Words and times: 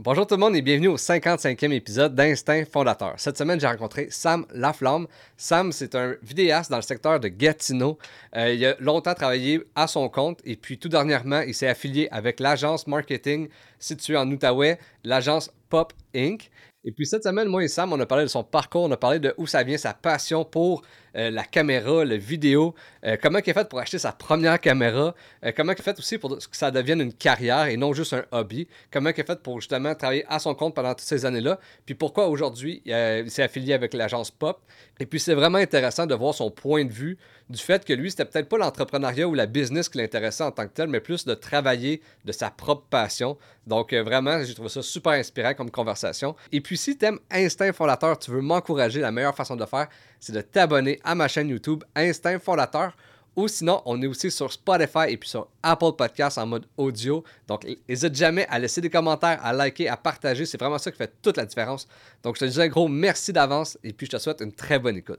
Bonjour 0.00 0.26
tout 0.26 0.34
le 0.34 0.40
monde 0.40 0.56
et 0.56 0.60
bienvenue 0.60 0.88
au 0.88 0.96
55e 0.96 1.70
épisode 1.70 2.16
d'Instinct 2.16 2.64
Fondateur. 2.64 3.14
Cette 3.16 3.38
semaine, 3.38 3.60
j'ai 3.60 3.68
rencontré 3.68 4.08
Sam 4.10 4.44
Laflamme. 4.52 5.06
Sam, 5.36 5.70
c'est 5.70 5.94
un 5.94 6.16
vidéaste 6.20 6.68
dans 6.68 6.78
le 6.78 6.82
secteur 6.82 7.20
de 7.20 7.28
Gatineau. 7.28 7.96
Euh, 8.34 8.52
il 8.52 8.66
a 8.66 8.74
longtemps 8.80 9.14
travaillé 9.14 9.62
à 9.76 9.86
son 9.86 10.08
compte 10.08 10.40
et 10.44 10.56
puis 10.56 10.78
tout 10.78 10.88
dernièrement, 10.88 11.42
il 11.42 11.54
s'est 11.54 11.68
affilié 11.68 12.08
avec 12.10 12.40
l'agence 12.40 12.88
marketing 12.88 13.48
située 13.78 14.16
en 14.16 14.28
Outaouais, 14.28 14.80
l'agence 15.04 15.52
Pop 15.68 15.92
Inc. 16.12 16.50
Et 16.82 16.90
puis 16.90 17.06
cette 17.06 17.22
semaine, 17.22 17.46
moi 17.46 17.62
et 17.62 17.68
Sam, 17.68 17.92
on 17.92 18.00
a 18.00 18.04
parlé 18.04 18.24
de 18.24 18.28
son 18.28 18.42
parcours, 18.42 18.82
on 18.82 18.90
a 18.90 18.96
parlé 18.96 19.20
de 19.20 19.32
où 19.38 19.46
ça 19.46 19.62
vient 19.62 19.78
sa 19.78 19.94
passion 19.94 20.44
pour 20.44 20.82
euh, 21.16 21.30
la 21.30 21.44
caméra, 21.44 22.04
le 22.04 22.16
vidéo, 22.16 22.74
euh, 23.04 23.16
comment 23.20 23.38
il 23.44 23.50
a 23.50 23.54
fait 23.54 23.68
pour 23.68 23.78
acheter 23.78 23.98
sa 23.98 24.12
première 24.12 24.60
caméra, 24.60 25.14
euh, 25.44 25.52
comment 25.56 25.72
il 25.72 25.82
fait 25.82 25.98
aussi 25.98 26.18
pour 26.18 26.38
que 26.38 26.56
ça 26.56 26.70
devienne 26.70 27.00
une 27.00 27.12
carrière 27.12 27.66
et 27.66 27.76
non 27.76 27.92
juste 27.92 28.12
un 28.12 28.24
hobby, 28.32 28.66
comment 28.90 29.10
il 29.10 29.20
a 29.20 29.24
fait 29.24 29.42
pour 29.42 29.60
justement 29.60 29.94
travailler 29.94 30.24
à 30.28 30.38
son 30.38 30.54
compte 30.54 30.74
pendant 30.74 30.90
toutes 30.90 31.00
ces 31.00 31.24
années-là, 31.24 31.58
puis 31.86 31.94
pourquoi 31.94 32.28
aujourd'hui 32.28 32.82
il 32.84 33.30
s'est 33.30 33.42
affilié 33.42 33.74
avec 33.74 33.94
l'agence 33.94 34.30
Pop? 34.30 34.60
Et 34.98 35.06
puis 35.06 35.20
c'est 35.20 35.34
vraiment 35.34 35.58
intéressant 35.58 36.06
de 36.06 36.14
voir 36.14 36.34
son 36.34 36.50
point 36.50 36.84
de 36.84 36.92
vue 36.92 37.18
du 37.50 37.58
fait 37.58 37.84
que 37.84 37.92
lui, 37.92 38.10
c'était 38.10 38.24
peut-être 38.24 38.48
pas 38.48 38.56
l'entrepreneuriat 38.56 39.28
ou 39.28 39.34
la 39.34 39.46
business 39.46 39.88
qui 39.88 39.98
l'intéressait 39.98 40.44
en 40.44 40.50
tant 40.50 40.66
que 40.66 40.72
tel, 40.72 40.88
mais 40.88 41.00
plus 41.00 41.26
de 41.26 41.34
travailler 41.34 42.00
de 42.24 42.32
sa 42.32 42.50
propre 42.50 42.86
passion. 42.88 43.36
Donc 43.66 43.92
vraiment, 43.92 44.42
j'ai 44.42 44.54
trouvé 44.54 44.70
ça 44.70 44.82
super 44.82 45.12
inspirant 45.12 45.54
comme 45.54 45.70
conversation. 45.70 46.34
Et 46.52 46.60
puis 46.60 46.76
si 46.76 46.96
tu 46.96 47.04
aimes 47.04 47.18
Instinct 47.30 47.72
Fondateur, 47.72 48.18
tu 48.18 48.30
veux 48.30 48.40
m'encourager, 48.40 49.00
la 49.00 49.12
meilleure 49.12 49.34
façon 49.34 49.56
de 49.56 49.60
le 49.60 49.66
faire, 49.66 49.88
c'est 50.24 50.32
de 50.32 50.40
t'abonner 50.40 50.98
à 51.04 51.14
ma 51.14 51.28
chaîne 51.28 51.50
YouTube 51.50 51.84
Instinct 51.94 52.38
Fondateur. 52.38 52.96
Ou 53.36 53.46
sinon, 53.46 53.82
on 53.84 54.00
est 54.00 54.06
aussi 54.06 54.30
sur 54.30 54.50
Spotify 54.50 55.10
et 55.10 55.16
puis 55.18 55.28
sur 55.28 55.48
Apple 55.62 55.92
Podcasts 55.98 56.38
en 56.38 56.46
mode 56.46 56.66
audio. 56.78 57.24
Donc, 57.46 57.66
n'hésite 57.88 58.14
jamais 58.14 58.46
à 58.48 58.58
laisser 58.58 58.80
des 58.80 58.88
commentaires, 58.88 59.44
à 59.44 59.52
liker, 59.52 59.88
à 59.88 59.96
partager. 59.98 60.46
C'est 60.46 60.58
vraiment 60.58 60.78
ça 60.78 60.90
qui 60.90 60.96
fait 60.96 61.12
toute 61.20 61.36
la 61.36 61.44
différence. 61.44 61.86
Donc, 62.22 62.36
je 62.36 62.46
te 62.46 62.50
dis 62.50 62.62
un 62.62 62.68
gros 62.68 62.88
merci 62.88 63.32
d'avance 63.32 63.76
et 63.84 63.92
puis 63.92 64.06
je 64.06 64.12
te 64.12 64.18
souhaite 64.18 64.40
une 64.40 64.52
très 64.52 64.78
bonne 64.78 64.96
écoute. 64.96 65.18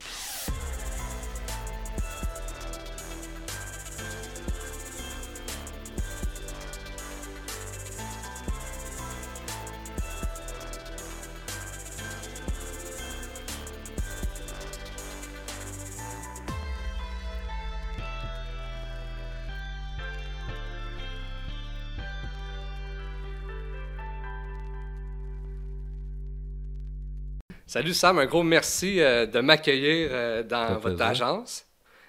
Salut 27.76 27.92
Sam, 27.92 28.18
un 28.20 28.24
gros 28.24 28.42
merci 28.42 29.02
euh, 29.02 29.26
de 29.26 29.38
m'accueillir 29.40 30.08
euh, 30.10 30.42
dans 30.42 30.78
votre 30.78 31.02
agence. 31.02 31.66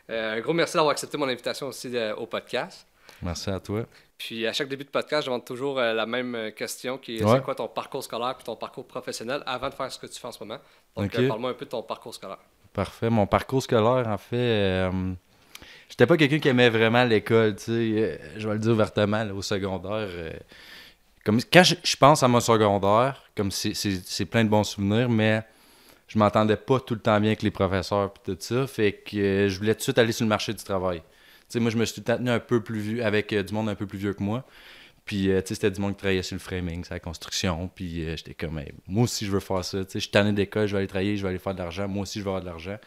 Euh, 0.09 0.37
un 0.37 0.39
gros 0.39 0.53
merci 0.53 0.75
d'avoir 0.75 0.93
accepté 0.93 1.17
mon 1.17 1.27
invitation 1.27 1.67
aussi 1.67 1.91
au 2.15 2.25
podcast. 2.25 2.87
Merci 3.21 3.49
à 3.49 3.59
toi. 3.59 3.83
Puis 4.17 4.47
à 4.47 4.53
chaque 4.53 4.69
début 4.69 4.85
de 4.85 4.89
podcast, 4.89 5.23
je 5.23 5.25
demande 5.25 5.43
toujours 5.43 5.75
la 5.75 6.05
même 6.05 6.53
question 6.55 6.97
qui 6.97 7.17
est 7.17 7.27
c'est 7.27 7.43
quoi 7.43 7.53
ton 7.53 7.67
parcours 7.67 8.01
scolaire 8.01 8.35
puis 8.35 8.45
ton 8.45 8.55
parcours 8.55 8.88
professionnel 8.88 9.43
avant 9.45 9.67
de 9.67 9.73
faire 9.73 9.91
ce 9.91 9.99
que 9.99 10.07
tu 10.07 10.17
fais 10.17 10.29
en 10.29 10.31
ce 10.31 10.41
moment? 10.41 10.61
Donc 10.95 11.11
parle-moi 11.11 11.49
un 11.49 11.53
peu 11.53 11.65
de 11.65 11.71
ton 11.71 11.83
parcours 11.83 12.15
scolaire. 12.15 12.39
Parfait. 12.71 13.09
Mon 13.09 13.27
parcours 13.27 13.61
scolaire, 13.61 14.07
en 14.07 14.17
fait, 14.17 14.89
j'étais 15.89 16.05
pas 16.05 16.15
quelqu'un 16.15 16.39
qui 16.39 16.47
aimait 16.47 16.69
vraiment 16.69 17.03
l'école, 17.03 17.57
tu 17.57 17.63
sais. 17.63 18.21
je 18.38 18.47
vais 18.47 18.53
le 18.53 18.59
dire 18.59 18.71
ouvertement, 18.71 19.27
au 19.35 19.41
secondaire. 19.41 20.07
comme, 21.25 21.41
quand 21.51 21.63
je, 21.63 21.97
pense 21.97 22.23
à 22.23 22.29
mon 22.29 22.39
secondaire, 22.39 23.21
comme 23.35 23.51
c'est 23.51 24.25
plein 24.27 24.45
de 24.45 24.49
bons 24.49 24.63
souvenirs, 24.63 25.09
mais 25.09 25.43
je 26.08 26.17
m'entendais 26.17 26.55
pas 26.55 26.80
tout 26.80 26.94
le 26.94 27.00
temps 27.00 27.19
bien 27.19 27.30
avec 27.30 27.44
les 27.44 27.52
professeurs 27.52 28.13
et 28.27 28.31
tout 28.31 28.38
ça. 28.39 28.66
Fait 28.67 28.94
que 28.94 29.17
euh, 29.17 29.50
je 29.50 29.58
voulais 29.58 29.73
tout 29.73 29.80
de 29.80 29.83
suite 29.83 29.97
aller 29.97 30.13
sur 30.13 30.25
le 30.25 30.30
marché 30.30 30.53
du 30.53 30.63
travail. 30.63 31.01
sais, 31.50 31.59
moi, 31.59 31.69
je 31.69 31.78
me 31.78 31.85
suis 31.85 32.01
tenu 32.01 32.29
un 32.29 32.40
peu 32.40 32.62
plus 32.62 32.79
vieux, 32.79 33.06
avec 33.06 33.34
euh, 33.34 33.44
du 33.44 33.53
monde 33.53 33.69
un 33.69 33.75
peu 33.75 33.85
plus 33.85 33.97
vieux 33.97 34.13
que 34.13 34.23
moi. 34.23 34.45
Puis, 35.06 35.29
euh, 35.29 35.41
tu 35.41 35.50
sais, 35.50 35.56
c'était 35.56 35.72
du 35.72 35.81
monde 35.81 35.94
qui 35.94 36.00
travaillait 36.00 36.23
sur 36.23 36.35
le 36.35 36.40
framing, 36.40 36.84
sur 36.84 36.94
la 36.94 37.00
construction. 37.00 37.69
Puis, 37.73 38.06
j'étais 38.18 38.34
comme, 38.34 38.62
moi 38.88 39.03
aussi, 39.03 39.25
je 39.25 39.31
veux 39.31 39.40
faire 39.40 39.63
ça. 39.63 39.79
Tu 39.79 39.91
sais, 39.91 40.00
je 40.00 40.03
suis 40.03 40.12
tanné 40.12 40.31
d'école, 40.31 40.68
je 40.68 40.73
vais 40.73 40.79
aller 40.79 40.88
travailler, 40.88 41.18
je 41.18 41.23
vais 41.23 41.29
aller 41.29 41.40
faire 41.40 41.53
de 41.53 41.59
l'argent. 41.59 41.88
Moi 41.88 42.03
aussi, 42.03 42.19
je 42.19 42.24
veux 42.24 42.29
avoir 42.29 42.41
de 42.41 42.47
l'argent. 42.47 42.78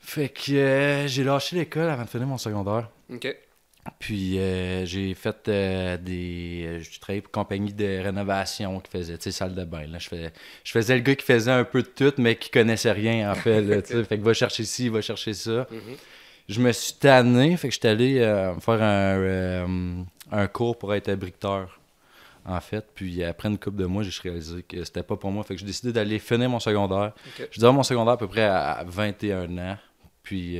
Fait 0.00 0.28
que 0.28 1.04
j'ai 1.06 1.24
lâché 1.24 1.56
l'école 1.56 1.88
avant 1.88 2.04
de 2.04 2.08
finir 2.08 2.26
mon 2.26 2.38
secondaire. 2.38 2.90
Puis 3.98 4.38
euh, 4.38 4.84
j'ai 4.84 5.12
fait 5.14 5.48
euh, 5.48 5.96
des. 5.96 6.64
Euh, 6.66 6.80
je 6.80 7.00
travaillais 7.00 7.20
pour 7.20 7.30
une 7.30 7.42
compagnie 7.42 7.72
de 7.72 8.00
rénovation 8.00 8.78
qui 8.78 8.90
faisait, 8.90 9.18
tu 9.18 9.24
sais, 9.24 9.32
salle 9.32 9.54
de 9.54 9.64
bain. 9.64 9.86
Là. 9.88 9.98
Je, 9.98 10.08
faisais, 10.08 10.32
je 10.62 10.72
faisais 10.72 10.94
le 10.94 11.00
gars 11.00 11.16
qui 11.16 11.24
faisait 11.24 11.50
un 11.50 11.64
peu 11.64 11.82
de 11.82 11.88
tout, 11.88 12.12
mais 12.18 12.36
qui 12.36 12.50
connaissait 12.50 12.92
rien, 12.92 13.32
en 13.32 13.34
fait. 13.34 13.60
Là, 13.60 13.82
fait 14.04 14.18
que 14.18 14.22
va 14.22 14.34
chercher 14.34 14.64
ci, 14.64 14.88
va 14.88 15.00
chercher 15.00 15.34
ça. 15.34 15.62
Mm-hmm. 15.62 15.96
Je 16.48 16.60
me 16.60 16.70
suis 16.70 16.94
tanné, 16.94 17.56
fait 17.56 17.68
que 17.68 17.74
j'étais 17.74 17.88
allé 17.88 18.18
faire 18.60 18.82
un, 18.82 20.04
un, 20.30 20.46
cours 20.48 20.76
pour 20.78 20.94
être 20.94 21.12
briqueteur, 21.14 21.80
en 22.44 22.60
fait. 22.60 22.84
Puis 22.94 23.24
après 23.24 23.48
une 23.48 23.58
couple 23.58 23.78
de 23.78 23.86
mois, 23.86 24.02
j'ai 24.04 24.12
réalisé 24.20 24.62
que 24.62 24.84
c'était 24.84 25.02
pas 25.02 25.16
pour 25.16 25.30
moi. 25.30 25.42
Fait 25.44 25.54
que 25.54 25.60
j'ai 25.60 25.66
décidé 25.66 25.92
d'aller 25.92 26.18
finir 26.18 26.48
mon 26.50 26.60
secondaire. 26.60 27.12
Je 27.50 27.58
dirais 27.58 27.72
mon 27.72 27.84
secondaire 27.84 28.14
à 28.14 28.18
peu 28.18 28.28
près 28.28 28.44
à 28.44 28.84
21 28.86 29.58
ans. 29.58 29.78
Puis 30.22 30.58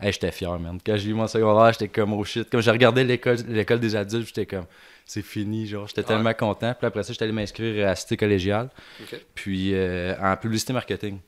Hey, 0.00 0.12
j'étais 0.12 0.32
fier, 0.32 0.58
man. 0.58 0.78
Quand 0.84 0.96
j'ai 0.96 1.10
eu 1.10 1.14
mon 1.14 1.26
secondaire, 1.26 1.72
j'étais 1.72 1.88
comme 1.88 2.14
oh 2.14 2.24
shit. 2.24 2.48
Comme 2.48 2.62
j'ai 2.62 2.70
regardé 2.70 3.04
l'école 3.04 3.80
des 3.80 3.96
adultes, 3.96 4.28
j'étais 4.28 4.46
comme 4.46 4.64
c'est 5.04 5.22
fini, 5.22 5.66
genre. 5.66 5.86
J'étais 5.88 6.04
tellement 6.04 6.32
content. 6.32 6.72
Puis 6.78 6.86
après 6.86 7.02
ça, 7.02 7.12
j'étais 7.12 7.24
allé 7.24 7.32
m'inscrire 7.32 7.88
à 7.88 7.94
Cité 7.94 8.16
collégiale. 8.16 8.70
Puis 9.34 9.74
euh, 9.74 10.14
en 10.20 10.36
publicité 10.36 10.72
marketing. 10.72 11.18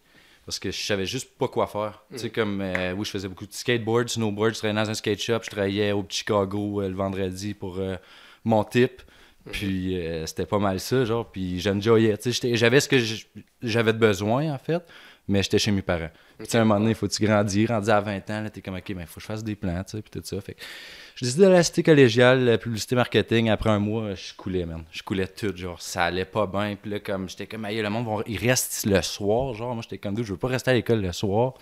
Parce 0.47 0.59
que 0.59 0.71
je 0.71 0.81
savais 0.81 1.07
juste 1.07 1.37
pas 1.37 1.49
quoi 1.49 1.67
faire. 1.67 2.03
Tu 2.13 2.19
sais, 2.19 2.29
mm. 2.29 2.31
comme, 2.31 2.61
euh, 2.63 2.93
oui, 2.95 3.05
je 3.05 3.11
faisais 3.11 3.29
beaucoup 3.29 3.47
de 3.47 3.53
skateboard, 3.53 4.09
snowboard. 4.09 4.55
Je 4.55 4.59
travaillais 4.59 4.85
dans 4.85 4.91
un 4.91 4.95
skate 4.95 5.21
shop. 5.21 5.41
Je 5.43 5.51
travaillais 5.51 5.93
au 5.93 6.05
Chicago 6.09 6.81
euh, 6.81 6.89
le 6.89 6.95
vendredi 6.95 7.55
pour 7.55 7.79
mon 8.45 8.65
type. 8.65 9.03
Mm-hmm. 9.03 9.51
Puis 9.51 10.03
c'était 10.27 10.47
pas 10.47 10.59
mal 10.59 10.81
ça, 10.81 11.05
genre. 11.05 11.31
Puis 11.31 11.61
j'enjoyais. 11.61 12.17
Tu 12.17 12.33
sais, 12.33 12.57
j'avais 12.57 12.81
ce 12.81 12.89
que 12.89 12.97
j'avais 13.63 13.93
de 13.93 13.99
besoin, 13.99 14.55
en 14.55 14.59
fait 14.59 14.83
mais 15.33 15.43
j'étais 15.43 15.59
chez 15.59 15.71
mes 15.71 15.83
parents. 15.83 16.11
Puis, 16.39 16.47
à 16.53 16.61
un 16.61 16.65
moment 16.65 16.79
donné, 16.79 16.91
il 16.91 16.95
faut 16.95 17.09
tu 17.09 17.25
grandir. 17.25 17.71
Rendu 17.71 17.91
à 17.91 18.01
20 18.01 18.31
ans, 18.31 18.41
là, 18.43 18.51
t'es 18.51 18.61
comme, 18.61 18.77
OK, 18.77 18.89
il 18.89 18.95
ben, 18.95 19.07
faut 19.07 19.15
que 19.15 19.21
je 19.23 19.27
fasse 19.27 19.43
des 19.43 19.57
plans, 19.57 19.83
tu 19.83 19.97
sais, 19.97 20.03
puis 20.03 20.11
tout 20.11 20.21
ça. 20.23 20.41
Fait 20.41 20.57
je 21.15 21.25
décidé 21.25 21.45
de 21.45 21.51
la 21.51 21.63
cité 21.63 21.83
collégiale, 21.83 22.45
la 22.45 22.59
publicité 22.59 22.95
marketing. 22.95 23.49
Après 23.49 23.71
un 23.71 23.79
mois, 23.79 24.15
je 24.15 24.35
coulais, 24.35 24.67
man. 24.67 24.85
Je 24.93 25.03
coulais 25.03 25.27
tout, 25.27 25.57
genre, 25.57 25.81
ça 25.81 26.05
allait 26.05 26.25
pas 26.25 26.47
bien. 26.47 26.77
Puis 26.81 26.91
là, 26.91 27.01
comme, 27.01 27.29
j'étais 27.29 27.47
comme, 27.47 27.67
le 27.67 27.89
monde, 27.89 28.23
il 28.27 28.37
reste 28.37 28.87
le 28.87 29.01
soir, 29.03 29.55
genre, 29.55 29.75
moi, 29.75 29.83
j'étais 29.83 29.99
comme, 29.99 30.17
je 30.23 30.33
veux 30.33 30.39
pas 30.39 30.49
rester 30.49 30.71
à 30.71 30.75
l'école 30.75 31.01
le 31.01 31.13
soir. 31.13 31.55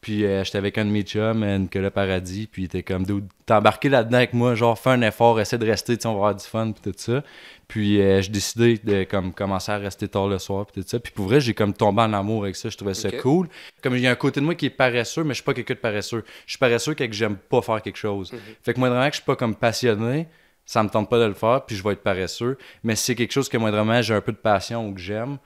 Puis 0.00 0.24
euh, 0.24 0.42
j'étais 0.44 0.56
avec 0.56 0.78
un 0.78 0.86
de 0.86 0.90
mes 0.90 1.02
chums, 1.02 1.42
euh, 1.42 1.58
Nicolas 1.58 1.90
Paradis, 1.90 2.46
puis 2.46 2.62
il 2.62 2.64
était 2.64 2.82
comme, 2.82 3.04
t'es 3.04 3.52
embarqué 3.52 3.90
là-dedans 3.90 4.16
avec 4.16 4.32
moi, 4.32 4.54
genre, 4.54 4.78
fais 4.78 4.90
un 4.90 5.02
effort, 5.02 5.38
essaie 5.40 5.58
de 5.58 5.66
rester, 5.66 5.98
tu 5.98 6.06
on 6.06 6.12
va 6.12 6.16
avoir 6.16 6.34
du 6.34 6.44
fun, 6.44 6.72
puis 6.72 6.90
tout 6.90 6.98
ça. 6.98 7.22
Puis 7.68 8.00
euh, 8.00 8.22
j'ai 8.22 8.30
décidé 8.30 8.80
de 8.82 9.04
comme, 9.04 9.34
commencer 9.34 9.72
à 9.72 9.76
rester 9.76 10.08
tard 10.08 10.28
le 10.28 10.38
soir, 10.38 10.64
puis 10.64 10.82
tout 10.82 10.88
ça. 10.88 10.98
Puis 10.98 11.12
pour 11.12 11.26
vrai, 11.26 11.40
j'ai 11.40 11.52
comme 11.52 11.74
tombé 11.74 12.00
en 12.00 12.14
amour 12.14 12.44
avec 12.44 12.56
ça, 12.56 12.70
je 12.70 12.76
trouvais 12.78 12.94
ça 12.94 13.10
cool. 13.12 13.48
Comme 13.82 13.94
il 13.94 14.00
y 14.00 14.06
a 14.06 14.10
un 14.10 14.16
côté 14.16 14.40
de 14.40 14.46
moi 14.46 14.54
qui 14.54 14.66
est 14.66 14.70
paresseux, 14.70 15.22
mais 15.22 15.30
je 15.30 15.34
suis 15.34 15.44
pas 15.44 15.52
quelqu'un 15.52 15.74
de 15.74 15.80
paresseux. 15.80 16.24
Je 16.46 16.52
suis 16.52 16.58
paresseux 16.58 16.94
quand 16.94 17.06
j'aime 17.10 17.36
pas 17.36 17.60
faire 17.60 17.82
quelque 17.82 17.98
chose. 17.98 18.32
Mhm. 18.32 18.38
Fait 18.62 18.72
que 18.72 18.80
moi, 18.80 18.88
vraiment, 18.88 19.06
que 19.06 19.12
je 19.12 19.20
suis 19.20 19.26
pas 19.26 19.36
comme 19.36 19.54
passionné, 19.54 20.28
ça 20.64 20.82
me 20.82 20.88
tente 20.88 21.10
pas 21.10 21.18
de 21.18 21.26
le 21.26 21.34
faire, 21.34 21.66
puis 21.66 21.76
je 21.76 21.84
vais 21.84 21.92
être 21.92 22.02
paresseux. 22.02 22.56
Mais 22.84 22.96
si 22.96 23.04
c'est 23.04 23.14
quelque 23.14 23.32
chose 23.32 23.50
que 23.50 23.58
moi, 23.58 23.70
vraiment, 23.70 24.00
j'ai 24.00 24.14
un 24.14 24.22
peu 24.22 24.32
de 24.32 24.38
passion 24.38 24.88
ou 24.88 24.94
que 24.94 25.00
j'aime, 25.00 25.36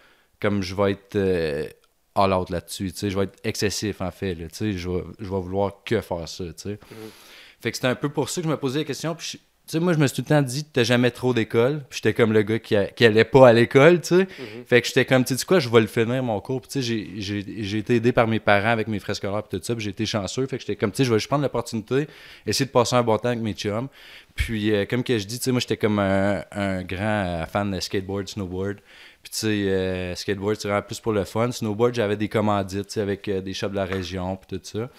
comme 0.40 0.62
je 0.62 0.76
vais 0.76 0.92
être 0.92 1.16
out 2.16 2.50
là-dessus. 2.50 2.92
Je 3.02 3.16
vais 3.16 3.24
être 3.24 3.38
excessif 3.44 4.00
en 4.00 4.10
fait. 4.10 4.34
Là, 4.34 4.46
je, 4.60 4.66
vais, 4.66 5.04
je 5.18 5.24
vais 5.24 5.40
vouloir 5.40 5.82
que 5.84 6.00
faire 6.00 6.28
ça. 6.28 6.44
Mm-hmm. 6.44 6.76
Fait 7.60 7.70
que 7.70 7.76
c'était 7.76 7.88
un 7.88 7.94
peu 7.94 8.08
pour 8.08 8.28
ça 8.28 8.40
que 8.40 8.46
je 8.46 8.50
me 8.50 8.56
posais 8.56 8.80
la 8.80 8.84
question. 8.84 9.14
Puis 9.14 9.40
sais, 9.66 9.80
moi, 9.80 9.92
je 9.92 9.98
me 9.98 10.06
suis 10.06 10.16
tout 10.16 10.22
le 10.22 10.28
temps 10.28 10.42
dit, 10.42 10.64
t'as 10.64 10.84
jamais 10.84 11.10
trop 11.10 11.32
d'école. 11.32 11.84
Puis 11.88 12.00
j'étais 12.02 12.14
comme 12.14 12.32
le 12.32 12.42
gars 12.42 12.58
qui, 12.58 12.76
qui 12.96 13.04
allait 13.04 13.24
pas 13.24 13.48
à 13.48 13.52
l'école, 13.52 14.00
tu 14.00 14.08
sais. 14.08 14.22
Mm-hmm. 14.24 14.64
Fait 14.66 14.80
que 14.82 14.86
j'étais 14.86 15.04
comme, 15.04 15.24
tu 15.24 15.36
sais 15.36 15.44
quoi, 15.44 15.58
je 15.58 15.68
vais 15.68 15.80
le 15.80 15.86
finir, 15.86 16.22
mon 16.22 16.40
cours. 16.40 16.60
Puis 16.60 16.70
tu 16.70 16.82
sais, 16.82 17.62
j'ai 17.62 17.78
été 17.78 17.96
aidé 17.96 18.12
par 18.12 18.26
mes 18.28 18.40
parents 18.40 18.68
avec 18.68 18.88
mes 18.88 18.98
frais 18.98 19.14
scolaires, 19.14 19.42
puis 19.42 19.58
tout 19.58 19.64
ça. 19.64 19.74
Puis 19.74 19.84
j'ai 19.84 19.90
été 19.90 20.06
chanceux. 20.06 20.46
Fait 20.46 20.56
que 20.56 20.62
j'étais 20.62 20.76
comme, 20.76 20.90
tu 20.90 20.98
sais, 20.98 21.04
je 21.04 21.10
vais 21.10 21.18
juste 21.18 21.28
prendre 21.28 21.42
l'opportunité, 21.42 22.06
essayer 22.46 22.66
de 22.66 22.70
passer 22.70 22.96
un 22.96 23.02
bon 23.02 23.16
temps 23.18 23.28
avec 23.28 23.40
mes 23.40 23.54
chums. 23.54 23.88
Puis, 24.34 24.74
euh, 24.74 24.84
comme 24.84 25.04
que 25.04 25.18
je 25.18 25.26
dis, 25.26 25.38
tu 25.38 25.44
sais, 25.44 25.52
moi, 25.52 25.60
j'étais 25.60 25.76
comme 25.76 25.98
un, 25.98 26.42
un, 26.50 26.82
grand 26.82 27.44
fan 27.50 27.70
de 27.70 27.80
skateboard, 27.80 28.28
snowboard. 28.28 28.78
Puis, 29.24 29.30
tu 29.32 29.38
sais, 29.38 29.46
euh, 29.46 30.14
skateboard, 30.14 30.56
c'est 30.60 30.68
vraiment 30.68 30.82
plus 30.82 31.00
pour 31.00 31.12
le 31.12 31.24
fun. 31.24 31.50
Snowboard, 31.50 31.94
j'avais 31.94 32.18
des 32.18 32.28
commandites, 32.28 32.98
avec 32.98 33.26
euh, 33.28 33.40
des 33.40 33.54
shops 33.54 33.70
de 33.70 33.76
la 33.76 33.86
région, 33.86 34.36
puis 34.36 34.58
tout 34.58 34.62
ça. 34.62 34.90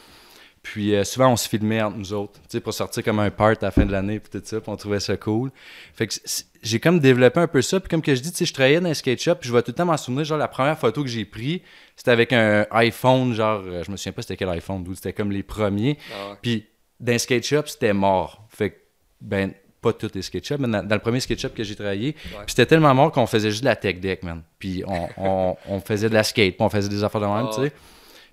Puis, 0.64 0.96
euh, 0.96 1.04
souvent, 1.04 1.32
on 1.32 1.36
se 1.36 1.48
filmait 1.48 1.84
entre 1.84 1.98
nous 1.98 2.12
autres, 2.12 2.34
tu 2.34 2.40
sais, 2.50 2.60
pour 2.60 2.74
sortir 2.74 3.04
comme 3.04 3.20
un 3.20 3.30
part 3.30 3.50
à 3.50 3.56
la 3.62 3.70
fin 3.70 3.86
de 3.86 3.92
l'année, 3.92 4.20
puis 4.20 4.32
tout 4.32 4.44
ça, 4.44 4.60
puis 4.60 4.72
on 4.72 4.76
trouvait 4.78 5.00
ça 5.00 5.16
cool. 5.16 5.52
Fait 5.94 6.08
que 6.08 6.16
j'ai 6.64 6.80
comme 6.80 7.00
développé 7.00 7.40
un 7.40 7.48
peu 7.48 7.62
ça. 7.62 7.80
Puis, 7.80 7.88
comme 7.88 8.02
que 8.02 8.16
je 8.16 8.22
dis, 8.22 8.32
tu 8.32 8.38
sais, 8.38 8.46
je 8.46 8.54
travaillais 8.54 8.82
dans 8.82 8.90
un 8.90 8.96
skate 8.96 9.22
shop, 9.22 9.36
puis 9.36 9.48
je 9.48 9.54
vais 9.54 9.62
tout 9.62 9.70
le 9.70 9.76
temps 9.76 9.86
m'en 9.86 9.96
souvenir, 9.96 10.26
genre, 10.26 10.40
la 10.40 10.48
première 10.48 10.80
photo 10.80 11.04
que 11.04 11.10
j'ai 11.10 11.24
prise, 11.24 11.60
c'était 11.96 12.10
avec 12.10 12.34
un 12.34 12.66
iPhone, 12.72 13.32
genre, 13.36 13.62
je 13.64 13.92
me 13.92 13.96
souviens 13.96 14.12
pas 14.12 14.24
c'était 14.24 14.38
quel 14.38 14.50
iPhone, 14.50 14.84
c'était 14.96 15.14
comme 15.14 15.32
les 15.32 15.44
premiers. 15.44 16.00
Ah 16.12 16.36
puis, 16.42 16.66
dans 17.00 17.14
un 17.14 17.20
skate 17.20 17.46
shop, 17.46 17.68
c'était 17.68 17.94
mort. 17.94 18.48
Fait 18.50 18.72
que, 18.72 18.76
ben, 19.22 19.54
pas 19.86 19.94
tous 19.94 20.16
les 20.16 20.24
SketchUp, 20.24 20.58
mais 20.60 20.68
dans, 20.68 20.84
dans 20.84 20.96
le 20.96 21.02
premier 21.02 21.20
SketchUp 21.20 21.54
que 21.54 21.64
j'ai 21.64 21.76
travaillé, 21.76 22.14
puis 22.14 22.32
c'était 22.48 22.66
tellement 22.66 22.94
mort 22.96 23.12
qu'on 23.12 23.28
faisait 23.28 23.52
juste 23.52 23.62
de 23.62 23.70
la 23.70 23.76
tech 23.76 24.00
deck, 24.00 24.24
man. 24.24 24.42
Puis 24.58 24.84
on, 24.88 25.08
on, 25.18 25.58
on 25.68 25.80
faisait 25.80 26.10
de 26.10 26.14
la 26.16 26.24
skate, 26.24 26.56
puis 26.56 26.66
on 26.66 26.70
faisait 26.70 26.90
des 26.90 27.04
affaires 27.04 27.22
de 27.22 27.28
même, 27.28 27.48
tu 27.50 27.62
sais. 27.62 27.72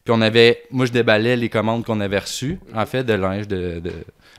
Puis 0.05 0.13
on 0.13 0.21
avait, 0.21 0.65
moi 0.71 0.87
je 0.87 0.93
déballais 0.93 1.37
les 1.37 1.49
commandes 1.49 1.85
qu'on 1.85 2.01
avait 2.01 2.19
reçues, 2.19 2.59
en 2.75 2.87
fait, 2.87 3.05
de 3.05 3.13
linge, 3.13 3.47
de, 3.47 3.81
de 3.81 3.93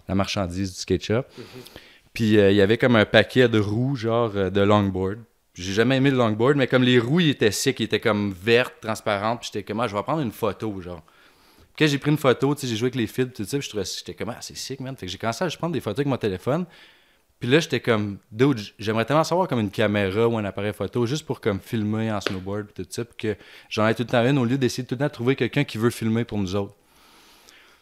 la 0.08 0.16
marchandise 0.16 0.74
du 0.74 0.80
SketchUp. 0.80 1.26
Puis 2.14 2.38
euh, 2.38 2.52
il 2.52 2.58
y 2.58 2.62
avait 2.62 2.78
comme 2.78 2.96
un 2.96 3.06
paquet 3.06 3.48
de 3.48 3.60
roues, 3.60 3.96
genre 3.96 4.32
euh, 4.36 4.50
de 4.50 4.62
longboard. 4.62 5.20
J'ai 5.56 5.74
jamais 5.74 5.98
aimé 5.98 6.10
le 6.10 6.18
longboard, 6.18 6.58
mais 6.58 6.68
comme 6.68 6.84
les 6.84 7.00
roues, 7.00 7.20
ils 7.20 7.30
étaient 7.30 7.52
secs, 7.52 7.80
ils 7.80 7.84
étaient 7.84 8.00
comme 8.00 8.34
vertes, 8.34 8.76
transparentes. 8.82 9.42
Puis 9.42 9.50
j'étais 9.54 9.64
comme, 9.64 9.80
ah, 9.82 9.88
je 9.88 9.96
vais 9.96 10.02
prendre 10.02 10.22
une 10.22 10.32
photo, 10.32 10.82
genre. 10.82 11.04
Puis 11.76 11.86
quand 11.86 11.88
j'ai 11.88 11.98
pris 12.00 12.12
une 12.12 12.18
photo, 12.18 12.56
tu 12.56 12.62
sais, 12.62 12.68
j'ai 12.68 12.76
joué 12.76 12.88
avec 12.88 12.96
les 12.96 13.08
fils, 13.08 13.28
tout 13.34 13.46
ça, 13.46 13.58
puis 13.58 13.68
j'étais 13.98 14.14
comme, 14.14 14.30
ah, 14.30 14.38
c'est 14.42 14.58
sick, 14.58 14.80
man. 14.80 14.96
Fait 14.96 15.06
que 15.06 15.12
j'ai 15.12 15.18
commencé 15.18 15.44
à 15.44 15.48
prendre 15.50 15.74
des 15.74 15.80
photos 15.80 16.00
avec 16.00 16.08
mon 16.08 16.18
téléphone. 16.18 16.66
Puis 17.44 17.52
là, 17.52 17.60
j'étais 17.60 17.82
comme, 17.82 18.20
dude, 18.32 18.62
j'aimerais 18.80 19.04
tellement 19.04 19.26
savoir 19.26 19.50
comme 19.50 19.60
une 19.60 19.70
caméra 19.70 20.30
ou 20.30 20.38
un 20.38 20.46
appareil 20.46 20.72
photo, 20.72 21.06
juste 21.06 21.26
pour 21.26 21.42
comme 21.42 21.60
filmer 21.60 22.10
en 22.10 22.22
snowboard, 22.22 22.68
tout 22.74 22.86
ça, 22.90 23.04
puis 23.04 23.16
que 23.18 23.38
j'en 23.68 23.86
ai 23.86 23.94
tout 23.94 24.04
le 24.04 24.08
temps 24.08 24.26
une 24.26 24.38
au 24.38 24.46
lieu 24.46 24.58
d'essayer 24.58 24.88
tout 24.88 24.96
le 24.96 25.00
temps 25.00 25.08
de 25.08 25.12
trouver 25.12 25.36
quelqu'un 25.36 25.66
qui 25.66 25.78
veut 25.78 25.90
filmer 25.90 26.24
pour 26.24 26.38
nous 26.38 26.56
autres. 26.56 26.74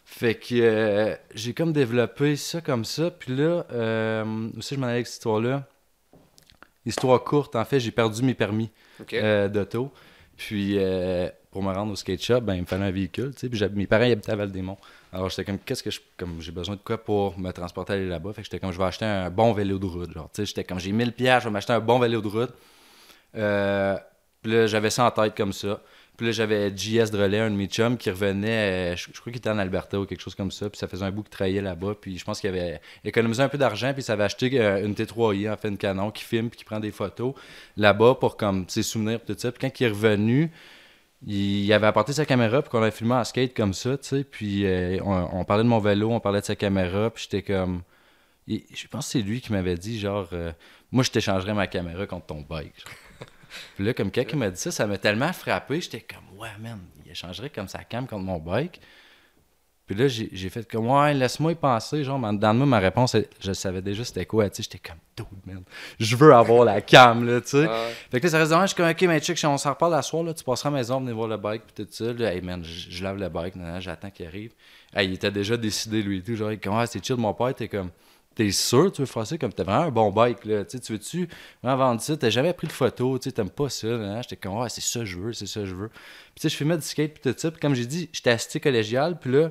Fait 0.04 0.34
que 0.34 0.56
euh, 0.56 1.14
j'ai 1.36 1.54
comme 1.54 1.72
développé 1.72 2.34
ça 2.34 2.60
comme 2.60 2.84
ça. 2.84 3.12
Puis 3.12 3.36
là, 3.36 3.64
euh, 3.70 4.48
aussi, 4.58 4.74
je 4.74 4.80
m'en 4.80 4.86
allais 4.86 4.94
avec 4.94 5.06
cette 5.06 5.18
histoire-là. 5.18 5.64
Histoire 6.84 7.22
courte, 7.22 7.54
en 7.54 7.64
fait, 7.64 7.78
j'ai 7.78 7.92
perdu 7.92 8.24
mes 8.24 8.34
permis 8.34 8.68
euh, 9.12 9.48
d'auto. 9.48 9.92
Puis 10.36 10.76
pour 11.52 11.62
me 11.62 11.72
rendre 11.72 11.92
au 11.92 11.94
skate 11.94 12.20
shop, 12.20 12.40
ben, 12.40 12.56
il 12.56 12.62
me 12.62 12.66
fallait 12.66 12.86
un 12.86 12.90
véhicule. 12.90 13.30
Puis 13.30 13.48
mes 13.74 13.86
parents 13.86 14.06
ils 14.06 14.10
habitaient 14.10 14.32
à 14.32 14.36
Val-des-Monts. 14.36 14.78
Alors 15.12 15.28
j'étais 15.28 15.44
comme, 15.44 15.58
qu'est-ce 15.58 15.82
que 15.82 15.90
je. 15.90 16.00
Comme 16.16 16.40
j'ai 16.40 16.52
besoin 16.52 16.76
de 16.76 16.80
quoi 16.80 16.96
pour 16.96 17.38
me 17.38 17.50
transporter 17.52 17.92
aller 17.94 18.08
là-bas? 18.08 18.32
Fait 18.32 18.40
que 18.42 18.46
j'étais 18.46 18.58
comme, 18.58 18.72
je 18.72 18.78
vais 18.78 18.84
acheter 18.84 19.04
un 19.04 19.30
bon 19.30 19.52
vélo 19.52 19.78
de 19.78 19.86
route. 19.86 20.12
Genre, 20.12 20.30
tu 20.32 20.42
sais, 20.42 20.46
j'étais 20.46 20.64
comme, 20.64 20.80
j'ai 20.80 20.92
1000 20.92 21.12
pièces, 21.12 21.42
je 21.42 21.48
vais 21.48 21.52
m'acheter 21.52 21.74
un 21.74 21.80
bon 21.80 21.98
vélo 21.98 22.20
de 22.22 22.28
route. 22.28 22.54
Euh, 23.36 23.96
puis 24.42 24.52
là, 24.52 24.66
j'avais 24.66 24.90
ça 24.90 25.04
en 25.04 25.10
tête 25.10 25.36
comme 25.36 25.52
ça. 25.52 25.80
Puis 26.16 26.26
là, 26.26 26.32
j'avais 26.32 26.76
JS 26.76 27.10
relais, 27.12 27.40
un 27.40 27.50
de 27.50 27.56
mes 27.56 27.66
chums, 27.66 27.96
qui 27.96 28.10
revenait, 28.10 28.92
euh, 28.92 28.96
je, 28.96 29.10
crois 29.20 29.32
qu'il 29.32 29.36
était 29.36 29.50
en 29.50 29.58
Alberta 29.58 29.98
ou 29.98 30.06
quelque 30.06 30.20
chose 30.20 30.34
comme 30.34 30.50
ça. 30.50 30.68
Puis 30.68 30.78
ça 30.78 30.86
faisait 30.86 31.04
un 31.04 31.10
bout 31.10 31.22
qu'il 31.22 31.30
travaillait 31.30 31.62
là-bas. 31.62 31.94
Puis 32.00 32.18
je 32.18 32.24
pense 32.24 32.40
qu'il 32.40 32.50
avait 32.50 32.80
économisé 33.04 33.42
un 33.42 33.48
peu 33.48 33.58
d'argent. 33.58 33.92
Puis 33.92 34.02
ça 34.02 34.14
avait 34.14 34.24
acheté 34.24 34.50
euh, 34.60 34.84
une 34.84 34.94
T3i, 34.94 35.50
en 35.52 35.56
fait, 35.56 35.68
une 35.68 35.78
canon, 35.78 36.10
qui 36.10 36.24
filme 36.24 36.48
puis 36.48 36.58
qui 36.58 36.64
prend 36.64 36.80
des 36.80 36.90
photos 36.90 37.34
là-bas 37.76 38.16
pour 38.16 38.36
comme 38.36 38.66
ses 38.68 38.82
souvenirs 38.82 39.20
tout 39.26 39.34
ça. 39.38 39.52
Puis 39.52 39.60
quand 39.60 39.80
il 39.80 39.84
est 39.84 39.90
revenu, 39.90 40.50
il 41.26 41.72
avait 41.72 41.86
apporté 41.86 42.12
sa 42.12 42.26
caméra 42.26 42.62
puis 42.62 42.70
qu'on 42.70 42.82
avait 42.82 42.90
filmé 42.90 43.14
en 43.14 43.24
skate 43.24 43.54
comme 43.54 43.74
ça, 43.74 43.96
tu 43.96 44.08
sais. 44.08 44.24
Puis 44.24 44.66
euh, 44.66 44.98
on, 45.04 45.40
on 45.40 45.44
parlait 45.44 45.62
de 45.64 45.68
mon 45.68 45.78
vélo, 45.78 46.10
on 46.10 46.20
parlait 46.20 46.40
de 46.40 46.44
sa 46.46 46.56
caméra. 46.56 47.10
Puis 47.10 47.28
j'étais 47.30 47.42
comme... 47.42 47.82
je 48.48 48.86
pense 48.88 49.06
que 49.06 49.12
c'est 49.12 49.22
lui 49.22 49.40
qui 49.40 49.52
m'avait 49.52 49.76
dit, 49.76 49.98
genre... 49.98 50.28
euh, 50.32 50.52
moi, 50.90 51.02
je 51.04 51.10
t'échangerais 51.10 51.54
ma 51.54 51.66
caméra 51.66 52.06
contre 52.06 52.26
ton 52.26 52.42
bike. 52.42 52.74
genre. 52.78 53.28
Puis 53.76 53.84
là, 53.84 53.94
comme 53.94 54.10
quelqu'un 54.10 54.36
m'a 54.36 54.50
dit 54.50 54.60
ça, 54.60 54.70
ça 54.70 54.86
m'a 54.86 54.98
tellement 54.98 55.32
frappé. 55.32 55.80
J'étais 55.80 56.00
comme, 56.00 56.38
ouais, 56.38 56.50
man, 56.60 56.78
il 57.04 57.10
échangerait 57.12 57.50
comme 57.50 57.68
sa 57.68 57.84
cam 57.84 58.06
contre 58.06 58.24
mon 58.24 58.38
bike. 58.38 58.80
Puis 59.86 59.96
là, 59.96 60.06
j'ai 60.06 60.48
fait 60.48 60.70
comme, 60.70 60.88
ouais, 60.88 61.12
laisse-moi 61.12 61.52
y 61.52 61.54
penser. 61.56 62.04
Genre, 62.04 62.18
dans 62.18 62.54
moi, 62.54 62.66
ma 62.66 62.78
réponse, 62.78 63.16
je 63.40 63.52
savais 63.52 63.82
déjà 63.82 64.04
c'était 64.04 64.26
quoi. 64.26 64.48
Tu 64.48 64.62
sais, 64.62 64.62
j'étais 64.62 64.78
comme, 64.78 64.98
dude, 65.16 65.26
man, 65.44 65.64
je 65.98 66.14
veux 66.14 66.32
avoir 66.32 66.64
la 66.64 66.80
cam, 66.80 67.26
là, 67.26 67.40
tu 67.40 67.48
sais. 67.48 67.66
Ah. 67.68 67.88
Fait 68.10 68.20
que 68.20 68.26
là, 68.26 68.30
ça 68.30 68.38
reste 68.38 68.52
même, 68.52 68.62
je 68.62 68.66
suis 68.68 68.76
comme, 68.76 68.88
ok, 68.88 69.02
mais 69.02 69.20
check, 69.20 69.38
on 69.44 69.58
s'en 69.58 69.70
reparle 69.70 69.92
la 69.92 70.02
soir, 70.02 70.22
là, 70.22 70.34
tu 70.34 70.44
passeras 70.44 70.68
à 70.68 70.72
la 70.72 70.78
maison, 70.78 71.00
venir 71.00 71.16
voir 71.16 71.26
le 71.26 71.36
bike, 71.36 71.62
puis 71.66 71.84
tout 71.84 71.90
ça. 71.92 72.12
Là, 72.12 72.32
hey, 72.32 72.40
man, 72.40 72.62
je, 72.64 73.02
lave 73.02 73.18
le 73.18 73.28
bike, 73.28 73.54
j'attends 73.80 74.10
qu'il 74.10 74.26
arrive. 74.26 74.52
Hey, 74.94 75.08
il 75.08 75.14
était 75.14 75.32
déjà 75.32 75.56
décidé, 75.56 76.00
lui 76.00 76.18
et 76.18 76.22
tout. 76.22 76.36
Genre, 76.36 76.52
comment 76.62 76.78
ah, 76.78 76.86
c'est 76.86 77.04
chill, 77.04 77.16
mon 77.16 77.34
père, 77.34 77.52
t'es 77.52 77.66
comme, 77.66 77.90
t'es 78.36 78.50
sûr, 78.52 78.92
tu 78.92 79.02
veux 79.02 79.06
faire 79.06 79.26
ça, 79.26 79.36
comme, 79.36 79.52
t'as 79.52 79.64
vraiment 79.64 79.86
un 79.86 79.90
bon 79.90 80.10
bike, 80.12 80.44
là, 80.44 80.64
tu 80.64 80.76
sais, 80.76 80.80
tu 80.80 80.92
veux-tu 80.92 81.28
vraiment 81.60 81.76
vendre 81.76 82.00
ça, 82.00 82.16
t'as 82.16 82.30
jamais 82.30 82.52
pris 82.52 82.68
de 82.68 82.72
photo, 82.72 83.18
tu 83.18 83.24
sais, 83.24 83.32
t'aimes 83.32 83.50
pas 83.50 83.68
ça, 83.68 83.88
nan. 83.88 84.22
J'étais 84.22 84.36
comme, 84.36 84.58
ouais, 84.58 84.68
c'est 84.68 84.80
ça 84.80 85.00
que 85.00 85.06
je 85.06 85.18
veux, 85.18 85.32
c'est 85.32 85.46
ça 85.46 85.60
que 85.60 85.66
je 85.66 85.74
veux. 85.74 85.88
Puis, 85.88 86.36
tu 86.36 86.42
sais, 86.42 86.48
je 86.48 86.56
filmais 86.56 86.76
du 86.76 86.82
skate, 86.82 87.14
puis 87.14 87.32
tout 87.32 87.38
ça, 87.38 87.50
puis 87.50 87.60
comme 87.60 87.74
j'ai 87.74 87.86
dit, 87.86 88.08
j'étais 88.12 88.30
assisté 88.30 88.60
collégial, 88.60 89.18
puis 89.18 89.32
là, 89.32 89.50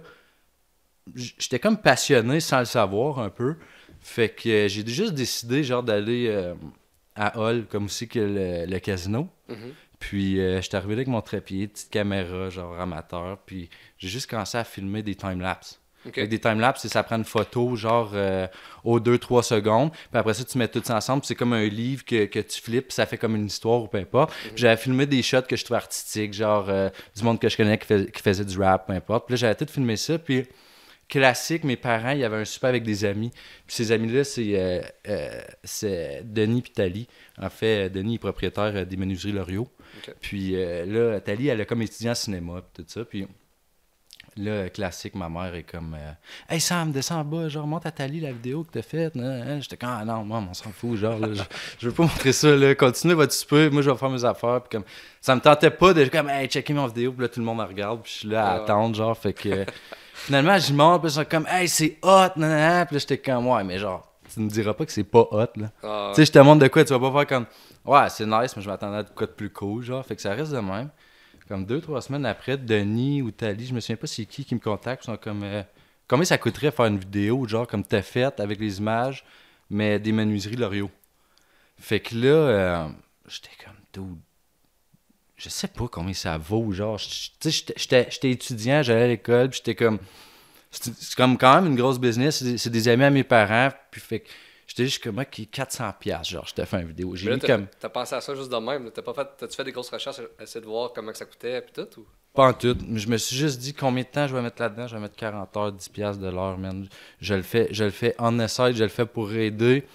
j'étais 1.15 1.59
comme 1.59 1.77
passionné 1.77 2.39
sans 2.39 2.59
le 2.59 2.65
savoir 2.65 3.19
un 3.19 3.29
peu. 3.29 3.55
Fait 3.99 4.29
que 4.29 4.49
euh, 4.49 4.67
j'ai 4.67 4.85
juste 4.85 5.13
décidé 5.13 5.63
genre 5.63 5.83
d'aller 5.83 6.27
euh, 6.27 6.53
à 7.15 7.39
Hall, 7.39 7.65
comme 7.69 7.85
aussi 7.85 8.07
que 8.07 8.19
le, 8.19 8.65
le 8.71 8.79
casino. 8.79 9.29
Mhm. 9.47 9.73
Puis 9.99 10.39
euh, 10.39 10.61
j'étais 10.61 10.77
arrivé 10.77 10.95
là 10.95 10.99
avec 10.99 11.07
mon 11.07 11.21
trépied, 11.21 11.67
petite 11.67 11.91
caméra 11.91 12.49
genre 12.49 12.79
amateur, 12.79 13.37
puis 13.45 13.69
j'ai 13.97 14.07
juste 14.07 14.29
commencé 14.29 14.57
à 14.57 14.63
filmer 14.63 15.03
des 15.03 15.15
timelapses. 15.15 15.79
OK. 16.07 16.17
Avec 16.17 16.31
des 16.31 16.39
timelapses, 16.39 16.81
c'est 16.81 16.89
ça 16.89 17.03
prend 17.03 17.17
une 17.17 17.25
photo 17.25 17.75
genre 17.75 18.11
euh, 18.15 18.47
aux 18.83 18.99
2-3 18.99 19.43
secondes. 19.43 19.91
Puis 19.91 20.01
après 20.13 20.33
ça, 20.33 20.43
tu 20.43 20.57
mets 20.57 20.67
tout 20.67 20.81
ça 20.83 20.95
ensemble. 20.95 21.21
puis 21.21 21.27
C'est 21.27 21.35
comme 21.35 21.53
un 21.53 21.67
livre 21.67 22.03
que, 22.03 22.25
que 22.25 22.39
tu 22.39 22.59
flippes, 22.59 22.87
puis 22.87 22.95
ça 22.95 23.05
fait 23.05 23.19
comme 23.19 23.35
une 23.35 23.45
histoire 23.45 23.83
ou 23.83 23.87
peu 23.87 23.99
importe. 23.99 24.33
Puis 24.41 24.53
j'avais 24.55 24.77
filmé 24.77 25.05
des 25.05 25.21
shots 25.21 25.43
que 25.43 25.55
je 25.55 25.63
trouvais 25.63 25.77
artistiques, 25.77 26.33
genre 26.33 26.65
euh, 26.69 26.89
du 27.15 27.23
monde 27.23 27.39
que 27.39 27.47
je 27.47 27.55
connais 27.55 27.77
qui, 27.77 28.11
qui 28.11 28.21
faisait 28.23 28.45
du 28.45 28.59
rap, 28.59 28.87
peu 28.87 28.93
importe. 28.93 29.27
Puis 29.27 29.33
là, 29.33 29.37
j'avais 29.37 29.55
tout 29.55 29.71
filmé 29.71 29.95
ça. 29.95 30.17
Puis 30.17 30.47
classique, 31.11 31.65
mes 31.65 31.75
parents, 31.75 32.11
il 32.11 32.19
y 32.19 32.23
avait 32.23 32.37
un 32.37 32.45
super 32.45 32.69
avec 32.69 32.83
des 32.83 33.03
amis. 33.03 33.31
Puis 33.67 33.75
ces 33.75 33.91
amis-là, 33.91 34.23
c'est 34.23 34.57
euh, 34.57 34.81
euh, 35.09 35.41
c'est 35.63 36.23
Denis 36.23 36.61
puis 36.61 36.71
Tali. 36.71 37.07
En 37.37 37.49
fait, 37.49 37.85
euh, 37.85 37.89
Denis 37.89 38.15
est 38.15 38.19
propriétaire 38.19 38.85
des 38.87 38.97
menuiseries 38.97 39.33
Loriot. 39.33 39.67
Puis 40.21 40.55
euh, 40.55 40.85
là, 40.85 41.19
Tali, 41.19 41.49
elle 41.49 41.59
a 41.59 41.65
comme 41.65 41.81
étudié 41.81 42.09
en 42.09 42.15
cinéma, 42.15 42.61
puis 42.61 42.83
tout 42.83 42.89
ça. 42.89 43.03
Puis 43.03 43.27
là, 44.37 44.69
classique, 44.69 45.15
ma 45.15 45.27
mère 45.27 45.53
est 45.53 45.63
comme 45.63 45.97
Hey 46.47 46.61
Sam, 46.61 46.93
descends 46.93 47.19
en 47.19 47.25
bas, 47.25 47.49
genre, 47.49 47.67
monte 47.67 47.85
à 47.85 47.91
Tali 47.91 48.21
la 48.21 48.31
vidéo 48.31 48.63
que 48.63 48.71
t'as 48.71 48.81
faite. 48.81 49.15
Nan, 49.15 49.43
nan. 49.45 49.61
J'étais 49.61 49.75
comme 49.75 49.89
Ah 49.91 50.05
non, 50.05 50.23
maman, 50.23 50.47
on 50.51 50.53
s'en 50.53 50.71
fout, 50.71 50.95
genre, 50.95 51.19
là, 51.19 51.33
je, 51.33 51.43
je 51.77 51.89
veux 51.89 51.93
pas 51.93 52.03
montrer 52.03 52.31
ça, 52.31 52.55
là. 52.55 52.73
Continuez 52.73 53.15
votre 53.15 53.33
souper, 53.33 53.69
moi, 53.69 53.81
je 53.81 53.91
vais 53.91 53.97
faire 53.97 54.09
mes 54.09 54.23
affaires. 54.23 54.61
Puis 54.61 54.77
comme, 54.77 54.85
ça 55.19 55.35
me 55.35 55.41
tentait 55.41 55.71
pas 55.71 55.93
de 55.93 56.05
comme 56.05 56.29
Hey, 56.29 56.47
checker 56.47 56.73
mon 56.73 56.87
vidéo, 56.87 57.11
puis 57.11 57.23
là, 57.23 57.27
tout 57.27 57.41
le 57.41 57.45
monde 57.45 57.57
me 57.57 57.65
regarde, 57.65 58.01
puis 58.01 58.13
je 58.13 58.17
suis 58.19 58.29
là 58.29 58.47
à 58.47 58.55
ouais. 58.55 58.63
attendre, 58.63 58.95
genre, 58.95 59.17
fait 59.17 59.33
que. 59.33 59.65
Finalement, 60.25 60.57
je 60.57 60.73
monte, 60.73 61.01
puis 61.01 61.09
ils 61.11 61.13
sont 61.15 61.25
comme, 61.25 61.47
hey, 61.49 61.67
c'est 61.67 61.97
hot, 62.01 62.29
nan, 62.37 62.49
nan, 62.49 62.59
nan. 62.59 62.85
Puis 62.85 62.95
là, 62.95 62.99
j'étais 62.99 63.17
comme, 63.17 63.47
ouais, 63.47 63.63
mais 63.63 63.77
genre, 63.79 64.07
tu 64.33 64.39
me 64.39 64.49
diras 64.49 64.73
pas 64.73 64.85
que 64.85 64.91
c'est 64.91 65.03
pas 65.03 65.27
hot, 65.31 65.47
là. 65.55 65.71
Ah, 65.83 66.11
Tu 66.13 66.17
sais, 66.21 66.25
je 66.25 66.31
te 66.31 66.39
montre 66.39 66.61
de 66.61 66.67
quoi, 66.67 66.83
tu 66.85 66.93
vas 66.93 66.99
pas 66.99 67.11
faire 67.19 67.27
comme, 67.27 67.45
ouais, 67.85 68.09
c'est 68.09 68.25
nice, 68.25 68.55
mais 68.55 68.61
je 68.61 68.69
m'attendais 68.69 68.97
à 68.97 69.03
de 69.03 69.09
quoi 69.09 69.27
de 69.27 69.31
plus 69.31 69.49
cool, 69.49 69.83
genre. 69.83 70.05
Fait 70.05 70.15
que 70.15 70.21
ça 70.21 70.33
reste 70.33 70.51
de 70.51 70.59
même. 70.59 70.89
Comme 71.47 71.65
deux, 71.65 71.81
trois 71.81 72.01
semaines 72.01 72.25
après, 72.25 72.55
Denis 72.57 73.21
ou 73.21 73.31
Tali, 73.31 73.65
je 73.65 73.73
me 73.73 73.79
souviens 73.81 73.97
pas 73.97 74.07
c'est 74.07 74.25
qui 74.25 74.45
qui 74.45 74.55
me 74.55 74.59
contacte, 74.59 75.03
ils 75.03 75.07
sont 75.07 75.17
comme, 75.17 75.43
euh, 75.43 75.63
combien 76.07 76.23
ça 76.23 76.37
coûterait 76.37 76.71
faire 76.71 76.85
une 76.85 76.99
vidéo, 76.99 77.45
genre, 77.47 77.67
comme 77.67 77.83
t'as 77.83 78.01
faite 78.01 78.39
avec 78.39 78.59
les 78.59 78.77
images, 78.79 79.25
mais 79.69 79.99
des 79.99 80.11
menuiseries 80.13 80.55
Loriot. 80.55 80.89
Fait 81.79 81.99
que 81.99 82.15
là, 82.15 82.27
euh, 82.27 82.87
j'étais 83.27 83.49
comme, 83.65 83.73
dude, 84.05 84.17
je 85.43 85.49
sais 85.49 85.67
pas 85.67 85.87
combien 85.87 86.13
ça 86.13 86.37
vaut, 86.37 86.71
genre, 86.71 86.99
tu 86.99 87.51
sais, 87.51 87.65
j'étais- 87.75 88.29
étudiant, 88.31 88.83
j'allais 88.83 89.03
à 89.03 89.07
l'école, 89.07 89.49
puis 89.49 89.57
j'étais 89.57 89.75
comme, 89.75 89.97
c'est 90.69 91.15
comme 91.15 91.37
quand 91.37 91.55
même 91.55 91.71
une 91.71 91.75
grosse 91.75 91.99
business, 91.99 92.43
c'est 92.57 92.69
des- 92.69 92.87
amis 92.87 93.03
à 93.05 93.09
mes 93.09 93.23
parents, 93.23 93.69
puis 93.89 93.99
fait 93.99 94.19
que 94.19 94.29
j'étais 94.67 94.85
juste 94.85 95.03
comme, 95.03 95.17
ok, 95.19 95.41
400 95.51 95.91
pièces 95.99 96.29
genre, 96.29 96.45
je 96.47 96.53
te 96.53 96.63
fais 96.63 96.81
une 96.81 96.89
vidéo. 96.89 97.15
J'ai 97.15 97.33
mis 97.33 97.39
comme, 97.39 97.67
t'as 97.79 97.89
pensé 97.89 98.15
à 98.15 98.21
ça 98.21 98.35
juste 98.35 98.51
de 98.51 98.57
même. 98.57 98.91
T'as 98.91 99.01
pas 99.01 99.13
fait, 99.13 99.27
t'as-tu 99.37 99.55
fait 99.55 99.63
des 99.63 99.71
grosses 99.71 99.89
recherches, 99.89 100.21
essayer 100.39 100.61
de 100.61 100.65
voir 100.69 100.93
comment 100.93 101.11
que 101.11 101.17
ça 101.17 101.25
coûtait 101.25 101.61
puis 101.61 101.73
tout 101.73 102.01
ou? 102.01 102.05
pas 102.33 102.47
en 102.47 102.53
tout, 102.53 102.77
mais 102.87 102.97
je 102.99 103.09
me 103.09 103.17
suis 103.17 103.35
juste 103.35 103.59
dit 103.59 103.73
combien 103.73 104.03
de 104.03 104.07
temps 104.07 104.25
je 104.25 104.33
vais 104.33 104.41
mettre 104.41 104.61
là-dedans, 104.61 104.87
je 104.87 104.95
vais 104.95 105.01
mettre 105.01 105.17
40 105.17 105.57
heures, 105.57 105.71
10 105.73 105.89
pièces 105.89 106.17
de 106.17 106.29
l'heure, 106.29 106.57
man. 106.57 106.87
Je 107.19 107.33
le 107.33 107.41
fais, 107.41 107.67
je 107.71 107.83
le 107.83 107.89
fais 107.89 108.15
on 108.19 108.31
je 108.37 108.83
le 108.83 108.87
fais 108.87 109.05
pour 109.05 109.33
aider. 109.33 109.85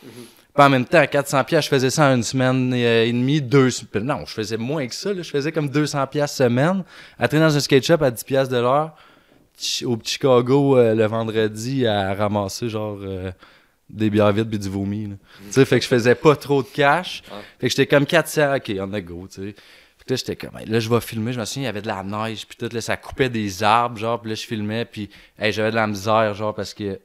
Puis 0.56 0.64
en 0.64 0.70
même 0.70 0.86
temps, 0.86 1.00
à 1.00 1.06
400 1.06 1.44
pièces, 1.44 1.64
je 1.66 1.68
faisais 1.68 1.90
ça 1.90 2.08
en 2.08 2.14
une 2.14 2.22
semaine 2.22 2.72
et, 2.72 2.86
euh, 2.86 3.06
demie, 3.08 3.42
deux... 3.42 3.68
Non, 4.00 4.24
je 4.24 4.32
faisais 4.32 4.56
moins 4.56 4.86
que 4.86 4.94
ça, 4.94 5.12
là. 5.12 5.20
je 5.20 5.28
faisais 5.28 5.52
comme 5.52 5.68
200 5.68 6.06
pièces 6.06 6.34
semaine, 6.34 6.82
à 7.18 7.28
traîner 7.28 7.44
dans 7.44 7.54
un 7.54 7.60
skate 7.60 7.84
shop 7.84 8.02
à 8.02 8.10
10 8.10 8.24
pièces 8.24 8.48
de 8.48 8.56
l'heure, 8.56 8.94
au 9.84 9.98
Chicago 10.02 10.78
euh, 10.78 10.94
le 10.94 11.04
vendredi 11.04 11.86
à 11.86 12.14
ramasser 12.14 12.70
genre 12.70 12.96
euh, 13.02 13.30
des 13.90 14.08
bières 14.08 14.32
vides 14.32 14.48
puis 14.48 14.58
du 14.58 14.70
vomi. 14.70 15.08
Tu 15.08 15.52
sais, 15.52 15.66
fait 15.66 15.78
que 15.78 15.84
je 15.84 15.88
faisais 15.88 16.14
pas 16.14 16.36
trop 16.36 16.62
de 16.62 16.68
cash. 16.68 17.22
Ouais. 17.30 17.36
Fait 17.60 17.66
que 17.66 17.70
j'étais 17.72 17.86
comme 17.86 18.06
400, 18.06 18.56
ok, 18.56 18.72
on 18.80 18.92
a 18.94 19.00
go, 19.02 19.28
tu 19.30 19.34
sais. 19.34 19.46
Fait 19.98 20.04
que 20.06 20.12
là, 20.14 20.16
j'étais 20.16 20.36
comme, 20.36 20.58
hey, 20.58 20.64
là, 20.64 20.80
je 20.80 20.88
vais 20.88 21.00
filmer. 21.02 21.34
Je 21.34 21.40
me 21.40 21.44
souviens, 21.44 21.64
il 21.64 21.66
y 21.66 21.68
avait 21.68 21.82
de 21.82 21.86
la 21.86 22.02
neige, 22.02 22.46
puis 22.46 22.56
tout, 22.56 22.74
là, 22.74 22.80
ça 22.80 22.96
coupait 22.96 23.28
des 23.28 23.62
arbres, 23.62 23.98
genre, 23.98 24.18
puis 24.22 24.30
là, 24.30 24.34
je 24.36 24.46
filmais, 24.46 24.86
puis 24.86 25.10
hey, 25.38 25.52
j'avais 25.52 25.70
de 25.70 25.76
la 25.76 25.86
misère, 25.86 26.32
genre, 26.32 26.54
parce 26.54 26.72
que 26.72 26.98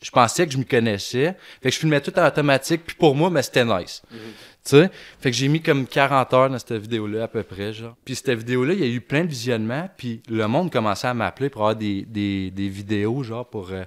je 0.00 0.10
pensais 0.10 0.46
que 0.46 0.52
je 0.52 0.58
me 0.58 0.64
connaissais. 0.64 1.36
Fait 1.60 1.70
que 1.70 1.74
je 1.74 1.78
filmais 1.80 2.00
tout 2.00 2.16
en 2.18 2.26
automatique, 2.26 2.82
puis 2.86 2.96
pour 2.96 3.14
moi, 3.14 3.30
mais 3.30 3.42
c'était 3.42 3.64
nice. 3.64 4.02
Tu 4.10 4.18
sais? 4.64 4.90
Fait 5.20 5.30
que 5.30 5.36
j'ai 5.36 5.48
mis 5.48 5.60
comme 5.60 5.86
40 5.86 6.34
heures 6.34 6.50
dans 6.50 6.58
cette 6.58 6.74
vidéo-là, 6.74 7.24
à 7.24 7.28
peu 7.28 7.42
près, 7.42 7.72
genre. 7.72 7.96
Puis 8.04 8.14
cette 8.14 8.30
vidéo-là, 8.38 8.74
il 8.74 8.80
y 8.80 8.84
a 8.84 8.86
eu 8.86 9.00
plein 9.00 9.24
de 9.24 9.28
visionnements, 9.28 9.88
puis 9.96 10.22
le 10.28 10.46
monde 10.46 10.70
commençait 10.70 11.08
à 11.08 11.14
m'appeler 11.14 11.50
pour 11.50 11.62
avoir 11.62 11.76
des, 11.76 12.02
des, 12.02 12.50
des 12.50 12.68
vidéos, 12.68 13.22
genre, 13.22 13.48
pour 13.48 13.70
euh, 13.72 13.84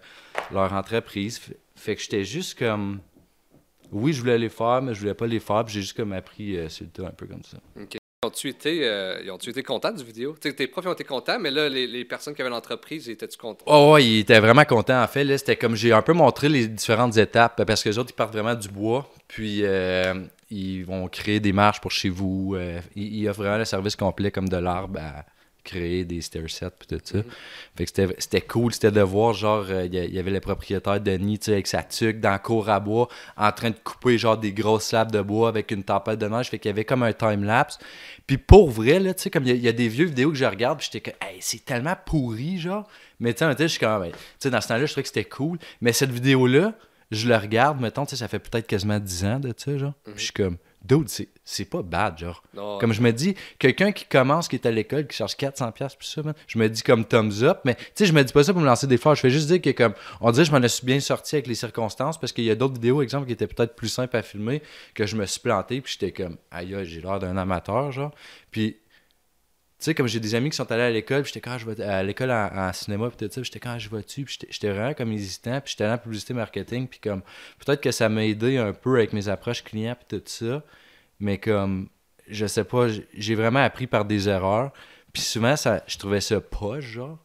leur 0.51 0.73
entreprise. 0.73 1.39
Fait, 1.75 1.95
que 1.95 2.01
j'étais 2.01 2.23
juste 2.23 2.57
comme... 2.59 2.99
Oui, 3.91 4.13
je 4.13 4.21
voulais 4.21 4.37
les 4.37 4.49
faire, 4.49 4.81
mais 4.81 4.93
je 4.93 4.99
voulais 5.01 5.13
pas 5.13 5.27
les 5.27 5.39
faire, 5.39 5.63
puis 5.65 5.73
j'ai 5.73 5.81
juste 5.81 5.97
comme 5.97 6.13
appris 6.13 6.57
euh, 6.57 6.69
sur 6.69 6.85
le 6.97 7.05
un 7.05 7.11
peu 7.11 7.25
comme 7.25 7.43
ça. 7.43 7.57
Ont-tu 8.23 8.49
été, 8.49 8.81
euh, 8.83 9.19
ils 9.23 9.31
ont 9.31 9.37
été 9.37 9.63
contents 9.63 9.91
du 9.91 10.03
vidéo? 10.03 10.35
T'sais, 10.39 10.53
tes 10.53 10.67
profs 10.67 10.85
ont 10.85 10.93
été 10.93 11.03
contents, 11.03 11.39
mais 11.39 11.49
là, 11.49 11.67
les, 11.67 12.05
personnes 12.05 12.35
qui 12.35 12.41
avaient 12.41 12.51
l'entreprise, 12.51 13.09
étaient-tu 13.09 13.35
contents? 13.35 13.65
Oh, 13.65 13.93
ouais, 13.93 14.05
ils 14.05 14.19
étaient 14.19 14.39
vraiment 14.39 14.63
contents. 14.63 15.01
En 15.01 15.07
fait, 15.07 15.23
là, 15.23 15.39
c'était 15.39 15.55
comme 15.55 15.75
j'ai 15.75 15.91
un 15.91 16.03
peu 16.03 16.13
montré 16.13 16.47
les 16.47 16.67
différentes 16.67 17.17
étapes 17.17 17.63
parce 17.65 17.81
que 17.81 17.89
les 17.89 17.97
autres, 17.97 18.11
ils 18.11 18.15
partent 18.15 18.33
vraiment 18.33 18.53
du 18.53 18.69
bois. 18.69 19.09
Puis, 19.27 19.61
euh, 19.63 20.13
ils 20.51 20.83
vont 20.83 21.07
créer 21.07 21.39
des 21.39 21.51
marches 21.51 21.81
pour 21.81 21.89
chez 21.89 22.09
vous. 22.09 22.53
euh, 22.55 22.79
ils, 22.95 23.21
ils 23.21 23.27
offrent 23.27 23.39
vraiment 23.39 23.57
le 23.57 23.65
service 23.65 23.95
complet 23.95 24.29
comme 24.29 24.49
de 24.49 24.57
l'arbre 24.57 24.99
à 24.99 25.25
créer 25.71 26.05
des 26.05 26.21
stair 26.21 26.49
sets 26.49 26.69
puis 26.77 26.87
tout 26.87 26.99
ça. 27.03 27.17
Mhm. 27.19 27.23
Fait 27.77 27.85
que 27.85 28.13
c'était- 28.19 28.41
cool, 28.41 28.73
c'était 28.73 28.91
de 28.91 29.01
voir 29.01 29.33
genre 29.33 29.65
euh, 29.69 29.85
il 29.85 29.93
y, 29.95 30.19
avait 30.19 30.31
le 30.31 30.39
propriétaire 30.39 30.99
Denis 30.99 31.39
tu 31.39 31.45
sais 31.45 31.53
avec 31.53 31.67
sa 31.67 31.83
tuque 31.83 32.19
dans 32.19 32.31
la 32.31 32.39
cour 32.39 32.69
à 32.69 32.79
bois 32.79 33.07
en 33.37 33.51
train 33.51 33.69
de 33.69 33.75
couper 33.83 34.17
genre 34.17 34.37
des 34.37 34.51
grosses 34.53 34.85
slabs 34.85 35.11
de 35.11 35.21
bois 35.21 35.49
avec 35.49 35.71
une 35.71 35.83
tempête 35.83 36.19
de 36.19 36.27
neige, 36.27 36.49
fait 36.49 36.59
qu'il 36.59 36.69
y 36.69 36.73
avait 36.73 36.85
comme 36.85 37.03
un 37.03 37.13
time 37.13 37.43
lapse. 37.43 37.77
Puis 38.27 38.37
pour 38.37 38.69
vrai 38.69 38.99
là, 38.99 39.13
tu 39.13 39.23
sais 39.23 39.29
comme 39.29 39.43
il 39.43 39.49
y, 39.49 39.51
a- 39.51 39.55
il 39.55 39.63
y 39.63 39.67
a 39.67 39.73
des 39.73 39.87
vieux 39.87 40.05
vidéos 40.05 40.29
que 40.31 40.37
je 40.37 40.45
regarde, 40.45 40.79
puis 40.79 40.89
j'étais 40.91 41.11
comme 41.11 41.27
hey, 41.29 41.37
c'est 41.39 41.63
tellement 41.65 41.95
pourri 42.05 42.59
genre. 42.59 42.87
Mais 43.19 43.33
tu 43.33 43.39
sais 43.39 43.47
même 43.47 43.55
je 43.57 43.65
suis 43.67 43.79
comme 43.79 44.01
ben, 44.01 44.11
tu 44.11 44.17
sais 44.39 44.49
dans 44.49 44.61
ce 44.61 44.67
temps-là, 44.67 44.85
je 44.85 44.91
trouvais 44.91 45.03
que 45.03 45.07
c'était 45.09 45.25
cool, 45.25 45.57
mais 45.81 45.93
cette 45.93 46.11
vidéo 46.11 46.47
là, 46.47 46.73
je 47.11 47.27
le 47.27 47.35
regarde, 47.35 47.79
mettons, 47.81 48.05
tu 48.05 48.11
sais 48.11 48.15
ça 48.17 48.27
fait 48.27 48.39
peut-être 48.39 48.67
quasiment 48.67 48.99
10 48.99 49.25
ans 49.25 49.39
de 49.39 49.53
ça 49.55 49.77
genre. 49.77 49.93
Puis 50.05 50.13
je 50.17 50.23
suis 50.23 50.31
comme 50.33 50.57
dude, 50.83 51.09
c'est 51.09 51.29
c'est 51.43 51.65
pas 51.65 51.81
bad 51.81 52.17
genre. 52.17 52.43
Non. 52.53 52.77
Comme 52.77 52.93
je 52.93 53.01
me 53.01 53.11
dis, 53.11 53.35
quelqu'un 53.59 53.91
qui 53.91 54.05
commence, 54.05 54.47
qui 54.47 54.55
est 54.55 54.65
à 54.65 54.71
l'école, 54.71 55.07
qui 55.07 55.17
cherche 55.17 55.35
400$ 55.35 55.71
pièces 55.73 55.95
plus 55.95 56.07
ça, 56.07 56.23
man, 56.23 56.33
je 56.47 56.57
me 56.57 56.69
dis 56.69 56.81
comme 56.81 57.03
thumbs 57.03 57.43
up, 57.43 57.59
mais 57.65 57.75
tu 57.75 57.81
sais, 57.95 58.05
je 58.05 58.13
me 58.13 58.23
dis 58.23 58.31
pas 58.31 58.43
ça 58.43 58.53
pour 58.53 58.61
me 58.61 58.67
lancer 58.67 58.87
des 58.87 58.97
fleurs. 58.97 59.15
Je 59.15 59.21
fais 59.21 59.29
juste 59.29 59.47
dire 59.47 59.61
que, 59.61 59.71
comme, 59.71 59.93
on 60.21 60.31
dirait 60.31 60.45
que 60.45 60.51
je 60.51 60.57
m'en 60.57 60.67
suis 60.67 60.85
bien 60.85 60.99
sorti 60.99 61.35
avec 61.35 61.47
les 61.47 61.55
circonstances 61.55 62.19
parce 62.19 62.31
qu'il 62.31 62.45
y 62.45 62.51
a 62.51 62.55
d'autres 62.55 62.75
vidéos, 62.75 63.01
exemple, 63.01 63.27
qui 63.27 63.33
étaient 63.33 63.47
peut-être 63.47 63.75
plus 63.75 63.89
simples 63.89 64.15
à 64.15 64.21
filmer, 64.21 64.61
que 64.93 65.05
je 65.05 65.15
me 65.15 65.25
suis 65.25 65.41
planté, 65.41 65.81
puis 65.81 65.97
j'étais 65.99 66.11
comme, 66.11 66.37
aïe, 66.51 66.75
j'ai 66.83 67.01
l'air 67.01 67.19
d'un 67.19 67.35
amateur, 67.37 67.91
genre. 67.91 68.11
Puis, 68.51 68.77
sais, 69.85 69.95
comme 69.95 70.07
j'ai 70.07 70.19
des 70.19 70.35
amis 70.35 70.49
qui 70.49 70.55
sont 70.55 70.71
allés 70.71 70.83
à 70.83 70.89
l'école, 70.89 71.23
puis 71.23 71.31
j'étais 71.33 71.41
quand 71.49 71.57
je 71.57 71.65
vais 71.69 71.81
à 71.83 72.03
l'école 72.03 72.31
en, 72.31 72.49
en 72.55 72.73
cinéma, 72.73 73.09
puis 73.09 73.27
tout 73.27 73.33
ça, 73.33 73.43
j'étais 73.43 73.59
quand 73.59 73.77
je 73.79 73.89
vais 73.89 74.01
dessus, 74.01 74.23
puis 74.25 74.37
j'étais- 74.49 74.69
vraiment 74.71 74.93
comme 74.93 75.11
hésitant, 75.11 75.59
puis 75.61 75.71
j'étais 75.71 75.83
allé 75.85 75.93
en 75.93 75.97
publicité 75.97 76.33
marketing, 76.33 76.87
puis 76.87 76.99
comme, 76.99 77.21
peut-être 77.63 77.81
que 77.81 77.91
ça 77.91 78.09
m'a 78.09 78.25
aidé 78.25 78.57
un 78.57 78.73
peu 78.73 78.95
avec 78.97 79.13
mes 79.13 79.27
approches 79.29 79.63
clients, 79.63 79.95
puis 79.95 80.19
tout 80.19 80.23
ça, 80.25 80.63
mais 81.19 81.37
comme, 81.37 81.89
je 82.27 82.45
sais 82.45 82.63
pas, 82.63 82.87
j'ai 83.13 83.35
vraiment 83.35 83.59
appris 83.63 83.87
par 83.87 84.05
des 84.05 84.29
erreurs, 84.29 84.71
puis 85.13 85.21
souvent, 85.21 85.55
ça, 85.55 85.83
je 85.87 85.97
trouvais 85.97 86.21
ça 86.21 86.39
poche, 86.39 86.85
genre, 86.85 87.17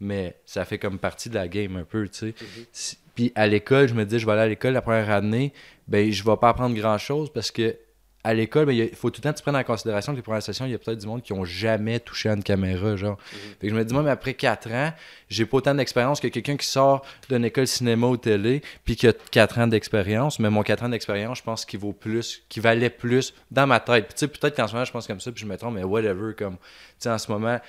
mais 0.00 0.36
ça 0.46 0.64
fait 0.64 0.78
comme 0.78 0.98
partie 0.98 1.28
de 1.28 1.34
la 1.34 1.48
game 1.48 1.76
un 1.76 1.84
peu, 1.84 2.08
tu 2.08 2.18
sais. 2.18 2.34
Si- 2.72 2.98
Puis 3.14 3.30
à 3.36 3.46
l'école, 3.46 3.86
je 3.88 3.94
me 3.94 4.04
dis, 4.04 4.18
je 4.18 4.26
vais 4.26 4.32
aller 4.32 4.40
à 4.42 4.48
l'école 4.48 4.72
la 4.72 4.82
première 4.82 5.08
année, 5.10 5.52
ben, 5.86 6.10
je 6.10 6.24
vais 6.24 6.36
pas 6.36 6.48
apprendre 6.48 6.74
grand-chose 6.76 7.30
parce 7.32 7.50
que 7.52 7.76
à 8.24 8.32
l'école, 8.32 8.72
il 8.72 8.96
faut 8.96 9.10
tout 9.10 9.20
le 9.20 9.24
temps 9.24 9.32
que 9.32 9.36
tu 9.36 9.42
prennes 9.42 9.56
en 9.56 9.62
considération 9.62 10.12
que 10.12 10.16
les 10.16 10.22
premières 10.22 10.42
sessions, 10.42 10.64
il 10.64 10.72
y 10.72 10.74
a 10.74 10.78
peut-être 10.78 10.98
du 10.98 11.06
monde 11.06 11.22
qui 11.22 11.34
ont 11.34 11.44
jamais 11.44 12.00
touché 12.00 12.30
à 12.30 12.32
une 12.32 12.42
caméra, 12.42 12.96
genre. 12.96 13.18
Fait 13.60 13.66
que 13.66 13.68
je 13.68 13.74
me 13.74 13.84
dis, 13.84 13.92
moi, 13.92 14.02
mais 14.02 14.10
après 14.10 14.32
4 14.32 14.72
ans, 14.72 14.92
j'ai 15.28 15.44
pas 15.44 15.58
autant 15.58 15.74
d'expérience 15.74 16.20
que 16.20 16.28
quelqu'un 16.28 16.56
qui 16.56 16.66
sort 16.66 17.04
d'une 17.28 17.44
école 17.44 17.66
cinéma 17.66 18.06
ou 18.06 18.16
télé, 18.16 18.62
puis 18.84 18.96
qui 18.96 19.06
a 19.06 19.12
4 19.12 19.58
ans 19.58 19.66
d'expérience. 19.66 20.38
Mais 20.38 20.48
mon 20.48 20.62
4 20.62 20.84
ans 20.84 20.88
d'expérience, 20.88 21.38
je 21.38 21.42
pense 21.42 21.66
qu'il 21.66 21.80
vaut 21.80 21.92
plus, 21.92 22.42
qu'il 22.48 22.62
valait 22.62 22.88
plus 22.88 23.34
dans 23.50 23.66
ma 23.66 23.78
tête. 23.78 24.06
Puis 24.06 24.14
tu 24.14 24.20
sais, 24.20 24.28
peut-être 24.28 24.56
qu'en 24.56 24.68
ce 24.68 24.72
moment, 24.72 24.86
je 24.86 24.92
pense 24.92 25.06
comme 25.06 25.20
ça, 25.20 25.30
puis 25.30 25.42
je 25.42 25.46
me 25.46 25.58
trompe, 25.58 25.74
mais 25.74 25.84
whatever, 25.84 26.32
comme, 26.34 26.56
tu 26.56 26.62
sais, 27.00 27.10
en 27.10 27.18
ce 27.18 27.30
moment, 27.30 27.60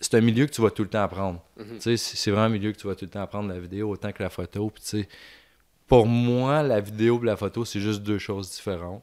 c'est 0.00 0.14
un 0.14 0.20
milieu 0.20 0.46
que 0.46 0.52
tu 0.52 0.62
vas 0.62 0.70
tout 0.70 0.84
le 0.84 0.88
temps 0.90 1.02
apprendre. 1.02 1.42
Tu 1.56 1.80
sais, 1.80 1.96
c'est 1.96 2.16
c'est 2.16 2.30
vraiment 2.30 2.46
un 2.46 2.50
milieu 2.50 2.70
que 2.70 2.78
tu 2.78 2.86
vas 2.86 2.94
tout 2.94 3.04
le 3.04 3.10
temps 3.10 3.22
apprendre, 3.22 3.48
la 3.48 3.58
vidéo 3.58 3.90
autant 3.90 4.12
que 4.12 4.22
la 4.22 4.30
photo. 4.30 4.70
Puis 4.70 4.82
tu 4.82 4.88
sais, 4.88 5.08
pour 5.88 6.06
moi, 6.06 6.62
la 6.62 6.80
vidéo 6.80 7.20
et 7.20 7.26
la 7.26 7.36
photo, 7.36 7.64
c'est 7.64 7.80
juste 7.80 8.02
deux 8.02 8.18
choses 8.18 8.50
différentes. 8.50 9.02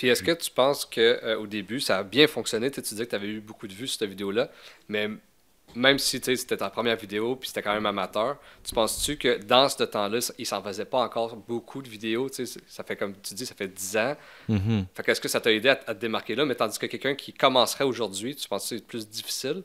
Puis 0.00 0.08
est-ce 0.08 0.22
que 0.22 0.30
tu 0.30 0.50
penses 0.50 0.86
que 0.86 1.20
euh, 1.22 1.38
au 1.38 1.46
début, 1.46 1.78
ça 1.78 1.98
a 1.98 2.02
bien 2.02 2.26
fonctionné? 2.26 2.70
Tu 2.70 2.76
sais, 2.76 2.82
tu 2.82 2.88
disais 2.94 3.04
que 3.04 3.10
tu 3.10 3.16
avais 3.16 3.28
eu 3.28 3.40
beaucoup 3.42 3.68
de 3.68 3.74
vues 3.74 3.86
sur 3.86 3.98
cette 3.98 4.08
vidéo-là, 4.08 4.50
mais 4.88 5.10
même 5.74 5.98
si 5.98 6.18
c'était 6.22 6.56
ta 6.56 6.70
première 6.70 6.96
vidéo 6.96 7.36
puis 7.36 7.48
c'était 7.48 7.60
quand 7.60 7.74
même 7.74 7.84
amateur, 7.84 8.38
tu 8.64 8.74
penses-tu 8.74 9.18
que 9.18 9.36
dans 9.42 9.68
ce 9.68 9.84
temps-là, 9.84 10.20
il 10.38 10.46
s'en 10.46 10.62
faisait 10.62 10.86
pas 10.86 11.00
encore 11.02 11.36
beaucoup 11.36 11.82
de 11.82 11.88
vidéos? 11.90 12.30
Ça 12.66 12.82
fait 12.82 12.96
comme 12.96 13.12
tu 13.20 13.34
dis, 13.34 13.44
ça 13.44 13.54
fait 13.54 13.68
10 13.68 13.96
ans. 13.98 14.16
Mhm. 14.48 14.86
Fait 14.94 15.02
que 15.02 15.10
est-ce 15.10 15.20
que 15.20 15.28
ça 15.28 15.38
t'a 15.38 15.52
aidé 15.52 15.68
à, 15.68 15.78
à 15.86 15.94
te 15.94 16.00
démarquer 16.00 16.34
là? 16.34 16.46
Mais 16.46 16.54
tandis 16.54 16.78
que 16.78 16.86
quelqu'un 16.86 17.14
qui 17.14 17.34
commencerait 17.34 17.84
aujourd'hui, 17.84 18.34
tu 18.34 18.48
penses 18.48 18.70
que 18.70 18.78
c'est 18.78 18.86
plus 18.86 19.06
difficile? 19.06 19.62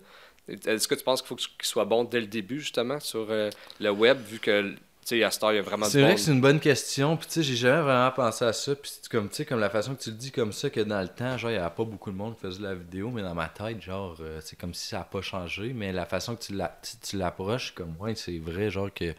Est-ce 0.50 0.90
que 0.90 0.96
tu 0.96 1.04
penses 1.06 1.22
qu'il 1.22 1.30
faut 1.30 1.36
qu'il 1.38 1.48
soit 1.62 1.86
bon 1.86 2.04
dès 2.04 2.20
le 2.20 2.28
début, 2.28 2.60
justement, 2.60 3.00
sur 3.00 3.28
euh, 3.30 3.50
le 3.80 3.90
web, 3.90 4.20
vu 4.20 4.40
que, 4.40 4.76
sais, 5.10 5.24
à 5.24 5.32
cette 5.32 5.44
heure, 5.44 5.54
il 5.54 5.58
y 5.58 5.60
a 5.60 5.62
vraiment 5.62 5.86
C'est 5.86 6.00
vrai 6.00 6.10
monde. 6.10 6.16
que 6.18 6.22
c'est 6.22 6.32
une 6.32 6.42
bonne 6.42 6.60
question. 6.60 7.16
Puis 7.18 7.28
tu 7.28 7.34
sais, 7.34 7.44
j'ai 7.44 7.56
jamais 7.56 7.82
vraiment 7.84 8.12
pensé 8.12 8.44
à 8.46 8.54
ça. 8.54 8.76
Puis 8.76 8.92
comme, 9.10 9.30
tu 9.30 9.36
sais, 9.36 9.46
comme 9.46 9.60
la 9.60 9.70
façon 9.70 9.96
que 9.96 10.02
tu 10.02 10.10
le 10.12 10.16
dis 10.18 10.32
comme 10.32 10.52
ça, 10.52 10.70
que 10.70 10.80
dans 10.82 11.02
le 11.02 11.08
temps, 11.08 11.38
genre, 11.38 11.52
il 11.52 11.56
n'y 11.56 11.60
avait 11.60 11.74
pas 11.76 11.84
beaucoup 11.84 12.12
de 12.12 12.16
monde 12.18 12.36
qui 12.36 12.42
faisait 12.42 12.60
de 12.60 12.64
la 12.64 12.76
vidéo, 12.76 13.12
mais 13.12 13.22
dans 13.22 13.36
ma 13.36 13.48
tête, 13.50 13.82
genre, 13.82 14.18
euh, 14.20 14.40
c'est 14.44 14.58
comme 14.58 14.74
si 14.74 14.88
ça 14.88 14.98
n'a 15.00 15.04
pas 15.04 15.22
changé. 15.22 15.74
Mais 15.74 15.92
la 15.94 16.06
façon 16.06 16.36
que 16.36 16.44
tu 16.44 16.54
la- 16.54 16.78
tu- 16.82 16.98
tu 17.10 17.18
l'approches, 17.18 17.74
comme, 17.76 17.96
ouais, 18.00 18.16
c'est 18.16 18.38
vrai, 18.40 18.70
genre, 18.72 18.94
que 18.94 19.14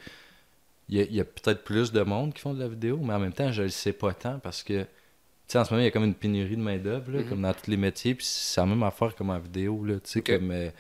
il 0.89 0.99
y 0.99 1.01
a, 1.01 1.05
il 1.05 1.15
y 1.15 1.21
a 1.21 1.25
peut-être 1.25 1.65
plus 1.65 1.91
de 1.93 2.01
monde 2.03 2.33
qui 2.35 2.41
font 2.41 2.55
de 2.55 2.61
la 2.61 2.69
vidéo, 2.69 2.99
mais 3.03 3.15
en 3.15 3.19
même 3.19 3.33
temps, 3.33 3.51
je 3.53 3.63
le 3.63 3.69
sais 3.69 3.93
pas 3.93 4.13
tant 4.15 4.39
parce 4.39 4.63
que, 4.63 4.83
tu 4.83 4.89
sais, 5.49 5.59
en 5.59 5.65
ce 5.65 5.71
moment, 5.73 5.83
il 5.83 5.87
y 5.87 5.89
a 5.89 5.91
comme 5.93 6.05
une 6.05 6.15
pénurie 6.15 6.57
de 6.57 6.63
main-d'œuvre, 6.63 7.11
là, 7.13 7.21
Mhm. 7.21 7.29
comme 7.29 7.43
dans 7.43 7.53
tous 7.55 7.71
les 7.71 7.77
métiers. 7.77 8.15
Puis 8.15 8.25
c'est 8.29 8.61
la 8.61 8.67
même 8.67 8.83
affaire 8.83 9.15
comme 9.15 9.31
en 9.31 9.39
vidéo, 9.39 9.85
là, 9.85 9.95
tu 9.95 10.01
sais, 10.11 10.23
comme. 10.23 10.51
euh, 10.51 10.71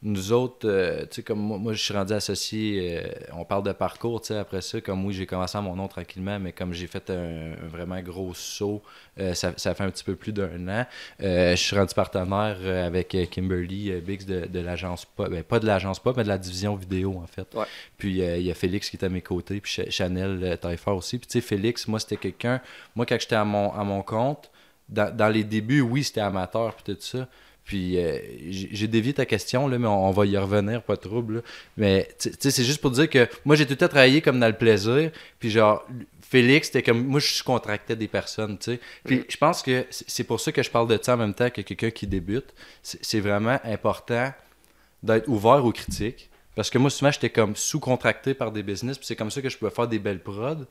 nous 0.00 0.30
autres, 0.30 0.68
euh, 0.68 1.00
tu 1.02 1.16
sais, 1.16 1.22
comme 1.24 1.40
moi, 1.40 1.58
moi, 1.58 1.72
je 1.72 1.82
suis 1.82 1.92
rendu 1.92 2.12
associé, 2.12 2.98
euh, 3.02 3.08
on 3.32 3.44
parle 3.44 3.64
de 3.64 3.72
parcours, 3.72 4.20
tu 4.20 4.28
sais, 4.28 4.36
après 4.36 4.60
ça, 4.60 4.80
comme 4.80 5.04
oui, 5.04 5.12
j'ai 5.12 5.26
commencé 5.26 5.58
à 5.58 5.60
mon 5.60 5.74
nom 5.74 5.88
tranquillement, 5.88 6.38
mais 6.38 6.52
comme 6.52 6.72
j'ai 6.72 6.86
fait 6.86 7.10
un, 7.10 7.54
un 7.64 7.66
vraiment 7.66 8.00
gros 8.00 8.32
saut, 8.32 8.80
euh, 9.18 9.34
ça, 9.34 9.52
ça 9.56 9.74
fait 9.74 9.82
un 9.82 9.90
petit 9.90 10.04
peu 10.04 10.14
plus 10.14 10.32
d'un 10.32 10.68
an. 10.68 10.86
Je 11.18 11.54
suis 11.56 11.74
rendu 11.76 11.94
partenaire 11.94 12.58
avec 12.86 13.16
Kimberly 13.30 13.90
Biggs 14.00 14.24
de, 14.24 14.46
de 14.46 14.60
l'agence 14.60 15.04
Pop, 15.04 15.28
ben, 15.30 15.42
pas 15.42 15.58
de 15.58 15.66
l'agence 15.66 15.98
Pop, 15.98 16.16
mais 16.16 16.22
de 16.22 16.28
la 16.28 16.38
division 16.38 16.76
vidéo, 16.76 17.16
en 17.20 17.26
fait. 17.26 17.52
Ouais. 17.54 17.66
Puis 17.96 18.20
il 18.20 18.42
y 18.42 18.50
a 18.52 18.54
Félix 18.54 18.90
qui 18.90 18.96
est 18.96 19.04
à 19.04 19.08
mes 19.08 19.22
côtés, 19.22 19.60
puis 19.60 19.72
Ch- 19.72 19.90
Chanel 19.90 20.58
Taillefer 20.60 20.92
aussi. 20.92 21.18
Puis 21.18 21.26
tu 21.26 21.32
sais, 21.32 21.40
Félix, 21.40 21.88
moi, 21.88 21.98
c'était 21.98 22.16
quelqu'un, 22.18 22.60
moi, 22.94 23.04
quand 23.04 23.18
j'étais 23.20 23.34
à 23.34 23.44
mon, 23.44 23.72
à 23.72 23.82
mon 23.82 24.02
compte, 24.02 24.48
dans, 24.88 25.14
dans 25.14 25.28
les 25.28 25.42
débuts, 25.44 25.80
oui, 25.80 26.04
c'était 26.04 26.20
amateur, 26.20 26.74
puis 26.74 26.94
tout 26.94 27.00
ça. 27.02 27.26
Puis 27.68 27.98
euh, 27.98 28.18
j'ai 28.48 28.88
dévié 28.88 29.12
ta 29.12 29.26
question, 29.26 29.68
là, 29.68 29.78
mais 29.78 29.86
on, 29.86 30.08
on 30.08 30.10
va 30.10 30.24
y 30.24 30.38
revenir, 30.38 30.82
pas 30.82 30.96
de 30.96 31.02
trouble. 31.02 31.34
là. 31.34 31.40
Mais 31.76 32.08
tu 32.18 32.30
tu 32.30 32.36
sais, 32.40 32.50
c'est 32.50 32.64
juste 32.64 32.80
pour 32.80 32.90
dire 32.90 33.10
que 33.10 33.28
moi, 33.44 33.56
j'ai 33.56 33.66
tout 33.66 33.72
le 33.72 33.76
temps 33.76 33.88
travaillé 33.88 34.22
comme 34.22 34.40
dans 34.40 34.46
le 34.46 34.56
plaisir. 34.56 35.10
Puis 35.38 35.50
genre, 35.50 35.86
Félix, 36.22 36.68
c'était 36.68 36.82
comme. 36.82 37.04
Moi, 37.04 37.20
je 37.20 37.42
contractais 37.42 37.94
des 37.94 38.08
personnes, 38.08 38.56
tu 38.56 38.72
sais. 38.72 38.80
Puis 39.04 39.22
je 39.28 39.36
pense 39.36 39.60
que 39.62 39.84
c'est 39.90 40.24
pour 40.24 40.40
ça 40.40 40.50
que 40.50 40.62
je 40.62 40.70
parle 40.70 40.88
de 40.88 40.98
ça 41.00 41.12
en 41.12 41.18
même 41.18 41.34
temps 41.34 41.50
que 41.50 41.60
quelqu'un 41.60 41.90
qui 41.90 42.06
débute. 42.06 42.54
C'est 42.82 43.04
c'est 43.04 43.20
vraiment 43.20 43.58
important 43.64 44.32
d'être 45.02 45.28
ouvert 45.28 45.62
aux 45.62 45.72
critiques. 45.72 46.30
Parce 46.54 46.70
que 46.70 46.78
moi, 46.78 46.88
souvent, 46.88 47.10
j'étais 47.10 47.30
comme 47.30 47.54
sous-contracté 47.54 48.32
par 48.32 48.50
des 48.50 48.62
business, 48.62 48.96
puis 48.96 49.06
c'est 49.06 49.14
comme 49.14 49.30
ça 49.30 49.42
que 49.42 49.50
je 49.50 49.58
pouvais 49.58 49.70
faire 49.70 49.88
des 49.88 49.98
belles 49.98 50.22
prods. 50.22 50.64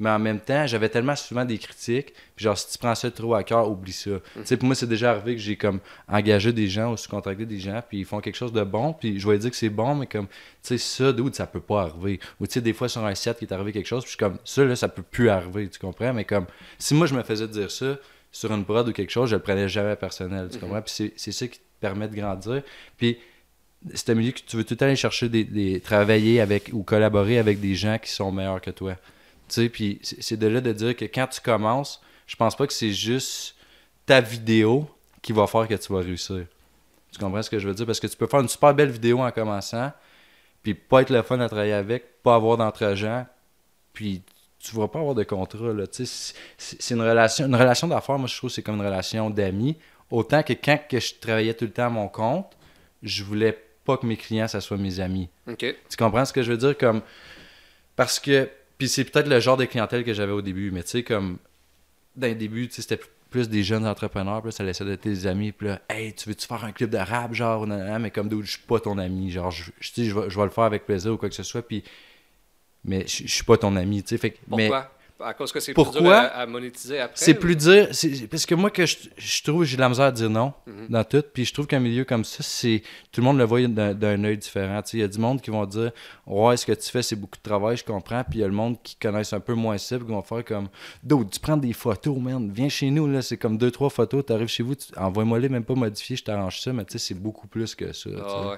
Mais 0.00 0.10
en 0.10 0.18
même 0.18 0.40
temps, 0.40 0.66
j'avais 0.66 0.88
tellement 0.88 1.14
souvent 1.14 1.44
des 1.44 1.58
critiques. 1.58 2.12
Puis 2.34 2.44
genre, 2.44 2.58
si 2.58 2.72
tu 2.72 2.78
prends 2.78 2.94
ça 2.94 3.10
trop 3.10 3.34
à 3.34 3.44
cœur, 3.44 3.70
oublie 3.70 3.92
ça. 3.92 4.10
Tu 4.34 4.40
sais, 4.46 4.56
pour 4.56 4.66
moi, 4.66 4.74
c'est 4.74 4.88
déjà 4.88 5.10
arrivé 5.12 5.34
que 5.36 5.40
j'ai 5.40 5.56
comme 5.56 5.78
engagé 6.08 6.52
des 6.52 6.66
gens 6.68 6.92
ou 6.92 6.96
sous-contracté 6.96 7.46
des 7.46 7.58
gens, 7.60 7.80
puis 7.88 7.98
ils 7.98 8.04
font 8.04 8.20
quelque 8.20 8.34
chose 8.36 8.52
de 8.52 8.64
bon, 8.64 8.92
puis 8.94 9.20
je 9.20 9.28
vais 9.28 9.38
dire 9.38 9.50
que 9.50 9.56
c'est 9.56 9.68
bon, 9.68 9.94
mais 9.94 10.06
comme, 10.06 10.26
tu 10.26 10.32
sais, 10.62 10.78
ça, 10.78 11.12
d'où 11.12 11.32
ça 11.32 11.46
peut 11.46 11.60
pas 11.60 11.82
arriver. 11.82 12.18
Ou 12.40 12.46
tu 12.46 12.54
sais, 12.54 12.60
des 12.60 12.72
fois, 12.72 12.88
sur 12.88 13.04
un 13.04 13.14
set, 13.14 13.38
il 13.42 13.44
est 13.44 13.52
arrivé 13.52 13.72
quelque 13.72 13.86
chose, 13.86 14.02
puis 14.04 14.12
je 14.12 14.16
suis 14.16 14.18
comme, 14.18 14.38
ça, 14.44 14.64
là, 14.64 14.74
ça 14.74 14.88
peut 14.88 15.02
plus 15.02 15.28
arriver, 15.28 15.68
tu 15.68 15.78
comprends? 15.78 16.12
Mais 16.14 16.24
comme, 16.24 16.46
si 16.78 16.94
moi, 16.94 17.06
je 17.06 17.14
me 17.14 17.22
faisais 17.22 17.46
dire 17.46 17.70
ça 17.70 17.96
sur 18.32 18.52
une 18.52 18.64
prod 18.64 18.88
ou 18.88 18.92
quelque 18.92 19.10
chose, 19.10 19.28
je 19.30 19.36
le 19.36 19.42
prenais 19.42 19.68
jamais 19.68 19.96
personnel, 19.96 20.48
tu 20.50 20.58
comprends? 20.58 20.80
Puis 20.82 20.92
c'est- 20.96 21.12
c'est 21.16 21.32
ça 21.32 21.46
qui 21.46 21.58
te 21.58 21.64
permet 21.80 22.08
de 22.08 22.14
grandir. 22.16 22.62
Puis 22.96 23.18
c'est 23.94 24.10
un 24.10 24.14
milieu 24.14 24.32
que 24.32 24.40
tu 24.46 24.56
veux 24.56 24.64
tout 24.64 24.74
le 24.74 24.76
temps 24.78 24.86
aller 24.86 24.96
chercher 24.96 25.28
des, 25.28 25.44
des- 25.44 25.80
travailler 25.80 26.40
avec 26.40 26.70
ou 26.72 26.82
collaborer 26.82 27.38
avec 27.38 27.60
des 27.60 27.74
gens 27.74 27.98
qui 27.98 28.10
sont 28.10 28.30
meilleurs 28.32 28.60
que 28.60 28.70
toi. 28.70 28.94
Tu 29.50 29.62
sais, 29.62 29.68
puis 29.68 29.98
c'est 30.02 30.36
de 30.36 30.46
là 30.46 30.60
de 30.60 30.72
dire 30.72 30.94
que 30.94 31.04
quand 31.04 31.26
tu 31.26 31.40
commences, 31.40 32.00
je 32.28 32.36
pense 32.36 32.54
pas 32.54 32.68
que 32.68 32.72
c'est 32.72 32.92
juste 32.92 33.56
ta 34.06 34.20
vidéo 34.20 34.88
qui 35.22 35.32
va 35.32 35.48
faire 35.48 35.66
que 35.66 35.74
tu 35.74 35.92
vas 35.92 35.98
réussir. 35.98 36.46
Tu 37.10 37.18
comprends 37.18 37.42
ce 37.42 37.50
que 37.50 37.58
je 37.58 37.66
veux 37.66 37.74
dire? 37.74 37.84
Parce 37.84 37.98
que 37.98 38.06
tu 38.06 38.16
peux 38.16 38.28
faire 38.28 38.40
une 38.40 38.48
super 38.48 38.72
belle 38.72 38.90
vidéo 38.90 39.18
en 39.18 39.30
commençant, 39.32 39.90
puis 40.62 40.74
pas 40.74 41.02
être 41.02 41.10
le 41.10 41.22
fun 41.22 41.40
à 41.40 41.48
travailler 41.48 41.72
avec, 41.72 42.22
pas 42.22 42.36
avoir 42.36 42.56
d'entre-gens, 42.58 43.26
puis 43.92 44.22
tu 44.60 44.76
vas 44.76 44.86
pas 44.86 45.00
avoir 45.00 45.16
de 45.16 45.24
contrat. 45.24 45.72
Là. 45.72 45.88
Tu 45.88 46.06
sais, 46.06 46.34
C'est 46.56 46.94
une 46.94 47.02
relation, 47.02 47.46
une 47.46 47.56
relation 47.56 47.88
d'affaires, 47.88 48.18
moi 48.18 48.28
je 48.28 48.36
trouve 48.36 48.50
que 48.50 48.54
c'est 48.54 48.62
comme 48.62 48.76
une 48.76 48.86
relation 48.86 49.30
d'amis. 49.30 49.76
Autant 50.12 50.44
que 50.44 50.52
quand 50.52 50.78
que 50.88 51.00
je 51.00 51.14
travaillais 51.14 51.54
tout 51.54 51.64
le 51.64 51.72
temps 51.72 51.86
à 51.86 51.90
mon 51.90 52.06
compte, 52.06 52.56
je 53.02 53.24
voulais 53.24 53.58
pas 53.84 53.96
que 53.96 54.06
mes 54.06 54.16
clients, 54.16 54.46
ça 54.46 54.60
soit 54.60 54.76
mes 54.76 55.00
amis. 55.00 55.28
Tu 55.88 55.96
comprends 55.98 56.24
ce 56.24 56.32
que 56.32 56.42
je 56.44 56.52
veux 56.52 56.58
dire? 56.58 56.78
Comme... 56.78 57.02
Parce 57.96 58.20
que. 58.20 58.48
Puis 58.80 58.88
c'est 58.88 59.04
peut-être 59.04 59.28
le 59.28 59.40
genre 59.40 59.58
de 59.58 59.66
clientèle 59.66 60.04
que 60.04 60.14
j'avais 60.14 60.32
au 60.32 60.40
début, 60.40 60.70
mais 60.70 60.82
tu 60.82 60.88
sais, 60.88 61.02
comme. 61.02 61.36
Le 62.18 62.34
début, 62.34 62.66
tu 62.66 62.76
sais, 62.76 62.82
c'était 62.82 62.98
plus 63.28 63.50
des 63.50 63.62
jeunes 63.62 63.86
entrepreneurs, 63.86 64.44
là, 64.44 64.50
ça 64.50 64.64
laissait 64.64 64.86
d'être 64.86 65.02
tes 65.02 65.26
amis, 65.26 65.52
puis 65.52 65.68
là, 65.68 65.82
hey, 65.90 66.14
tu 66.14 66.30
veux-tu 66.30 66.46
faire 66.46 66.64
un 66.64 66.72
clip 66.72 66.88
de 66.88 66.96
rap, 66.96 67.34
genre, 67.34 67.66
mais 67.66 68.10
comme 68.10 68.28
d'où 68.30 68.42
je 68.42 68.52
suis 68.52 68.66
pas 68.66 68.80
ton 68.80 68.96
ami, 68.96 69.30
genre, 69.30 69.50
je, 69.50 69.70
je, 69.78 69.92
je, 70.02 70.18
vais, 70.18 70.30
je 70.30 70.36
vais 70.38 70.44
le 70.44 70.50
faire 70.50 70.64
avec 70.64 70.86
plaisir 70.86 71.12
ou 71.12 71.18
quoi 71.18 71.28
que 71.28 71.34
ce 71.34 71.42
soit, 71.42 71.62
puis. 71.62 71.84
Mais 72.82 73.06
je, 73.06 73.26
suis 73.26 73.44
pas 73.44 73.58
ton 73.58 73.76
ami, 73.76 74.02
tu 74.02 74.08
sais. 74.08 74.18
Fait 74.18 74.30
que- 74.30 74.38
mais 74.48 74.68
Pourquoi? 74.68 74.90
À 75.22 75.34
cause 75.34 75.52
que 75.52 75.60
c'est 75.60 75.74
plus 75.74 75.90
dur 75.90 76.10
à, 76.10 76.18
à 76.28 76.46
monétiser 76.46 76.98
après. 77.00 77.16
C'est 77.16 77.36
ou- 77.36 77.40
plus 77.40 77.56
dire. 77.56 77.88
c'est- 77.92 78.26
Parce 78.28 78.46
que 78.46 78.54
moi, 78.54 78.70
que 78.70 78.86
je, 78.86 78.96
je 79.18 79.42
trouve, 79.42 79.64
j'ai 79.64 79.76
de 79.76 79.80
la 79.80 79.88
misère 79.88 80.06
à 80.06 80.12
dire 80.12 80.30
non 80.30 80.52
Mhm. 80.66 80.86
dans 80.88 81.04
tout. 81.04 81.22
Puis 81.34 81.44
je 81.44 81.52
trouve 81.52 81.66
qu'un 81.66 81.78
milieu 81.80 82.04
comme 82.04 82.24
ça, 82.24 82.42
c'est 82.42 82.82
tout 83.12 83.20
le 83.20 83.26
monde 83.26 83.38
le 83.38 83.44
voit 83.44 83.60
d'un 83.66 84.24
œil 84.24 84.38
différent. 84.38 84.80
Tu 84.82 84.96
Il 84.96 85.00
y 85.00 85.02
a 85.02 85.08
du 85.08 85.18
monde 85.18 85.40
qui 85.42 85.50
vont 85.50 85.66
dire 85.66 85.92
Ouais, 86.26 86.56
ce 86.56 86.64
que 86.64 86.72
tu 86.72 86.90
fais, 86.90 87.02
c'est 87.02 87.16
beaucoup 87.16 87.36
de 87.36 87.42
travail, 87.42 87.76
je 87.76 87.84
comprends. 87.84 88.22
Puis 88.24 88.38
il 88.38 88.40
y 88.42 88.44
a 88.44 88.48
le 88.48 88.54
monde 88.54 88.76
qui 88.82 88.96
connaissent 88.96 89.32
un 89.32 89.40
peu 89.40 89.54
moins 89.54 89.76
ça, 89.78 89.96
puis 89.96 90.06
qui 90.06 90.12
vont 90.12 90.22
faire 90.22 90.44
comme 90.44 90.68
D'autres, 91.02 91.30
tu 91.30 91.40
prends 91.40 91.56
des 91.56 91.72
photos, 91.72 92.16
man. 92.18 92.50
Viens 92.52 92.68
chez 92.68 92.90
nous, 92.90 93.06
là. 93.06 93.20
C'est 93.22 93.36
comme 93.36 93.58
deux, 93.58 93.70
trois 93.70 93.90
photos. 93.90 94.24
Tu 94.26 94.32
arrives 94.32 94.48
chez 94.48 94.62
vous, 94.62 94.74
tu- 94.74 94.86
envoie-moi 94.96 95.38
les, 95.38 95.48
même 95.48 95.64
pas 95.64 95.74
modifié, 95.74 96.16
je 96.16 96.24
t'arrange 96.24 96.60
ça. 96.60 96.72
Mais 96.72 96.84
tu 96.84 96.92
sais, 96.92 96.98
c'est 96.98 97.14
beaucoup 97.20 97.46
plus 97.48 97.74
que 97.74 97.92
ça. 97.92 98.08
tu 98.10 98.16
ouais. 98.16 98.56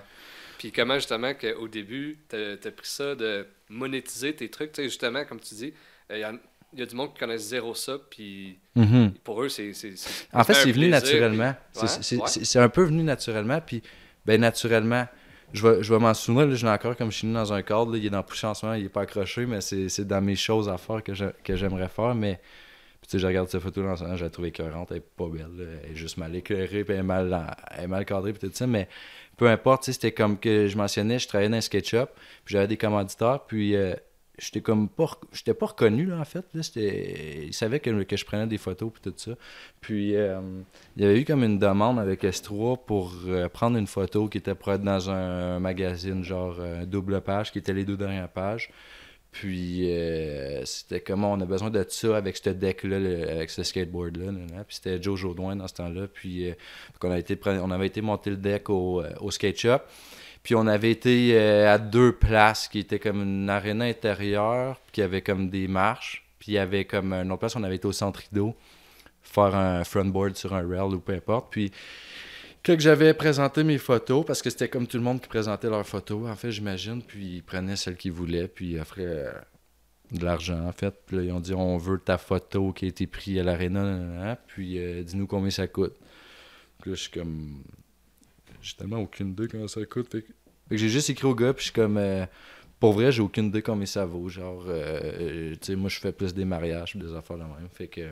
Puis 0.59 0.71
comment 0.71 0.95
justement 0.95 1.33
qu'au 1.35 1.67
début, 1.67 2.21
t'as 2.29 2.53
as 2.53 2.71
pris 2.71 2.87
ça 2.87 3.17
de 3.17 3.47
monétiser 3.69 4.33
tes 4.37 4.49
trucs, 4.49 4.71
tu 4.73 4.83
sais, 4.83 4.89
justement, 4.89 5.25
comme 5.25 5.41
tu 5.41 5.55
dis, 5.57 5.73
il 6.11 6.19
y, 6.19 6.25
a- 6.77 6.81
y 6.81 6.83
a 6.83 6.87
du 6.87 6.95
monde 6.97 7.13
qui 7.13 7.21
connaissent 7.21 7.49
zéro 7.49 7.75
ça, 7.75 7.99
puis 8.11 8.59
Mhm. 8.77 9.13
pour 9.25 9.43
eux, 9.43 9.49
c'est... 9.49 9.73
En 10.33 10.45
fait, 10.45 10.55
c'est 10.55 10.73
venu 10.73 10.89
naturellement. 10.89 11.55
puis- 11.55 11.63
C'est- 11.73 11.83
Ouais, 11.83 12.03
C'est 12.03 12.17
ouais. 12.17 12.23
c'est- 12.27 12.45
c'est 12.45 12.59
un 12.59 12.69
peu 12.69 12.83
venu 12.85 13.03
naturellement. 13.03 13.61
Puis, 13.61 13.83
ben, 14.27 14.41
naturellement, 14.41 15.07
je 15.53 15.67
vais, 15.67 15.83
je 15.83 15.93
vais 15.93 15.99
m'en 16.01 16.15
souvenir. 16.15 16.47
Là, 16.47 16.55
je 16.55 16.65
l'ai 16.65 16.73
encore 16.73 16.97
comme 16.97 17.11
je 17.13 17.19
suis 17.19 17.27
venu 17.27 17.35
dans 17.37 17.53
un 17.53 17.63
cadre. 17.63 17.93
là, 17.93 17.99
il 17.99 18.07
est 18.07 18.11
dans 18.11 18.19
le 18.27 18.47
en 18.49 18.55
ce 18.55 18.65
moment, 18.67 18.77
il 18.79 18.87
est 18.87 18.89
pas 18.89 19.03
accroché, 19.03 19.45
mais 19.47 19.61
c'est 19.61 20.07
dans 20.07 20.21
mes 20.23 20.37
choses 20.37 20.69
à 20.69 20.79
faire 20.79 21.03
que 21.03 21.57
j'aimerais 21.57 21.89
faire. 21.89 22.15
Mais, 22.15 22.37
puis, 23.01 23.09
tu 23.09 23.11
sais, 23.11 23.19
je 23.19 23.27
regarde 23.27 23.49
cette 23.49 23.61
photo 23.61 23.83
dans 23.83 23.97
ce 23.97 24.05
je 24.17 24.25
la 24.25 24.31
trouve 24.31 24.47
écœurante. 24.47 24.89
Elle 24.93 24.99
est 24.99 25.01
pas 25.01 25.27
belle. 25.29 25.49
là. 25.59 25.65
Elle 25.85 25.93
est 25.93 25.97
juste 25.97 26.17
mal 26.17 26.35
éclairée, 26.35 26.85
puis 26.85 26.95
elle 26.95 27.01
est 27.01 27.03
mal, 27.03 27.55
elle 27.77 27.85
est 27.85 27.87
mal 27.89 28.05
cadrée, 28.07 28.33
puis 28.33 28.49
tout 28.49 28.55
ça. 28.57 28.67
Mais 28.67 28.89
peu 29.37 29.49
importe, 29.49 29.83
tu 29.83 29.87
sais, 29.87 29.93
c'était 29.95 30.13
comme 30.13 30.39
que 30.39 30.69
je 30.69 30.77
mentionnais, 30.79 31.19
je 31.19 31.27
travaillais 31.29 31.51
dans 31.51 31.57
un 31.57 31.61
SketchUp, 31.61 32.07
puis 32.45 32.55
j'avais 32.55 32.69
des 32.69 32.77
commanditaires, 32.79 33.41
puis. 33.47 33.77
euh, 33.77 33.95
J'étais 34.43 34.61
comme 34.61 34.89
pas, 34.89 35.09
j'étais 35.33 35.55
pas 35.55 35.67
reconnu 35.67 36.05
là 36.05 36.19
en 36.19 36.25
fait. 36.25 36.45
Là, 36.53 36.65
C'était- 36.65 37.45
ils 37.47 37.55
savaient 37.55 37.79
que, 37.79 38.03
que 38.03 38.17
je 38.17 38.25
prenais 38.25 38.49
des 38.49 38.59
photos 38.59 38.91
puis 38.93 39.01
tout 39.01 39.17
ça. 39.17 39.33
Puis 39.81 40.17
euh, 40.17 40.41
il 40.97 41.03
y 41.03 41.07
avait 41.07 41.21
eu 41.21 41.25
comme 41.25 41.45
une 41.45 41.61
demande 41.61 42.01
avec 42.01 42.25
S3 42.25 42.85
pour 42.85 43.13
euh, 43.29 43.49
prendre 43.49 43.79
une 43.79 43.87
photo 43.87 44.29
qui 44.29 44.39
était 44.39 44.57
pour 44.57 44.73
être 44.73 44.83
dans 44.83 45.11
un, 45.11 45.61
magazine, 45.61 46.25
genre 46.25 46.57
euh, 46.59 46.85
double 46.87 47.21
page, 47.21 47.53
qui 47.53 47.59
était 47.59 47.73
les 47.73 47.85
deux 47.85 47.97
dernières 47.97 48.29
pages. 48.29 48.71
Puis 49.31 49.89
c'était 50.65 51.01
comment 51.01 51.33
on 51.33 51.41
a 51.41 51.47
besoin 51.47 51.71
de 51.71 51.87
ça 51.89 52.17
avec 52.19 52.37
ce 52.37 52.51
deck-là, 52.51 52.99
le- 52.99 53.31
avec 53.31 53.49
ce 53.49 53.63
skateboard-là. 53.63 54.27
nan, 54.27 54.47
nan. 54.47 54.65
Puis 54.67 54.77
c'était 54.77 55.01
Joe 55.01 55.19
Jodoin 55.19 55.57
dans 55.57 55.69
ce 55.69 55.75
temps-là. 55.75 56.07
Puis 56.13 56.51
a 56.51 57.19
été, 57.19 57.39
on 57.47 57.71
avait 57.71 57.87
été 57.87 58.03
monter 58.03 58.29
le 58.31 58.37
deck 58.37 58.69
au, 58.69 59.03
au 59.21 59.31
skate 59.31 59.57
shop. 59.59 59.79
Puis 60.43 60.55
on 60.55 60.67
avait 60.67 60.91
été 60.91 61.39
euh, 61.39 61.73
à 61.73 61.79
deux 61.79 62.13
places 62.13 62.69
qui 62.69 62.81
étaient 62.81 62.99
comme 62.99 63.23
une 63.23 63.49
aréna 63.49 63.85
intérieure, 63.85 64.81
puis 64.87 64.93
qui 64.93 65.03
avait 65.03 65.23
comme 65.23 65.51
des 65.51 65.69
marches. 65.69 66.25
Puis 66.39 66.53
il 66.53 66.55
y 66.55 66.59
avait 66.59 66.85
comme 66.85 67.13
une 67.13 67.31
autre 67.31 67.41
place, 67.41 67.57
on 67.57 67.63
avait 67.63 67.77
été 67.77 67.87
au 67.87 67.93
centre 67.93 68.21
rideau 68.21 68.57
faire 69.23 69.55
un 69.55 69.85
frontboard 69.85 70.37
sur 70.37 70.55
un 70.55 70.67
rail 70.67 70.95
ou 70.95 71.01
peu 71.01 71.15
importe. 71.15 71.51
Puis 71.51 71.73
quand 72.65 72.79
j'avais 72.79 73.15
présenté 73.15 73.65
mes 73.65 73.79
photos, 73.79 74.25
parce 74.25 74.43
que 74.43 74.51
c'était 74.51 74.69
comme 74.69 74.87
tout 74.87 74.97
le 74.97 75.03
monde 75.03 75.21
qui 75.21 75.29
présentait 75.29 75.69
leurs 75.69 75.87
photos, 75.87 76.29
en 76.29 76.37
fait, 76.37 76.51
j'imagine, 76.51 77.03
puis 77.03 77.37
ils 77.37 77.43
prenaient 77.43 77.77
celles 77.77 77.97
qu'ils 77.97 78.13
voulaient, 78.13 78.49
puis 78.49 78.73
ils 78.73 78.81
offraient 78.81 79.05
euh, 79.05 79.33
de 80.13 80.25
l'argent, 80.25 80.67
en 80.67 80.73
fait. 80.73 80.95
Puis 81.07 81.17
là, 81.17 81.23
ils 81.23 81.33
ont 81.33 81.41
dit, 81.41 81.55
on 81.55 81.77
veut 81.79 81.99
ta 81.99 82.19
photo 82.19 82.73
qui 82.73 82.85
a 82.85 82.89
été 82.89 83.07
prise 83.07 83.39
à 83.39 83.43
l'aréna, 83.43 84.37
puis 84.47 84.79
euh, 84.79 85.03
dis-nous 85.03 85.27
combien 85.27 85.51
ça 85.51 85.67
coûte. 85.67 85.95
Puis 86.81 86.91
là, 86.91 86.97
je 86.97 87.03
suis 87.03 87.11
comme... 87.11 87.63
J'ai 88.63 88.75
tellement 88.75 88.99
aucune 88.99 89.31
idée 89.31 89.49
comment 89.49 89.69
ça 89.69 89.85
coûte. 89.85 90.11
Fait 90.11 90.23
que, 90.23 90.27
fait 90.29 90.35
que 90.71 90.77
j'ai 90.77 90.89
juste 90.89 91.11
écrit 91.11 91.27
au 91.27 91.35
gars, 91.35 91.53
puis 91.53 91.61
je 91.63 91.71
suis 91.71 91.75
comme... 91.75 91.97
euh, 91.99 92.25
pour 92.81 92.93
vrai, 92.95 93.13
j'ai 93.13 93.23
aucune 93.23 93.47
idée 93.47 93.63
combien 93.63 93.87
ça 93.87 94.05
vaut. 94.05 94.29
Genre, 94.29 94.65
euh, 94.67 95.01
euh, 95.21 95.51
tu 95.53 95.59
sais, 95.67 95.77
moi, 95.77 95.89
je 95.89 95.99
fais 96.01 96.13
plus 96.13 96.33
des 96.35 96.45
mariages, 96.45 96.97
des 96.97 97.15
affaires 97.15 97.37
de 97.39 97.43
même. 97.45 97.69
Fait 97.73 97.89
que... 97.89 98.09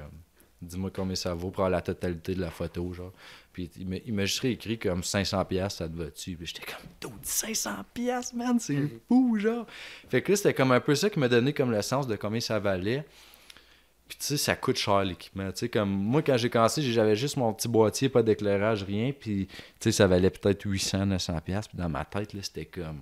Dis-moi 0.63 0.91
combien 0.95 1.15
ça 1.15 1.33
vaut 1.33 1.49
pour 1.51 1.65
avoir 1.65 1.71
la 1.71 1.81
totalité 1.81 2.35
de 2.35 2.41
la 2.43 2.51
photo, 2.51 2.93
genre. 2.93 3.15
Puis 3.51 3.71
il 3.79 3.89
m'a- 3.89 3.97
il 4.05 4.13
m'a 4.13 4.27
juste 4.27 4.45
écrit 4.45 4.79
comme 4.79 5.01
500$, 5.01 5.47
piastres, 5.47 5.79
ça 5.79 5.89
te 5.89 5.97
va-tu? 5.97 6.37
Puis 6.37 6.47
j'étais 6.49 6.71
comme, 6.71 7.13
dude, 7.13 7.23
500$, 7.25 7.83
piastres, 7.95 8.37
man, 8.37 8.61
c'est 8.61 8.77
fou, 9.09 9.39
genre. 9.39 9.67
Fait 10.11 10.21
que 10.21 10.33
là, 10.33 10.37
c'était 10.37 10.53
comme 10.53 10.73
un 10.73 10.81
peu 10.81 10.95
ça 10.95 11.09
qui 11.09 11.19
m'a 11.19 11.29
donné 11.29 11.55
comme 11.55 11.71
le 11.71 11.81
sens 11.81 12.07
de 12.07 12.15
combien 12.15 12.41
ça 12.41 12.59
valait. 12.59 13.07
Puis 14.11 14.19
tu 14.19 14.27
sais, 14.27 14.37
ça 14.37 14.57
coûte 14.57 14.77
cher 14.77 15.05
l'équipement. 15.05 15.53
Tu 15.53 15.59
sais, 15.59 15.69
comme 15.69 15.89
moi, 15.89 16.21
quand 16.21 16.37
j'ai 16.37 16.51
commencé, 16.51 16.83
j'avais 16.83 17.15
juste 17.15 17.37
mon 17.37 17.55
petit 17.55 17.69
boîtier, 17.69 18.09
pas 18.09 18.25
d'éclairage, 18.25 18.83
rien. 18.83 19.13
Puis 19.13 19.47
tu 19.47 19.57
sais, 19.79 19.93
ça 19.93 20.09
valait 20.09 20.31
peut-être 20.31 20.65
800, 20.65 21.07
900$. 21.07 21.41
piastres. 21.43 21.69
Puis 21.69 21.79
dans 21.79 21.89
ma 21.89 22.05
tête, 22.05 22.33
là, 22.33 22.41
c'était 22.43 22.65
comme. 22.65 22.99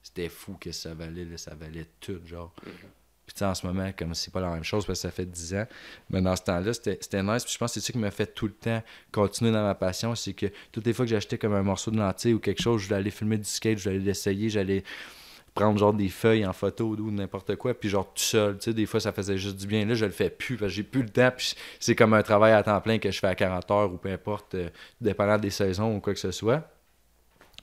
C'était 0.00 0.28
fou 0.28 0.56
que 0.60 0.70
ça 0.70 0.94
valait, 0.94 1.24
là, 1.24 1.36
ça 1.38 1.56
valait 1.56 1.88
tout, 1.98 2.20
genre. 2.24 2.54
Puis 2.62 3.34
tu 3.34 3.38
sais, 3.40 3.46
en 3.46 3.54
ce 3.56 3.66
moment, 3.66 3.90
comme 3.98 4.14
c'est 4.14 4.32
pas 4.32 4.40
la 4.40 4.50
même 4.50 4.62
chose 4.62 4.86
parce 4.86 5.00
que 5.00 5.08
ça 5.08 5.10
fait 5.10 5.26
10 5.26 5.54
ans, 5.54 5.66
mais 6.08 6.22
dans 6.22 6.36
ce 6.36 6.42
temps-là, 6.42 6.72
c'était 6.72 7.22
nice. 7.24 7.42
Puis 7.42 7.54
je 7.54 7.58
pense 7.58 7.74
que 7.74 7.80
c'est 7.80 7.86
ça 7.88 7.92
qui 7.92 7.98
m'a 7.98 8.12
fait 8.12 8.32
tout 8.32 8.46
le 8.46 8.54
temps 8.54 8.80
continuer 9.10 9.50
dans 9.50 9.64
ma 9.64 9.74
passion. 9.74 10.14
C'est 10.14 10.34
que 10.34 10.46
toutes 10.70 10.86
les 10.86 10.92
fois 10.92 11.04
que 11.04 11.10
j'achetais 11.10 11.36
comme 11.36 11.54
un 11.54 11.64
morceau 11.64 11.90
de 11.90 11.98
lentille 11.98 12.34
ou 12.34 12.38
quelque 12.38 12.62
chose, 12.62 12.80
je 12.82 12.86
voulais 12.86 13.00
aller 13.00 13.10
filmer 13.10 13.38
du 13.38 13.44
skate, 13.44 13.78
je 13.78 13.88
voulais 13.88 13.98
l'essayer, 13.98 14.50
j'allais 14.50 14.84
prendre 15.58 15.78
genre 15.78 15.92
des 15.94 16.08
feuilles 16.08 16.46
en 16.46 16.52
photo 16.52 16.96
ou 16.98 17.10
n'importe 17.10 17.56
quoi, 17.56 17.74
puis 17.74 17.88
genre 17.88 18.06
tout 18.06 18.22
seul. 18.22 18.58
Tu 18.58 18.64
sais, 18.64 18.74
des 18.74 18.86
fois, 18.86 19.00
ça 19.00 19.12
faisait 19.12 19.38
juste 19.38 19.56
du 19.56 19.66
bien. 19.66 19.84
Là, 19.86 19.94
je 19.94 20.04
le 20.04 20.10
fais 20.12 20.30
plus 20.30 20.56
parce 20.56 20.70
que 20.70 20.76
j'ai 20.76 20.82
plus 20.84 21.02
le 21.02 21.08
temps. 21.10 21.30
Puis 21.36 21.54
c'est 21.80 21.94
comme 21.96 22.14
un 22.14 22.22
travail 22.22 22.52
à 22.52 22.62
temps 22.62 22.80
plein 22.80 22.98
que 22.98 23.10
je 23.10 23.18
fais 23.18 23.26
à 23.28 23.34
40 23.34 23.70
heures 23.70 23.92
ou 23.92 23.96
peu 23.96 24.10
importe, 24.10 24.54
euh, 24.54 24.70
dépendant 25.00 25.38
des 25.38 25.50
saisons 25.50 25.96
ou 25.96 26.00
quoi 26.00 26.14
que 26.14 26.20
ce 26.20 26.30
soit. 26.30 26.62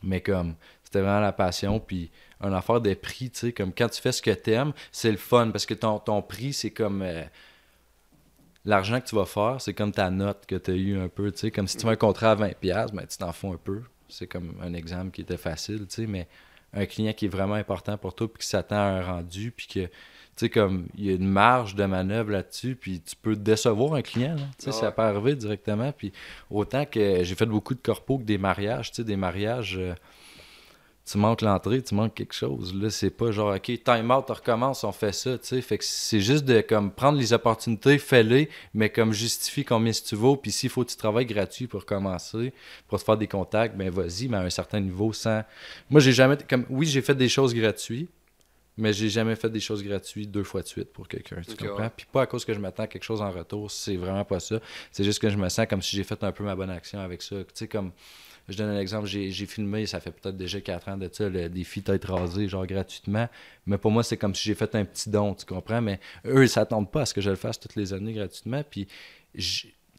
Mais 0.03 0.21
comme, 0.21 0.55
c'était 0.83 1.01
vraiment 1.01 1.21
la 1.21 1.31
passion. 1.33 1.79
Puis 1.79 2.11
un 2.41 2.53
affaire 2.53 2.81
de 2.81 2.93
prix, 2.93 3.29
tu 3.31 3.39
sais, 3.39 3.53
comme 3.53 3.73
quand 3.73 3.89
tu 3.89 4.01
fais 4.01 4.11
ce 4.11 4.21
que 4.21 4.31
t'aimes, 4.31 4.73
c'est 4.91 5.11
le 5.11 5.17
fun 5.17 5.49
parce 5.51 5.65
que 5.65 5.73
ton, 5.73 5.99
ton 5.99 6.21
prix, 6.21 6.53
c'est 6.53 6.71
comme. 6.71 7.01
euh, 7.01 7.23
L'argent 8.65 8.99
que 8.99 9.05
tu 9.07 9.15
vas 9.15 9.25
faire, 9.25 9.61
c'est 9.61 9.75
comme 9.75 9.91
ta 9.91 10.09
note 10.09 10.45
que 10.47 10.55
tu 10.55 10.71
as 10.71 10.73
eu 10.73 10.97
un 10.99 11.07
peu, 11.07 11.31
tu 11.31 11.37
sais, 11.37 11.51
comme 11.51 11.67
si 11.67 11.77
tu 11.77 11.85
as 11.85 11.89
un 11.91 11.95
contrat 11.95 12.31
à 12.31 12.35
20$, 12.35 12.91
ben, 12.93 13.05
tu 13.05 13.17
t'en 13.17 13.31
fous 13.31 13.51
un 13.53 13.57
peu. 13.63 13.81
C'est 14.09 14.25
comme 14.27 14.55
un 14.61 14.73
exemple 14.73 15.11
qui 15.11 15.21
était 15.21 15.37
facile, 15.37 15.85
tu 15.87 15.95
sais, 15.95 16.07
mais 16.07 16.27
un 16.75 16.85
client 16.85 17.13
qui 17.13 17.25
est 17.25 17.29
vraiment 17.29 17.55
important 17.55 17.97
pour 17.97 18.13
toi, 18.13 18.27
puis 18.31 18.41
qui 18.43 18.47
s'attend 18.47 18.75
à 18.75 18.79
un 18.89 19.01
rendu, 19.01 19.51
puis 19.51 19.67
que, 19.67 19.79
tu 19.85 19.89
sais, 20.35 20.49
comme, 20.49 20.87
il 20.97 21.05
y 21.05 21.09
a 21.09 21.13
une 21.13 21.27
marge 21.27 21.75
de 21.75 21.85
manœuvre 21.85 22.31
là-dessus, 22.31 22.75
puis 22.75 23.01
tu 23.01 23.15
peux 23.15 23.35
décevoir 23.35 23.93
un 23.93 24.01
client, 24.01 24.35
là. 24.35 24.43
tu 24.59 24.65
sais, 24.65 24.69
Ah 24.69 24.73
ça 24.73 24.85
ouais. 24.87 24.91
peut 24.91 25.01
arriver 25.01 25.35
directement, 25.35 25.91
puis 25.91 26.11
autant 26.49 26.85
que 26.85 27.23
j'ai 27.23 27.35
fait 27.35 27.45
beaucoup 27.45 27.73
de 27.73 27.79
corpos 27.81 28.19
que 28.19 28.23
des 28.23 28.37
mariages, 28.37 28.91
tu 28.91 28.97
sais, 28.97 29.03
des 29.03 29.15
mariages, 29.15 29.77
euh, 29.79 29.93
tu 31.05 31.19
manques 31.19 31.41
l'entrée, 31.41 31.83
tu 31.83 31.93
manques 31.93 32.15
quelque 32.15 32.33
chose, 32.33 32.73
là, 32.73 32.89
c'est 32.89 33.11
pas 33.11 33.31
genre, 33.31 33.55
OK, 33.55 33.65
time 33.83 34.09
out, 34.09 34.25
on 34.27 34.33
recommence, 34.33 34.83
on 34.83 34.91
fait 34.91 35.11
ça, 35.11 35.37
tu 35.37 35.47
sais, 35.47 35.61
fait 35.61 35.77
que 35.77 35.83
c'est 35.83 36.19
juste 36.19 36.45
de, 36.45 36.61
comme, 36.61 36.91
prendre 36.91 37.19
les 37.19 37.31
opportunités, 37.31 37.99
fais-les, 37.99 38.49
mais 38.73 38.89
comme, 38.89 39.13
justifie 39.13 39.63
combien 39.63 39.93
si 39.93 40.03
tu 40.03 40.15
vaux, 40.15 40.35
puis 40.35 40.51
s'il 40.51 40.69
faut 40.69 40.83
que 40.83 40.89
tu 40.89 40.97
travailles 40.97 41.27
gratuit 41.27 41.67
pour 41.67 41.85
commencer, 41.85 42.53
pour 42.87 42.99
te 42.99 43.03
faire 43.05 43.17
des 43.17 43.27
contacts, 43.27 43.77
ben 43.77 43.89
vas-y, 43.91 44.27
mais 44.27 44.37
à 44.37 44.41
un 44.41 44.49
certain 44.49 44.79
niveau, 44.79 45.13
sans... 45.13 45.43
Moi, 45.91 46.01
j'ai 46.01 46.13
jamais, 46.13 46.37
comme, 46.49 46.65
oui, 46.69 46.87
j'ai 46.87 47.01
fait 47.01 47.15
des 47.15 47.29
choses 47.29 47.53
gratuites, 47.53 48.09
mais 48.77 48.91
j'ai 48.91 49.09
jamais 49.09 49.35
fait 49.35 49.49
des 49.49 49.59
choses 49.59 49.83
gratuites 49.83 50.31
deux 50.31 50.43
fois 50.43 50.61
de 50.61 50.67
suite 50.67 50.91
pour 50.91 51.07
quelqu'un, 51.07 51.37
tu 51.47 51.55
comprends? 51.55 51.83
ouais. 51.83 51.89
Puis 51.95 52.07
pas 52.11 52.23
à 52.23 52.25
cause 52.25 52.43
que 52.43 52.53
je 52.53 52.59
m'attends 52.59 52.83
à 52.83 52.87
quelque 52.87 53.03
chose 53.03 53.21
en 53.21 53.31
retour, 53.31 53.71
c'est 53.71 53.95
vraiment 53.95 54.25
pas 54.25 54.39
ça. 54.39 54.59
C'est 54.91 55.03
juste 55.03 55.19
que 55.19 55.29
je 55.29 55.37
me 55.37 55.47
sens 55.49 55.65
comme 55.67 55.81
si 55.81 55.95
j'ai 55.95 56.03
fait 56.03 56.21
un 56.23 56.31
peu 56.31 56.43
ma 56.43 56.55
bonne 56.55 56.69
action 56.69 56.99
avec 56.99 57.21
ça. 57.21 57.37
Tu 57.37 57.45
sais, 57.53 57.67
comme, 57.67 57.91
je 58.47 58.57
donne 58.57 58.69
un 58.69 58.79
exemple, 58.79 59.07
j'ai 59.07 59.31
filmé, 59.45 59.85
ça 59.85 59.99
fait 59.99 60.11
peut-être 60.11 60.37
déjà 60.37 60.61
4 60.61 60.89
ans 60.89 60.97
de 60.97 61.09
ça, 61.11 61.27
le 61.27 61.49
défi 61.49 61.81
tête 61.81 62.05
rasée, 62.05 62.47
genre 62.47 62.67
gratuitement. 62.67 63.27
Mais 63.65 63.77
pour 63.77 63.91
moi, 63.91 64.03
c'est 64.03 64.17
comme 64.17 64.35
si 64.35 64.43
j'ai 64.43 64.55
fait 64.55 64.75
un 64.75 64.85
petit 64.85 65.09
don, 65.09 65.33
tu 65.33 65.45
comprends? 65.45 65.81
Mais 65.81 65.99
eux, 66.25 66.43
ils 66.43 66.49
s'attendent 66.49 66.91
pas 66.91 67.01
à 67.01 67.05
ce 67.05 67.13
que 67.13 67.21
je 67.21 67.31
le 67.31 67.35
fasse 67.35 67.59
toutes 67.59 67.75
les 67.75 67.93
années 67.93 68.13
gratuitement. 68.13 68.63
Puis 68.69 68.87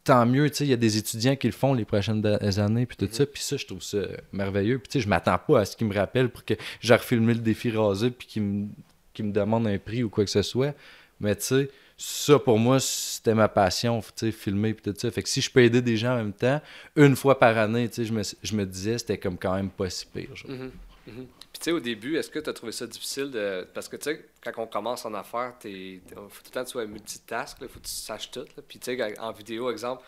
tant 0.05 0.25
mieux, 0.25 0.49
tu 0.49 0.55
sais, 0.55 0.65
il 0.65 0.69
y 0.69 0.73
a 0.73 0.77
des 0.77 0.97
étudiants 0.97 1.35
qui 1.35 1.47
le 1.47 1.53
font 1.53 1.73
les 1.73 1.83
prochaines 1.83 2.25
années, 2.25 2.85
puis 2.85 2.95
tout 2.95 3.09
ça. 3.11 3.25
Puis 3.25 3.43
ça, 3.43 3.57
je 3.57 3.65
trouve 3.65 3.83
ça 3.83 3.99
merveilleux. 4.31 4.79
Puis 4.79 4.87
tu 4.87 4.99
sais, 4.99 5.03
je 5.03 5.09
m'attends 5.09 5.37
pas 5.37 5.59
à 5.59 5.65
ce 5.65 5.75
qu'ils 5.75 5.87
me 5.87 5.93
rappellent 5.93 6.29
pour 6.29 6.45
que 6.45 6.53
j'ai 6.79 6.95
refilmé 6.95 7.33
le 7.33 7.41
défi 7.41 7.69
rasé, 7.69 8.11
puis 8.11 8.27
qu'ils 8.27 8.43
me, 8.43 8.67
qu'ils 9.13 9.25
me 9.25 9.33
demandent 9.33 9.67
un 9.67 9.77
prix 9.77 10.03
ou 10.03 10.09
quoi 10.09 10.23
que 10.23 10.31
ce 10.31 10.41
soit. 10.41 10.73
Mais 11.19 11.35
tu 11.35 11.43
sais, 11.43 11.69
ça 11.97 12.37
pour 12.37 12.59
moi, 12.59 12.79
c'était 12.79 13.33
ma 13.33 13.47
passion, 13.49 14.01
filmer 14.31 14.73
puis 14.73 14.83
tout 14.91 14.97
ça. 14.99 15.09
Fait 15.09 15.23
que 15.23 15.29
si 15.29 15.41
je 15.41 15.49
peux 15.49 15.61
aider 15.63 15.81
des 15.81 15.97
gens 15.97 16.13
en 16.13 16.17
même 16.17 16.33
temps, 16.33 16.61
une 16.95 17.15
fois 17.15 17.39
par 17.39 17.57
année, 17.57 17.89
je 17.97 18.13
me, 18.13 18.21
je 18.43 18.55
me 18.55 18.65
disais, 18.65 18.97
c'était 18.99 19.17
comme 19.17 19.37
quand 19.37 19.55
même 19.55 19.69
pas 19.71 19.89
si 19.89 20.05
pire. 20.05 20.29
Mhm, 20.47 20.71
mhm. 21.07 21.27
Puis 21.51 21.59
tu 21.59 21.63
sais, 21.63 21.71
au 21.71 21.79
début, 21.79 22.17
est-ce 22.17 22.29
que 22.29 22.37
tu 22.37 22.49
as 22.49 22.53
trouvé 22.53 22.71
ça 22.71 22.85
difficile 22.85 23.31
de. 23.31 23.67
Parce 23.73 23.89
que 23.89 23.95
tu 23.95 24.03
sais, 24.03 24.25
quand 24.43 24.51
on 24.57 24.67
commence 24.67 25.05
en 25.05 25.13
affaires, 25.15 25.55
il 25.65 26.01
faut 26.11 26.15
tout 26.43 26.45
le 26.45 26.51
temps 26.51 26.61
que 26.61 26.65
tu 26.67 26.71
sois 26.73 26.85
multitask, 26.85 27.57
il 27.61 27.67
faut 27.67 27.79
que 27.79 27.85
tu 27.85 27.91
saches 27.91 28.29
tout. 28.29 28.45
Puis 28.67 28.77
tu 28.77 28.95
sais, 28.95 29.19
en 29.19 29.31
vidéo, 29.31 29.71
exemple, 29.71 30.03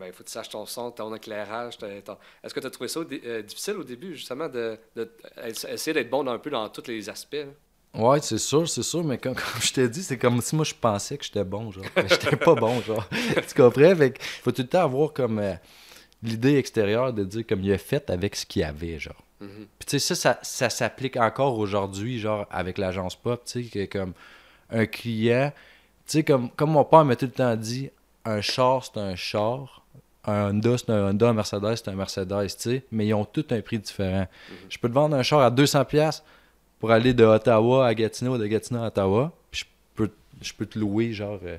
il 0.00 0.12
faut 0.12 0.24
que 0.24 0.28
tu 0.28 0.32
saches 0.32 0.48
ton 0.48 0.66
son, 0.66 0.90
ton 0.90 1.14
éclairage. 1.14 1.78
ton- 1.78 2.18
Est-ce 2.42 2.52
que 2.52 2.58
tu 2.60 2.66
as 2.66 2.70
trouvé 2.70 2.88
ça 2.88 3.00
euh, 3.00 3.42
difficile 3.42 3.74
au 3.76 3.84
début, 3.84 4.16
justement, 4.16 4.48
de, 4.48 4.76
essayer 5.44 5.92
d'être 5.92 6.10
bon 6.10 6.26
un 6.26 6.38
peu 6.38 6.50
dans 6.50 6.68
tous 6.68 6.88
les 6.88 7.08
aspects? 7.08 7.46
Ouais, 7.94 8.20
c'est 8.20 8.38
sûr, 8.38 8.68
c'est 8.68 8.82
sûr, 8.82 9.02
mais 9.02 9.18
comme, 9.18 9.34
comme 9.36 9.60
je 9.60 9.72
t'ai 9.72 9.88
dit, 9.88 10.02
c'est 10.02 10.18
comme 10.18 10.40
si 10.40 10.54
moi 10.54 10.64
je 10.64 10.74
pensais 10.74 11.16
que 11.16 11.24
j'étais 11.24 11.44
bon, 11.44 11.70
genre. 11.70 11.84
J'étais 11.96 12.36
pas 12.36 12.54
bon, 12.54 12.80
genre. 12.86 13.08
tu 13.10 13.54
comprends? 13.54 13.94
Fait 13.94 14.12
que 14.12 14.22
faut 14.22 14.52
tout 14.52 14.62
le 14.62 14.68
temps 14.68 14.82
avoir 14.82 15.12
comme 15.12 15.38
euh, 15.38 15.54
l'idée 16.22 16.56
extérieure 16.56 17.12
de 17.12 17.24
dire 17.24 17.46
comme 17.46 17.62
il 17.62 17.72
a 17.72 17.78
fait 17.78 18.08
avec 18.10 18.36
ce 18.36 18.46
qu'il 18.46 18.62
y 18.62 18.64
avait, 18.64 18.98
genre. 18.98 19.22
Mhm. 19.40 19.66
Puis 19.78 19.86
tu 19.86 19.98
sais, 19.98 20.14
ça, 20.14 20.14
ça, 20.14 20.38
ça 20.42 20.70
s'applique 20.70 21.16
encore 21.16 21.58
aujourd'hui, 21.58 22.18
genre, 22.18 22.46
avec 22.50 22.78
l'agence 22.78 23.16
pop, 23.16 23.42
tu 23.44 23.64
sais, 23.64 23.68
que 23.68 23.98
comme 23.98 24.12
un 24.70 24.86
client, 24.86 25.52
sais, 26.08 26.24
comme, 26.24 26.50
comme 26.50 26.70
mon 26.70 26.84
père 26.84 27.04
m'a 27.04 27.16
tout 27.16 27.26
le 27.26 27.32
temps 27.32 27.54
dit, 27.56 27.90
un 28.24 28.40
char, 28.40 28.84
c'est 28.84 28.98
un 28.98 29.14
char. 29.14 29.82
Un 30.24 30.50
Honda, 30.50 30.76
c'est 30.76 30.90
un 30.90 31.10
Honda. 31.10 31.28
Un 31.28 31.32
Mercedes, 31.32 31.76
c'est 31.76 31.88
un 31.88 31.94
Mercedes, 31.94 32.48
tu 32.48 32.54
sais. 32.58 32.84
Mais 32.90 33.06
ils 33.06 33.14
ont 33.14 33.24
tous 33.24 33.46
un 33.50 33.60
prix 33.60 33.78
différent. 33.78 34.26
Je 34.68 34.78
peux 34.78 34.88
te 34.88 34.94
vendre 34.94 35.16
un 35.16 35.22
char 35.22 35.40
à 35.40 35.50
200$ 35.50 36.22
pour 36.78 36.90
aller 36.90 37.14
de 37.14 37.24
Ottawa 37.24 37.86
à 37.86 37.94
Gatineau, 37.94 38.38
de 38.38 38.46
Gatineau 38.46 38.82
à 38.82 38.86
Ottawa. 38.88 39.32
Puis 39.50 39.60
je 39.60 39.64
peux, 39.94 40.10
je 40.40 40.52
peux 40.52 40.66
te 40.66 40.78
louer, 40.78 41.12
genre, 41.12 41.40
euh, 41.44 41.58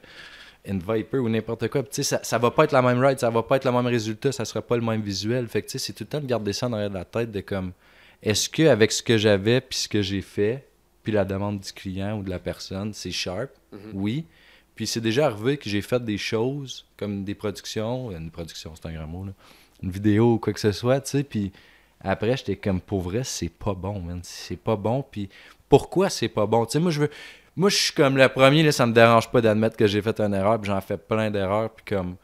une 0.66 0.80
Viper 0.80 1.18
ou 1.18 1.30
n'importe 1.30 1.68
quoi. 1.70 1.84
Puis, 1.84 1.92
tu 1.92 1.96
sais, 1.96 2.04
ça, 2.04 2.24
ça 2.24 2.38
va 2.38 2.52
pas 2.52 2.66
être 2.66 2.72
la 2.72 2.82
même 2.82 3.04
ride, 3.04 3.20
ça 3.20 3.30
va 3.30 3.44
pas 3.44 3.58
être 3.58 3.66
le 3.66 3.72
même 3.72 3.88
résultat, 3.88 4.32
ça 4.32 4.46
sera 4.46 4.62
pas 4.62 4.76
le 4.76 4.84
même 4.84 5.02
visuel. 5.02 5.48
Fait 5.48 5.62
que, 5.62 5.78
c'est 5.78 5.94
tout 5.94 6.04
le 6.04 6.10
temps 6.10 6.22
de 6.22 6.28
garder 6.28 6.54
ça 6.54 6.70
dans 6.70 6.78
la 6.78 7.06
tête 7.06 7.32
de 7.32 7.42
comme, 7.42 7.72
est-ce 8.22 8.50
que 8.50 8.64
avec 8.64 8.92
ce 8.92 9.02
que 9.02 9.18
j'avais, 9.18 9.62
puis 9.62 9.80
ce 9.80 9.88
que 9.90 10.02
j'ai 10.02 10.22
fait, 10.22 10.66
puis 11.04 11.14
la 11.14 11.26
demande 11.26 11.60
du 11.60 11.72
client 11.72 12.20
ou 12.20 12.24
de 12.24 12.30
la 12.30 12.40
personne, 12.40 12.94
c'est 12.94 13.12
sharp? 13.12 13.52
Oui. 13.94 14.26
Puis 14.76 14.88
c'est 14.88 15.02
déjà 15.02 15.26
arrivé 15.26 15.58
que 15.58 15.70
j'ai 15.70 15.82
fait 15.82 16.04
des 16.04 16.18
choses 16.18 16.86
comme 16.98 17.24
des 17.24 17.36
productions, 17.36 18.12
une 18.12 18.32
production, 18.32 18.74
c'est 18.76 18.88
un 18.88 18.94
grand 18.94 19.08
mot, 19.08 19.26
là, 19.26 19.34
une 19.84 19.92
vidéo 19.92 20.34
ou 20.34 20.38
quoi 20.38 20.54
que 20.54 20.60
ce 20.60 20.72
soit, 20.72 21.02
tu 21.02 21.10
sais, 21.10 21.24
puis 21.24 21.52
après, 22.02 22.38
j'étais 22.38 22.56
comme, 22.56 22.80
pour 22.82 23.02
vrai, 23.02 23.24
c'est 23.24 23.50
pas 23.50 23.74
bon, 23.74 24.00
man. 24.00 24.20
C'est 24.24 24.58
pas 24.60 24.76
bon, 24.76 25.04
puis 25.10 25.30
pourquoi 25.68 26.10
c'est 26.10 26.30
pas 26.30 26.46
bon? 26.46 26.66
Tu 26.66 26.74
sais, 26.74 26.80
moi, 26.80 26.92
je 26.92 27.02
veux... 27.02 27.10
Moi, 27.56 27.70
je 27.70 27.76
suis 27.76 27.94
comme 27.94 28.16
le 28.16 28.30
premier, 28.30 28.64
là, 28.64 28.72
ça 28.72 28.86
me 28.86 28.94
dérange 28.94 29.30
pas 29.32 29.42
d'admettre 29.42 29.76
que 29.76 29.86
j'ai 29.86 30.02
fait 30.02 30.18
une 30.22 30.34
erreur, 30.34 30.62
puis 30.62 30.72
j'en 30.72 30.80
fais 30.80 30.98
plein 30.98 31.30
d'erreurs, 31.30 31.70
puis 31.72 31.84
comme, 31.94 32.16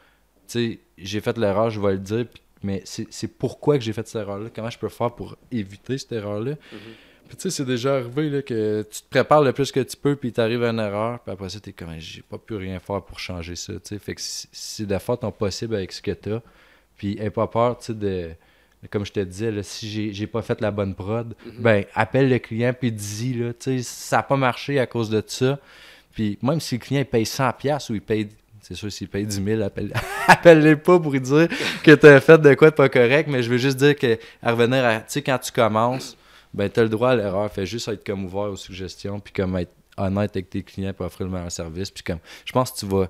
tu 0.48 0.72
sais, 0.72 0.80
j'ai 0.96 1.20
fait 1.20 1.36
l'erreur, 1.36 1.68
je 1.68 1.78
vais 1.78 1.92
le 1.92 1.98
dire, 1.98 2.26
puis- 2.26 2.42
mais 2.62 2.82
c'est 2.84 3.28
pourquoi 3.28 3.76
que 3.76 3.84
j'ai 3.84 3.92
fait 3.92 4.06
cette 4.08 4.22
erreur-là, 4.22 4.48
comment 4.54 4.70
je 4.70 4.78
peux 4.78 4.88
faire 4.88 5.10
pour 5.14 5.36
éviter 5.52 5.98
cette 5.98 6.12
erreur-là? 6.12 6.54
Puis 7.28 7.36
tu 7.36 7.42
sais, 7.42 7.50
c'est 7.50 7.64
déjà 7.66 7.96
arrivé 7.96 8.30
là, 8.30 8.40
que 8.40 8.82
tu 8.90 9.02
te 9.02 9.08
prépares 9.10 9.42
le 9.42 9.52
plus 9.52 9.70
que 9.72 9.80
tu 9.80 9.96
peux, 9.96 10.16
puis 10.16 10.32
t'arrives 10.32 10.62
à 10.64 10.70
une 10.70 10.78
erreur, 10.78 11.20
puis 11.20 11.32
après 11.32 11.48
ça, 11.50 11.60
t'es 11.60 11.72
comme, 11.72 11.90
j'ai 11.98 12.22
pas 12.22 12.38
pu 12.38 12.54
rien 12.54 12.78
faire 12.80 13.02
pour 13.02 13.18
changer 13.18 13.56
ça, 13.56 13.74
tu 13.74 13.80
sais. 13.84 13.98
Fait 13.98 14.14
que 14.14 14.20
c'est- 14.22 14.48
c'est 14.52 14.86
de 14.86 14.96
faire 14.96 15.18
ton 15.18 15.30
possible 15.32 15.74
avec 15.74 15.92
ce 15.92 16.00
que 16.00 16.12
t'as, 16.12 16.40
puis 16.96 17.18
aie 17.20 17.30
pas 17.30 17.46
peur, 17.48 17.76
tu 17.78 17.86
sais, 17.86 17.94
de... 17.94 18.30
Comme 18.90 19.04
je 19.04 19.12
te 19.12 19.20
disais, 19.20 19.50
là, 19.50 19.62
si 19.62 19.88
j'ai 19.88 20.12
j'ai 20.12 20.26
pas 20.26 20.42
fait 20.42 20.60
la 20.60 20.70
bonne 20.70 20.94
prod, 20.94 21.34
ben 21.58 21.84
appelle 21.94 22.28
le 22.28 22.38
client 22.38 22.72
puis 22.78 22.92
dis 22.92 23.34
là, 23.34 23.52
ça 23.82 24.20
a 24.20 24.22
pas 24.22 24.36
marché 24.36 24.78
à 24.78 24.86
cause 24.86 25.10
de 25.10 25.22
ça. 25.26 25.58
Puis 26.12 26.38
même 26.42 26.60
si 26.60 26.76
le 26.76 26.80
client 26.80 27.00
il 27.00 27.06
paye 27.06 27.24
100$ 27.24 27.90
ou 27.90 27.94
il 27.94 28.00
paye, 28.00 28.28
c'est 28.60 28.74
sûr, 28.74 28.90
s'il 28.92 29.08
paye 29.08 29.26
10 29.26 29.42
000, 29.44 29.62
appelle, 29.62 29.92
appelle-les 30.28 30.76
pas 30.76 31.00
pour 31.00 31.12
lui 31.12 31.20
dire 31.20 31.48
que 31.82 31.94
tu 31.94 32.06
as 32.06 32.20
fait 32.20 32.38
de 32.38 32.54
quoi 32.54 32.70
de 32.70 32.76
pas 32.76 32.88
correct, 32.88 33.28
mais 33.28 33.42
je 33.42 33.50
veux 33.50 33.58
juste 33.58 33.76
dire 33.76 33.96
que 33.96 34.18
à 34.42 34.52
revenir 34.52 34.84
à, 34.84 34.98
tu 34.98 35.04
sais, 35.08 35.22
quand 35.22 35.38
tu 35.38 35.52
commences, 35.52 36.16
ben 36.54 36.70
tu 36.70 36.80
as 36.80 36.84
le 36.84 36.88
droit 36.88 37.10
à 37.10 37.16
l'erreur. 37.16 37.50
Fais 37.50 37.66
juste 37.66 37.88
être 37.88 38.04
comme 38.04 38.24
ouvert 38.24 38.50
aux 38.50 38.56
suggestions, 38.56 39.20
puis 39.20 39.32
comme 39.32 39.56
être 39.56 39.72
honnête 39.96 40.30
avec 40.34 40.50
tes 40.50 40.62
clients 40.62 40.92
pour 40.92 41.06
offrir 41.06 41.26
le 41.26 41.32
meilleur 41.32 41.52
service. 41.52 41.90
Puis 41.90 42.02
comme, 42.02 42.18
je 42.44 42.52
pense 42.52 42.72
que 42.72 42.78
tu 42.78 42.86
vas 42.86 43.08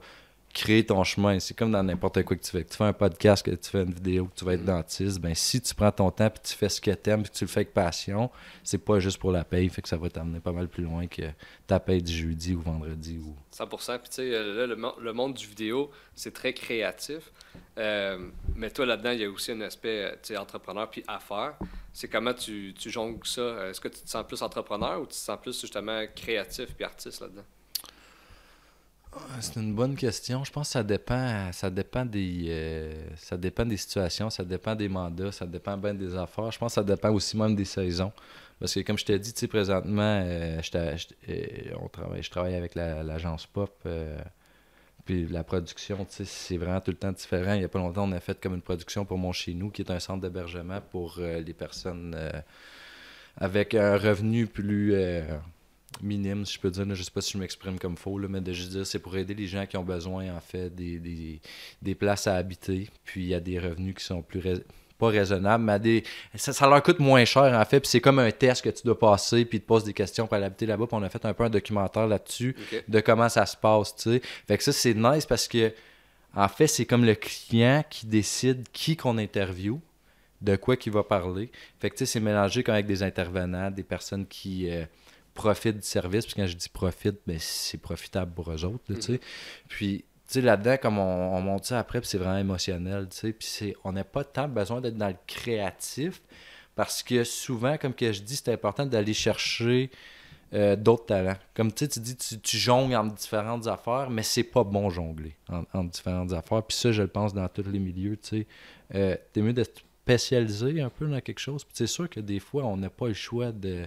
créer 0.56 0.86
ton 0.86 1.04
chemin. 1.04 1.38
C'est 1.38 1.52
comme 1.52 1.70
dans 1.70 1.82
n'importe 1.82 2.22
quoi 2.22 2.34
que 2.34 2.42
tu 2.42 2.50
fais. 2.50 2.64
Que 2.64 2.70
tu 2.70 2.76
fais 2.78 2.84
un 2.84 2.94
podcast, 2.94 3.44
que 3.44 3.50
tu 3.50 3.68
fais 3.68 3.82
une 3.82 3.92
vidéo, 3.92 4.24
que 4.24 4.38
tu 4.38 4.44
vas 4.46 4.54
être 4.54 4.64
dentiste, 4.64 5.20
ben 5.20 5.34
si 5.34 5.60
tu 5.60 5.74
prends 5.74 5.92
ton 5.92 6.10
temps 6.10 6.30
puis 6.30 6.40
tu 6.42 6.54
fais 6.54 6.70
ce 6.70 6.80
que 6.80 6.90
tu 6.92 7.10
aimes 7.10 7.22
puis 7.22 7.30
que 7.30 7.36
tu 7.36 7.44
le 7.44 7.48
fais 7.48 7.60
avec 7.60 7.74
passion, 7.74 8.30
c'est 8.64 8.78
pas 8.78 8.98
juste 8.98 9.18
pour 9.18 9.32
la 9.32 9.44
paye, 9.44 9.68
fait 9.68 9.82
que 9.82 9.88
ça 9.88 9.98
va 9.98 10.08
t'amener 10.08 10.40
pas 10.40 10.52
mal 10.52 10.68
plus 10.68 10.82
loin 10.82 11.06
que 11.06 11.22
ta 11.66 11.78
paye 11.78 12.02
du 12.02 12.12
jeudi 12.12 12.54
ou 12.54 12.62
vendredi 12.62 13.18
ou 13.18 13.36
100%. 13.54 13.98
Puis 13.98 14.08
tu 14.08 14.14
sais, 14.16 14.34
euh, 14.34 14.66
là, 14.66 14.74
le, 14.74 15.04
le 15.04 15.12
monde 15.12 15.34
du 15.34 15.46
vidéo, 15.46 15.90
c'est 16.14 16.32
très 16.32 16.54
créatif. 16.54 17.30
Euh, 17.76 18.30
mais 18.54 18.70
toi, 18.70 18.86
là-dedans, 18.86 19.10
il 19.10 19.20
y 19.20 19.24
a 19.24 19.30
aussi 19.30 19.52
un 19.52 19.60
aspect, 19.60 20.04
euh, 20.04 20.16
tu 20.22 20.34
entrepreneur 20.38 20.88
puis 20.88 21.04
affaires. 21.06 21.54
C'est 21.92 22.08
comment 22.08 22.32
tu, 22.32 22.74
tu 22.78 22.90
jongles 22.90 23.26
ça? 23.26 23.68
Est-ce 23.68 23.80
que 23.80 23.88
tu 23.88 24.00
te 24.00 24.08
sens 24.08 24.26
plus 24.26 24.40
entrepreneur 24.40 25.00
ou 25.02 25.04
tu 25.04 25.10
te 25.10 25.14
sens 25.16 25.38
plus 25.38 25.60
justement 25.60 26.02
créatif 26.14 26.74
puis 26.74 26.84
artiste 26.84 27.20
là-dedans? 27.20 27.44
C'est 29.40 29.56
une 29.60 29.74
bonne 29.74 29.94
question. 29.96 30.44
Je 30.44 30.50
pense 30.50 30.68
que 30.68 30.72
ça 30.72 30.82
dépend, 30.82 31.50
ça 31.52 31.70
dépend 31.70 32.04
des, 32.04 32.46
euh, 32.48 32.92
ça 33.16 33.36
dépend 33.36 33.64
des 33.64 33.76
situations, 33.76 34.30
ça 34.30 34.44
dépend 34.44 34.74
des 34.74 34.88
mandats, 34.88 35.32
ça 35.32 35.46
dépend 35.46 35.76
bien 35.76 35.94
des 35.94 36.16
affaires. 36.16 36.50
Je 36.50 36.58
pense 36.58 36.72
que 36.72 36.74
ça 36.76 36.84
dépend 36.84 37.10
aussi 37.12 37.36
même 37.36 37.54
des 37.54 37.64
saisons. 37.64 38.12
Parce 38.58 38.74
que 38.74 38.80
comme 38.80 38.96
je 38.98 39.04
t'ai 39.04 39.18
dit, 39.18 39.32
tu 39.32 39.40
sais, 39.40 39.46
présentement, 39.48 40.22
euh, 40.24 40.60
j'étais- 40.62 40.96
euh, 41.28 41.74
on 41.80 41.88
travaille, 41.88 42.22
je 42.22 42.30
travaille 42.30 42.54
avec 42.54 42.74
la- 42.74 43.02
l'agence 43.02 43.46
Pop. 43.46 43.86
puis 45.04 45.26
la 45.28 45.44
production, 45.44 45.98
tu 46.04 46.14
sais, 46.16 46.24
c'est 46.24 46.56
vraiment 46.56 46.80
tout 46.80 46.90
le 46.90 46.96
temps 46.96 47.12
différent. 47.12 47.52
Il 47.54 47.58
n'y 47.60 47.64
a 47.64 47.68
pas 47.68 47.78
longtemps, 47.78 48.08
on 48.08 48.12
a 48.12 48.18
fait 48.20 48.40
comme 48.40 48.54
une 48.54 48.62
production 48.62 49.04
pour 49.04 49.18
Mon 49.18 49.30
Chez 49.32 49.54
Nous, 49.54 49.70
qui 49.70 49.82
est 49.82 49.90
un 49.92 50.00
centre 50.00 50.20
d'hébergement 50.20 50.80
pour 50.90 51.18
les 51.20 51.52
personnes 51.54 52.16
avec 53.36 53.74
un 53.74 53.96
revenu 53.98 54.46
plus 54.48 54.94
minime, 56.02 56.44
si 56.46 56.54
je 56.54 56.60
peux 56.60 56.70
dire. 56.70 56.84
là. 56.86 56.94
je 56.94 57.02
sais 57.02 57.10
pas 57.10 57.20
si 57.20 57.32
je 57.32 57.38
m'exprime 57.38 57.78
comme 57.78 57.96
faux, 57.96 58.18
là, 58.18 58.28
mais 58.28 58.40
de 58.40 58.52
juste 58.52 58.70
dire 58.70 58.86
c'est 58.86 58.98
pour 58.98 59.16
aider 59.16 59.34
les 59.34 59.46
gens 59.46 59.66
qui 59.66 59.76
ont 59.76 59.84
besoin, 59.84 60.34
en 60.34 60.40
fait, 60.40 60.74
des, 60.74 60.98
des, 60.98 61.40
des 61.82 61.94
places 61.94 62.26
à 62.26 62.36
habiter. 62.36 62.88
Puis 63.04 63.22
il 63.22 63.28
y 63.28 63.34
a 63.34 63.40
des 63.40 63.58
revenus 63.58 63.94
qui 63.94 64.04
sont 64.04 64.22
plus 64.22 64.40
rais- 64.40 64.64
pas 64.98 65.08
raisonnables, 65.08 65.62
mais 65.62 65.72
à 65.72 65.78
des, 65.78 66.04
ça, 66.36 66.52
ça 66.54 66.66
leur 66.66 66.82
coûte 66.82 67.00
moins 67.00 67.24
cher, 67.26 67.52
en 67.58 67.64
fait. 67.66 67.80
Puis 67.80 67.88
c'est 67.90 68.00
comme 68.00 68.18
un 68.18 68.30
test 68.30 68.62
que 68.62 68.70
tu 68.70 68.82
dois 68.84 68.98
passer, 68.98 69.44
puis 69.44 69.58
ils 69.58 69.60
te 69.60 69.66
poses 69.66 69.84
des 69.84 69.92
questions 69.92 70.26
pour 70.26 70.34
aller 70.36 70.46
habiter 70.46 70.64
là-bas. 70.66 70.86
Puis 70.86 70.96
on 70.98 71.02
a 71.02 71.08
fait 71.10 71.24
un 71.26 71.34
peu 71.34 71.44
un 71.44 71.50
documentaire 71.50 72.06
là-dessus 72.06 72.56
de 72.88 73.00
comment 73.00 73.28
ça 73.28 73.44
se 73.44 73.56
passe, 73.56 73.94
tu 73.96 74.02
sais. 74.14 74.22
Fait 74.48 74.56
que 74.56 74.64
ça, 74.64 74.72
c'est 74.72 74.94
nice 74.94 75.26
parce 75.26 75.48
que, 75.48 75.72
en 76.34 76.48
fait, 76.48 76.66
c'est 76.66 76.86
comme 76.86 77.04
le 77.04 77.14
client 77.14 77.84
qui 77.90 78.06
décide 78.06 78.66
qui 78.72 78.96
qu'on 78.96 79.18
interviewe, 79.18 79.78
de 80.42 80.56
quoi 80.56 80.76
qu'il 80.76 80.92
va 80.92 81.02
parler. 81.02 81.50
Fait 81.80 81.88
que, 81.90 81.94
tu 81.96 82.00
sais, 82.06 82.12
c'est 82.12 82.20
mélangé 82.20 82.62
comme 82.62 82.74
avec 82.74 82.86
des 82.86 83.02
intervenants, 83.02 83.70
des 83.70 83.82
personnes 83.82 84.26
qui 84.26 84.70
euh, 84.70 84.84
profitent 85.36 85.76
du 85.76 85.86
service. 85.86 86.26
Puis 86.26 86.34
quand 86.34 86.46
je 86.48 86.56
dis 86.56 86.68
profite, 86.68 87.20
ben, 87.26 87.36
c'est 87.38 87.78
profitable 87.78 88.32
pour 88.34 88.50
eux 88.50 88.64
autres, 88.64 88.82
là, 88.88 88.96
tu 88.96 89.02
sais. 89.02 89.20
Puis, 89.68 89.98
tu 90.26 90.32
sais, 90.34 90.40
là-dedans, 90.40 90.76
comme 90.82 90.98
on, 90.98 91.36
on 91.36 91.40
monte 91.40 91.66
ça 91.66 91.78
après, 91.78 92.00
c'est 92.02 92.18
vraiment 92.18 92.38
émotionnel, 92.38 93.08
tu 93.08 93.16
sais. 93.18 93.32
Puis 93.32 93.46
c'est- 93.46 93.76
on 93.84 93.92
n'a 93.92 94.02
pas 94.02 94.24
tant 94.24 94.48
besoin 94.48 94.80
d'être 94.80 94.96
dans 94.96 95.08
le 95.08 95.16
créatif 95.28 96.20
parce 96.74 97.02
que 97.02 97.22
souvent, 97.24 97.76
comme 97.78 97.94
que 97.94 98.12
je 98.12 98.20
dis, 98.22 98.34
c'est 98.36 98.52
important 98.52 98.84
d'aller 98.84 99.14
chercher 99.14 99.90
euh, 100.52 100.76
d'autres 100.76 101.06
talents. 101.06 101.36
Comme 101.54 101.72
tu 101.72 101.84
sais, 101.84 101.88
tu 101.88 101.98
dis, 102.00 102.16
tu, 102.16 102.38
tu 102.38 102.56
jongles 102.56 102.94
entre 102.94 103.14
différentes 103.16 103.66
affaires, 103.66 104.10
mais 104.10 104.22
c'est 104.22 104.44
pas 104.44 104.62
bon 104.62 104.90
jongler 104.90 105.34
en- 105.48 105.64
entre 105.72 105.90
différentes 105.90 106.32
affaires. 106.32 106.62
Puis 106.62 106.76
ça, 106.76 106.92
je 106.92 107.02
le 107.02 107.08
pense 107.08 107.34
dans 107.34 107.48
tous 107.48 107.68
les 107.68 107.80
milieux, 107.80 108.16
tu 108.16 108.28
sais. 108.28 108.46
Euh, 108.94 109.16
T'es 109.32 109.40
mieux 109.42 109.52
de 109.52 109.64
spécialiser 109.64 110.80
un 110.80 110.88
peu 110.88 111.06
dans 111.08 111.20
quelque 111.20 111.40
chose. 111.40 111.64
Puis 111.64 111.72
c'est 111.74 111.88
sûr 111.88 112.08
que 112.08 112.20
des 112.20 112.38
fois, 112.38 112.64
on 112.64 112.76
n'a 112.76 112.90
pas 112.90 113.08
le 113.08 113.14
choix 113.14 113.50
de 113.50 113.86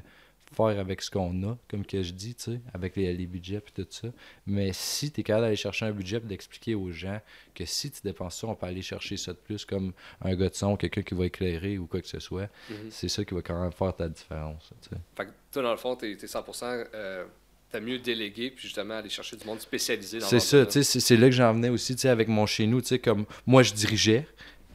faire 0.52 0.80
avec 0.80 1.02
ce 1.02 1.12
qu'on 1.12 1.44
a, 1.50 1.58
comme 1.70 1.86
que 1.86 2.02
je 2.02 2.12
dis, 2.12 2.34
tu 2.36 2.44
sais, 2.54 2.62
avec 2.74 2.96
les, 2.96 3.14
les 3.14 3.28
budgets 3.28 3.58
et 3.58 3.72
tout 3.72 3.86
ça. 3.90 4.08
Mais 4.48 4.72
si 4.74 5.12
tu 5.12 5.22
es 5.22 5.24
capable 5.24 5.46
d'aller 5.46 5.56
chercher 5.56 5.86
un 5.86 5.92
budget 5.92 6.18
et 6.18 6.22
d'expliquer 6.22 6.76
aux 6.76 6.92
gens 6.92 7.22
que 7.54 7.66
si 7.66 7.92
tu 7.92 8.02
dépenses 8.04 8.40
ça, 8.42 8.48
on 8.48 8.56
peut 8.56 8.66
aller 8.66 8.82
chercher 8.82 9.16
ça 9.18 9.32
de 9.34 9.38
plus, 9.38 9.64
comme 9.66 9.94
un 10.22 10.36
gars 10.36 10.50
de 10.50 10.56
son, 10.56 10.76
quelqu'un 10.76 11.04
qui 11.04 11.14
va 11.14 11.26
éclairer 11.28 11.78
ou 11.78 11.86
quoi 11.88 12.02
que 12.02 12.08
ce 12.08 12.20
soit, 12.20 12.50
Mhm. 12.70 12.90
c'est 12.90 13.10
ça 13.10 13.24
qui 13.24 13.34
va 13.34 13.42
quand 13.42 13.62
même 13.62 13.72
faire 13.72 13.96
ta 13.96 14.10
différence. 14.10 14.70
tu 14.82 14.90
sais. 14.90 14.96
Fait 15.16 15.26
que 15.26 15.32
toi, 15.52 15.62
dans 15.64 15.72
le 15.72 15.78
fond, 15.78 15.96
t'es 15.96 16.12
es 16.12 16.16
100%, 16.28 16.84
euh, 16.94 17.26
t'as 17.72 17.80
mieux 17.80 18.00
délégué 18.00 18.50
puis 18.50 18.64
justement 18.64 18.96
aller 18.96 19.10
chercher 19.10 19.36
du 19.38 19.46
monde 19.46 19.60
spécialisé 19.60 20.18
dans 20.20 20.26
C'est 20.28 20.40
ça, 20.40 20.66
tu 20.66 20.72
sais, 20.74 20.84
c'est 20.84 21.00
c'est 21.00 21.18
là 21.18 21.28
que 21.28 21.36
j'en 21.36 21.54
venais 21.54 21.70
aussi, 21.70 21.94
tu 21.96 22.02
sais, 22.02 22.10
avec 22.10 22.28
mon 22.28 22.46
chez 22.48 22.66
nous, 22.66 22.82
tu 22.82 22.88
sais, 22.88 23.00
comme 23.00 23.26
moi 23.46 23.62
je 23.62 23.74
dirigeais 23.74 24.28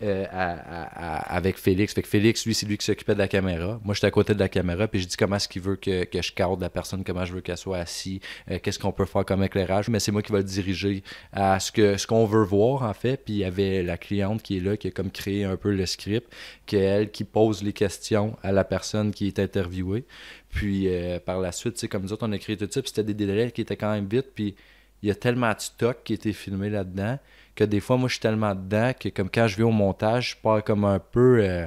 euh, 0.03 0.27
avec 0.31 1.57
Félix. 1.57 1.95
Fait 1.95 2.03
que 2.03 2.09
Félix, 2.09 2.45
lui, 2.45 2.53
c'est 2.53 2.67
lui 2.67 2.77
qui 2.77 2.85
s'occupait 2.85 3.15
de 3.15 3.19
la 3.19 3.29
caméra. 3.29 3.81
Moi, 3.85 3.95
j'étais 3.95 4.09
à 4.09 4.11
côté 4.11 4.35
de 4.35 4.41
la 4.41 4.49
caméra, 4.49 4.89
puis 4.89 5.01
je 5.01 5.07
dis 5.07 5.17
comment 5.17 5.37
est-ce 5.37 5.49
qu'il 5.49 5.63
veut 5.63 5.77
que, 5.77 6.05
je 6.13 6.33
cadre 6.33 6.61
la 6.61 6.69
personne, 6.69 7.05
comment 7.05 7.25
je 7.25 7.33
veux 7.33 7.41
qu'elle 7.41 7.57
soit 7.57 7.79
assise, 7.79 8.19
euh, 8.51 8.59
qu'est-ce 8.61 8.81
qu'on 8.81 8.91
peut 8.91 9.05
faire 9.05 9.25
comme 9.25 9.45
éclairage. 9.45 9.89
Mais 9.89 10.01
c'est 10.01 10.11
moi 10.11 10.23
qui 10.23 10.33
va 10.33 10.39
le 10.39 10.45
diriger 10.45 11.05
à 11.33 11.61
ce 11.61 11.71
que 11.71 11.97
ce 11.97 12.09
qu'on 12.09 12.27
veut 12.27 12.43
voir, 12.43 12.83
en 12.83 12.93
fait. 12.93 13.25
Puis 13.25 13.35
il 13.35 13.39
y 13.39 13.45
avait 13.45 13.85
la 13.85 13.97
cliente 13.97 14.43
qui 14.43 14.57
est 14.57 14.61
là, 14.61 14.77
qui 14.77 14.89
a 14.89 14.91
comme 14.91 15.13
créé 15.13 15.45
un 15.45 15.57
peu 15.57 15.73
le 15.73 15.87
script, 15.87 16.27
qui 16.67 16.75
est 16.75 16.81
elle 16.81 17.11
qui 17.13 17.23
pose 17.23 17.63
les 17.63 17.73
questions 17.73 18.37
à 18.43 18.51
la 18.51 18.65
personne 18.65 19.13
qui 19.13 19.29
est 19.29 19.39
interviewée. 19.39 20.05
Puis 20.51 20.89
euh, 20.89 21.21
par 21.21 21.39
la 21.41 21.53
suite, 21.53 21.89
comme 21.89 22.03
nous 22.03 22.13
autres, 22.13 22.27
on 22.27 22.33
a 22.33 22.39
créé 22.39 22.57
tout 22.57 22.69
ça, 22.69 22.83
puis 22.83 22.89
c'était 22.89 23.05
des 23.05 23.15
délais 23.15 23.53
qui 23.53 23.61
étaient 23.61 23.77
quand 23.77 23.93
même 23.93 24.09
vite, 24.09 24.33
puis 24.35 24.57
il 25.03 25.09
y 25.09 25.11
a 25.11 25.15
tellement 25.15 25.53
de 25.53 25.61
stock 25.61 25.99
qui 26.03 26.15
été 26.15 26.33
filmé 26.33 26.71
là-dedans 26.71 27.19
que 27.55 27.65
des 27.65 27.81
fois, 27.81 27.97
moi, 27.97 28.09
je 28.09 28.15
suis 28.15 28.21
tellement 28.21 28.55
dedans 28.55 28.93
que 28.99 29.09
comme 29.09 29.31
quand 29.31 29.47
je 29.47 29.57
vais 29.57 29.63
au 29.63 29.71
montage, 29.71 30.31
je 30.31 30.37
pars 30.43 30.63
comme 30.65 30.85
un 30.85 30.99
peu... 30.99 31.39
euh, 31.41 31.67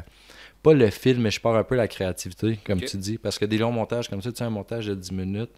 pas 0.63 0.73
le 0.73 0.89
film, 0.89 1.21
mais 1.21 1.32
je 1.32 1.39
pars 1.39 1.56
un 1.56 1.63
peu 1.63 1.76
la 1.76 1.88
créativité, 1.88 2.60
comme 2.65 2.82
tu 2.82 2.97
dis. 2.97 3.17
Parce 3.17 3.38
que 3.39 3.45
des 3.45 3.58
longs 3.58 3.71
montages 3.71 4.10
comme 4.10 4.21
ça, 4.21 4.32
tu 4.32 4.38
sais, 4.39 4.43
un 4.43 4.50
montage 4.50 4.88
de 4.88 4.95
10 4.95 5.12
minutes, 5.13 5.52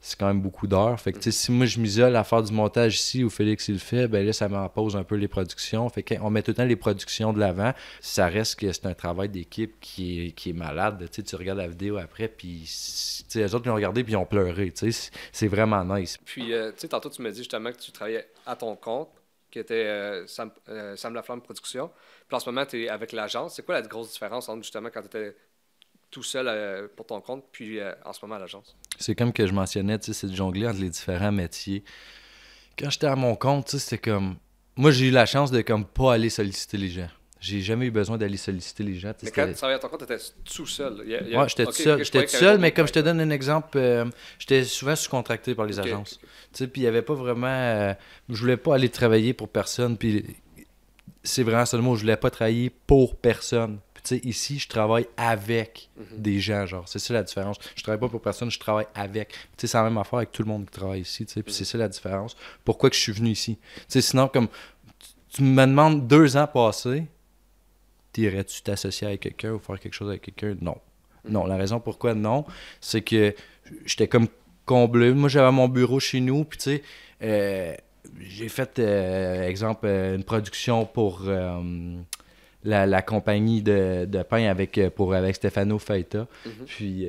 c'est 0.00 0.18
quand 0.18 0.26
même 0.26 0.40
beaucoup 0.42 0.66
d'heures. 0.66 0.98
Fait 1.00 1.12
que, 1.12 1.18
tu 1.18 1.24
sais, 1.24 1.30
si 1.30 1.52
moi, 1.52 1.64
je 1.66 1.78
m'isole 1.78 2.14
à 2.16 2.24
faire 2.24 2.42
du 2.42 2.52
montage 2.52 2.96
ici 2.96 3.22
où 3.24 3.30
Félix, 3.30 3.68
il 3.68 3.74
le 3.74 3.78
fait, 3.80 4.06
ben 4.08 4.26
là, 4.26 4.32
ça 4.34 4.48
m'en 4.48 4.68
pose 4.68 4.96
un 4.96 5.04
peu 5.04 5.14
les 5.14 5.28
productions. 5.28 5.88
Fait 5.88 6.02
qu'on 6.02 6.28
met 6.30 6.42
tout 6.42 6.50
le 6.50 6.56
temps 6.56 6.64
les 6.64 6.76
productions 6.76 7.32
de 7.32 7.38
l'avant. 7.40 7.72
Ça 8.00 8.26
reste 8.26 8.58
que 8.58 8.70
c'est 8.72 8.84
un 8.86 8.92
travail 8.94 9.28
d'équipe 9.30 9.74
qui 9.80 10.26
est, 10.26 10.30
qui 10.32 10.50
est 10.50 10.54
malade. 10.54 10.98
Tu 11.10 11.16
sais, 11.16 11.22
tu 11.22 11.36
regardes 11.36 11.58
la 11.58 11.68
vidéo 11.68 11.96
après, 11.98 12.28
puis, 12.28 12.62
tu 12.64 12.66
sais, 12.68 13.38
les 13.38 13.54
autres, 13.54 13.66
ils 13.66 13.70
ont 13.70 13.74
regardé, 13.76 14.04
puis 14.04 14.12
ils 14.12 14.16
ont 14.16 14.26
pleuré. 14.26 14.72
Tu 14.72 14.90
sais, 14.92 15.10
c'est- 15.32 15.48
vraiment 15.48 15.84
nice. 15.84 16.18
Puis, 16.24 16.52
euh, 16.52 16.70
tu 16.72 16.80
sais, 16.80 16.88
tantôt, 16.88 17.08
tu 17.08 17.22
m'as 17.22 17.30
dit 17.30 17.38
justement 17.38 17.70
que 17.72 17.78
tu 17.78 17.92
travaillais 17.92 18.26
à 18.46 18.56
ton 18.56 18.74
compte, 18.76 19.08
qui 19.54 19.60
était 19.60 19.86
euh, 19.86 20.26
Sam, 20.26 20.50
euh, 20.68 20.96
Sam 20.96 21.14
Laflamme 21.14 21.40
Production. 21.40 21.88
Puis 22.26 22.34
en 22.34 22.40
ce 22.40 22.50
moment, 22.50 22.66
tu 22.66 22.82
es 22.82 22.88
avec 22.88 23.12
l'agence. 23.12 23.54
C'est 23.54 23.64
quoi 23.64 23.76
la 23.76 23.82
grosse 23.82 24.12
différence 24.12 24.48
entre 24.48 24.64
justement 24.64 24.88
quand 24.92 25.00
tu 25.02 25.06
étais 25.06 25.36
tout 26.10 26.24
seul 26.24 26.48
euh, 26.48 26.88
pour 26.96 27.06
ton 27.06 27.20
compte, 27.20 27.44
puis 27.52 27.78
en 28.04 28.12
ce 28.12 28.18
moment 28.24 28.34
à 28.34 28.40
l'agence? 28.40 28.76
C'est 28.98 29.14
comme 29.14 29.32
que 29.32 29.46
je 29.46 29.52
mentionnais, 29.52 29.96
tu 30.00 30.06
sais, 30.06 30.12
c'est 30.12 30.26
de 30.26 30.34
jongler 30.34 30.66
entre 30.66 30.80
les 30.80 30.90
différents 30.90 31.30
métiers. 31.30 31.84
quand 32.76 32.90
j'étais 32.90 33.06
à 33.06 33.14
mon 33.14 33.36
compte, 33.36 33.68
c'était 33.68 33.98
comme. 33.98 34.38
Moi, 34.74 34.90
j'ai 34.90 35.06
eu 35.06 35.10
la 35.12 35.24
chance 35.24 35.52
de 35.52 35.62
comme 35.62 35.86
pas 35.86 36.14
aller 36.14 36.30
solliciter 36.30 36.76
les 36.76 36.88
gens. 36.88 37.10
J'ai 37.44 37.60
jamais 37.60 37.86
eu 37.86 37.90
besoin 37.90 38.16
d'aller 38.16 38.38
solliciter 38.38 38.82
les 38.82 38.94
gens. 38.94 39.12
Mais 39.22 39.30
quand 39.30 39.46
tu 39.46 39.52
travaillais 39.52 39.76
à 39.76 39.78
ton 39.78 39.88
compte, 39.88 40.06
tu 40.06 40.12
étais 40.12 40.22
tout 40.44 40.66
seul. 40.66 41.00
Ouais, 41.06 41.48
j'étais 41.48 41.66
tout 41.66 41.72
seul. 41.72 42.02
J'étais 42.02 42.24
tout 42.24 42.36
seul, 42.36 42.58
mais 42.58 42.72
comme 42.72 42.86
je 42.86 42.92
te 42.94 43.00
donne 43.00 43.20
un 43.20 43.28
exemple, 43.28 43.76
euh, 43.76 44.06
j'étais 44.38 44.64
souvent 44.64 44.96
sous-contracté 44.96 45.54
par 45.54 45.66
les 45.66 45.78
agences. 45.78 46.18
Puis 46.54 46.70
il 46.76 46.80
n'y 46.80 46.86
avait 46.86 47.02
pas 47.02 47.12
vraiment. 47.12 47.46
Euh, 47.46 47.92
je 48.30 48.40
voulais 48.40 48.56
pas 48.56 48.76
aller 48.76 48.88
travailler 48.88 49.34
pour 49.34 49.50
personne. 49.50 49.98
Puis 49.98 50.24
c'est 51.22 51.42
vraiment 51.42 51.66
ça 51.66 51.76
le 51.76 51.82
mot. 51.82 51.96
Je 51.96 52.00
voulais 52.00 52.16
pas 52.16 52.30
travailler 52.30 52.70
pour 52.70 53.14
personne. 53.14 53.78
Puis 53.92 54.16
ici, 54.24 54.58
je 54.58 54.68
travaille 54.68 55.06
avec 55.18 55.90
mhm. 55.98 56.22
des 56.22 56.40
gens, 56.40 56.64
genre. 56.64 56.88
C'est 56.88 56.98
ça 56.98 57.12
la 57.12 57.24
différence. 57.24 57.58
Je 57.76 57.82
travaille 57.82 58.00
pas 58.00 58.08
pour 58.08 58.22
personne, 58.22 58.50
je 58.50 58.58
travaille 58.58 58.86
avec. 58.94 59.28
Tu 59.28 59.36
sais, 59.58 59.66
c'est 59.66 59.76
la 59.76 59.84
même 59.84 59.98
affaire 59.98 60.18
avec 60.18 60.32
tout 60.32 60.42
le 60.42 60.48
monde 60.48 60.64
qui 60.64 60.72
travaille 60.72 61.02
ici, 61.02 61.26
tu. 61.26 61.42
Puis 61.42 61.52
c'est 61.52 61.66
ça 61.66 61.76
la 61.76 61.88
différence. 61.88 62.36
Pourquoi 62.64 62.88
que 62.88 62.96
je 62.96 63.02
suis 63.02 63.12
venu 63.12 63.28
ici? 63.28 63.58
Sinon, 63.88 64.28
comme 64.28 64.48
tu 65.28 65.42
me 65.42 65.66
demandes 65.66 66.06
deux 66.06 66.38
ans 66.38 66.46
passés, 66.46 67.04
irais-tu 68.22 68.62
t'associer 68.62 69.06
avec 69.06 69.20
quelqu'un 69.20 69.52
ou 69.52 69.58
faire 69.58 69.78
quelque 69.78 69.94
chose 69.94 70.08
avec 70.08 70.22
quelqu'un? 70.22 70.56
Non. 70.60 70.76
Non, 71.28 71.46
la 71.46 71.56
raison 71.56 71.80
pourquoi 71.80 72.14
non, 72.14 72.44
c'est 72.80 73.02
que 73.02 73.34
j'étais 73.86 74.08
comme 74.08 74.28
comblé. 74.64 75.12
Moi, 75.12 75.28
j'avais 75.28 75.52
mon 75.52 75.68
bureau 75.68 76.00
chez 76.00 76.20
nous, 76.20 76.44
puis 76.44 76.58
tu 76.58 76.64
sais, 76.64 76.82
euh, 77.22 77.74
j'ai 78.20 78.48
fait, 78.48 78.78
euh, 78.78 79.48
exemple, 79.48 79.86
euh, 79.86 80.16
une 80.16 80.24
production 80.24 80.84
pour 80.84 81.22
la, 82.64 83.02
compagnie 83.02 83.62
de, 83.62 84.22
pain 84.28 84.46
avec, 84.46 84.80
pour, 84.94 85.14
avec 85.14 85.36
Stefano 85.36 85.78
Feita. 85.78 86.26
Mm-hmm. 86.46 86.64
Puis, 86.66 87.08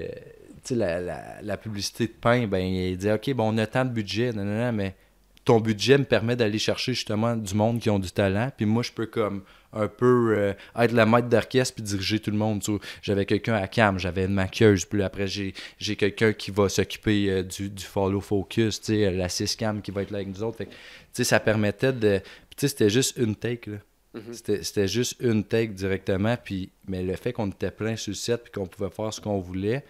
tu 0.63 0.75
sais, 0.75 1.01
la, 1.41 1.57
publicité 1.57 2.07
de 2.07 2.13
pain, 2.13 2.47
ben, 2.47 2.59
il 2.59 2.97
dit 2.97 3.11
OK, 3.11 3.33
bon, 3.33 3.53
on 3.53 3.57
a 3.57 3.67
tant 3.67 3.85
de 3.85 3.91
budget, 3.91 4.31
non, 4.31 4.43
non, 4.43 4.57
non, 4.57 4.71
mais 4.71 4.95
ton 5.43 5.59
budget 5.59 5.97
me 5.97 6.05
permet 6.05 6.35
d'aller 6.35 6.57
chercher 6.57 6.93
justement 6.93 7.35
du 7.35 7.53
monde 7.53 7.79
qui 7.79 7.89
ont 7.89 7.99
du 7.99 8.11
talent, 8.11 8.49
puis 8.55 8.65
moi, 8.65 8.81
je 8.81 8.91
peux 8.91 9.05
comme 9.05 9.43
un 9.75 9.87
peu 9.87 10.35
euh, 10.37 10.53
être 10.77 10.93
la 10.93 11.05
maître 11.05 11.27
d'orchestre 11.27 11.75
puis 11.75 11.83
diriger 11.83 12.19
tout 12.19 12.31
le 12.31 12.37
monde. 12.37 12.63
J'avais 13.01 13.25
quelqu'un 13.25 13.55
à 13.55 13.67
cam, 13.67 13.99
j'avais 13.99 14.25
une 14.25 14.33
maquilleuse, 14.33 14.85
puis 14.85 15.03
après 15.03 15.27
j'ai, 15.27 15.53
quelqu'un 15.95 16.33
qui 16.33 16.51
va 16.51 16.69
s'occuper 16.69 17.29
euh, 17.29 17.43
du, 17.43 17.69
du, 17.69 17.83
follow 17.83 18.21
focus, 18.21 18.81
la 18.89 19.29
6 19.29 19.55
cam 19.57 19.81
qui 19.81 19.91
va 19.91 20.01
être 20.01 20.11
là 20.11 20.17
avec 20.19 20.29
nous 20.29 20.43
autres. 20.43 20.57
Fait, 20.57 21.23
ça 21.23 21.39
permettait 21.39 21.93
de. 21.93 22.21
c'était 22.55 22.89
juste 22.89 23.17
une 23.17 23.35
take. 23.35 23.69
Là. 23.69 23.77
Mm-hmm. 24.15 24.63
C'était, 24.63 24.87
juste 24.87 25.17
une 25.19 25.43
take 25.43 25.73
directement, 25.73 26.37
puis, 26.41 26.71
mais 26.87 27.03
le 27.03 27.15
fait 27.15 27.33
qu'on 27.33 27.49
était 27.49 27.71
plein 27.71 27.97
sur 27.97 28.11
le 28.11 28.15
set 28.15 28.43
puis 28.43 28.51
qu'on 28.51 28.65
pouvait 28.65 28.89
faire 28.89 29.13
ce 29.13 29.19
qu'on 29.19 29.39
voulait, 29.39 29.83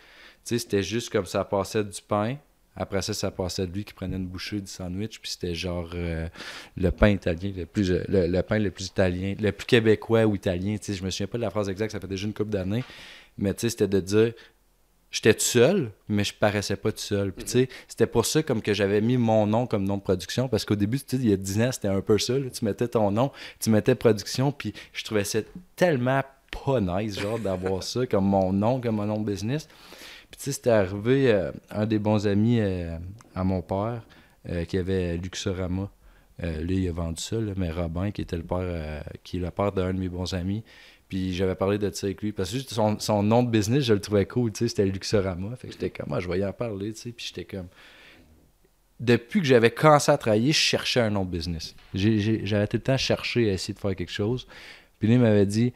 c'était 0.43 0.83
juste 0.83 1.11
comme 1.11 1.25
ça 1.25 1.45
passait 1.45 1.83
du 1.83 2.01
pain 2.01 2.37
après 2.75 3.01
ça, 3.01 3.13
ça 3.13 3.31
passait 3.31 3.65
de 3.67 3.71
lui 3.71 3.85
qui 3.85 3.93
prenait 3.93 4.17
une 4.17 4.27
bouchée 4.27 4.59
du 4.59 4.67
sandwich, 4.67 5.19
puis 5.19 5.31
c'était 5.31 5.55
genre 5.55 5.89
euh, 5.93 6.27
le 6.75 6.91
pain 6.91 7.09
italien, 7.09 7.51
le 7.55 7.65
plus 7.65 7.91
euh, 7.91 8.03
le, 8.07 8.41
pain 8.41 8.59
le 8.59 8.71
plus 8.71 8.87
italien, 8.87 9.35
le 9.39 9.51
plus 9.51 9.65
québécois 9.65 10.25
ou 10.25 10.35
italien. 10.35 10.75
Je 10.81 11.03
me 11.03 11.09
souviens 11.09 11.27
pas 11.27 11.37
de 11.37 11.43
la 11.43 11.49
phrase 11.49 11.69
exacte, 11.69 11.93
ça 11.93 11.99
fait 11.99 12.07
déjà 12.07 12.27
une 12.27 12.33
couple 12.33 12.51
d'années, 12.51 12.83
mais 13.37 13.53
c'était 13.57 13.87
de 13.87 13.99
dire 13.99 14.33
j'étais 15.15 15.33
tout 15.33 15.45
seul, 15.45 15.91
mais 16.09 16.25
je 16.25 16.33
paraissais 16.33 16.75
pas 16.75 16.91
tout 16.91 16.99
seul. 16.99 17.31
Puis, 17.31 17.69
c'était 17.87 18.07
pour 18.07 18.25
ça 18.25 18.43
comme 18.43 18.61
que 18.61 18.73
j'avais 18.73 18.99
mis 18.99 19.15
mon 19.15 19.47
nom 19.47 19.65
comme 19.65 19.85
nom 19.85 19.95
de 19.95 20.01
production, 20.01 20.49
parce 20.49 20.65
qu'au 20.65 20.75
début, 20.75 20.97
il 21.13 21.29
y 21.29 21.33
a 21.33 21.37
10 21.37 21.61
ans, 21.61 21.71
c'était 21.71 21.87
un 21.87 22.01
peu 22.01 22.17
ça. 22.17 22.33
tu 22.53 22.65
mettais 22.65 22.89
ton 22.89 23.11
nom, 23.11 23.31
tu 23.59 23.69
mettais 23.69 23.95
production, 23.95 24.51
puis 24.51 24.73
je 24.91 25.05
trouvais 25.05 25.23
ça 25.23 25.39
tellement 25.77 26.21
pas 26.51 26.81
nice, 26.81 27.19
genre, 27.19 27.39
d'avoir 27.39 27.83
ça 27.83 28.05
comme 28.05 28.25
mon 28.25 28.51
nom, 28.51 28.81
comme 28.81 28.97
mon 28.97 29.05
nom 29.05 29.21
de 29.21 29.31
business. 29.31 29.69
Puis, 30.35 30.43
tu 30.43 30.51
sais, 30.51 30.51
c'était 30.51 30.71
arrivé, 30.71 31.31
euh, 31.31 31.51
un 31.71 31.85
des 31.85 31.97
bons 31.97 32.27
amis 32.27 32.59
euh, 32.59 32.97
à 33.35 33.45
mon 33.45 33.61
père, 33.61 34.05
euh, 34.49 34.65
qui 34.65 34.77
avait 34.77 35.15
Luxorama. 35.15 35.89
lui, 36.59 36.83
il 36.83 36.89
a 36.89 36.91
vendu 36.91 37.21
ça, 37.21 37.37
mais 37.55 37.71
Robin, 37.71 38.11
qui 38.11 38.21
était 38.21 38.35
le 38.35 38.43
père, 38.43 39.01
qui 39.23 39.37
est 39.37 39.39
le 39.39 39.49
père 39.49 39.71
d'un 39.71 39.93
de 39.93 39.99
mes 39.99 40.09
bons 40.09 40.33
amis. 40.33 40.61
Puis 41.07 41.33
j'avais 41.33 41.55
parlé 41.55 41.77
de 41.77 41.89
ça 41.89 42.07
avec 42.07 42.21
lui. 42.21 42.33
Parce 42.33 42.51
que 42.51 42.59
son, 42.59 42.99
son 42.99 43.23
nom 43.23 43.43
de 43.43 43.49
business, 43.49 43.85
je 43.85 43.93
le 43.93 44.01
trouvais 44.01 44.25
cool, 44.25 44.51
tu 44.51 44.59
sais, 44.59 44.67
c'était 44.67 44.85
Luxorama. 44.85 45.55
Fait 45.55 45.67
que 45.67 45.73
j'étais 45.73 45.89
comme, 45.89 46.09
moi, 46.09 46.17
ah, 46.17 46.19
je 46.19 46.27
voyais 46.27 46.45
en 46.45 46.51
parler, 46.51 46.91
tu 46.91 46.99
sais. 46.99 47.11
Puis 47.13 47.27
j'étais 47.27 47.45
comme. 47.45 47.67
Depuis 48.99 49.39
que 49.39 49.45
j'avais 49.45 49.71
commencé 49.71 50.11
à 50.11 50.17
travailler, 50.17 50.51
je 50.51 50.57
cherchais 50.57 50.99
un 50.99 51.11
nom 51.11 51.23
de 51.23 51.29
business. 51.29 51.75
J'avais 51.93 52.67
tout 52.67 52.77
le 52.77 52.83
temps 52.83 52.97
cherché 52.97 53.49
à 53.49 53.53
essayer 53.53 53.73
de 53.73 53.79
faire 53.79 53.95
quelque 53.95 54.11
chose. 54.11 54.47
Puis 54.99 55.07
lui 55.07 55.17
m'avait 55.17 55.45
dit, 55.45 55.71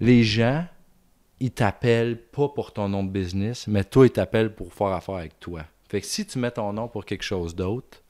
les 0.00 0.24
gens 0.24 0.66
il 1.40 1.50
t'appelle 1.50 2.16
pas 2.16 2.48
pour 2.48 2.72
ton 2.72 2.88
nom 2.88 3.04
de 3.04 3.10
business, 3.10 3.66
mais 3.66 3.84
toi, 3.84 4.06
il 4.06 4.10
t'appelle 4.10 4.54
pour 4.54 4.72
faire 4.72 4.88
affaire 4.88 5.16
avec 5.16 5.38
toi. 5.40 5.62
Fait 5.88 6.00
que 6.00 6.06
si 6.06 6.26
tu 6.26 6.38
mets 6.38 6.50
ton 6.50 6.72
nom 6.72 6.88
pour 6.88 7.04
quelque 7.04 7.22
chose 7.22 7.54
d'autre, 7.54 8.02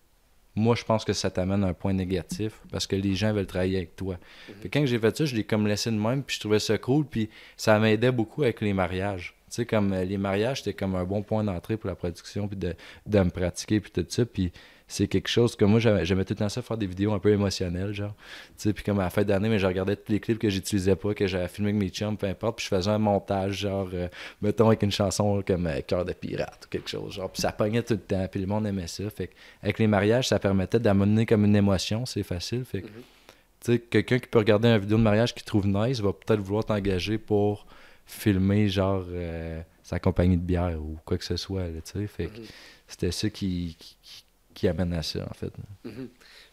moi, 0.55 0.75
je 0.75 0.85
pense 0.85 1.05
que 1.05 1.12
ça 1.12 1.31
t'amène 1.31 1.62
à 1.62 1.69
un 1.69 1.73
point 1.73 1.93
négatif 1.93 2.61
parce 2.73 2.87
que 2.87 2.97
les 2.97 3.14
gens 3.14 3.33
veulent 3.33 3.47
travailler 3.47 3.77
avec 3.77 3.95
toi. 3.95 4.14
Mhm. 4.14 4.55
Fait 4.61 4.69
que 4.69 4.79
quand 4.79 4.87
j'ai 4.87 4.99
fait 4.99 5.17
ça, 5.17 5.25
je 5.25 5.37
l'ai 5.37 5.45
comme 5.45 5.67
laissé 5.67 5.91
de 5.91 5.97
même, 5.97 6.23
puis 6.23 6.37
je 6.37 6.41
trouvais 6.41 6.59
ça 6.59 6.77
cool, 6.79 7.07
puis 7.07 7.31
ça 7.57 7.79
m'aidait 7.79 8.11
beaucoup 8.11 8.43
avec 8.43 8.61
les 8.61 8.73
mariages. 8.73 9.35
Tu 9.49 9.55
sais, 9.55 9.67
comme 9.67 9.93
euh, 9.93 10.05
les 10.05 10.19
mariages, 10.19 10.59
c'était 10.59 10.75
comme 10.75 10.95
un 10.97 11.05
bon 11.05 11.23
point 11.23 11.45
d'entrée 11.45 11.77
pour 11.77 11.88
la 11.88 11.95
production, 11.95 12.49
puis 12.49 12.57
de, 12.57 12.75
de 13.07 13.19
me 13.21 13.31
pratiquer, 13.31 13.81
puis 13.81 13.91
tout 13.91 14.05
ça. 14.09 14.27
Puis 14.27 14.53
c'est 14.90 15.07
quelque 15.07 15.29
chose 15.29 15.55
que 15.55 15.66
moi, 15.66 15.79
j'aimais 15.81 16.24
tout 16.24 16.33
le 16.33 16.38
temps 16.38 16.48
ça, 16.48 16.62
faire 16.62 16.79
des 16.79 16.87
vidéos 16.87 17.12
un 17.12 17.18
peu 17.18 17.31
émotionnelles, 17.31 17.92
genre. 17.92 18.14
Tu 18.16 18.55
sais, 18.57 18.72
puis 18.72 18.83
comme 18.83 18.98
à 19.01 19.05
la 19.05 19.11
fin 19.11 19.22
d'année, 19.22 19.51
mais 19.51 19.59
je 19.59 19.66
regardais 19.66 19.96
tous 19.96 20.11
les 20.11 20.18
clips 20.18 20.38
que 20.38 20.48
j'utilisais 20.48 20.96
pas, 20.96 21.12
que 21.12 21.27
j'avais 21.27 21.46
filmé 21.48 21.70
avec 21.70 21.83
mes 21.83 21.88
chums, 21.90 22.16
peu 22.16 22.27
importe, 22.27 22.57
puis 22.57 22.64
je 22.64 22.74
faisais 22.74 22.90
un 22.90 22.98
montage, 22.98 23.59
genre, 23.59 23.90
euh, 23.92 24.09
mettons 24.40 24.68
avec 24.68 24.83
une 24.83 24.90
chanson 24.90 25.42
comme 25.46 25.66
euh, 25.66 25.83
Cœur 25.83 26.07
de 26.07 26.14
pirate 26.14 26.62
ou 26.64 26.68
quelque 26.70 26.88
chose, 26.88 27.12
genre. 27.12 27.31
Puis 27.31 27.42
ça 27.42 27.53
pognait 27.53 27.83
tout 27.83 27.94
le 27.94 28.01
temps, 28.01 28.27
puis 28.29 28.40
le 28.40 28.46
monde 28.46 28.66
aimait 28.66 28.87
ça. 28.87 29.05
Fait 29.11 29.31
avec 29.62 29.79
les 29.79 29.87
mariages, 29.87 30.29
ça 30.29 30.38
permettait 30.38 30.81
d'amener 30.81 31.27
comme 31.27 31.44
une 31.44 31.57
émotion, 31.57 32.07
c'est 32.07 32.22
facile. 32.22 32.64
Fait 32.64 32.81
que, 32.81 32.87
mm-hmm. 32.87 33.64
tu 33.64 33.72
sais, 33.72 33.79
quelqu'un 33.79 34.18
qui 34.18 34.29
peut 34.29 34.38
regarder 34.38 34.68
une 34.68 34.79
vidéo 34.79 34.96
de 34.96 35.03
mariage 35.03 35.35
qui 35.35 35.44
trouve 35.44 35.66
nice 35.66 36.01
va 36.01 36.14
peut-être 36.14 36.40
vouloir 36.40 36.64
t'engager 36.64 37.18
pour 37.18 37.66
filmer, 38.07 38.70
genre, 38.70 39.05
euh, 39.11 39.61
sa 39.83 39.98
compagnie 39.98 40.38
de 40.38 40.42
bière 40.42 40.81
ou 40.81 40.96
quoi 41.05 41.18
que 41.18 41.24
ce 41.27 41.37
soit, 41.37 41.66
tu 41.66 41.81
sais. 41.85 42.07
Fait 42.07 42.27
que 42.29 42.38
mm-hmm. 42.38 42.51
c'était 42.87 43.12
ça 43.12 43.29
qui 43.29 43.77
qui 43.79 44.24
amène 44.66 44.92
à 44.94 45.03
ça, 45.03 45.27
en 45.31 45.35
fait. 45.35 45.53
Mhm. 45.85 46.09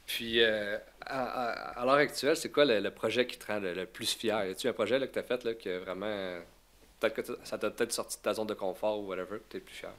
Puis, 0.05 0.41
euh, 0.41 0.77
à, 1.01 1.83
l'heure 1.83 1.95
actuelle, 1.95 2.37
c'est 2.37 2.51
quoi 2.51 2.65
le, 2.65 2.89
projet 2.91 3.25
qui 3.25 3.37
te 3.37 3.47
rend 3.47 3.59
le, 3.59 3.85
plus 3.85 4.13
fier? 4.13 4.45
Y 4.45 4.51
a-tu 4.51 4.67
un 4.67 4.73
projet 4.73 4.99
là, 4.99 5.07
que 5.07 5.13
tu 5.13 5.19
as 5.19 5.23
fait 5.23 5.43
là, 5.43 5.53
que 5.53 5.79
vraiment. 5.79 6.39
Peut-être 6.99 7.15
que 7.15 7.37
ça 7.43 7.57
t'a 7.57 7.71
peut-être 7.71 7.91
sorti 7.91 8.17
de 8.17 8.21
ta 8.21 8.33
zone 8.33 8.47
de 8.47 8.53
confort 8.53 8.99
ou 8.99 9.07
whatever, 9.07 9.39
que 9.39 9.43
tu 9.49 9.57
es 9.57 9.59
plus 9.59 9.73
fier? 9.73 9.91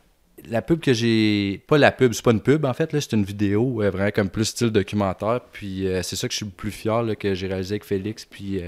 La 0.49 0.63
pub 0.63 0.81
que 0.81 0.93
j'ai. 0.93 1.63
Pas 1.67 1.79
la 1.79 1.93
pub, 1.93 2.13
c'est 2.13 2.25
pas 2.25 2.31
une 2.31 2.43
pub 2.43 2.65
en 2.65 2.75
fait, 2.75 2.91
c'est 2.93 3.13
une 3.13 3.25
vidéo, 3.25 3.83
euh, 3.83 3.91
vraiment 3.91 4.11
comme 4.11 4.31
plus 4.31 4.45
style 4.45 4.71
documentaire. 4.71 5.41
Puis 5.53 5.89
euh, 5.89 6.03
c'est 6.03 6.15
ça 6.15 6.29
que 6.29 6.33
je 6.33 6.37
suis 6.37 6.47
le 6.47 6.53
plus 6.53 6.71
fier 6.71 7.03
là, 7.03 7.17
que 7.17 7.35
j'ai 7.35 7.47
réalisé 7.47 7.75
avec 7.75 7.85
Félix, 7.85 8.25
puis 8.27 8.61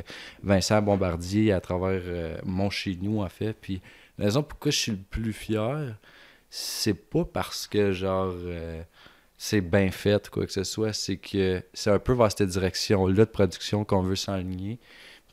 Vincent 0.42 0.80
Bombardier 0.82 1.52
à 1.52 1.60
travers 1.60 2.02
mon 2.44 2.70
chez 2.70 2.98
nous 3.00 3.20
en 3.20 3.28
fait. 3.28 3.52
Puis 3.52 3.80
la 4.18 4.26
raison 4.26 4.42
pourquoi 4.42 4.70
je 4.70 4.78
suis 4.78 4.92
le 4.92 4.98
plus 5.10 5.32
fier, 5.32 5.94
c'est 6.48 6.94
pas 6.94 7.24
parce 7.24 7.66
que 7.66 7.92
genre 7.92 8.34
c'est 9.38 9.60
bien 9.60 9.90
fait, 9.92 10.28
quoi 10.28 10.44
que 10.44 10.52
ce 10.52 10.64
soit. 10.64 10.92
C'est 10.92 11.16
que 11.16 11.62
c'est 11.72 11.90
un 11.90 12.00
peu 12.00 12.12
vers 12.12 12.30
cette 12.30 12.48
direction-là 12.48 13.24
de 13.24 13.30
production 13.30 13.84
qu'on 13.84 14.02
veut 14.02 14.16
s'enligner. 14.16 14.80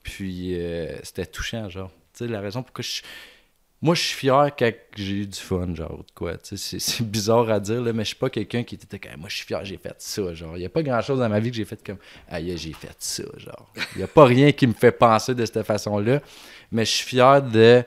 Puis 0.03 0.59
euh, 0.59 0.95
c'était 1.01 1.25
touchant, 1.25 1.67
genre. 1.69 1.91
Tu 2.13 2.25
sais, 2.25 2.27
la 2.27 2.39
raison 2.39 2.61
pourquoi 2.61 2.83
je. 2.83 3.01
Moi, 3.81 3.93
je 3.93 4.01
suis 4.01 4.15
fier 4.15 4.51
quand 4.57 4.71
j'ai 4.95 5.13
eu 5.13 5.27
du 5.27 5.39
fun, 5.39 5.75
genre, 5.75 6.05
quoi. 6.13 6.37
Tu 6.37 6.55
sais, 6.55 6.79
c'est 6.79 7.03
bizarre 7.03 7.49
à 7.49 7.59
dire, 7.59 7.81
là, 7.81 7.93
mais 7.93 8.03
je 8.03 8.09
suis 8.09 8.15
pas 8.15 8.29
quelqu'un 8.29 8.63
qui 8.63 8.75
était 8.75 8.99
comme, 8.99 9.19
moi, 9.19 9.29
je 9.29 9.37
suis 9.37 9.45
fier, 9.45 9.65
j'ai 9.65 9.77
fait 9.77 9.95
ça, 9.97 10.33
genre. 10.33 10.55
Il 10.55 10.61
y 10.61 10.65
a 10.65 10.69
pas 10.69 10.83
grand-chose 10.83 11.19
dans 11.19 11.29
ma 11.29 11.39
vie 11.39 11.49
que 11.49 11.57
j'ai 11.57 11.65
fait 11.65 11.83
comme, 11.83 11.97
aïe, 12.29 12.55
j'ai 12.57 12.73
fait 12.73 12.95
ça, 12.99 13.23
genre. 13.37 13.73
Il 13.95 14.01
y 14.01 14.03
a 14.03 14.07
pas 14.07 14.25
rien 14.25 14.51
qui 14.51 14.67
me 14.67 14.73
fait 14.73 14.91
penser 14.91 15.33
de 15.33 15.45
cette 15.45 15.63
façon-là, 15.63 16.21
mais 16.71 16.85
je 16.85 16.91
suis 16.91 17.05
fier 17.05 17.41
de 17.41 17.83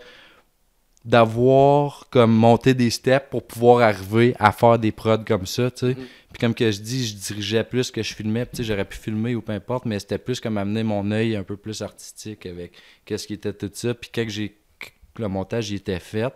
d'avoir 1.08 2.06
comme 2.10 2.32
monté 2.32 2.74
des 2.74 2.90
steps 2.90 3.30
pour 3.30 3.46
pouvoir 3.46 3.80
arriver 3.80 4.36
à 4.38 4.52
faire 4.52 4.78
des 4.78 4.92
prods 4.92 5.24
comme 5.26 5.46
ça, 5.46 5.70
tu 5.70 5.78
sais. 5.78 5.92
Mm-hmm. 5.92 6.06
Puis 6.32 6.40
comme 6.40 6.54
que 6.54 6.70
je 6.70 6.80
dis, 6.80 7.06
je 7.08 7.14
dirigeais 7.14 7.64
plus 7.64 7.90
que 7.90 8.02
je 8.02 8.14
filmais, 8.14 8.44
tu 8.44 8.58
sais, 8.58 8.64
j'aurais 8.64 8.84
pu 8.84 8.98
filmer 8.98 9.34
ou 9.34 9.40
peu 9.40 9.52
importe, 9.52 9.86
mais 9.86 9.98
c'était 9.98 10.18
plus 10.18 10.38
comme 10.38 10.58
amener 10.58 10.82
mon 10.82 11.10
œil 11.10 11.34
un 11.34 11.44
peu 11.44 11.56
plus 11.56 11.80
artistique 11.80 12.44
avec 12.44 12.72
qu'est-ce 13.06 13.26
qui 13.26 13.32
était 13.32 13.54
tout 13.54 13.70
ça. 13.72 13.94
Puis 13.94 14.10
quand 14.14 14.28
j'ai 14.28 14.58
le 15.16 15.28
montage 15.28 15.70
il 15.70 15.76
était 15.76 15.98
fait, 15.98 16.32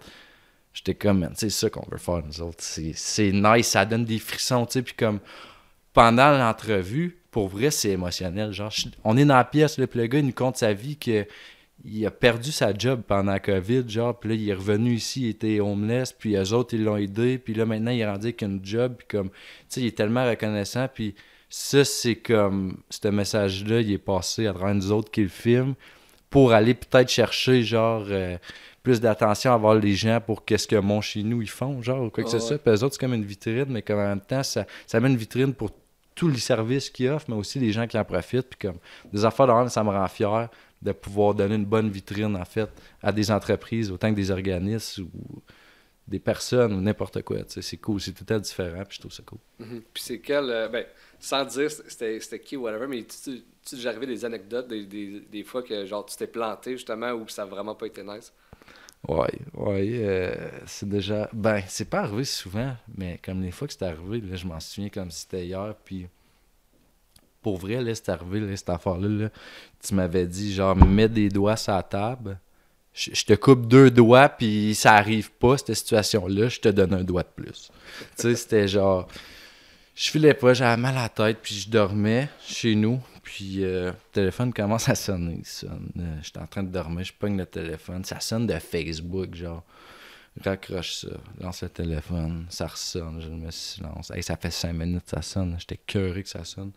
j'étais 0.73 0.95
comme, 0.95 1.29
c'est 1.35 1.51
ça 1.51 1.69
qu'on 1.69 1.87
veut 1.91 1.99
faire 1.99 2.23
nous 2.25 2.41
autres. 2.41 2.65
C'est 2.65 3.33
nice, 3.33 3.67
ça 3.67 3.85
donne 3.85 4.07
des 4.07 4.19
frissons, 4.19 4.65
tu 4.65 4.73
sais. 4.73 4.83
Puis 4.83 4.95
comme 4.95 5.21
pendant 5.93 6.31
l'entrevue, 6.31 7.19
pour 7.31 7.49
vrai, 7.49 7.71
c'est 7.71 7.91
émotionnel. 7.91 8.53
Genre, 8.53 8.73
on 9.05 9.19
est 9.19 9.27
dans 9.27 9.37
la 9.37 9.45
pièce, 9.45 9.77
le 9.77 9.87
gars, 9.87 10.19
il 10.19 10.27
nous 10.27 10.33
compte 10.33 10.57
sa 10.57 10.73
vie 10.73 10.97
que 10.97 11.27
il 11.85 12.07
a 12.07 12.11
perdu 12.11 12.53
sa 12.53 12.73
job 12.77 13.03
pendant 13.07 13.33
la 13.33 13.41
COVID, 13.41 13.89
genre, 13.89 14.19
puis 14.19 14.31
là, 14.31 14.35
il 14.37 14.49
est 14.49 14.55
revenu 14.55 14.95
ici, 14.95 15.23
il 15.23 15.29
était 15.31 15.61
homeless, 15.61 16.13
puis 16.13 16.37
eux 16.37 16.53
autres, 16.53 16.75
ils 16.75 16.85
l'ont 16.85 16.97
aidé, 16.97 17.39
puis 17.39 17.55
là, 17.55 17.67
maintenant, 17.67 17.91
il 17.91 18.01
est 18.01 18.09
rendu 18.09 18.27
avec 18.27 18.43
une 18.43 18.61
job, 18.65 18.95
puis 18.99 19.07
comme, 19.09 19.31
tu 19.31 19.37
sais, 19.69 19.81
il 19.81 19.87
est 19.89 19.97
tellement 19.97 20.25
reconnaissant, 20.29 20.87
puis 20.93 21.15
ça, 21.49 21.85
c'est 21.85 22.17
comme, 22.17 22.79
ce 22.89 23.09
message-là, 23.09 23.81
il 23.81 23.93
est 23.93 23.99
passé 23.99 24.47
à 24.47 24.53
travers 24.53 24.75
nous 24.75 24.93
autres 24.93 25.11
qui 25.11 25.23
le 25.23 25.29
filment, 25.29 25.75
pour 26.31 26.53
aller 26.53 26.75
peut-être 26.75 27.11
chercher, 27.11 27.63
genre, 27.63 28.05
euh, 28.09 28.39
plus 28.83 29.01
d'attention 29.01 29.53
à 29.53 29.57
voir 29.57 29.75
les 29.75 29.95
gens 29.95 30.21
pour 30.21 30.45
qu'est-ce 30.45 30.67
que 30.67 30.77
mon 30.77 31.01
chez 31.01 31.23
nous 31.23 31.43
ils 31.43 31.51
font, 31.51 31.83
genre, 31.83 32.05
ou 32.05 32.11
quoi 32.11 32.25
que 32.25 32.31
ce 32.31 32.39
soit. 32.39 32.59
Puis 32.59 32.73
eux 32.73 32.85
autres, 32.85 32.95
c'est 32.95 33.01
comme 33.01 33.15
une 33.15 33.25
vitrine, 33.25 33.67
mais 33.69 33.83
comme 33.83 33.99
en 33.99 34.09
même 34.09 34.21
temps, 34.21 34.43
ça, 34.43 34.67
ça 34.87 34.99
met 34.99 35.09
une 35.09 35.17
vitrine 35.17 35.55
pour 35.55 35.71
tous 36.15 36.29
les 36.29 36.39
services 36.39 36.91
qu'ils 36.91 37.09
offrent, 37.11 37.27
mais 37.29 37.37
aussi 37.37 37.59
les 37.59 37.73
gens 37.73 37.87
qui 37.87 37.99
en 37.99 38.05
profitent. 38.05 38.49
Puis 38.49 38.69
comme 38.69 38.79
des 39.13 39.25
affaires 39.25 39.65
de 39.65 39.69
ça 39.69 39.85
me 39.85 39.91
rend 39.91 40.09
fier 40.09 40.49
de 40.83 40.93
pouvoir 40.93 41.35
donner 41.35 41.55
une 41.55 41.65
bonne 41.65 41.91
vitrine, 41.91 42.37
en 42.37 42.45
fait, 42.45 42.69
à 43.03 43.13
des 43.13 43.31
entreprises, 43.31 43.91
autant 43.91 44.11
que 44.11 44.17
des 44.17 44.31
organismes 44.31 45.09
ou 45.15 45.43
des 46.09 46.19
personnes 46.19 46.73
ou 46.73 46.81
n'importe 46.81 47.23
quoi. 47.23 47.39
C'est 47.47 47.77
cool, 47.77 48.01
c'est 48.01 48.13
tout 48.13 48.31
à 48.33 48.39
différent, 48.39 48.85
puis 48.85 48.97
je 48.97 49.01
trouve 49.01 49.13
ça 49.13 49.23
cool. 49.25 49.39
Mm-hmm. 49.61 49.83
Puis 49.95 50.03
c'est 50.03 50.19
quel, 50.19 50.51
euh, 50.51 50.69
ben, 50.69 50.85
sans 51.21 51.45
dire 51.45 51.71
c'était 51.71 52.41
qui 52.41 52.57
ou 52.57 52.63
whatever, 52.63 52.87
mais 52.89 53.05
tu, 53.05 53.43
tu 53.65 53.77
déjà 53.77 53.91
arrivé 53.91 54.07
des 54.07 54.25
anecdotes, 54.25 54.69
des, 54.69 54.87
des, 54.87 55.21
des, 55.21 55.45
fois 55.45 55.63
que 55.63 55.87
genre 55.87 56.05
tu 56.05 56.17
t'es 56.17 56.27
planté 56.27 56.73
justement 56.73 57.13
ou 57.13 57.25
que 57.25 57.33
ça 57.33 57.45
n'a 57.45 57.51
vraiment 57.51 57.75
pas 57.75 57.87
été 57.87 58.03
nice? 58.03 58.33
Ouais, 59.09 59.33
ouais, 59.55 59.91
euh, 59.95 60.51
c'est 60.67 60.89
déjà. 60.89 61.29
Ben, 61.33 61.63
c'est 61.69 61.89
pas 61.89 62.01
arrivé 62.01 62.25
souvent, 62.25 62.77
mais 62.97 63.19
comme 63.25 63.43
les 63.43 63.51
fois 63.51 63.67
que 63.67 63.75
c'est 63.75 63.85
arrivé, 63.85 64.21
là, 64.21 64.37
je 64.37 64.47
m'en 64.47 64.61
souviens 64.61 64.91
comme 64.91 65.11
si 65.11 65.23
c'était 65.23 65.47
hier, 65.47 65.75
puis 65.85 66.09
pour 67.43 67.59
vrai, 67.59 67.83
là, 67.83 67.95
c'est 67.95 68.09
arrivé, 68.09 68.57
cette 68.57 68.71
affaire-là, 68.71 69.29
tu 69.85 69.95
m'avais 69.95 70.27
dit, 70.27 70.55
genre, 70.55 70.77
mets 70.77 71.09
des 71.09 71.29
doigts 71.29 71.57
sur 71.57 71.73
la 71.73 71.83
table, 71.83 72.39
je, 72.95 73.25
te 73.25 73.33
coupe 73.35 73.67
deux 73.67 73.91
doigts, 73.91 74.29
puis 74.29 74.75
ça 74.75 74.95
arrive 74.95 75.33
pas, 75.33 75.57
cette 75.59 75.75
situation-là, 75.75 76.49
je 76.49 76.61
te 76.61 76.69
donne 76.69 76.95
un 76.95 77.05
doigt 77.05 77.23
de 77.23 77.43
plus. 77.43 77.71
tu 78.17 78.23
sais, 78.23 78.37
c'était 78.37 78.69
genre, 78.69 79.09
je 79.95 80.11
filais 80.11 80.35
pas, 80.35 80.55
j'avais 80.55 80.81
mal 80.81 80.97
à 80.97 81.03
la 81.03 81.09
tête, 81.09 81.39
puis 81.43 81.55
je 81.55 81.69
dormais 81.69 82.29
chez 82.47 82.75
nous, 82.75 83.01
puis 83.23 83.65
euh, 83.65 83.91
le 83.91 83.97
téléphone 84.13 84.53
commence 84.53 84.89
à 84.89 84.95
sonner. 84.95 85.41
Sonne. 85.45 85.91
Euh, 85.99 86.17
j'étais 86.23 86.41
en 86.41 86.47
train 86.47 86.63
de 86.63 86.71
dormir, 86.71 87.05
je 87.05 87.13
pogne 87.13 87.37
le 87.37 87.47
téléphone. 87.47 88.05
Ça 88.05 88.21
sonne 88.21 88.47
de 88.47 88.59
Facebook, 88.59 89.35
genre. 89.35 89.63
Raccroche 90.43 90.95
ça, 90.95 91.09
lance 91.41 91.63
le 91.63 91.69
téléphone, 91.69 92.47
ça 92.49 92.67
ressonne, 92.67 93.21
je 93.21 93.29
me 93.29 93.51
silence. 93.51 94.11
Hey, 94.11 94.23
ça 94.23 94.35
fait 94.37 94.51
cinq 94.51 94.73
minutes, 94.73 95.05
ça 95.07 95.21
sonne. 95.21 95.57
J'étais 95.59 95.79
curieux 95.87 96.23
que 96.23 96.29
ça 96.29 96.43
sonne. 96.45 96.73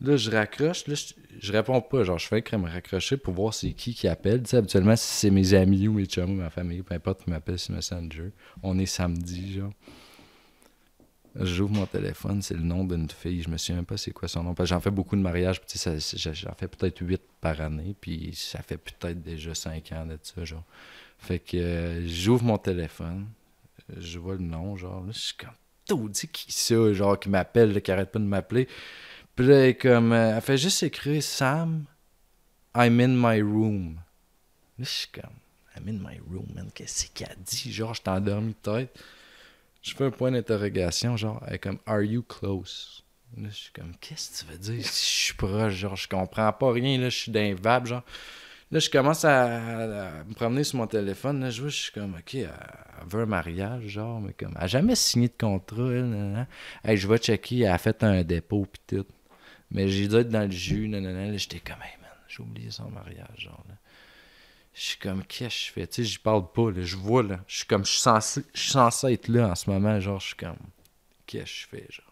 Là, 0.00 0.16
je 0.16 0.30
raccroche, 0.30 0.86
là, 0.86 0.94
je, 1.40 1.52
réponds 1.52 1.80
pas. 1.80 2.04
Genre, 2.04 2.18
je 2.18 2.28
fais 2.28 2.42
que 2.42 2.54
me 2.54 2.68
raccrocher 2.68 3.16
pour 3.16 3.34
voir 3.34 3.52
c'est 3.52 3.72
qui 3.72 3.94
qui 3.94 4.06
appelle. 4.06 4.42
Tu 4.42 4.50
sais, 4.50 4.56
habituellement, 4.58 4.94
si 4.94 5.06
c'est 5.06 5.30
mes 5.30 5.54
amis 5.54 5.88
ou 5.88 5.94
mes 5.94 6.04
chums 6.04 6.30
ou 6.30 6.34
ma 6.34 6.50
famille, 6.50 6.82
peu 6.82 6.94
importe 6.94 7.24
qui 7.24 7.30
m'appelle 7.30 7.58
sur 7.58 7.74
Messenger, 7.74 8.30
on 8.62 8.78
est 8.78 8.86
samedi, 8.86 9.54
genre. 9.54 9.72
J'ouvre 11.40 11.74
mon 11.74 11.86
téléphone, 11.86 12.42
c'est 12.42 12.54
le 12.54 12.62
nom 12.62 12.84
d'une 12.84 13.08
fille. 13.08 13.42
Je 13.42 13.48
me 13.48 13.56
souviens 13.58 13.84
pas 13.84 13.96
c'est 13.96 14.10
quoi 14.10 14.28
son 14.28 14.42
nom. 14.42 14.54
J'en 14.60 14.80
fais 14.80 14.90
beaucoup 14.90 15.14
de 15.14 15.20
mariages. 15.20 15.60
J'en 15.72 16.54
fais 16.54 16.68
peut-être 16.68 17.00
huit 17.00 17.22
par 17.40 17.60
année. 17.60 17.94
Puis 18.00 18.32
ça 18.34 18.60
fait 18.62 18.78
peut-être 18.78 19.22
déjà 19.22 19.54
cinq 19.54 19.92
ans 19.92 20.06
de 20.06 20.18
ça. 20.22 20.44
Genre. 20.44 20.64
Fait 21.18 21.38
que 21.38 21.56
euh, 21.56 22.08
j'ouvre 22.08 22.44
mon 22.44 22.58
téléphone. 22.58 23.26
Je 23.96 24.18
vois 24.18 24.34
le 24.34 24.42
nom. 24.42 24.76
Genre, 24.76 25.04
là, 25.04 25.12
je 25.12 25.18
suis 25.18 25.36
comme 25.36 25.50
tout 25.86 26.08
dit 26.08 26.28
qui 26.28 26.52
ça, 26.52 26.92
genre, 26.92 27.18
qui 27.18 27.28
m'appelle, 27.28 27.80
qui 27.82 27.90
arrête 27.90 28.10
pas 28.10 28.18
de 28.18 28.24
m'appeler. 28.24 28.68
Puis 29.38 29.46
là, 29.46 29.68
elle, 29.68 29.78
comme, 29.78 30.10
euh, 30.12 30.34
elle 30.34 30.42
fait 30.42 30.58
juste 30.58 30.82
écrire 30.82 31.22
Sam, 31.22 31.84
I'm 32.74 32.98
in 32.98 33.14
my 33.14 33.40
room. 33.40 33.94
Là, 34.76 34.84
je 34.84 34.90
suis 34.90 35.08
comme, 35.08 35.30
I'm 35.76 35.86
in 35.86 36.02
my 36.02 36.18
room, 36.28 36.48
man. 36.56 36.68
Qu'est-ce 36.74 37.06
qu'elle 37.14 37.36
dit? 37.46 37.72
Genre, 37.72 37.94
je 37.94 38.02
t'ai 38.02 38.10
endormi 38.10 38.54
tête 38.54 38.98
je 39.80 39.94
fais 39.94 40.06
un 40.06 40.10
point 40.10 40.32
d'interrogation, 40.32 41.16
genre, 41.16 41.40
comme 41.62 41.78
Are 41.86 42.02
you 42.02 42.22
close? 42.22 43.04
Là, 43.36 43.48
je 43.48 43.54
suis 43.54 43.72
comme, 43.72 43.92
qu'est-ce 44.00 44.42
que 44.42 44.46
tu 44.46 44.52
veux 44.52 44.58
dire? 44.58 44.84
Si 44.84 45.06
je 45.06 45.24
suis 45.26 45.34
proche? 45.34 45.72
Genre, 45.72 45.94
je 45.94 46.08
comprends 46.08 46.52
pas 46.52 46.72
rien, 46.72 46.98
là, 46.98 47.08
je 47.08 47.16
suis 47.16 47.30
d'un 47.30 47.54
vape, 47.54 47.86
genre. 47.86 48.02
Là, 48.72 48.80
je 48.80 48.90
commence 48.90 49.24
à, 49.24 50.24
me 50.26 50.34
promener 50.34 50.64
sur 50.64 50.78
mon 50.78 50.88
téléphone. 50.88 51.40
Là, 51.40 51.50
je 51.50 51.60
vois, 51.60 51.70
je 51.70 51.76
suis 51.76 51.92
comme, 51.92 52.14
OK, 52.14 52.34
elle, 52.34 52.50
veut 53.06 53.22
un 53.22 53.26
mariage, 53.26 53.84
genre, 53.86 54.20
mais 54.20 54.32
comme, 54.32 54.52
elle 54.56 54.62
n'a 54.62 54.66
jamais 54.66 54.96
signé 54.96 55.28
de 55.28 55.34
contrat, 55.38 55.90
elle. 56.84 56.96
je 56.96 57.06
vais 57.06 57.18
checker, 57.18 57.60
elle 57.60 57.70
a 57.70 57.78
fait 57.78 58.02
un 58.02 58.24
dépôt, 58.24 58.66
pis 58.66 58.96
tout. 58.96 59.06
Mais 59.70 59.88
j'ai 59.88 60.08
dû 60.08 60.16
être 60.16 60.30
dans 60.30 60.44
le 60.44 60.50
jus, 60.50 60.88
nanana. 60.88 61.36
J'étais 61.36 61.60
comme, 61.60 61.82
hey, 61.82 62.00
man, 62.00 62.10
j'ai 62.28 62.42
oublié 62.42 62.70
son 62.70 62.90
mariage, 62.90 63.36
genre, 63.36 63.64
là 63.68 63.74
je 64.78 64.84
suis 64.84 64.98
comme, 64.98 65.24
qu'est-ce 65.24 65.48
que 65.48 65.66
je 65.66 65.72
fais? 65.72 65.86
Tu 65.88 65.94
sais, 66.04 66.08
j'y 66.08 66.18
parle 66.18 66.44
pas, 66.52 66.70
là. 66.70 66.82
Je 66.82 66.96
vois, 66.96 67.24
là. 67.24 67.40
Je 67.48 67.58
suis 67.58 67.66
comme, 67.66 67.84
je 67.84 67.90
suis 67.90 68.00
censé, 68.00 68.42
je 68.54 68.60
suis 68.60 68.70
censé 68.70 69.12
être 69.12 69.26
là 69.26 69.48
en 69.48 69.54
ce 69.56 69.68
moment. 69.68 69.98
Genre, 69.98 70.20
je 70.20 70.26
suis 70.28 70.36
comme, 70.36 70.56
qu'est-ce 71.26 71.44
que 71.44 71.50
je 71.50 71.66
fais, 71.66 71.86
genre? 71.90 72.04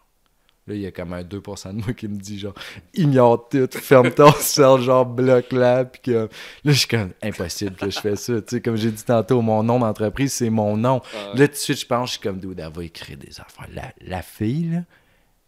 Là, 0.67 0.75
il 0.75 0.81
y 0.81 0.85
a 0.85 0.91
comme 0.91 1.13
un 1.13 1.23
2% 1.23 1.77
de 1.77 1.81
moi 1.81 1.93
qui 1.93 2.09
me 2.09 2.17
dit, 2.17 2.37
genre, 2.39 2.53
ignore 2.93 3.47
tout, 3.47 3.69
ferme 3.71 4.11
ton 4.11 4.31
sel, 4.39 4.81
genre, 4.81 5.05
bloque 5.05 5.53
là. 5.53 5.85
Puis 5.85 6.01
que, 6.01 6.11
là, 6.11 6.27
je 6.65 6.71
suis 6.73 6.89
comme, 6.89 7.13
impossible 7.23 7.77
que 7.77 7.89
je 7.89 7.99
fais 8.01 8.17
ça. 8.17 8.41
Tu 8.41 8.55
sais, 8.57 8.61
comme 8.61 8.75
j'ai 8.75 8.91
dit 8.91 9.05
tantôt, 9.05 9.41
mon 9.41 9.63
nom 9.63 9.79
d'entreprise, 9.79 10.33
c'est 10.33 10.49
mon 10.49 10.75
nom. 10.75 11.01
Là, 11.35 11.47
tout 11.47 11.53
de 11.53 11.57
suite, 11.57 11.79
je 11.79 11.85
pense, 11.85 12.09
je 12.09 12.11
suis 12.13 12.21
comme, 12.21 12.41
d'où 12.41 12.53
elle 12.57 12.69
va 12.69 12.83
écrire 12.83 13.17
des 13.17 13.39
affaires. 13.39 13.69
La, 13.73 13.93
la 14.01 14.21
fille, 14.21 14.71
là, 14.71 14.79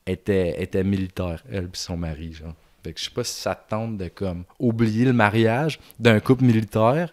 était, 0.09 0.61
était 0.61 0.83
militaire, 0.83 1.43
elle 1.51 1.65
et 1.65 1.69
son 1.73 1.97
mari, 1.97 2.33
genre. 2.33 2.53
Fait 2.83 2.93
que 2.93 2.99
je 2.99 3.05
sais 3.05 3.11
pas 3.11 3.23
si 3.23 3.41
ça 3.41 3.55
tente 3.55 3.97
de 3.97 4.07
comme 4.07 4.43
oublier 4.57 5.05
le 5.05 5.13
mariage 5.13 5.79
d'un 5.99 6.19
couple 6.19 6.45
militaire. 6.45 7.11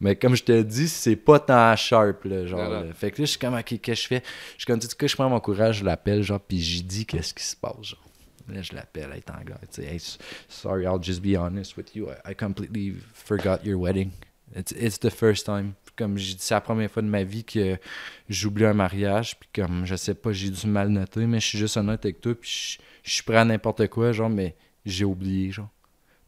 Mais 0.00 0.14
comme 0.14 0.36
je 0.36 0.44
te 0.44 0.62
dis, 0.62 0.88
c'est 0.88 1.16
pas 1.16 1.40
tant 1.40 1.74
sharp, 1.74 2.24
là, 2.24 2.46
genre. 2.46 2.84
Fait 2.94 3.10
que 3.10 3.22
là, 3.22 3.24
je 3.24 3.30
suis 3.30 3.38
comme, 3.38 3.54
OK, 3.54 3.80
qu'est-ce 3.80 3.82
que 3.82 3.94
je 3.94 4.06
fais? 4.06 4.22
Je 4.52 4.58
suis 4.58 4.66
comme, 4.66 4.78
tu 4.78 4.86
que 4.86 5.08
je 5.08 5.16
prends 5.16 5.28
mon 5.28 5.40
courage, 5.40 5.78
je 5.78 5.84
l'appelle, 5.84 6.22
genre, 6.22 6.40
puis 6.40 6.60
j'y 6.60 6.82
dis 6.82 7.06
qu'est-ce 7.06 7.34
qui 7.34 7.44
se 7.44 7.56
passe, 7.56 7.82
genre. 7.82 8.04
Là, 8.48 8.62
je 8.62 8.72
l'appelle, 8.72 9.10
elle 9.12 9.18
est 9.18 9.30
anglais, 9.30 9.56
tu 9.70 9.82
hey, 9.82 10.00
sorry, 10.48 10.84
I'll 10.84 11.02
just 11.02 11.20
be 11.20 11.36
honest 11.36 11.76
with 11.76 11.94
you. 11.94 12.08
I, 12.24 12.34
completely 12.34 12.94
forgot 13.12 13.62
your 13.62 13.78
wedding. 13.78 14.12
It's, 14.54 14.72
it's 14.72 14.98
the 14.98 15.10
first 15.10 15.44
time. 15.44 15.74
Comme 15.98 16.16
j'ai 16.16 16.34
dit, 16.34 16.40
c'est 16.40 16.54
la 16.54 16.60
première 16.60 16.88
fois 16.90 17.02
de 17.02 17.08
ma 17.08 17.24
vie 17.24 17.42
que 17.42 17.76
j'oublie 18.28 18.64
un 18.64 18.72
mariage, 18.72 19.36
puis 19.38 19.48
comme, 19.52 19.84
je 19.84 19.96
sais 19.96 20.14
pas, 20.14 20.32
j'ai 20.32 20.50
dû 20.50 20.68
mal 20.68 20.90
noter, 20.90 21.26
mais 21.26 21.40
je 21.40 21.46
suis 21.46 21.58
juste 21.58 21.76
honnête 21.76 22.04
avec 22.04 22.20
toi, 22.20 22.34
puis 22.36 22.78
je, 23.02 23.10
suis 23.10 23.24
prêt 23.24 23.36
à 23.36 23.44
n'importe 23.44 23.88
quoi, 23.88 24.12
genre, 24.12 24.30
mais 24.30 24.54
j'ai 24.86 25.04
oublié, 25.04 25.50
genre. 25.50 25.70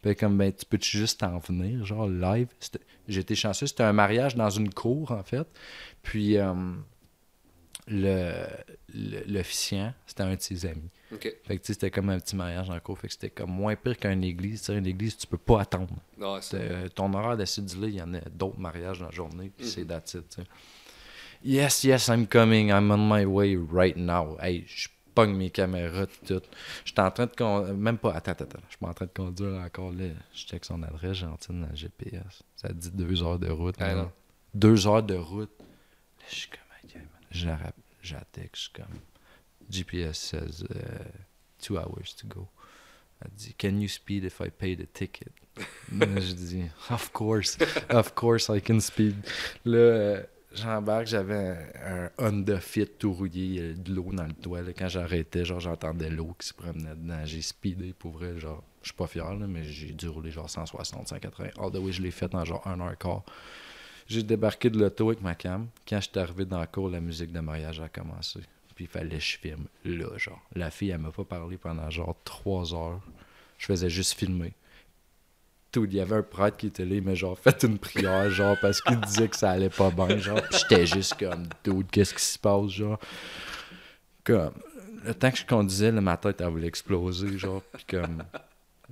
Puis 0.02 0.16
comme, 0.16 0.36
ben, 0.36 0.52
tu 0.52 0.66
peux-tu 0.66 0.98
juste 0.98 1.20
t'en 1.20 1.38
venir, 1.38 1.84
genre, 1.84 2.08
live? 2.08 2.48
J'étais 3.06 3.36
chanceux, 3.36 3.68
c'était 3.68 3.84
un 3.84 3.92
mariage 3.92 4.34
dans 4.34 4.50
une 4.50 4.74
cour, 4.74 5.12
en 5.12 5.22
fait. 5.22 5.46
Puis, 6.02 6.36
euh, 6.36 6.52
l'officiant, 9.28 9.94
c'était 10.04 10.22
un 10.24 10.34
de 10.34 10.40
ses 10.40 10.66
amis. 10.66 10.90
Fait 11.18 11.58
que, 11.58 11.66
c'était 11.66 11.90
comme 11.90 12.10
un 12.10 12.20
petit 12.20 12.36
mariage 12.36 12.68
dans 12.68 12.74
la 12.74 12.80
cour. 12.80 12.98
Fait 12.98 13.08
que 13.08 13.12
c'était 13.12 13.30
comme 13.30 13.50
moins 13.50 13.74
pire 13.74 13.96
qu'une 13.96 14.22
église. 14.22 14.62
T'sais, 14.62 14.78
une 14.78 14.86
église, 14.86 15.16
tu 15.16 15.26
peux 15.26 15.38
pas 15.38 15.62
attendre. 15.62 15.94
Non, 16.16 16.38
ton 16.94 17.12
horaire 17.14 17.36
d'assidu, 17.36 17.76
il 17.82 17.94
y 17.94 18.02
en 18.02 18.14
a 18.14 18.20
d'autres 18.20 18.58
mariages 18.58 19.00
dans 19.00 19.06
la 19.06 19.10
journée, 19.10 19.50
puis 19.56 19.66
c'est 19.66 19.84
that's 19.84 20.14
it, 20.14 20.40
Yes, 21.42 21.84
yes, 21.84 22.08
I'm 22.08 22.26
coming. 22.26 22.68
I'm 22.68 22.90
on 22.90 22.98
my 22.98 23.24
way 23.24 23.56
right 23.56 23.96
now. 23.96 24.36
Hey, 24.40 24.64
je 24.66 24.88
pogne 25.14 25.34
mes 25.34 25.50
caméras, 25.50 26.06
tout. 26.26 26.42
J'étais 26.84 27.00
en 27.00 27.10
train 27.10 27.26
de 27.26 27.34
conduire. 27.34 27.74
Même 27.74 27.96
pas. 27.96 28.12
Attends, 28.12 28.32
attends, 28.32 28.60
Je 28.68 28.76
suis 28.76 28.86
en 28.86 28.92
train 28.92 29.06
de 29.06 29.10
conduire 29.10 29.58
encore 29.60 29.90
là. 29.90 30.08
Je 30.34 30.44
check 30.44 30.64
son 30.66 30.82
adresse 30.82 31.14
gentille 31.16 31.58
dans 31.58 31.68
le 31.68 31.74
GPS. 31.74 32.42
Ça 32.56 32.68
dit 32.72 32.90
deux 32.90 33.22
heures 33.22 33.38
de 33.38 33.50
route. 33.50 33.76
Ah, 33.80 34.10
deux 34.52 34.86
heures 34.86 35.02
de 35.02 35.14
route. 35.14 35.50
je 36.28 36.34
suis 36.34 36.50
comme, 36.50 36.60
j'attaque. 37.30 38.50
Je 38.52 38.60
suis 38.60 38.72
comme. 38.72 39.00
GPS 39.70 40.16
says 40.16 40.62
uh, 40.62 41.04
two 41.60 41.78
hours 41.78 42.14
to 42.16 42.26
go. 42.26 42.48
Elle 43.22 43.30
dit, 43.36 43.54
Can 43.54 43.80
you 43.80 43.88
speed 43.88 44.24
if 44.24 44.40
I 44.40 44.50
pay 44.50 44.74
the 44.76 44.90
ticket? 44.92 45.32
je 45.92 46.32
dis, 46.34 46.64
Of 46.90 47.12
course, 47.12 47.58
of 47.90 48.14
course 48.14 48.48
I 48.48 48.60
can 48.60 48.80
speed. 48.80 49.16
Là, 49.64 49.78
euh, 49.78 50.22
j'embarque, 50.54 51.06
j'avais 51.06 51.56
un, 51.84 52.10
Honda 52.18 52.60
Fit 52.60 52.86
tout 52.86 53.12
rouillé, 53.12 53.74
de 53.74 53.92
l'eau 53.92 54.10
dans 54.12 54.26
le 54.26 54.32
toit. 54.32 54.60
Quand 54.76 54.88
j'arrêtais, 54.88 55.44
genre 55.44 55.60
j'entendais 55.60 56.08
l'eau 56.08 56.34
qui 56.38 56.48
se 56.48 56.54
promenait 56.54 56.94
dedans. 56.94 57.24
J'ai 57.24 57.42
speedé 57.42 57.92
pour 57.92 58.12
vrai, 58.12 58.38
genre, 58.38 58.64
je 58.82 58.88
suis 58.88 58.96
pas 58.96 59.06
fier, 59.06 59.34
là, 59.34 59.46
mais 59.46 59.64
j'ai 59.64 59.92
dû 59.92 60.08
rouler 60.08 60.30
genre 60.30 60.48
160, 60.48 61.08
180. 61.08 61.50
All 61.58 61.70
the 61.70 61.76
way, 61.76 61.92
je 61.92 62.02
l'ai 62.02 62.10
fait 62.10 62.34
en 62.34 62.44
genre 62.44 62.66
un 62.66 62.80
heure 62.80 62.96
quart. 62.96 63.22
J'ai 64.06 64.22
débarqué 64.22 64.70
de 64.70 64.78
l'auto 64.78 65.08
avec 65.08 65.20
ma 65.20 65.34
cam. 65.34 65.68
Quand 65.86 66.00
j'étais 66.00 66.18
arrivé 66.18 66.44
dans 66.44 66.58
la 66.58 66.66
cour, 66.66 66.88
la 66.88 67.00
musique 67.00 67.30
de 67.32 67.38
mariage 67.38 67.80
a 67.80 67.88
commencé. 67.88 68.40
Il 68.80 68.88
fallait 68.88 69.18
que 69.18 69.22
je 69.22 69.38
filme 69.38 69.66
là, 69.84 70.16
genre. 70.16 70.40
La 70.54 70.70
fille, 70.70 70.90
elle 70.90 70.98
m'a 70.98 71.12
pas 71.12 71.24
parlé 71.24 71.56
pendant 71.56 71.88
genre 71.90 72.16
trois 72.24 72.74
heures. 72.74 73.00
Je 73.58 73.66
faisais 73.66 73.90
juste 73.90 74.14
filmer 74.14 74.54
tout. 75.70 75.84
Il 75.84 75.94
y 75.94 76.00
avait 76.00 76.16
un 76.16 76.22
prêtre 76.22 76.56
qui 76.56 76.66
était 76.66 76.84
là, 76.84 77.00
mais 77.02 77.16
genre 77.16 77.38
fait 77.38 77.62
une 77.62 77.78
prière, 77.78 78.30
genre, 78.30 78.56
parce 78.60 78.80
qu'il 78.80 79.00
disait 79.00 79.28
que 79.28 79.36
ça 79.36 79.50
allait 79.50 79.70
pas 79.70 79.90
bien, 79.90 80.18
genre. 80.18 80.40
J'étais 80.50 80.86
juste 80.86 81.18
comme, 81.18 81.46
dude, 81.64 81.90
qu'est-ce 81.90 82.14
qui 82.14 82.22
se 82.22 82.38
passe, 82.38 82.70
genre? 82.70 82.98
Comme, 84.24 84.52
le 85.04 85.14
temps 85.14 85.30
que 85.30 85.38
je 85.38 85.46
conduisais, 85.46 85.92
là, 85.92 86.00
ma 86.00 86.16
tête, 86.16 86.40
elle 86.40 86.48
voulait 86.48 86.68
exploser, 86.68 87.38
genre. 87.38 87.62
Puis 87.72 87.84
comme, 87.88 88.22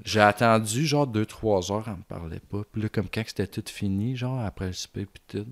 j'ai 0.05 0.21
attendu, 0.21 0.87
genre, 0.87 1.07
deux, 1.07 1.27
trois 1.27 1.71
heures, 1.73 1.85
elle 1.87 1.97
me 1.97 2.03
parlait 2.03 2.41
pas. 2.41 2.63
Puis 2.71 2.83
là, 2.83 2.89
comme 2.89 3.09
quand 3.13 3.25
c'était 3.27 3.47
tout 3.47 3.65
fini, 3.67 4.17
genre, 4.17 4.41
après 4.41 4.67
le 4.67 4.73
souper, 4.73 5.07
puis 5.07 5.23
tout, 5.27 5.47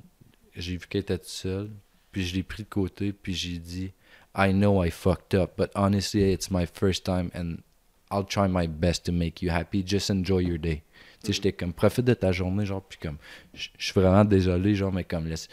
j'ai 0.54 0.76
vu 0.76 0.86
qu'elle 0.86 1.02
était 1.02 1.18
toute 1.18 1.28
seule. 1.28 1.70
Puis 2.12 2.24
je 2.24 2.34
l'ai 2.34 2.42
pris 2.42 2.62
de 2.62 2.68
côté, 2.68 3.12
puis 3.12 3.34
j'ai 3.34 3.58
dit, 3.58 3.92
I 4.38 4.52
know 4.52 4.82
I 4.84 4.90
fucked 4.90 5.34
up, 5.34 5.52
but 5.56 5.70
honestly, 5.74 6.30
it's 6.32 6.50
my 6.50 6.66
first 6.66 7.04
time, 7.04 7.30
and 7.34 7.62
I'll 8.10 8.24
try 8.26 8.46
my 8.48 8.66
best 8.66 9.04
to 9.06 9.12
make 9.12 9.40
you 9.42 9.50
happy. 9.50 9.82
Just 9.84 10.10
enjoy 10.10 10.40
your 10.40 10.58
day. 10.58 10.82
Tu 11.22 11.28
sais, 11.28 11.32
j'étais 11.32 11.52
comme, 11.52 11.72
profite 11.72 12.04
de 12.04 12.12
ta 12.14 12.32
journée, 12.32 12.66
genre, 12.66 12.82
puis 12.82 12.98
comme, 13.00 13.16
je 13.54 13.68
suis 13.78 13.92
vraiment 13.94 14.24
désolé, 14.24 14.74
genre, 14.74 14.92
mais 14.92 15.04
comme, 15.04 15.26
laisse, 15.26 15.48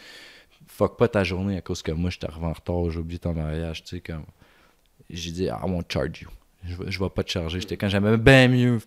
fuck 0.68 0.98
pas 0.98 1.08
ta 1.08 1.24
journée 1.24 1.56
à 1.56 1.60
cause 1.62 1.82
que 1.82 1.92
moi, 1.92 2.10
je 2.10 2.18
t'arrive 2.18 2.44
en 2.44 2.52
retard, 2.52 2.90
j'ai 2.90 2.98
oublié 2.98 3.18
ton 3.18 3.32
mariage, 3.32 3.82
tu 3.84 3.96
sais, 3.96 4.00
comme, 4.00 4.24
j'ai 5.08 5.30
dit, 5.30 5.44
I 5.44 5.50
won't 5.62 5.84
charge 5.90 6.20
you. 6.22 6.28
Je, 6.66 6.76
vais- 6.76 6.90
je 6.90 6.98
vais 6.98 7.08
pas 7.10 7.22
te 7.24 7.30
charger. 7.30 7.60
J'étais 7.60 7.76
quand 7.78 7.88
j'aimais 7.88 8.16
bien 8.18 8.48
mieux 8.48 8.78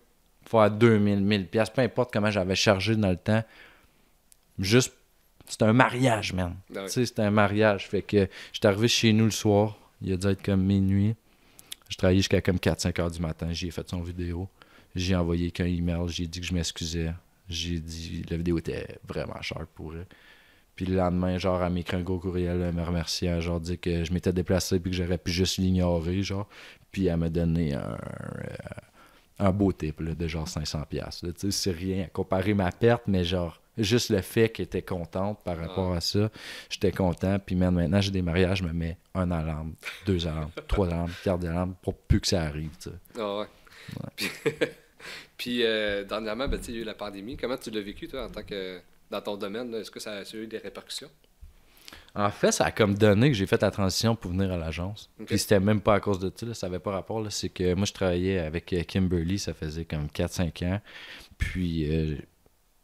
faire 0.46 0.70
2000, 0.70 1.20
1000 1.20 1.46
pièces, 1.48 1.70
peu 1.70 1.82
importe 1.82 2.12
comment 2.12 2.30
j'avais 2.30 2.54
chargé 2.56 2.94
dans 2.96 3.10
le 3.10 3.16
temps. 3.16 3.42
Juste, 4.58 4.92
c'était 5.46 5.64
un 5.64 5.72
mariage, 5.72 6.32
man. 6.32 6.56
Ouais. 6.74 6.84
Tu 6.86 6.90
sais, 6.92 7.06
c'était 7.06 7.22
un 7.22 7.30
mariage. 7.30 7.88
Fait 7.88 8.02
que 8.02 8.28
j'étais 8.52 8.66
arrivé 8.68 8.88
chez 8.88 9.12
nous 9.12 9.26
le 9.26 9.30
soir. 9.30 9.78
Il 10.02 10.12
a 10.12 10.16
dû 10.16 10.26
être 10.28 10.42
comme 10.42 10.62
minuit. 10.62 11.14
Je 11.88 11.96
travaillais 11.96 12.20
jusqu'à 12.20 12.40
comme 12.40 12.56
4-5 12.56 13.00
heures 13.00 13.10
du 13.10 13.20
matin. 13.20 13.48
J'ai 13.52 13.70
fait 13.70 13.88
son 13.88 14.00
vidéo. 14.02 14.48
J'ai 14.94 15.16
envoyé 15.16 15.50
qu'un 15.50 15.66
email. 15.66 16.08
J'ai 16.08 16.26
dit 16.26 16.40
que 16.40 16.46
je 16.46 16.54
m'excusais. 16.54 17.12
J'ai 17.48 17.80
dit 17.80 18.24
la 18.28 18.36
vidéo 18.36 18.58
était 18.58 18.98
vraiment 19.06 19.40
chère 19.40 19.66
pour 19.74 19.94
elle. 19.94 20.06
Puis 20.76 20.86
le 20.86 20.94
lendemain, 20.94 21.38
genre, 21.38 21.60
elle 21.62 21.72
m'écrit 21.72 21.96
un 21.96 22.02
gros 22.02 22.20
courriel 22.20 22.62
euh, 22.62 22.72
me 22.72 22.84
remerciant, 22.84 23.40
genre, 23.40 23.58
dit 23.58 23.78
que 23.78 24.04
je 24.04 24.12
m'étais 24.12 24.32
déplacé 24.32 24.78
puis 24.78 24.92
que 24.92 24.96
j'aurais 24.96 25.18
pu 25.18 25.32
juste 25.32 25.58
l'ignorer, 25.58 26.22
genre. 26.22 26.46
Puis 26.92 27.06
elle 27.06 27.16
m'a 27.16 27.28
donné 27.30 27.74
un, 27.74 27.80
euh, 27.80 28.48
un 29.40 29.50
beau 29.50 29.72
tip, 29.72 29.98
là, 29.98 30.14
de 30.14 30.28
genre 30.28 30.46
500$. 30.46 30.86
piastres, 30.86 31.26
là. 31.26 31.32
Tu 31.32 31.50
sais, 31.50 31.50
c'est 31.50 31.76
rien 31.76 32.04
à 32.04 32.06
comparer 32.06 32.54
ma 32.54 32.70
perte, 32.70 33.02
mais 33.08 33.24
genre, 33.24 33.60
juste 33.84 34.10
le 34.10 34.20
fait 34.20 34.48
qu'elle 34.48 34.64
était 34.64 34.82
contente 34.82 35.42
par 35.44 35.58
rapport 35.58 35.92
à 35.92 36.00
ça, 36.00 36.30
j'étais 36.70 36.92
content. 36.92 37.38
Puis 37.38 37.56
man, 37.56 37.74
maintenant, 37.74 38.00
j'ai 38.00 38.10
des 38.10 38.22
mariages, 38.22 38.58
je 38.58 38.64
me 38.64 38.72
mets 38.72 38.98
un 39.14 39.30
alarme, 39.30 39.74
deux 40.06 40.26
alarmes, 40.26 40.50
trois 40.68 40.86
alarmes, 40.86 41.12
quatre 41.22 41.44
alarmes 41.44 41.74
pour 41.82 41.94
plus 41.94 42.20
que 42.20 42.26
ça 42.26 42.42
arrive. 42.42 42.70
Ah 43.18 43.38
ouais. 43.38 43.46
Puis, 44.16 44.30
puis, 45.36 45.64
euh, 45.64 46.04
dernièrement, 46.04 46.48
ben, 46.48 46.60
il 46.68 46.74
y 46.74 46.78
a 46.78 46.80
eu 46.80 46.84
la 46.84 46.94
pandémie. 46.94 47.36
Comment 47.36 47.56
tu 47.56 47.70
l'as 47.70 47.80
vécu, 47.80 48.08
toi, 48.08 48.26
en 48.26 48.30
tant 48.30 48.42
que. 48.42 48.80
dans 49.10 49.20
ton 49.20 49.36
domaine? 49.36 49.74
Est-ce 49.74 49.90
que 49.90 50.00
ça 50.00 50.12
a, 50.12 50.34
eu 50.34 50.46
des 50.46 50.58
répercussions? 50.58 51.10
En 52.14 52.30
fait, 52.30 52.52
ça 52.52 52.64
a 52.64 52.70
comme 52.70 52.94
donné 52.94 53.28
que 53.28 53.36
j'ai 53.36 53.46
fait 53.46 53.60
la 53.62 53.70
transition 53.70 54.16
pour 54.16 54.32
venir 54.32 54.50
à 54.52 54.56
l'agence. 54.56 55.10
Puis 55.26 55.38
c'était 55.38 55.60
même 55.60 55.80
pas 55.80 55.94
à 55.94 56.00
cause 56.00 56.18
de 56.18 56.32
ça, 56.34 56.52
ça 56.54 56.66
avait 56.66 56.78
pas 56.78 56.90
rapport. 56.90 57.24
C'est 57.30 57.48
que 57.48 57.74
moi, 57.74 57.84
je 57.84 57.92
travaillais 57.92 58.38
avec 58.38 58.72
euh, 58.72 58.82
Kimberly, 58.82 59.38
ça 59.38 59.54
faisait 59.54 59.84
comme 59.84 60.06
4-5 60.06 60.66
ans. 60.66 60.80
Puis 61.36 61.88
euh, 61.88 62.16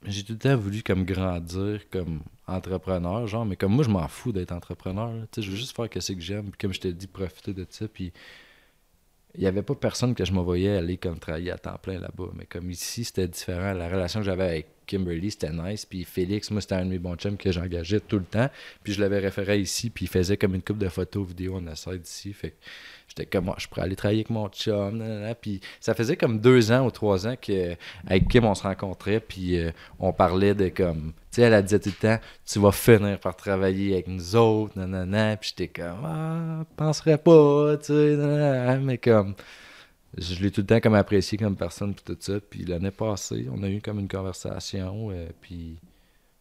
j'ai 0.06 0.22
tout 0.24 0.32
le 0.34 0.38
temps 0.38 0.56
voulu 0.56 0.82
comme 0.82 1.04
grandir 1.04 1.80
comme 1.90 2.20
entrepreneur, 2.46 3.26
genre, 3.26 3.44
mais 3.46 3.56
comme 3.56 3.72
moi, 3.72 3.84
je 3.84 3.90
m'en 3.90 4.06
fous 4.08 4.32
d'être 4.32 4.52
entrepreneur. 4.52 5.12
Tu 5.32 5.40
sais, 5.40 5.42
Je 5.42 5.50
veux 5.50 5.56
juste 5.56 5.76
faire 5.76 5.88
ce 6.02 6.12
que 6.12 6.20
j'aime. 6.20 6.50
Puis 6.50 6.58
comme 6.60 6.72
je 6.72 6.80
te 6.80 6.88
dis, 6.88 7.06
profiter 7.06 7.54
de 7.54 7.66
ça. 7.68 7.88
Puis 7.88 8.12
il 9.34 9.40
n'y 9.40 9.46
avait 9.46 9.62
pas 9.62 9.74
personne 9.74 10.14
que 10.14 10.24
je 10.24 10.32
me 10.32 10.40
voyais 10.40 10.76
aller 10.76 10.96
comme 10.96 11.18
travailler 11.18 11.50
à 11.50 11.58
temps 11.58 11.78
plein 11.82 11.98
là-bas. 11.98 12.30
Mais 12.34 12.46
comme 12.46 12.70
ici, 12.70 13.04
c'était 13.04 13.28
différent. 13.28 13.72
La 13.72 13.88
relation 13.88 14.20
que 14.20 14.26
j'avais 14.26 14.44
avec 14.44 14.66
Kimberly, 14.86 15.30
c'était 15.30 15.50
nice. 15.50 15.84
Puis 15.84 16.04
Félix, 16.04 16.50
moi, 16.50 16.60
c'était 16.60 16.74
un 16.74 16.84
de 16.84 16.90
mes 16.90 16.98
bons 16.98 17.16
que 17.16 17.52
j'engageais 17.52 18.00
tout 18.00 18.18
le 18.18 18.24
temps. 18.24 18.48
Puis 18.82 18.92
je 18.92 19.00
l'avais 19.00 19.18
référé 19.18 19.58
ici, 19.60 19.90
puis 19.90 20.06
il 20.06 20.08
faisait 20.08 20.36
comme 20.36 20.54
une 20.54 20.62
coupe 20.62 20.78
de 20.78 20.88
photos, 20.88 21.26
vidéos 21.26 21.60
on 21.60 21.66
essaie 21.70 21.98
d'ici. 21.98 22.32
Fait 22.32 22.50
que 22.50 22.56
j'étais 23.08 23.26
comme, 23.26 23.46
moi, 23.46 23.56
je 23.58 23.68
pourrais 23.68 23.82
aller 23.82 23.96
travailler 23.96 24.20
avec 24.20 24.30
mon 24.30 24.48
chum. 24.48 25.02
Puis 25.40 25.60
ça 25.80 25.94
faisait 25.94 26.16
comme 26.16 26.40
deux 26.40 26.72
ans 26.72 26.86
ou 26.86 26.90
trois 26.90 27.26
ans 27.26 27.34
que 27.40 27.76
avec 28.06 28.28
Kim, 28.28 28.44
on 28.44 28.54
se 28.54 28.62
rencontrait, 28.62 29.20
puis 29.20 29.58
euh, 29.58 29.70
on 29.98 30.12
parlait 30.12 30.54
de 30.54 30.68
comme, 30.68 31.12
tu 31.30 31.36
sais, 31.36 31.42
elle 31.42 31.54
a 31.54 31.62
dit 31.62 31.78
tout 31.78 31.90
le 31.90 32.08
temps, 32.08 32.18
tu 32.44 32.58
vas 32.58 32.72
finir 32.72 33.18
par 33.20 33.36
travailler 33.36 33.94
avec 33.94 34.08
nous 34.08 34.36
autres, 34.36 34.78
nanana. 34.78 35.36
Puis 35.36 35.54
j'étais 35.56 35.82
comme, 35.82 36.04
ah, 36.04 36.64
penserais 36.76 37.18
pas, 37.18 37.76
tu 37.78 37.86
sais, 37.86 38.78
mais 38.80 38.98
comme, 38.98 39.34
je 40.18 40.42
l'ai 40.42 40.50
tout 40.50 40.60
le 40.62 40.66
temps 40.66 40.80
comme 40.80 40.94
apprécié 40.94 41.38
comme 41.38 41.56
personne 41.56 41.94
puis 41.94 42.04
tout 42.04 42.16
ça. 42.20 42.40
Puis 42.40 42.64
l'année 42.64 42.90
passée 42.90 43.46
on 43.52 43.62
a 43.62 43.68
eu 43.68 43.80
comme 43.80 43.98
une 43.98 44.08
conversation 44.08 45.10
euh, 45.10 45.28
puis 45.40 45.78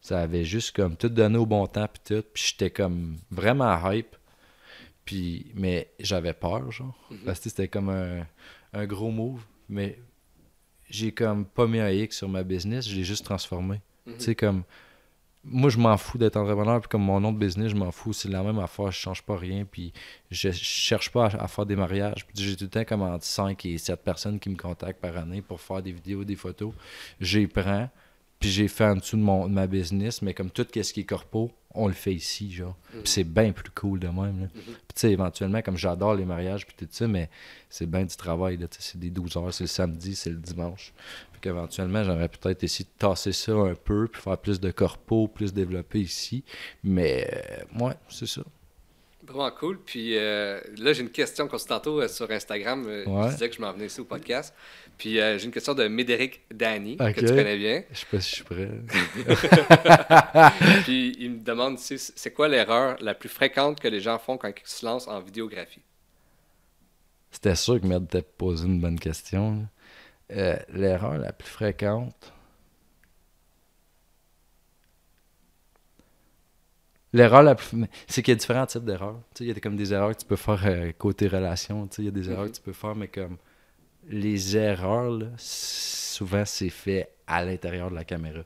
ça 0.00 0.20
avait 0.20 0.44
juste 0.44 0.76
comme 0.76 0.96
tout 0.96 1.08
donné 1.08 1.38
au 1.38 1.46
bon 1.46 1.66
temps 1.66 1.88
puis 1.88 2.02
tout. 2.04 2.24
Puis 2.32 2.44
j'étais 2.50 2.70
comme 2.70 3.16
vraiment 3.30 3.90
hype. 3.90 4.16
Puis 5.04 5.52
mais 5.54 5.90
j'avais 5.98 6.32
peur 6.32 6.70
genre. 6.70 6.96
Parce 7.24 7.40
que 7.40 7.48
c'était 7.48 7.68
comme 7.68 7.88
un, 7.90 8.26
un 8.72 8.86
gros 8.86 9.10
move. 9.10 9.44
Mais 9.68 9.98
j'ai 10.90 11.12
comme 11.12 11.46
pas 11.46 11.66
mis 11.66 11.80
un 11.80 11.90
X 11.90 12.18
sur 12.18 12.28
ma 12.28 12.42
business 12.42 12.88
je 12.88 12.96
l'ai 12.96 13.04
juste 13.04 13.24
transformé. 13.24 13.80
Mhm. 14.06 14.14
tu 14.18 14.24
sais 14.24 14.34
comme 14.34 14.62
moi 15.44 15.70
je 15.70 15.78
m'en 15.78 15.96
fous 15.96 16.18
d'être 16.18 16.36
entrepreneur 16.36 16.80
puis 16.80 16.88
comme 16.88 17.02
mon 17.02 17.20
nom 17.20 17.32
de 17.32 17.38
business 17.38 17.70
je 17.70 17.76
m'en 17.76 17.90
fous. 17.90 18.12
C'est 18.12 18.28
la 18.28 18.42
même 18.42 18.58
affaire 18.58 18.90
je 18.90 18.98
change 18.98 19.22
pas 19.22 19.36
rien 19.36 19.64
puis 19.64 19.92
je 20.30 20.50
cherche 20.50 21.10
pas 21.10 21.26
à, 21.26 21.44
à 21.44 21.48
faire 21.48 21.66
des 21.66 21.76
mariages. 21.76 22.26
Puis 22.26 22.42
j'ai 22.42 22.56
tout 22.56 22.64
le 22.64 22.70
temps 22.70 22.84
comme 22.84 23.02
entre 23.02 23.24
5 23.24 23.64
et 23.66 23.78
7 23.78 24.02
personnes 24.02 24.38
qui 24.38 24.48
me 24.48 24.56
contactent 24.56 25.00
par 25.00 25.16
année 25.16 25.42
pour 25.42 25.60
faire 25.60 25.82
des 25.82 25.92
vidéos 25.92 26.24
des 26.24 26.36
photos. 26.36 26.72
J'y 27.20 27.46
prends 27.46 27.88
puis 28.40 28.50
j'ai 28.50 28.68
fait 28.68 28.84
en 28.84 28.96
dessous 28.96 29.16
de, 29.16 29.22
mon, 29.22 29.46
de 29.46 29.52
ma 29.52 29.66
business 29.66 30.22
mais 30.22 30.34
comme 30.34 30.50
tout 30.50 30.66
ce 30.74 30.92
qui 30.92 31.00
est 31.00 31.04
corpo 31.04 31.50
on 31.76 31.88
le 31.88 31.94
fait 31.94 32.14
ici 32.14 32.52
genre. 32.52 32.76
Puis 32.90 33.02
c'est 33.04 33.24
bien 33.24 33.52
plus 33.52 33.70
cool 33.70 33.98
de 33.98 34.06
même 34.06 34.42
là. 34.42 34.46
Puis 34.54 34.62
tu 34.94 35.00
sais 35.00 35.10
éventuellement 35.10 35.60
comme 35.60 35.76
j'adore 35.76 36.14
les 36.14 36.24
mariages 36.24 36.66
puis 36.66 36.74
tout 36.76 36.86
ça 36.90 37.06
mais 37.08 37.28
c'est 37.68 37.86
bien 37.90 38.04
du 38.04 38.16
travail 38.16 38.56
là. 38.56 38.66
C'est 38.70 38.98
des 38.98 39.10
12 39.10 39.36
heures 39.36 39.52
c'est 39.52 39.64
le 39.64 39.68
samedi 39.68 40.14
c'est 40.14 40.30
le 40.30 40.36
dimanche 40.36 40.92
qu'éventuellement 41.44 42.02
j'aurais 42.02 42.28
peut-être 42.28 42.64
essayé 42.64 42.84
de 42.84 42.98
tasser 42.98 43.32
ça 43.32 43.52
un 43.52 43.74
peu 43.74 44.08
puis 44.08 44.20
faire 44.22 44.38
plus 44.38 44.60
de 44.60 44.70
corpo 44.70 45.28
plus 45.28 45.52
développer 45.52 46.00
ici 46.00 46.42
mais 46.82 47.28
euh, 47.32 47.84
ouais 47.84 47.94
c'est 48.08 48.26
ça 48.26 48.42
Vraiment 49.26 49.50
cool. 49.52 49.78
Puis 49.80 50.18
euh, 50.18 50.60
là, 50.76 50.92
j'ai 50.92 51.00
une 51.02 51.08
question 51.10 51.48
qu'on 51.48 51.56
tantôt 51.56 52.02
euh, 52.02 52.08
sur 52.08 52.30
Instagram. 52.30 52.84
euh, 52.86 53.06
Ouais. 53.06 53.28
Je 53.28 53.32
disais 53.32 53.48
que 53.48 53.56
je 53.56 53.60
m'en 53.62 53.72
venais 53.72 53.86
ici 53.86 53.98
au 54.00 54.04
podcast. 54.04 54.54
Puis 54.98 55.14
j'ai 55.14 55.44
une 55.44 55.50
question 55.50 55.74
de 55.74 55.88
Médéric 55.88 56.42
Dany, 56.52 56.96
que 56.98 57.20
tu 57.20 57.26
connais 57.26 57.56
bien. 57.56 57.82
je 57.90 57.98
sais 58.00 58.06
pas 58.10 58.20
si 58.20 58.30
je 58.30 58.34
suis 58.36 58.44
prêt 58.44 58.68
Puis 60.84 61.16
il 61.18 61.30
me 61.32 61.40
demande 61.40 61.78
si 61.78 61.98
c'est 61.98 62.32
quoi 62.32 62.48
l'erreur 62.48 62.96
la 63.00 63.14
plus 63.14 63.28
fréquente 63.28 63.80
que 63.80 63.88
les 63.88 64.00
gens 64.00 64.18
font 64.18 64.36
quand 64.36 64.48
ils 64.50 64.68
se 64.68 64.84
lancent 64.86 65.08
en 65.08 65.20
vidéographie? 65.20 65.82
C'était 67.32 67.56
sûr 67.56 67.80
que 67.80 67.86
Merde 67.86 68.08
t'avait 68.08 68.24
posé 68.38 68.66
une 68.66 68.80
bonne 68.80 68.98
question. 69.00 69.56
là. 69.56 69.62
Euh, 70.32 70.56
L'erreur 70.72 71.18
la 71.18 71.32
plus 71.32 71.48
fréquente. 71.48 72.32
L'erreur 77.12 77.42
la 77.42 77.54
plus. 77.54 77.84
C'est 78.08 78.22
qu'il 78.22 78.32
y 78.32 78.36
a 78.36 78.38
différents 78.38 78.66
types 78.66 78.84
d'erreurs. 78.84 79.20
Il 79.40 79.46
y 79.46 79.50
a 79.50 79.54
des- 79.54 79.60
comme 79.60 79.76
des 79.76 79.92
erreurs 79.92 80.10
que 80.16 80.20
tu 80.20 80.26
peux 80.26 80.36
faire 80.36 80.60
euh, 80.66 80.92
côté 80.98 81.28
relation. 81.28 81.88
Il 81.98 82.04
y 82.04 82.08
a 82.08 82.10
des 82.10 82.28
erreurs 82.30 82.44
Mhm. 82.44 82.50
que 82.50 82.56
tu 82.56 82.62
peux 82.62 82.72
faire, 82.72 82.94
mais 82.96 83.08
comme 83.08 83.36
les 84.08 84.56
erreurs, 84.56 85.10
là, 85.10 85.26
souvent, 85.38 86.44
c'est 86.44 86.70
fait 86.70 87.10
à 87.26 87.44
l'intérieur 87.44 87.90
de 87.90 87.94
la 87.94 88.04
caméra. 88.04 88.40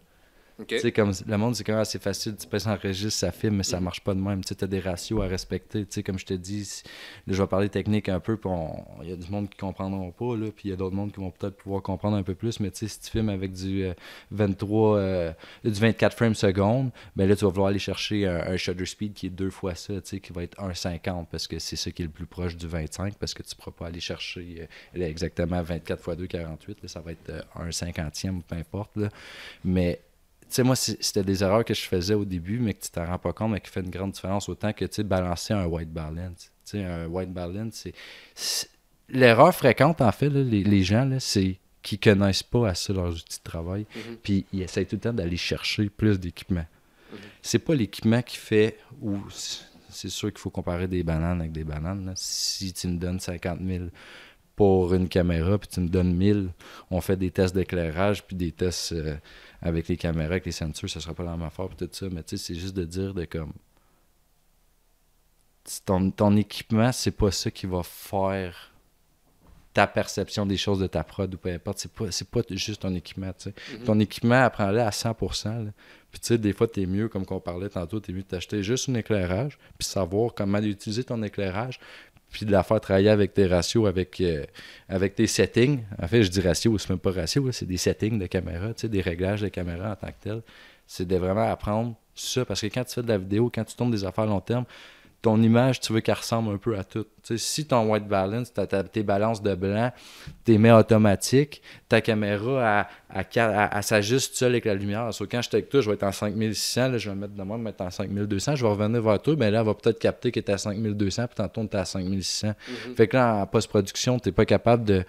OK? 0.58 0.66
Tu 0.68 0.78
sais, 0.80 0.92
comme 0.92 1.12
le 1.26 1.36
monde, 1.36 1.54
c'est 1.54 1.64
quand 1.64 1.72
même 1.72 1.82
assez 1.82 1.98
facile. 1.98 2.36
Tu 2.36 2.46
peux 2.46 2.58
s'enregistrer, 2.58 3.10
ça 3.10 3.32
filme, 3.32 3.56
mais 3.56 3.62
ça 3.62 3.80
marche 3.80 4.00
pas 4.00 4.14
de 4.14 4.20
même. 4.20 4.42
Tu 4.42 4.54
sais, 4.54 4.64
as 4.64 4.66
des 4.66 4.80
ratios 4.80 5.22
à 5.22 5.26
respecter. 5.26 5.84
Tu 5.84 5.92
sais, 5.92 6.02
comme 6.02 6.18
je 6.18 6.26
te 6.26 6.34
dis, 6.34 6.82
là, 7.26 7.34
je 7.34 7.42
vais 7.42 7.48
parler 7.48 7.68
technique 7.68 8.08
un 8.08 8.20
peu, 8.20 8.36
puis 8.36 8.50
il 9.02 9.10
y 9.10 9.12
a 9.12 9.16
du 9.16 9.30
monde 9.30 9.48
qui 9.48 9.56
comprendront 9.56 10.10
pas, 10.10 10.36
là, 10.36 10.46
puis 10.54 10.68
il 10.68 10.70
y 10.70 10.72
a 10.72 10.76
d'autres 10.76 10.96
mondes 10.96 11.12
qui 11.12 11.20
vont 11.20 11.30
peut-être 11.30 11.56
pouvoir 11.56 11.82
comprendre 11.82 12.16
un 12.16 12.22
peu 12.22 12.34
plus. 12.34 12.60
Mais 12.60 12.70
tu 12.70 12.78
sais, 12.78 12.88
si 12.88 13.00
tu 13.00 13.10
filmes 13.10 13.28
avec 13.28 13.52
du 13.52 13.84
euh, 13.84 13.94
23, 14.30 14.96
euh, 14.96 15.32
du 15.64 15.70
24 15.80 16.16
frames 16.16 16.34
secondes, 16.34 16.90
ben 17.16 17.28
là, 17.28 17.36
tu 17.36 17.44
vas 17.44 17.50
vouloir 17.50 17.68
aller 17.68 17.78
chercher 17.78 18.26
un, 18.26 18.56
shutter 18.56 18.86
speed 18.86 19.14
qui 19.14 19.26
est 19.26 19.30
deux 19.30 19.50
fois 19.50 19.74
ça, 19.74 19.94
tu 20.00 20.00
sais, 20.04 20.20
qui 20.20 20.32
va 20.32 20.42
être 20.42 20.56
1,50 20.58 21.26
parce 21.30 21.46
que 21.46 21.58
c'est 21.58 21.76
ça 21.76 21.90
qui 21.90 22.02
est 22.02 22.06
le 22.06 22.10
plus 22.10 22.26
proche 22.26 22.56
du 22.56 22.66
25, 22.66 23.14
parce 23.14 23.34
que 23.34 23.42
tu 23.42 23.54
pourras 23.54 23.72
pas 23.72 23.86
aller 23.86 24.00
chercher 24.00 24.68
euh, 24.96 25.00
exactement 25.00 25.62
24 25.62 26.08
x 26.08 26.16
2, 26.16 26.26
48. 26.26 26.82
Là, 26.82 26.88
ça 26.88 27.00
va 27.00 27.12
être 27.12 27.30
euh, 27.30 27.42
un 27.54 27.72
cinquantième, 27.72 28.42
peu 28.42 28.56
importe. 28.56 28.96
Là. 28.96 29.08
Mais 29.64 30.00
sais, 30.54 30.62
moi, 30.62 30.76
c'était 30.76 31.22
des 31.22 31.42
erreurs 31.42 31.64
que 31.64 31.74
je 31.74 31.82
faisais 31.82 32.14
au 32.14 32.24
début, 32.24 32.58
mais 32.58 32.74
que 32.74 32.82
tu 32.84 32.90
t'en 32.90 33.06
rends 33.06 33.18
pas 33.18 33.32
compte, 33.32 33.52
mais 33.52 33.60
qui 33.60 33.70
fait 33.70 33.80
une 33.80 33.90
grande 33.90 34.12
différence. 34.12 34.48
Autant 34.48 34.72
que, 34.72 34.84
tu 34.84 34.94
sais, 34.96 35.02
balancer 35.02 35.52
un 35.54 35.66
white 35.66 35.92
balance. 35.92 36.50
Tu 36.64 36.78
sais, 36.78 36.84
un 36.84 37.06
white 37.06 37.32
balance, 37.32 37.74
c'est... 38.34 38.68
L'erreur 39.10 39.54
fréquente, 39.54 40.00
en 40.02 40.12
fait, 40.12 40.28
là, 40.28 40.42
les, 40.42 40.62
les 40.62 40.82
gens, 40.82 41.08
c'est 41.18 41.56
qu'ils 41.82 41.98
connaissent 41.98 42.42
pas 42.42 42.68
assez 42.68 42.92
leurs 42.92 43.12
outils 43.12 43.38
de 43.38 43.42
travail, 43.50 43.86
Mhm. 43.94 44.16
puis 44.22 44.44
ils 44.52 44.62
essayent 44.62 44.84
tout 44.86 44.96
le 44.96 45.00
temps 45.00 45.12
d'aller 45.14 45.36
chercher 45.38 45.88
plus 45.88 46.20
d'équipement. 46.20 46.66
Mhm. 47.12 47.18
C'est 47.40 47.58
pas 47.60 47.74
l'équipement 47.74 48.20
qui 48.20 48.36
fait... 48.36 48.78
ou 49.00 49.16
C'est 49.88 50.10
sûr 50.10 50.28
qu'il 50.30 50.38
faut 50.40 50.50
comparer 50.50 50.86
des 50.88 51.02
bananes 51.02 51.40
avec 51.40 51.52
des 51.52 51.64
bananes. 51.64 52.04
là. 52.06 52.12
Si 52.16 52.72
tu 52.74 52.88
me 52.88 52.98
donnes 52.98 53.18
50 53.20 53.60
000 53.66 53.84
pour 54.54 54.92
une 54.92 55.08
caméra, 55.08 55.56
puis 55.56 55.68
tu 55.68 55.80
me 55.80 55.88
donnes 55.88 56.14
1000, 56.14 56.50
on 56.90 57.00
fait 57.00 57.16
des 57.16 57.30
tests 57.30 57.54
d'éclairage, 57.54 58.24
puis 58.26 58.36
des 58.36 58.52
tests 58.52 58.92
euh, 58.92 59.16
avec 59.60 59.88
les 59.88 59.96
caméras, 59.96 60.32
avec 60.32 60.46
les 60.46 60.52
sensors, 60.52 60.88
ça 60.88 61.00
sera 61.00 61.14
pas 61.14 61.24
la 61.24 61.32
même 61.32 61.42
affaire, 61.42 61.68
tout 61.76 61.88
ça. 61.90 62.06
Mais 62.10 62.22
tu 62.22 62.36
sais, 62.36 62.44
c'est 62.44 62.58
juste 62.58 62.74
de 62.74 62.84
dire 62.84 63.14
de 63.14 63.24
comme. 63.24 63.52
Ton, 65.84 66.10
ton 66.10 66.34
équipement, 66.36 66.92
c'est 66.92 67.10
pas 67.10 67.30
ça 67.30 67.50
qui 67.50 67.66
va 67.66 67.82
faire 67.82 68.72
ta 69.74 69.86
perception 69.86 70.46
des 70.46 70.56
choses 70.56 70.80
de 70.80 70.86
ta 70.86 71.04
prod 71.04 71.32
ou 71.32 71.36
peu 71.36 71.50
importe. 71.50 71.78
C'est 71.78 71.92
pas, 71.92 72.42
pas 72.42 72.54
juste 72.56 72.82
ton 72.82 72.94
équipement, 72.94 73.32
tu 73.38 73.50
sais. 73.50 73.54
Mhm. 73.76 73.84
Ton 73.84 74.00
équipement, 74.00 74.42
apprends-le 74.42 74.80
à 74.80 74.90
100%. 74.90 75.66
là. 75.66 75.70
Puis 76.10 76.20
tu 76.20 76.26
sais, 76.28 76.38
des 76.38 76.52
fois, 76.52 76.66
t'es 76.66 76.86
mieux, 76.86 77.08
comme 77.08 77.26
qu'on 77.26 77.38
parlait 77.38 77.68
tantôt, 77.68 78.00
t'es 78.00 78.12
mieux 78.12 78.22
de 78.22 78.26
t'acheter 78.26 78.62
juste 78.62 78.88
un 78.88 78.94
éclairage, 78.94 79.58
puis 79.78 79.86
savoir 79.86 80.32
comment 80.34 80.58
utiliser 80.58 81.04
ton 81.04 81.22
éclairage, 81.22 81.78
puis 82.30 82.44
de 82.44 82.52
la 82.52 82.62
faire 82.62 82.80
travailler 82.80 83.10
avec 83.10 83.32
tes 83.34 83.46
ratios, 83.46 83.86
avec, 83.86 84.20
euh, 84.20 84.44
tes 85.14 85.26
settings. 85.26 85.82
En 86.00 86.06
fait, 86.06 86.22
je 86.22 86.30
dis 86.30 86.40
ratio, 86.40 86.76
c'est 86.78 86.90
même 86.90 86.98
pas 86.98 87.12
ratio, 87.12 87.50
c'est 87.52 87.66
des 87.66 87.76
settings 87.76 88.18
de 88.18 88.26
caméra, 88.26 88.68
des 88.82 89.00
réglages 89.00 89.40
de 89.40 89.48
caméra 89.48 89.92
en 89.92 89.96
tant 89.96 90.08
que 90.08 90.20
tel. 90.20 90.42
C'est 90.86 91.06
de 91.06 91.16
vraiment 91.16 91.50
apprendre 91.50 91.94
ça, 92.14 92.44
parce 92.44 92.60
que 92.60 92.66
quand 92.66 92.84
tu 92.84 92.94
fais 92.94 93.02
de 93.02 93.08
la 93.08 93.18
vidéo, 93.18 93.50
quand 93.54 93.64
tu 93.64 93.74
tournes 93.74 93.90
des 93.90 94.04
affaires 94.04 94.26
long 94.26 94.40
terme, 94.40 94.64
ton 95.20 95.42
image, 95.42 95.80
tu 95.80 95.92
veux 95.92 96.00
qu'elle 96.00 96.14
ressemble 96.14 96.54
un 96.54 96.58
peu 96.58 96.78
à 96.78 96.84
tout. 96.84 97.04
si 97.36 97.66
ton 97.66 97.90
white 97.90 98.06
balance, 98.06 98.52
tes 98.92 99.02
balances 99.02 99.42
de 99.42 99.54
blanc, 99.54 99.90
tes 100.44 100.58
mets 100.58 100.70
automatiques, 100.70 101.60
ta 101.88 102.00
caméra, 102.00 102.88
elle, 103.12 103.82
s'ajuste 103.82 104.36
seule 104.36 104.52
avec 104.52 104.64
la 104.64 104.74
lumière. 104.74 105.12
Sauf 105.12 105.26
quand 105.28 105.42
je 105.42 105.48
suis 105.48 105.56
avec 105.56 105.70
toi, 105.70 105.80
je 105.80 105.90
vais 105.90 105.94
être 105.94 106.04
en 106.04 106.12
5600, 106.12 106.88
là, 106.88 106.98
je 106.98 107.10
vais 107.10 107.16
me 107.16 107.22
mettre 107.22 107.34
de 107.34 107.42
moi, 107.42 107.58
me 107.58 107.64
mettre 107.64 107.82
en 107.82 107.90
5200, 107.90 108.54
je 108.54 108.62
vais 108.62 108.70
revenir 108.70 109.02
vers 109.02 109.20
toi, 109.20 109.34
mais 109.36 109.50
là, 109.50 109.60
elle 109.60 109.66
va 109.66 109.74
peut-être 109.74 109.98
capter 109.98 110.30
que 110.30 110.38
tu 110.38 110.50
es 110.50 110.54
à 110.54 110.58
5200, 110.58 111.26
puis 111.26 111.34
tantôt, 111.34 111.66
tu 111.66 111.76
es 111.76 111.80
à 111.80 111.84
5600. 111.84 112.48
Mm-hmm. 112.48 112.94
Fait 112.94 113.08
que 113.08 113.16
là, 113.16 113.34
en 113.34 113.46
post-production, 113.46 114.20
tu 114.20 114.28
n'es 114.28 114.32
pas 114.32 114.44
capable 114.44 114.84
de, 114.84 115.04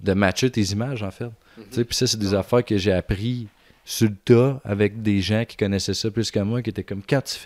de 0.00 0.12
matcher 0.14 0.50
tes 0.50 0.62
images, 0.62 1.02
en 1.02 1.10
fait. 1.10 1.26
Mm-hmm. 1.60 1.84
Puis 1.84 1.96
ça, 1.96 2.06
c'est 2.06 2.18
des 2.18 2.32
affaires 2.32 2.64
que 2.64 2.78
j'ai 2.78 2.92
appris 2.92 3.48
sur 3.84 4.08
le 4.08 4.16
tas 4.16 4.60
avec 4.64 5.02
des 5.02 5.20
gens 5.20 5.44
qui 5.44 5.56
connaissaient 5.56 5.94
ça 5.94 6.10
plus 6.10 6.30
que 6.30 6.40
moi, 6.40 6.62
qui 6.62 6.70
étaient 6.70 6.84
comme 6.84 7.02
quand 7.06 7.20
tu 7.20 7.36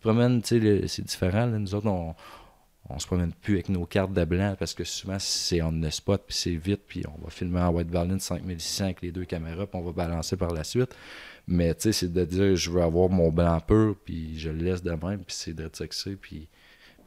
promènes, 0.00 0.42
tu 0.42 0.60
sais, 0.60 0.88
c'est 0.88 1.04
différent. 1.04 1.46
Nous 1.46 1.74
autres, 1.74 1.86
on, 1.86 2.14
on 2.88 2.98
se 2.98 3.06
promène 3.06 3.32
plus 3.32 3.54
avec 3.54 3.68
nos 3.68 3.86
cartes 3.86 4.12
de 4.12 4.24
blanc 4.24 4.54
parce 4.58 4.74
que 4.74 4.84
souvent 4.84 5.18
c'est 5.18 5.62
on 5.62 5.72
the 5.80 5.90
spot 5.90 6.22
puis 6.26 6.36
c'est 6.36 6.54
vite 6.54 6.82
puis 6.86 7.02
on 7.06 7.24
va 7.24 7.30
filmer 7.30 7.60
en 7.60 7.70
white 7.70 7.88
balance 7.88 8.22
5600 8.24 8.84
avec 8.84 9.02
les 9.02 9.10
deux 9.10 9.24
caméras 9.24 9.66
puis 9.66 9.80
on 9.80 9.84
va 9.84 9.92
balancer 9.92 10.36
par 10.36 10.52
la 10.52 10.64
suite. 10.64 10.94
Mais 11.48 11.74
tu 11.74 11.82
sais 11.82 11.92
c'est 11.92 12.12
de 12.12 12.24
dire 12.24 12.56
je 12.56 12.70
veux 12.70 12.82
avoir 12.82 13.08
mon 13.08 13.30
blanc 13.30 13.60
pur 13.60 13.96
puis 14.04 14.38
je 14.38 14.50
le 14.50 14.64
laisse 14.64 14.82
de 14.82 14.90
même 14.90 15.24
puis 15.24 15.34
c'est 15.36 15.54
de 15.54 15.68
sexy 15.72 16.16
puis 16.16 16.48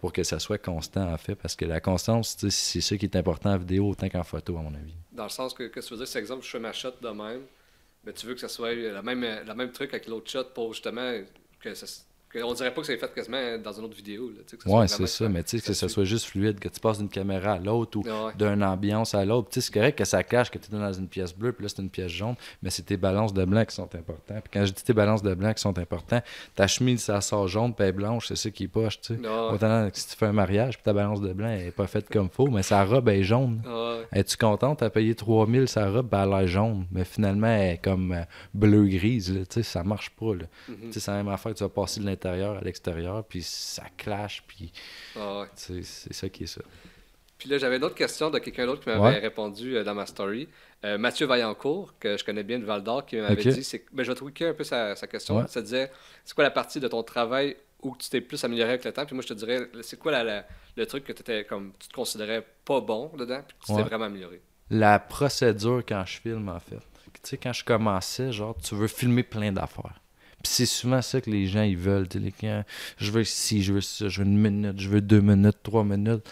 pour 0.02 0.14
que 0.14 0.24
ça 0.24 0.40
soit 0.40 0.58
constant 0.58 1.12
en 1.12 1.18
fait. 1.18 1.36
Parce 1.36 1.56
que 1.56 1.66
la 1.66 1.80
constance 1.80 2.38
c'est 2.50 2.82
ça 2.82 2.98
qui 2.98 3.06
est 3.06 3.16
important 3.16 3.52
en 3.52 3.58
vidéo 3.58 3.90
autant 3.90 4.10
qu'en 4.10 4.24
photo 4.24 4.58
à 4.58 4.62
mon 4.62 4.74
avis. 4.74 4.96
Dans 5.12 5.24
le 5.24 5.30
sens 5.30 5.54
que, 5.54 5.64
que 5.64 5.80
tu 5.80 5.92
veux 5.92 5.98
dire 5.98 6.08
c'est 6.08 6.20
exemple 6.20 6.44
je 6.44 6.50
fais 6.50 6.60
ma 6.60 6.74
shot 6.74 6.94
de 7.02 7.10
même 7.10 7.42
mais 8.06 8.14
tu 8.14 8.26
veux 8.26 8.34
que 8.34 8.42
ça 8.42 8.48
soit 8.48 8.74
le 8.74 9.02
même, 9.02 9.22
le 9.22 9.54
même 9.54 9.72
truc 9.72 9.94
avec 9.94 10.08
l'autre 10.08 10.30
shot 10.30 10.46
pour 10.54 10.74
justement 10.74 11.20
que 11.60 11.74
ça 11.74 11.86
on 12.36 12.54
dirait 12.54 12.74
pas 12.74 12.82
que 12.82 12.88
c'est 12.88 12.98
fait 12.98 13.14
quasiment 13.14 13.58
dans 13.58 13.74
une 13.74 13.86
autre 13.86 13.96
vidéo. 13.96 14.30
Là, 14.30 14.78
ouais, 14.78 14.88
c'est 14.88 15.08
ça, 15.08 15.28
mais 15.28 15.44
tu 15.44 15.60
sais, 15.60 15.66
que 15.66 15.74
ce 15.74 15.88
soit 15.88 16.04
juste 16.04 16.26
fluide, 16.26 16.60
que 16.60 16.70
tu 16.70 16.80
passes 16.80 17.00
d'une 17.00 17.10
caméra 17.10 17.54
à 17.54 17.60
l'autre 17.60 17.98
ou 17.98 18.04
d'une 18.38 18.64
ambiance 18.64 19.16
à 19.16 19.26
l'autre. 19.26 19.50
Tu 19.50 19.56
sais, 19.56 19.66
c'est 19.68 19.74
correct 19.74 19.98
que 19.98 20.06
ça 20.06 20.24
cache 20.24 20.52
que 20.52 20.60
tu 20.60 20.74
es 20.74 20.78
dans 20.78 20.94
une 20.94 21.08
pièce 21.08 21.36
bleue, 21.36 21.54
puis 21.54 21.64
là, 21.64 21.70
c'est 21.70 21.82
une 21.82 21.90
pièce 21.90 22.12
jaune, 22.12 22.36
mais 22.62 22.70
c'est 22.70 22.84
tes 22.84 22.98
balances 22.98 23.34
de 23.34 23.44
blanc 23.46 23.66
qui 23.66 23.76
sont 23.76 23.84
importantes. 23.96 24.44
Puis 24.44 24.52
quand 24.54 24.66
je 24.66 24.74
dis 24.74 24.84
tes 24.84 24.94
balances 24.94 25.24
de 25.24 25.34
blanc 25.34 25.54
qui 25.54 25.62
sont 25.62 25.78
importantes, 25.78 26.24
ta 26.56 26.68
chemise, 26.68 27.02
ça 27.02 27.20
sort 27.22 27.48
jaune, 27.48 27.74
puis 27.74 27.92
blanche, 27.92 28.28
c'est 28.28 28.36
ça 28.36 28.52
qui 28.52 28.66
est 28.66 28.68
poche, 28.68 29.02
tu 29.02 29.16
sais. 29.16 29.20
Autant 29.28 29.90
que 29.90 29.98
si 29.98 30.10
tu 30.10 30.16
fais 30.16 30.28
un 30.28 30.34
mariage, 30.34 30.76
puis 30.76 30.84
ta 30.84 30.94
balance 30.94 31.22
de 31.22 31.34
blanc 31.34 31.48
n'est 31.48 31.72
pas 31.72 31.88
faite 31.88 32.10
comme 32.10 32.30
faut, 32.30 32.48
mais 32.48 32.64
sa 32.64 32.84
robe 32.86 33.10
est 33.10 33.24
jaune. 33.24 33.62
Es-tu 34.12 34.38
contente? 34.38 34.80
T'as 34.80 34.90
payé 34.90 35.16
3000 35.16 35.68
sa 35.68 35.90
robe, 35.90 36.10
ben, 36.10 36.24
elle 36.24 36.34
a 36.34 36.40
l'air 36.40 36.48
jaune, 36.48 36.86
mais 36.92 37.06
finalement, 37.06 37.48
elle 37.48 37.74
est 37.74 37.78
comme 37.78 38.12
euh, 38.12 38.24
bleu-grise, 38.54 39.34
tu 39.34 39.46
sais, 39.50 39.64
ça 39.64 39.84
marche 39.84 40.12
pas. 40.12 40.34
Tu 40.68 40.74
sais, 40.92 41.00
c'est 41.00 41.12
la 41.12 41.18
même 41.18 41.30
affaire, 41.30 41.54
tu 41.54 41.64
vas 41.64 41.70
passer 41.70 42.00
de 42.00 42.06
l'intérieur 42.06 42.19
à 42.28 42.62
l'extérieur, 42.62 43.24
puis 43.24 43.42
ça 43.42 43.84
clash, 43.98 44.44
puis 44.48 44.72
ah 45.18 45.46
c'est 45.56 45.84
ça 45.84 46.30
qui 46.30 46.44
est 46.44 46.48
ça. 46.48 46.62
Puis 47.40 47.48
là, 47.48 47.58
j'avais 47.58 47.78
une 47.78 47.84
autre 47.86 47.96
question 47.96 48.30
de 48.30 48.38
quelqu'un 48.38 48.66
d'autre 48.66 48.84
qui 48.84 48.90
m'avait 48.90 49.18
répondu 49.18 49.78
euh, 49.78 49.84
dans 49.86 49.96
ma 49.96 50.06
story. 50.06 50.50
Euh, 50.84 50.98
Mathieu 50.98 51.26
Vaillancourt, 51.26 51.94
que 51.98 52.18
je 52.18 52.26
connais 52.26 52.44
bien 52.44 52.60
de 52.60 52.66
Val 52.66 52.84
d'Or, 52.84 53.06
qui 53.06 53.16
m'avait 53.16 53.42
dit, 53.42 53.64
c'est, 53.64 53.86
ben, 53.94 54.04
je 54.04 54.12
vais 54.12 54.16
tweaker 54.16 54.50
un 54.50 54.54
peu 54.54 54.66
sa, 54.66 54.96
question. 54.96 55.48
Ça 55.48 55.62
disait, 55.62 55.90
c'est 56.26 56.36
quoi 56.36 56.44
la 56.44 56.52
partie 56.52 56.82
de 56.82 56.88
ton 56.90 57.02
travail 57.02 57.56
où 57.82 57.96
tu 57.98 58.10
t'es 58.10 58.20
plus 58.20 58.44
amélioré 58.44 58.72
avec 58.72 58.84
le 58.84 58.92
temps? 58.92 59.06
Puis 59.06 59.16
moi, 59.16 59.24
je 59.24 59.30
te 59.30 59.34
dirais, 59.34 59.70
c'est 59.82 59.98
quoi 59.98 60.22
le 60.22 60.86
truc 60.86 61.06
que 61.06 61.14
étais, 61.14 61.46
comme, 61.46 61.72
tu 61.80 61.88
te 61.88 61.94
considérais 61.94 62.46
pas 62.66 62.82
bon 62.82 63.10
dedans, 63.18 63.42
puis 63.48 63.56
que 63.58 63.66
tu 63.66 63.76
t'es 63.76 63.84
vraiment 63.84 64.06
amélioré? 64.06 64.42
La 64.70 65.00
procédure 65.00 65.82
quand 65.88 66.04
je 66.06 66.20
filme, 66.20 66.50
en 66.50 66.60
fait. 66.60 66.76
Tu 66.76 67.20
sais, 67.24 67.38
quand 67.38 67.54
je 67.54 67.64
commençais, 67.64 68.34
genre, 68.34 68.56
tu 68.62 68.76
veux 68.76 68.88
filmer 68.88 69.24
plein 69.24 69.52
d'affaires. 69.52 70.02
Puis 70.44 70.54
c'est 70.54 70.66
souvent 70.66 71.02
ça 71.02 71.20
que 71.22 71.30
les 71.30 71.48
gens 71.48 71.64
ils 71.64 71.78
veulent. 71.78 72.08
Les 72.16 72.34
je 72.98 73.12
veux 73.12 73.24
ci, 73.24 73.62
je 73.62 73.74
veux 73.74 73.82
ça, 73.82 74.08
je 74.08 74.22
veux 74.22 74.28
une 74.28 74.38
minute, 74.38 74.80
je 74.80 74.90
veux 74.90 75.02
deux 75.02 75.22
minutes, 75.22 75.58
trois 75.64 75.84
minutes. 75.84 76.28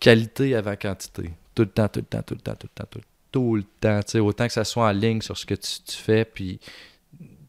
Qualité 0.00 0.54
avant 0.56 0.74
quantité. 0.76 1.30
Tout 1.54 1.62
le 1.62 1.68
temps, 1.68 1.88
tout 1.88 2.00
le 2.00 2.06
temps, 2.06 2.22
tout 2.22 2.34
le 2.34 2.40
temps, 2.40 2.54
tout 2.54 2.66
le 2.66 2.82
temps, 2.82 2.88
tout 2.90 2.98
le 2.98 3.02
temps. 3.02 3.08
Tout 3.30 3.56
le 3.56 3.62
temps 3.62 4.18
autant 4.18 4.46
que 4.46 4.52
ça 4.52 4.64
soit 4.64 4.88
en 4.88 4.92
ligne 4.92 5.22
sur 5.22 5.38
ce 5.38 5.46
que 5.46 5.54
tu, 5.54 5.70
fais. 5.88 6.24
Puis 6.24 6.60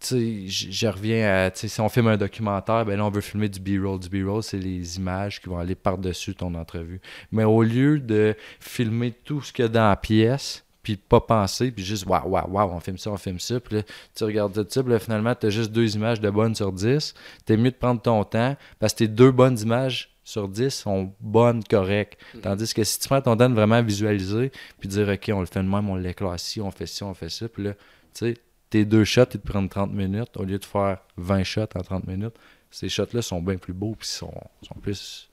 je 0.01 0.87
reviens 0.87 1.47
à, 1.47 1.51
si 1.53 1.81
on 1.81 1.89
filme 1.89 2.07
un 2.07 2.17
documentaire, 2.17 2.85
ben 2.85 2.97
là, 2.97 3.05
on 3.05 3.09
veut 3.09 3.21
filmer 3.21 3.49
du 3.49 3.59
B-roll. 3.59 3.99
Du 3.99 4.09
B-roll, 4.09 4.43
c'est 4.43 4.57
les 4.57 4.97
images 4.97 5.41
qui 5.41 5.49
vont 5.49 5.57
aller 5.57 5.75
par-dessus 5.75 6.35
ton 6.35 6.53
entrevue. 6.55 7.01
Mais 7.31 7.43
au 7.43 7.63
lieu 7.63 7.99
de 7.99 8.35
filmer 8.59 9.11
tout 9.11 9.41
ce 9.41 9.51
qu'il 9.51 9.63
y 9.63 9.65
a 9.65 9.69
dans 9.69 9.89
la 9.89 9.97
pièce, 9.97 10.63
puis 10.83 10.97
pas 10.97 11.21
penser, 11.21 11.71
puis 11.71 11.83
juste 11.83 12.05
waouh, 12.05 12.27
waouh, 12.27 12.49
waouh, 12.49 12.71
on 12.73 12.79
filme 12.81 12.97
ça, 12.97 13.09
on 13.09 13.17
filme 13.17 13.39
ça, 13.39 13.59
puis 13.61 13.77
là, 13.77 13.83
tu 14.13 14.23
regardes 14.25 14.69
ça, 14.69 14.83
puis 14.83 14.91
là, 14.91 14.99
finalement, 14.99 15.33
tu 15.33 15.47
as 15.47 15.49
juste 15.49 15.71
deux 15.71 15.95
images 15.95 16.19
de 16.19 16.29
bonnes 16.29 16.53
sur 16.53 16.73
dix. 16.73 17.13
T'es 17.45 17.55
mieux 17.55 17.71
de 17.71 17.75
prendre 17.75 18.01
ton 18.01 18.23
temps 18.25 18.57
parce 18.79 18.93
que 18.93 18.99
tes 18.99 19.07
deux 19.07 19.31
bonnes 19.31 19.57
images 19.57 20.13
sur 20.25 20.49
dix 20.49 20.69
sont 20.69 21.13
bonnes, 21.21 21.63
correctes. 21.63 22.19
Mm-hmm. 22.19 22.41
Tandis 22.41 22.73
que 22.73 22.83
si 22.83 22.99
tu 22.99 23.07
prends 23.07 23.21
ton 23.21 23.37
temps 23.37 23.49
de 23.49 23.55
vraiment 23.55 23.81
visualiser, 23.81 24.51
puis 24.79 24.89
dire, 24.89 25.07
OK, 25.07 25.31
on 25.33 25.39
le 25.39 25.45
fait 25.45 25.63
de 25.63 25.69
même, 25.69 25.89
on 25.89 25.95
l'éclaire 25.95 26.35
ici, 26.35 26.59
on 26.59 26.71
fait 26.71 26.85
ci, 26.85 27.03
on 27.03 27.13
fait 27.13 27.29
ça, 27.29 27.47
puis 27.47 27.63
là, 27.63 27.73
tu 27.73 27.79
sais, 28.13 28.37
tes 28.69 28.83
deux 28.83 29.05
shots, 29.05 29.21
ils 29.33 29.39
te 29.39 29.47
prennent 29.47 29.69
30 29.69 29.93
minutes 29.93 30.35
au 30.35 30.43
lieu 30.43 30.57
de 30.57 30.65
faire 30.65 30.99
20 31.17 31.43
shots 31.43 31.61
en 31.75 31.81
30 31.81 32.07
minutes. 32.07 32.35
Ces 32.71 32.89
shots-là 32.89 33.21
sont 33.21 33.41
bien 33.41 33.57
plus 33.57 33.73
beaux, 33.73 33.95
puis 33.97 34.07
sont, 34.07 34.33
sont 34.63 34.75
plus, 34.81 35.29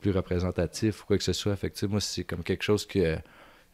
plus 0.00 0.10
représentatifs 0.10 1.02
ou 1.02 1.06
quoi 1.06 1.18
que 1.18 1.24
ce 1.24 1.34
soit. 1.34 1.54
Fait 1.56 1.82
moi, 1.84 2.00
c'est 2.00 2.24
comme 2.24 2.42
quelque 2.42 2.64
chose 2.64 2.86
que 2.86 3.18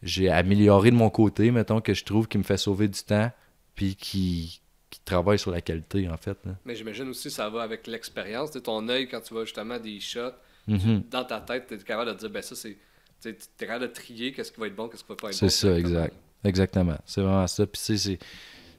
j'ai 0.03 0.31
amélioré 0.31 0.91
de 0.91 0.97
mon 0.97 1.11
côté, 1.11 1.51
mettons, 1.51 1.81
que 1.81 1.95
je 1.95 2.05
trouve 2.05 2.27
qui 2.29 2.39
me 2.39 2.43
fait 2.43 2.57
sauver 2.57 2.89
du 2.89 3.03
temps, 3.03 3.31
puis 3.75 3.95
qui, 3.97 4.61
travaille 5.05 5.39
sur 5.39 5.51
la 5.51 5.61
qualité, 5.61 6.09
en 6.09 6.17
fait. 6.17 6.37
Mais 6.65 6.75
j'imagine 6.75 7.09
aussi 7.09 7.31
ça 7.31 7.49
va 7.49 7.63
avec 7.63 7.87
l'expérience. 7.87 8.51
Ton 8.63 8.89
œil, 8.89 9.09
quand 9.09 9.21
tu 9.21 9.35
vois 9.35 9.45
justement 9.45 9.79
des 9.79 9.99
shots, 10.01 10.33
mm-hmm. 10.69 11.09
dans 11.09 11.25
ta 11.25 11.41
tête, 11.41 11.67
tu 11.69 11.75
es 11.75 11.79
capable 11.79 12.13
de 12.13 12.17
dire, 12.17 12.31
ben 12.31 12.43
ça, 12.43 12.55
c'est. 12.55 12.77
Tu 13.21 13.29
es 13.29 13.37
capable 13.59 13.83
de 13.83 13.93
trier 13.93 14.33
qu'est-ce 14.33 14.51
qui 14.53 14.61
va 14.61 14.67
être 14.67 14.75
bon, 14.75 14.89
qu'est-ce 14.89 15.03
qui 15.03 15.09
va 15.09 15.17
pas 15.17 15.29
être 15.29 15.41
bon. 15.41 15.49
C'est 15.49 15.51
ça, 15.51 15.79
exact. 15.79 16.15
Exactement. 16.45 16.97
C'est 17.07 17.21
vraiment 17.21 17.47
ça. 17.47 17.67
Puis, 17.67 17.81
tu 17.85 17.99
sais, 17.99 18.19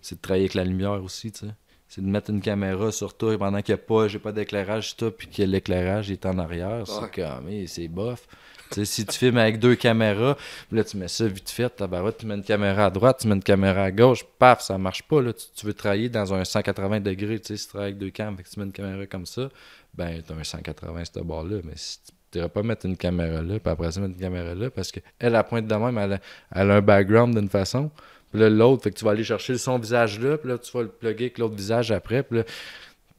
c'est 0.01 0.15
de 0.15 0.22
travailler 0.22 0.45
avec 0.45 0.55
la 0.55 0.63
lumière 0.63 1.01
aussi, 1.03 1.32
tu 1.32 1.45
sais. 1.45 1.53
C'est 1.88 2.01
de 2.01 2.07
mettre 2.07 2.30
une 2.30 2.41
caméra 2.41 2.91
sur 2.91 3.17
toi 3.17 3.38
pendant 3.38 3.61
qu'il 3.61 3.76
n'y 3.76 3.82
a 3.82 3.84
pas, 3.84 4.07
j'ai 4.07 4.19
pas 4.19 4.32
d'éclairage 4.32 4.95
toi, 4.95 5.15
puis 5.15 5.28
que 5.28 5.43
l'éclairage 5.43 6.09
est 6.09 6.26
en 6.26 6.38
arrière. 6.39 6.86
C'est 6.88 7.22
comme, 7.22 7.67
c'est 7.67 7.89
bof 7.89 8.28
si 8.84 9.05
tu 9.05 9.17
filmes 9.17 9.38
avec 9.38 9.59
deux 9.59 9.76
caméras, 9.76 10.38
là, 10.72 10.84
tu 10.84 10.97
mets 10.97 11.07
ça 11.07 11.28
vite 11.28 11.49
fait, 11.49 11.74
tu 12.17 12.26
mets 12.26 12.36
une 12.36 12.43
caméra 12.43 12.86
à 12.86 12.89
droite, 12.89 13.19
tu 13.22 13.28
mets 13.28 13.36
une 13.36 13.43
caméra 13.43 13.84
à 13.84 13.91
gauche, 13.91 14.24
paf, 14.39 14.61
ça 14.61 14.78
marche 14.78 15.03
pas. 15.03 15.22
Là. 15.22 15.34
Tu, 15.34 15.65
veux 15.65 15.74
travailler 15.74 16.09
dans 16.09 16.34
un 16.34 16.43
180 16.43 17.01
degrés, 17.01 17.39
tu 17.39 17.57
si 17.57 17.65
tu 17.65 17.69
travailles 17.69 17.89
avec 17.89 17.97
deux 17.97 18.09
caméras, 18.09 18.43
tu 18.51 18.59
mets 18.59 18.65
une 18.65 18.72
caméra 18.72 19.05
comme 19.05 19.26
ça, 19.26 19.49
ben, 19.93 20.22
tu 20.26 20.34
as 20.34 20.36
un 20.36 20.43
180 20.43 21.03
ce 21.13 21.19
bord-là. 21.19 21.57
Mais 21.63 21.74
si 21.76 21.99
tu 22.32 22.39
ne 22.39 22.47
pas 22.47 22.63
mettre 22.63 22.86
une 22.86 22.97
caméra 22.97 23.41
là, 23.41 23.59
puis 23.59 23.72
après 23.72 23.91
ça, 23.91 23.99
mettre 23.99 24.13
une 24.13 24.19
caméra 24.22 24.55
là, 24.55 24.69
parce 24.69 24.91
qu'elle, 24.91 25.32
la 25.32 25.43
pointe 25.43 25.67
de 25.67 25.76
même, 25.76 25.97
elle 25.97 26.13
a, 26.13 26.19
elle 26.55 26.72
un 26.72 26.82
background 26.82 27.36
d'une 27.38 27.49
façon. 27.49 27.91
Puis 28.32 28.39
là, 28.39 28.49
l'autre, 28.49 28.84
fait 28.84 28.91
que 28.91 28.97
tu 28.97 29.03
vas 29.03 29.11
aller 29.11 29.26
chercher 29.26 29.57
son 29.57 29.78
visage 29.78 30.19
là, 30.19 30.38
puis 30.38 30.49
là, 30.49 30.57
tu 30.57 30.72
vas 30.72 30.84
le 30.84 30.89
plugger 30.89 31.26
avec 31.26 31.38
l'autre 31.38 31.55
visage 31.55 31.91
après, 31.91 32.24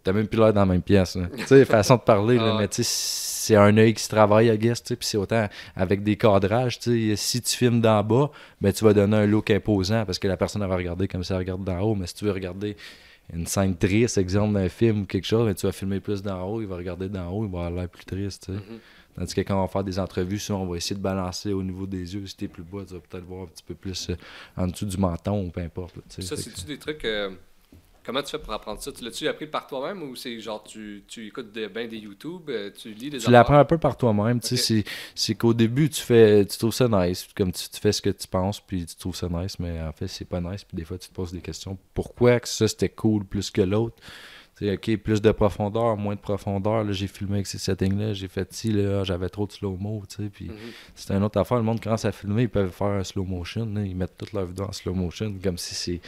t'as 0.02 0.12
même 0.12 0.26
plus 0.26 0.38
l'air 0.38 0.52
dans 0.52 0.60
la 0.60 0.66
même 0.66 0.82
pièce. 0.82 1.18
Tu 1.36 1.46
sais, 1.46 1.64
façon 1.64 1.96
de 1.96 2.00
parler, 2.00 2.36
là, 2.36 2.52
ah 2.54 2.58
mais 2.60 2.68
tu 2.68 2.82
sais, 2.82 3.22
c'est 3.42 3.56
un 3.56 3.76
œil 3.76 3.94
qui 3.94 4.02
se 4.02 4.08
travaille, 4.08 4.48
I 4.48 4.58
guess, 4.58 4.80
puis 4.82 4.96
c'est 5.00 5.16
autant 5.16 5.48
avec 5.74 6.02
des 6.02 6.16
cadrages, 6.16 6.78
si 6.80 7.42
tu 7.42 7.56
filmes 7.56 7.80
d'en 7.80 8.02
bas, 8.04 8.30
ben, 8.60 8.72
tu 8.72 8.84
vas 8.84 8.94
donner 8.94 9.16
un 9.16 9.26
look 9.26 9.50
imposant 9.50 10.04
parce 10.04 10.18
que 10.18 10.28
la 10.28 10.36
personne 10.36 10.64
va 10.66 10.76
regarder 10.76 11.08
comme 11.08 11.24
ça 11.24 11.34
elle 11.34 11.40
regarde 11.40 11.64
d'en 11.64 11.80
haut, 11.80 11.94
mais 11.94 12.06
si 12.06 12.14
tu 12.14 12.24
veux 12.24 12.32
regarder 12.32 12.76
une 13.32 13.46
scène 13.46 13.76
triste, 13.76 14.18
exemple 14.18 14.54
d'un 14.54 14.68
film 14.68 15.02
ou 15.02 15.06
quelque 15.06 15.26
chose, 15.26 15.46
ben, 15.46 15.54
tu 15.54 15.66
vas 15.66 15.72
filmer 15.72 16.00
plus 16.00 16.22
d'en 16.22 16.42
haut, 16.44 16.60
il 16.60 16.68
va 16.68 16.76
regarder 16.76 17.08
d'en 17.08 17.30
haut, 17.30 17.44
il 17.44 17.50
va 17.50 17.66
avoir 17.66 17.70
l'air 17.70 17.88
plus 17.88 18.04
triste, 18.04 18.50
mm-hmm. 18.50 18.78
Tandis 19.14 19.34
que 19.34 19.42
quand 19.42 19.58
on 19.58 19.62
va 19.62 19.68
faire 19.68 19.84
des 19.84 19.98
entrevues, 19.98 20.40
on 20.50 20.66
va 20.66 20.76
essayer 20.76 20.96
de 20.96 21.02
balancer 21.02 21.52
au 21.52 21.62
niveau 21.62 21.86
des 21.86 22.14
yeux. 22.14 22.26
Si 22.26 22.34
t'es 22.36 22.48
plus 22.48 22.62
bas, 22.62 22.80
tu 22.86 22.94
vas 22.94 23.00
peut-être 23.00 23.24
voir 23.24 23.42
un 23.42 23.46
petit 23.46 23.62
peu 23.62 23.74
plus 23.74 24.08
euh, 24.08 24.16
en 24.56 24.66
dessous 24.66 24.86
du 24.86 24.96
menton 24.96 25.44
ou 25.44 25.50
peu 25.50 25.60
importe. 25.60 25.96
ça, 26.08 26.36
c'est-tu 26.36 26.64
des 26.64 26.78
trucs... 26.78 27.04
Euh, 27.04 27.30
Comment 28.04 28.22
tu 28.22 28.30
fais 28.30 28.38
pour 28.38 28.52
apprendre 28.52 28.80
ça? 28.80 28.90
Tu 28.90 29.04
l'as-tu 29.04 29.28
appris 29.28 29.46
par 29.46 29.66
toi-même 29.66 30.02
ou 30.02 30.16
c'est 30.16 30.40
genre 30.40 30.62
tu, 30.62 31.04
tu 31.06 31.28
écoutes 31.28 31.52
bien 31.52 31.86
des 31.86 31.98
YouTube, 31.98 32.42
euh, 32.48 32.70
tu 32.76 32.92
lis 32.92 33.10
des 33.10 33.18
Tu 33.18 33.30
l'apprends 33.30 33.58
un 33.58 33.64
peu 33.64 33.78
par 33.78 33.96
toi-même. 33.96 34.40
C'est 34.42 35.34
qu'au 35.36 35.54
début, 35.54 35.88
tu 35.88 36.02
fais 36.02 36.44
tu 36.44 36.58
trouves 36.58 36.74
ça 36.74 36.88
nice. 36.88 37.28
Comme 37.36 37.52
tu, 37.52 37.62
fais 37.80 37.92
ce 37.92 38.02
que 38.02 38.10
tu 38.10 38.26
penses, 38.26 38.60
puis 38.60 38.86
tu 38.86 38.96
trouves 38.96 39.16
ça 39.16 39.28
nice, 39.28 39.58
mais 39.58 39.80
en 39.80 39.92
fait, 39.92 40.08
c'est 40.08 40.24
pas 40.24 40.40
nice. 40.40 40.64
Puis 40.64 40.76
des 40.76 40.84
fois, 40.84 40.98
tu 40.98 41.08
te 41.08 41.14
poses 41.14 41.32
des 41.32 41.40
questions. 41.40 41.78
Pourquoi 41.94 42.40
que 42.40 42.48
ça 42.48 42.66
c'était 42.66 42.88
cool 42.88 43.24
plus 43.24 43.50
que 43.50 43.62
l'autre? 43.62 43.96
Sais, 44.64 44.72
ok, 44.74 44.96
plus 45.02 45.20
de 45.22 45.30
profondeur, 45.32 45.96
moins 45.96 46.14
de 46.14 46.20
profondeur. 46.20 46.84
Là, 46.84 46.92
j'ai 46.92 47.06
filmé 47.06 47.34
avec 47.34 47.46
ces 47.46 47.58
settings-là, 47.58 48.12
j'ai 48.14 48.28
fait 48.28 48.52
ci, 48.52 48.72
là, 48.72 49.04
j'avais 49.04 49.28
trop 49.28 49.46
de 49.46 49.52
slow-mo, 49.52 50.02
tu 50.08 50.16
sais. 50.24 50.28
Puis 50.30 50.46
Mhm. 50.46 50.54
c'est 50.94 51.12
une 51.14 51.22
autre 51.22 51.38
affaire. 51.40 51.58
Le 51.58 51.62
monde 51.64 51.80
commence 51.80 52.04
à 52.04 52.12
filmer, 52.12 52.42
ils 52.42 52.48
peuvent 52.48 52.70
faire 52.72 52.88
un 52.88 53.04
slow 53.04 53.24
motion. 53.24 53.66
là, 53.66 53.82
ils 53.82 53.94
mettent 53.96 54.16
toute 54.18 54.32
leur 54.32 54.46
vidéo 54.46 54.66
en 54.66 54.72
slow 54.72 54.94
motion, 54.94 55.34
comme 55.42 55.58
si 55.58 55.74
c'est. 55.74 56.00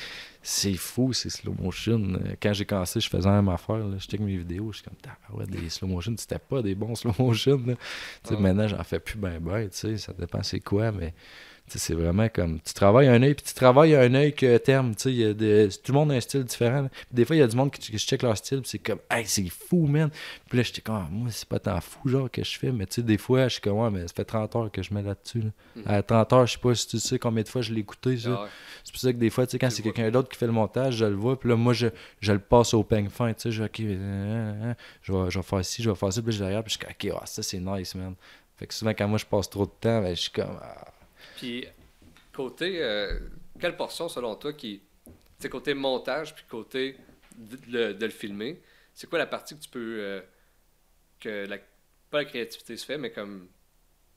C'est 0.47 0.75
fou, 0.75 1.15
c'est 1.15 1.31
slow 1.31 1.55
motion. 1.59 2.21
Quand 2.43 2.53
j'ai 2.53 2.67
commencé, 2.67 3.01
je 3.01 3.09
faisais 3.09 3.27
la 3.31 3.37
même 3.37 3.49
affaire. 3.49 3.79
Là. 3.79 3.97
Je 3.99 4.07
check 4.07 4.21
mes 4.21 4.37
vidéos, 4.37 4.73
je 4.73 4.77
suis 4.81 4.85
comme, 4.85 4.95
ah 5.09 5.35
ouais, 5.35 5.47
des 5.47 5.71
slow 5.71 5.89
motion, 5.89 6.15
c'était 6.19 6.39
pas 6.39 6.61
des 6.61 6.75
bons 6.75 6.95
slow 7.01 7.15
motion. 7.19 7.59
Là. 7.67 7.75
Maintenant, 8.39 8.69
j'en 8.69 8.85
fais 8.85 8.99
plus 9.01 9.17
ben 9.17 9.39
ben, 9.41 9.71
tu 9.71 9.79
sais, 9.79 9.97
ça 9.97 10.13
dépend 10.13 10.43
c'est 10.43 10.61
quoi, 10.61 10.93
mais 10.93 11.15
c'est 11.67 11.95
vraiment 11.95 12.29
comme, 12.29 12.61
tu 12.61 12.73
travailles 12.75 13.09
un 13.09 13.23
œil, 13.23 13.35
puis 13.35 13.45
tu 13.47 13.55
travailles 13.55 13.95
un 13.97 14.15
œil 14.15 14.33
que 14.35 14.57
t'aimes, 14.59 14.95
tu 14.95 15.15
sais, 15.17 15.35
des- 15.35 15.69
tout 15.83 15.93
le 15.93 15.99
monde 15.99 16.13
a 16.13 16.15
un 16.15 16.21
style 16.21 16.45
différent. 16.45 16.89
des 17.11 17.25
fois, 17.25 17.35
il 17.37 17.39
y 17.39 17.43
a 17.43 17.47
du 17.47 17.57
monde 17.57 17.71
qui, 17.71 17.91
qui 17.91 17.99
check 17.99 18.23
leur 18.23 18.37
style, 18.37 18.61
puis 18.61 18.71
c'est 18.71 18.79
comme, 18.79 18.99
hey, 19.11 19.25
c'est 19.27 19.49
fou, 19.49 19.87
man. 19.87 20.11
Puis 20.49 20.59
là, 20.59 20.63
j'étais 20.65 20.83
comme, 20.83 20.95
Ah, 20.97 21.09
moi, 21.11 21.29
c'est 21.33 21.49
pas 21.49 21.59
tant 21.59 21.81
fou, 21.81 22.09
genre, 22.09 22.31
que 22.31 22.45
je 22.45 22.59
fais, 22.59 22.71
mais 22.71 22.87
tu 22.87 22.97
sais, 22.97 23.03
des 23.03 23.19
fois, 23.19 23.45
je 23.49 23.55
suis 23.55 23.61
comme, 23.61 23.79
ouais, 23.79 23.91
mais 23.91 24.03
ça 24.07 24.15
fait 24.15 24.25
30 24.25 24.55
heures 24.57 24.71
que 24.71 24.83
je 24.83 24.93
mets 24.95 25.03
là-dessus. 25.03 25.41
là. 25.41 25.51
Mhm. 25.77 25.83
À 25.87 26.03
30 26.03 26.33
heures, 26.35 26.47
je 26.47 26.53
sais 26.53 26.59
pas 26.59 26.75
si 26.75 26.87
tu 26.87 26.99
sais 27.01 27.19
combien 27.19 27.43
de 27.43 27.49
fois 27.49 27.63
je 27.63 27.73
l'ai 27.73 27.81
écouté, 27.81 28.17
ça. 28.19 28.29
Ah 28.39 28.43
ouais. 28.45 28.49
C'est 28.85 28.93
pour 28.93 29.01
ça 29.01 29.13
que 29.13 29.19
des 29.19 29.31
fois, 29.31 29.47
tu 29.47 29.53
sais, 29.53 29.59
quand 29.59 29.71
c'est 29.71 29.83
quelqu'un 29.83 30.11
d'autre 30.11 30.29
qui 30.29 30.37
fait 30.39 30.47
le 30.47 30.53
montage, 30.53 30.97
je 30.97 31.07
le 31.07 31.15
vois, 31.17 31.41
puis 31.41 31.49
là, 31.49 31.57
moi, 31.57 31.73
je, 31.73 31.87
je 32.21 32.33
le 32.33 32.39
passe 32.41 32.75
au 32.75 32.85
peigne 32.85 33.09
fin, 33.09 33.33
tu 33.33 33.41
sais, 33.43 33.51
je 33.53 33.63
vais, 33.63 33.69
ok, 33.69 33.81
euh, 33.81 33.95
euh, 34.71 34.75
je 35.03 35.13
vais, 35.13 35.31
je 35.31 35.39
vais 35.39 35.43
faire 35.43 35.65
ci, 35.65 35.83
je 35.83 35.89
vais 35.91 35.97
faire 35.97 36.13
ça, 36.13 36.21
puis 36.23 36.33
je 36.33 36.45
regarde, 36.45 36.65
puis 36.67 36.75
je 36.81 36.87
suis 36.87 36.87
comme, 37.09 37.13
ok, 37.15 37.19
ah, 37.23 37.27
ça, 37.27 37.43
c'est 37.43 37.59
nice, 37.59 37.95
man. 37.95 38.15
Fait 38.57 38.67
que 38.69 38.75
souvent, 38.75 38.93
quand 38.93 39.09
moi, 39.09 39.19
je 39.19 39.25
passe 39.27 39.51
trop 39.51 39.65
de 39.67 39.73
temps, 39.81 40.01
ben, 40.03 40.15
je 40.15 40.21
suis 40.21 40.31
comme, 40.31 40.57
ah, 40.63 40.85
Puis, 41.45 41.67
côté, 42.33 42.83
euh, 42.83 43.19
quelle 43.61 43.77
portion 43.77 44.09
selon 44.09 44.35
toi 44.35 44.55
qui. 44.55 44.81
C'est 45.39 45.51
côté 45.51 45.75
montage, 45.75 46.35
puis 46.35 46.45
côté 46.49 46.97
de, 47.37 47.95
le 48.01 48.09
filmer, 48.09 48.63
c'est 48.95 49.11
quoi 49.11 49.19
la 49.19 49.27
partie 49.27 49.55
que 49.55 49.61
tu 49.61 49.69
peux. 49.69 49.99
euh, 50.01 50.23
que 51.21 51.47
la, 51.47 51.59
pas 52.11 52.23
la 52.23 52.25
créativité 52.25 52.79
se 52.79 52.87
fait, 52.87 52.97
mais 52.97 53.11
comme. 53.11 53.49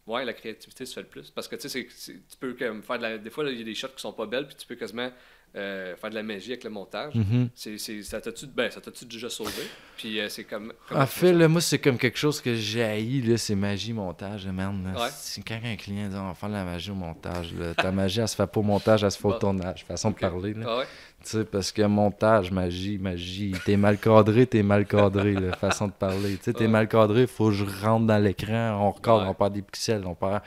Ouais, 0.06 0.24
la 0.24 0.32
créativité 0.32 0.86
se 0.86 0.94
fait 0.94 1.02
le 1.02 1.08
plus? 1.08 1.30
Parce 1.32 1.50
que 1.50 1.58
tu 1.58 1.68
sais, 1.68 1.86
tu 1.86 2.38
peux 2.40 2.54
comme 2.54 2.82
faire 2.82 2.98
de 2.98 3.04
la. 3.04 3.18
Des 3.18 3.30
fois, 3.30 3.44
il 3.50 3.58
y 3.58 3.62
a 3.62 3.66
des 3.66 3.76
shots 3.76 3.90
qui 3.90 4.02
sont 4.02 4.14
pas 4.14 4.26
belles, 4.26 4.48
puis 4.48 4.56
tu 4.56 4.66
peux 4.66 4.76
quasiment 4.76 5.12
euh, 5.56 5.96
faire 5.96 6.10
de 6.10 6.16
la 6.16 6.24
magie 6.24 6.52
avec 6.52 6.64
le 6.64 6.70
montage. 6.70 7.16
mhm. 7.16 7.50
C'est, 7.56 7.78
c'est- 7.78 8.04
ça 8.04 8.22
t'a-tu 8.22 8.46
ben, 8.48 8.70
déjà 9.10 9.30
sauvé? 9.30 9.52
Puis 9.98 10.20
euh, 10.20 10.30
c'est 10.30 10.44
comme. 10.44 10.72
En 10.94 11.06
fait, 11.08 11.34
là, 11.34 11.48
moi, 11.48 11.62
c'est 11.62 11.80
comme 11.80 11.98
quelque 11.98 12.18
chose 12.18 12.42
que 12.42 12.54
j'ai 12.54 12.84
haï, 12.84 13.22
là, 13.22 13.38
c'est 13.38 13.56
magie, 13.56 13.94
montage. 13.94 14.46
Ouais. 14.46 15.10
C'est 15.12 15.42
quand 15.42 15.60
un 15.64 15.76
client 15.76 16.10
dit, 16.10 16.16
on 16.16 16.28
va 16.28 16.34
faire 16.36 16.50
de 16.50 16.54
la 16.54 16.64
magie 16.66 16.92
au 16.92 16.96
montage, 16.96 17.54
là. 17.54 17.74
Ta 17.74 17.92
magie, 17.92 18.20
elle 18.20 18.28
se 18.28 18.36
fait 18.36 18.46
pas 18.46 18.60
au 18.60 18.64
montage, 18.64 19.04
elle 19.04 19.12
se 19.12 19.18
fait 19.18 19.28
au 19.28 19.34
tournage. 19.40 19.84
Façon 19.86 20.12
de 20.12 20.16
parler, 20.16 20.54
là. 20.54 20.66
Ah 20.68 20.78
ouais? 20.80 20.86
Tu 21.24 21.30
sais, 21.32 21.46
parce 21.46 21.72
que 21.72 21.82
montage, 21.82 22.52
magie, 22.52 23.00
magie, 23.00 23.54
t'es 23.66 23.76
mal 23.78 23.98
cadré, 23.98 24.46
t'es 24.46 24.62
mal 24.62 24.86
cadré, 24.86 25.36
façon 25.60 25.88
de 25.88 25.92
parler. 25.94 26.38
Tu 26.38 26.44
sais, 26.44 26.54
t'es 26.54 26.66
Ouais. 26.66 26.68
mal 26.68 26.88
cadré, 26.88 27.26
faut 27.26 27.48
que 27.48 27.54
je 27.56 27.66
rentre 27.66 28.06
dans 28.06 28.20
l'écran, 28.24 28.80
on 28.80 28.92
Ouais. 28.92 29.26
on 29.28 29.34
perd 29.34 29.54
des 29.54 29.62
pixels, 29.64 30.04
on 30.06 30.14
perd... 30.14 30.42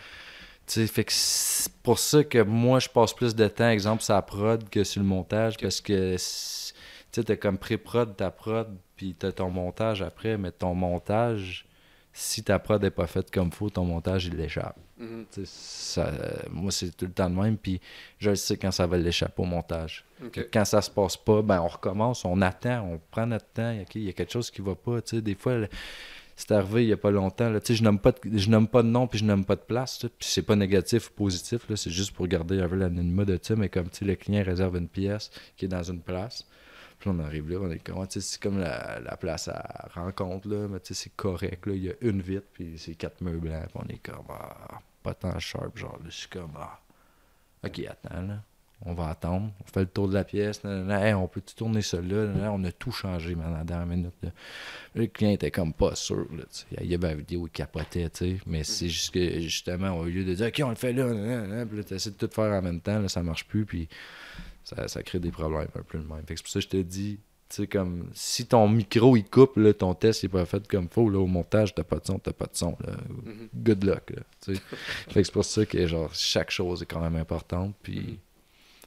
Fait 0.71 1.05
que 1.05 1.13
c'est 1.13 1.73
pour 1.83 1.99
ça 1.99 2.23
que 2.25 2.43
moi, 2.43 2.79
je 2.79 2.89
passe 2.89 3.13
plus 3.13 3.35
de 3.35 3.49
temps, 3.49 3.69
exemple, 3.71 4.03
sur 4.03 4.15
la 4.15 4.23
prod 4.23 4.69
que 4.69 4.85
sur 4.85 5.03
le 5.03 5.09
montage, 5.09 5.57
parce 5.59 5.81
que, 5.81 6.17
tu 7.13 7.25
t'as 7.25 7.37
comme 7.37 7.59
pré-prod 7.59 8.17
ta 8.17 8.31
prod, 8.31 8.69
puis 8.97 9.15
t'as 9.19 9.33
ton 9.33 9.51
montage 9.51 10.01
après, 10.03 10.37
mais 10.39 10.53
ton 10.53 10.75
montage, 10.75 11.67
si 12.13 12.43
ta 12.45 12.59
prod 12.59 12.83
est 12.85 12.91
pas 12.91 13.07
faite 13.07 13.31
comme 13.33 13.51
faut, 13.51 13.69
ton 13.71 13.85
montage, 13.85 14.27
il 14.27 14.37
l'échappe. 14.37 14.77
Mhm. 14.99 15.27
Sais, 15.31 15.43
ça, 15.47 16.13
moi, 16.51 16.71
c'est 16.71 16.97
tout 16.97 17.07
le 17.07 17.13
temps 17.13 17.31
de 17.31 17.35
même, 17.35 17.57
puis 17.57 17.81
je 18.19 18.31
le 18.31 18.37
sais 18.37 18.57
quand 18.57 18.71
ça 18.71 18.87
va 18.87 18.97
l'échapper 18.97 19.43
au 19.43 19.47
montage. 19.47 20.05
Quand 20.53 20.65
ça 20.65 20.83
se 20.83 20.91
passe 20.91 21.17
pas, 21.17 21.41
ben 21.43 21.61
on 21.63 21.69
recommence, 21.69 22.25
on 22.25 22.41
attend, 22.43 22.83
on 22.93 23.01
prend 23.11 23.27
notre 23.27 23.47
temps. 23.47 23.75
Il 23.95 24.03
y 24.05 24.09
a 24.09 24.13
quelque 24.13 24.33
chose 24.33 24.51
qui 24.51 24.61
va 24.61 24.75
pas. 24.75 25.01
tu 25.01 25.17
sais, 25.17 25.23
Des 25.23 25.35
fois, 25.35 25.57
le- 25.57 25.69
c'est 26.41 26.53
arrivé 26.53 26.85
il 26.85 26.89
y 26.89 26.93
a 26.93 26.97
pas 26.97 27.11
longtemps. 27.11 27.51
Là, 27.51 27.61
je 27.65 27.83
nomme 27.83 27.99
pas 27.99 28.13
de, 28.13 28.39
je 28.39 28.49
nomme 28.49 28.69
pas 28.69 28.83
de 28.83 28.89
nom 28.89 29.07
puis 29.07 29.19
je 29.19 29.25
nomme 29.25 29.45
pas 29.45 29.57
de 29.57 29.61
place. 29.61 29.99
Puis 29.99 30.29
c'est 30.29 30.43
pas 30.43 30.57
négatif 30.57 31.11
ou 31.11 31.13
positif. 31.13 31.63
C'est 31.75 31.91
juste 31.91 32.13
pour 32.13 32.27
garder 32.27 32.61
un 32.61 32.69
peu 32.69 32.77
l'anonymat 32.77 33.25
de 33.25 33.39
ça. 33.41 33.57
Mais 33.57 33.69
comme 33.69 33.89
le 34.01 34.15
client 34.15 34.43
réserve 34.45 34.77
une 34.77 34.89
pièce 34.89 35.31
qui 35.57 35.67
est 35.67 35.69
dans 35.69 35.83
une 35.83 36.01
place. 36.01 36.47
Puis 36.99 37.09
on 37.09 37.19
arrive 37.19 37.49
là, 37.51 37.59
on 37.61 37.71
est 37.71 38.21
c'est 38.21 38.43
comme 38.43 38.59
la, 38.59 39.01
la 39.01 39.17
place 39.17 39.49
à 39.49 39.89
rencontre, 39.95 40.49
là, 40.49 40.69
mais 40.69 40.81
c'est 40.83 41.17
correct, 41.17 41.65
là, 41.67 41.73
il 41.73 41.85
y 41.85 41.89
a 41.89 41.95
une 42.03 42.21
vitre, 42.21 42.47
puis 42.53 42.75
c'est 42.77 42.95
quatre 42.95 43.23
murs 43.23 43.41
blancs, 43.41 43.69
puis 43.69 43.81
on 43.83 43.89
est 43.89 44.03
comme, 44.03 44.27
ah, 44.29 44.81
pas 45.03 45.15
tant 45.15 45.39
sharp, 45.39 45.79
genre, 45.79 45.99
je 46.05 46.11
suis 46.11 46.29
comme, 46.29 46.53
ah, 46.59 46.79
ok, 47.65 47.81
attends, 47.89 48.21
là, 48.21 48.43
on 48.87 48.95
va 48.95 49.09
attendre, 49.09 49.53
on 49.61 49.67
fait 49.67 49.81
le 49.81 49.87
tour 49.87 50.09
de 50.09 50.15
la 50.15 50.25
pièce, 50.25 50.65
nan, 50.65 50.87
nan, 50.87 51.03
Hey, 51.03 51.15
on 51.15 51.29
peut-tu 51.29 51.55
tourner 51.55 51.83
ça 51.83 52.01
là, 52.01 52.27
Nan, 52.27 52.39
nan, 52.39 52.49
on 52.49 52.65
a 52.65 52.73
tout 52.73 52.93
changé, 52.93 53.35
man, 53.35 53.51
dans 53.51 53.59
la 53.59 53.65
dernière 53.65 53.87
minute, 53.87 54.15
là. 54.23 54.31
Le 54.95 55.07
client 55.07 55.33
était 55.33 55.51
comme 55.51 55.73
pas 55.73 55.95
sûr, 55.95 56.27
là, 56.33 56.45
tu 56.51 56.65
il 56.81 56.91
y 56.91 56.95
avait 56.95 57.09
la 57.09 57.15
vidéo, 57.15 57.47
il 57.47 57.51
capotait, 57.51 58.09
tu 58.11 58.41
mais 58.47 58.65
c'est 58.65 58.89
juste 58.89 59.13
que, 59.13 59.41
justement, 59.41 59.99
au 59.99 60.05
lieu 60.05 60.25
de 60.25 60.35
dire, 60.35 60.47
ok, 60.47 60.63
on 60.65 60.71
le 60.71 60.77
fait 60.77 60.93
là, 60.93 61.13
nan, 61.13 61.69
puis 61.69 61.79
là, 61.79 61.85
t'essaies 61.85 62.11
de 62.11 62.17
tout 62.17 62.31
faire 62.33 62.53
en 62.53 62.63
même 62.63 62.81
temps, 62.81 62.99
là, 62.99 63.09
ça 63.09 63.23
marche 63.23 63.47
plus, 63.47 63.65
puis 63.67 63.89
ça, 64.65 64.89
ça 64.89 65.03
crée 65.03 65.19
des 65.19 65.31
problèmes 65.31 65.69
un 65.75 65.83
peu 65.83 65.99
le 65.99 66.05
même. 66.05 66.25
C'est 66.29 66.43
pour 66.43 66.49
ça 66.49 66.61
que 66.61 66.65
je 66.65 66.69
te 66.69 66.77
dis, 66.77 67.19
tu 67.51 67.57
sais, 67.57 67.67
comme 67.67 68.09
si 68.15 68.47
ton 68.47 68.69
micro 68.69 69.17
il 69.17 69.25
coupe, 69.25 69.57
là, 69.57 69.75
ton 69.75 69.95
test 69.95 70.23
il 70.23 70.27
est 70.27 70.29
pas 70.29 70.45
fait 70.47 70.67
comme 70.69 70.89
faut, 70.89 71.11
là, 71.11 71.19
au 71.19 71.27
montage, 71.27 71.75
t'as 71.75 71.83
pas 71.83 71.99
de 71.99 72.07
son, 72.07 72.19
t'as 72.21 72.33
pas 72.33 72.47
de 72.47 72.57
son. 72.57 72.77
Là. 72.81 72.93
Mhm. 73.09 73.49
Good 73.55 73.85
luck. 73.85 74.11
Là, 74.11 74.23
tu 74.41 74.55
fait 75.09 75.21
que 75.21 75.23
c'est 75.25 75.33
pour 75.33 75.45
ça 75.45 75.67
que 75.67 75.87
genre 75.87 76.15
chaque 76.15 76.53
chose 76.53 76.83
est 76.83 76.87
quand 76.87 77.01
même 77.01 77.17
importante. 77.17 77.75
Puis 77.83 78.21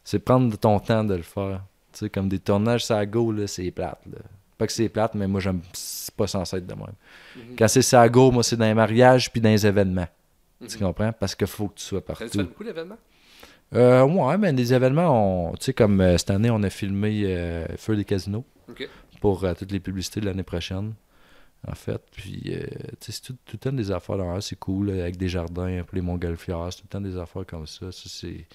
c'est 0.04 0.20
prendre 0.20 0.56
ton 0.58 0.80
temps 0.80 1.04
de 1.04 1.16
le 1.16 1.22
faire. 1.24 1.62
Tu 1.92 2.00
sais, 2.00 2.10
comme 2.10 2.28
des 2.30 2.40
tournages 2.40 2.86
ça 2.86 3.06
go, 3.06 3.32
là, 3.32 3.48
c'est 3.48 3.70
plate. 3.72 4.00
Là. 4.12 4.18
Pas 4.58 4.68
que 4.68 4.74
c'est 4.74 4.90
plate, 4.90 5.16
mais 5.16 5.28
moi 5.28 5.40
j'aime 5.40 5.62
c'est 5.74 6.14
pas 6.14 6.28
censé 6.28 6.58
être 6.58 6.68
de 6.68 6.74
même. 6.74 6.86
Mhm. 7.36 7.56
Quand 7.58 7.68
c'est 7.68 7.82
ça 7.82 8.08
go, 8.10 8.32
moi 8.32 8.44
c'est 8.44 8.56
dans 8.58 8.66
les 8.66 8.74
mariages 8.74 9.32
puis 9.32 9.42
dans 9.42 9.50
les 9.50 9.66
événements. 9.66 10.08
Tu 10.68 10.78
Mhm. 10.78 10.84
comprends? 10.88 11.12
Parce 11.14 11.36
qu'il 11.36 11.48
faut 11.48 11.68
que 11.68 11.76
tu 11.76 11.84
sois 11.86 12.02
T'as 12.02 12.16
fait 12.16 12.26
partout. 12.26 12.44
beaucoup 12.48 12.64
d'événements? 12.64 12.98
Euh, 13.76 14.04
ouais, 14.04 14.38
mais 14.38 14.54
des 14.54 14.74
événements, 14.74 15.50
on- 15.50 15.56
tu 15.56 15.66
sais, 15.66 15.74
comme 15.74 16.00
euh, 16.00 16.18
cette 16.18 16.30
année, 16.30 16.50
on 16.52 16.62
a 16.64 16.70
filmé 16.70 17.24
euh, 17.26 17.66
Feu 17.78 17.96
des 17.96 18.06
casinos 18.06 18.46
Ok. 18.70 18.88
pour 19.20 19.44
euh, 19.44 19.54
toutes 19.58 19.72
les 19.72 19.80
publicités 19.80 20.20
de 20.22 20.26
l'année 20.28 20.44
prochaine, 20.44 20.94
en 21.68 21.74
fait. 21.74 22.00
Puis, 22.12 22.44
euh, 22.54 22.66
tu 23.00 23.12
sais, 23.12 23.12
c'est 23.14 23.22
tout, 23.22 23.34
tout 23.46 23.54
le 23.54 23.58
temps 23.58 23.72
des 23.76 23.90
affaires 23.92 24.18
dans 24.18 24.40
c'est 24.42 24.58
cool, 24.60 24.92
là, 24.92 25.02
avec 25.04 25.18
des 25.18 25.28
jardins 25.28 25.82
pour 25.88 25.96
les 25.96 26.02
montgolfières, 26.02 26.68
c'est 26.72 26.78
tout 26.82 26.86
le 26.86 26.90
temps 26.90 27.02
des 27.02 27.18
affaires 27.18 27.46
comme 27.48 27.66
ça. 27.66 27.92
Ça, 27.92 28.04
c'est. 28.08 28.46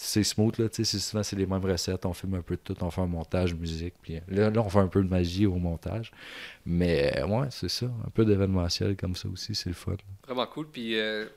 C'est 0.00 0.22
smooth, 0.22 0.58
là, 0.58 0.68
tu 0.68 0.76
sais, 0.76 0.84
c'est 0.84 1.00
souvent 1.00 1.24
c'est 1.24 1.34
les 1.34 1.44
mêmes 1.44 1.64
recettes, 1.64 2.06
on 2.06 2.12
filme 2.12 2.34
un 2.36 2.40
peu 2.40 2.54
de 2.54 2.60
tout, 2.60 2.76
on 2.84 2.90
fait 2.90 3.00
un 3.00 3.08
montage, 3.08 3.52
musique, 3.52 3.94
puis 4.00 4.18
euh, 4.18 4.20
là, 4.28 4.48
là 4.48 4.62
on 4.64 4.68
fait 4.68 4.78
un 4.78 4.86
peu 4.86 5.02
de 5.02 5.08
magie 5.08 5.44
au 5.44 5.56
montage. 5.56 6.12
Mais 6.64 7.18
euh, 7.18 7.26
ouais, 7.26 7.48
c'est 7.50 7.68
ça, 7.68 7.86
un 7.86 8.10
peu 8.10 8.24
d'événementiel 8.24 8.96
comme 8.96 9.16
ça 9.16 9.28
aussi, 9.28 9.56
c'est 9.56 9.70
le 9.70 9.74
fun. 9.74 9.96
Vraiment 10.24 10.46
cool. 10.46 10.68
Puis, 10.68 10.96
euh, 10.96 11.24
tu 11.24 11.30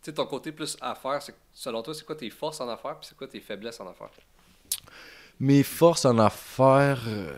sais, 0.00 0.14
ton 0.14 0.24
côté 0.24 0.50
plus 0.50 0.78
affaires, 0.80 1.20
selon 1.52 1.82
toi, 1.82 1.92
c'est 1.92 2.06
quoi 2.06 2.16
tes 2.16 2.30
forces 2.30 2.58
en 2.62 2.70
affaires, 2.70 2.98
puis 2.98 3.06
c'est 3.06 3.18
quoi 3.18 3.28
tes 3.28 3.40
faiblesses 3.40 3.80
en 3.80 3.90
affaires? 3.90 4.08
Mes 5.38 5.62
forces 5.62 6.06
en 6.06 6.18
affaires. 6.18 7.02
euh, 7.06 7.36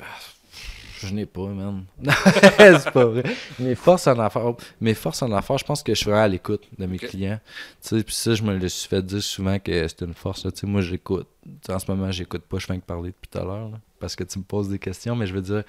je 1.06 1.14
n'ai 1.14 1.26
pas, 1.26 1.46
man. 1.46 1.84
c'est 2.02 2.90
pas 2.90 3.04
vrai. 3.04 3.22
Mes 3.58 3.74
forces 3.74 4.06
en 4.06 4.18
affaires. 4.18 4.54
Mes 4.80 4.94
forces 4.94 5.22
en 5.22 5.32
affaires, 5.32 5.58
je 5.58 5.64
pense 5.64 5.82
que 5.82 5.92
je 5.94 5.98
suis 5.98 6.10
vraiment 6.10 6.24
à 6.24 6.28
l'écoute 6.28 6.62
de 6.78 6.86
mes 6.86 6.98
clients. 6.98 7.38
Tu 7.82 7.88
sais, 7.88 8.02
puis 8.02 8.14
ça, 8.14 8.34
je 8.34 8.42
me 8.42 8.56
le 8.56 8.68
suis 8.68 8.88
fait 8.88 9.02
dire 9.02 9.22
souvent 9.22 9.58
que 9.58 9.86
c'est 9.88 10.02
une 10.02 10.14
force. 10.14 10.44
là. 10.44 10.50
Tu 10.52 10.60
sais, 10.60 10.66
moi, 10.66 10.80
j'écoute. 10.80 11.26
Tu 11.44 11.50
sais, 11.66 11.72
En 11.72 11.78
ce 11.78 11.90
moment, 11.90 12.10
j'écoute 12.10 12.42
pas, 12.42 12.58
je 12.58 12.66
fais 12.66 12.76
que 12.76 12.84
parler 12.84 13.10
depuis 13.10 13.28
tout 13.30 13.38
à 13.38 13.44
l'heure. 13.44 13.70
Parce 14.00 14.14
que 14.14 14.24
tu 14.24 14.38
me 14.38 14.44
poses 14.44 14.68
des 14.68 14.78
questions, 14.78 15.16
mais 15.16 15.26
je 15.26 15.34
veux 15.34 15.42
dire, 15.42 15.64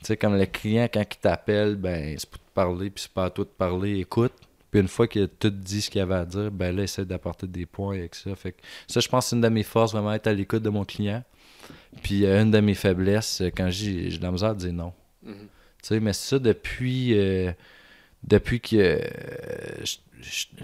tu 0.00 0.06
sais, 0.06 0.16
comme 0.16 0.36
le 0.36 0.46
client, 0.46 0.88
quand 0.92 1.02
il 1.02 1.18
t'appelle, 1.18 1.76
ben, 1.76 2.16
c'est 2.18 2.28
pour 2.28 2.38
te 2.38 2.50
parler, 2.54 2.90
puis 2.90 3.02
c'est 3.02 3.12
pas 3.12 3.24
à 3.26 3.30
toi 3.30 3.44
de 3.44 3.50
parler, 3.50 4.00
écoute. 4.00 4.32
Puis 4.70 4.80
une 4.80 4.88
fois 4.88 5.08
qu'il 5.08 5.22
a 5.22 5.26
tout 5.26 5.50
dit 5.50 5.82
ce 5.82 5.90
qu'il 5.90 6.00
avait 6.00 6.14
à 6.14 6.24
dire, 6.24 6.50
ben 6.50 6.74
là, 6.74 6.84
essaie 6.84 7.04
d'apporter 7.04 7.46
des 7.46 7.66
points 7.66 7.96
avec 7.96 8.14
ça. 8.14 8.34
Fait 8.36 8.52
que 8.52 8.58
ça, 8.86 9.00
je 9.00 9.08
pense, 9.08 9.26
c'est 9.26 9.36
une 9.36 9.42
de 9.42 9.48
mes 9.48 9.64
forces, 9.64 9.92
vraiment 9.92 10.12
être 10.12 10.28
à 10.28 10.32
l'écoute 10.32 10.62
de 10.62 10.70
mon 10.70 10.84
client. 10.84 11.24
Puis 12.02 12.24
euh, 12.24 12.42
une 12.42 12.50
de 12.50 12.60
mes 12.60 12.74
faiblesses, 12.74 13.40
euh, 13.40 13.50
quand 13.54 13.70
j'ai 13.70 14.10
j'ai 14.10 14.18
de 14.18 14.22
la 14.22 14.30
misère 14.30 14.50
à 14.50 14.54
dire 14.54 14.72
non. 14.72 14.92
Mhm. 15.22 15.34
Tu 15.82 15.88
sais, 15.88 16.00
mais 16.00 16.12
ça, 16.12 16.38
depuis, 16.38 17.18
euh, 17.18 17.52
depuis 18.22 18.60
que 18.60 18.76
euh, 18.76 19.00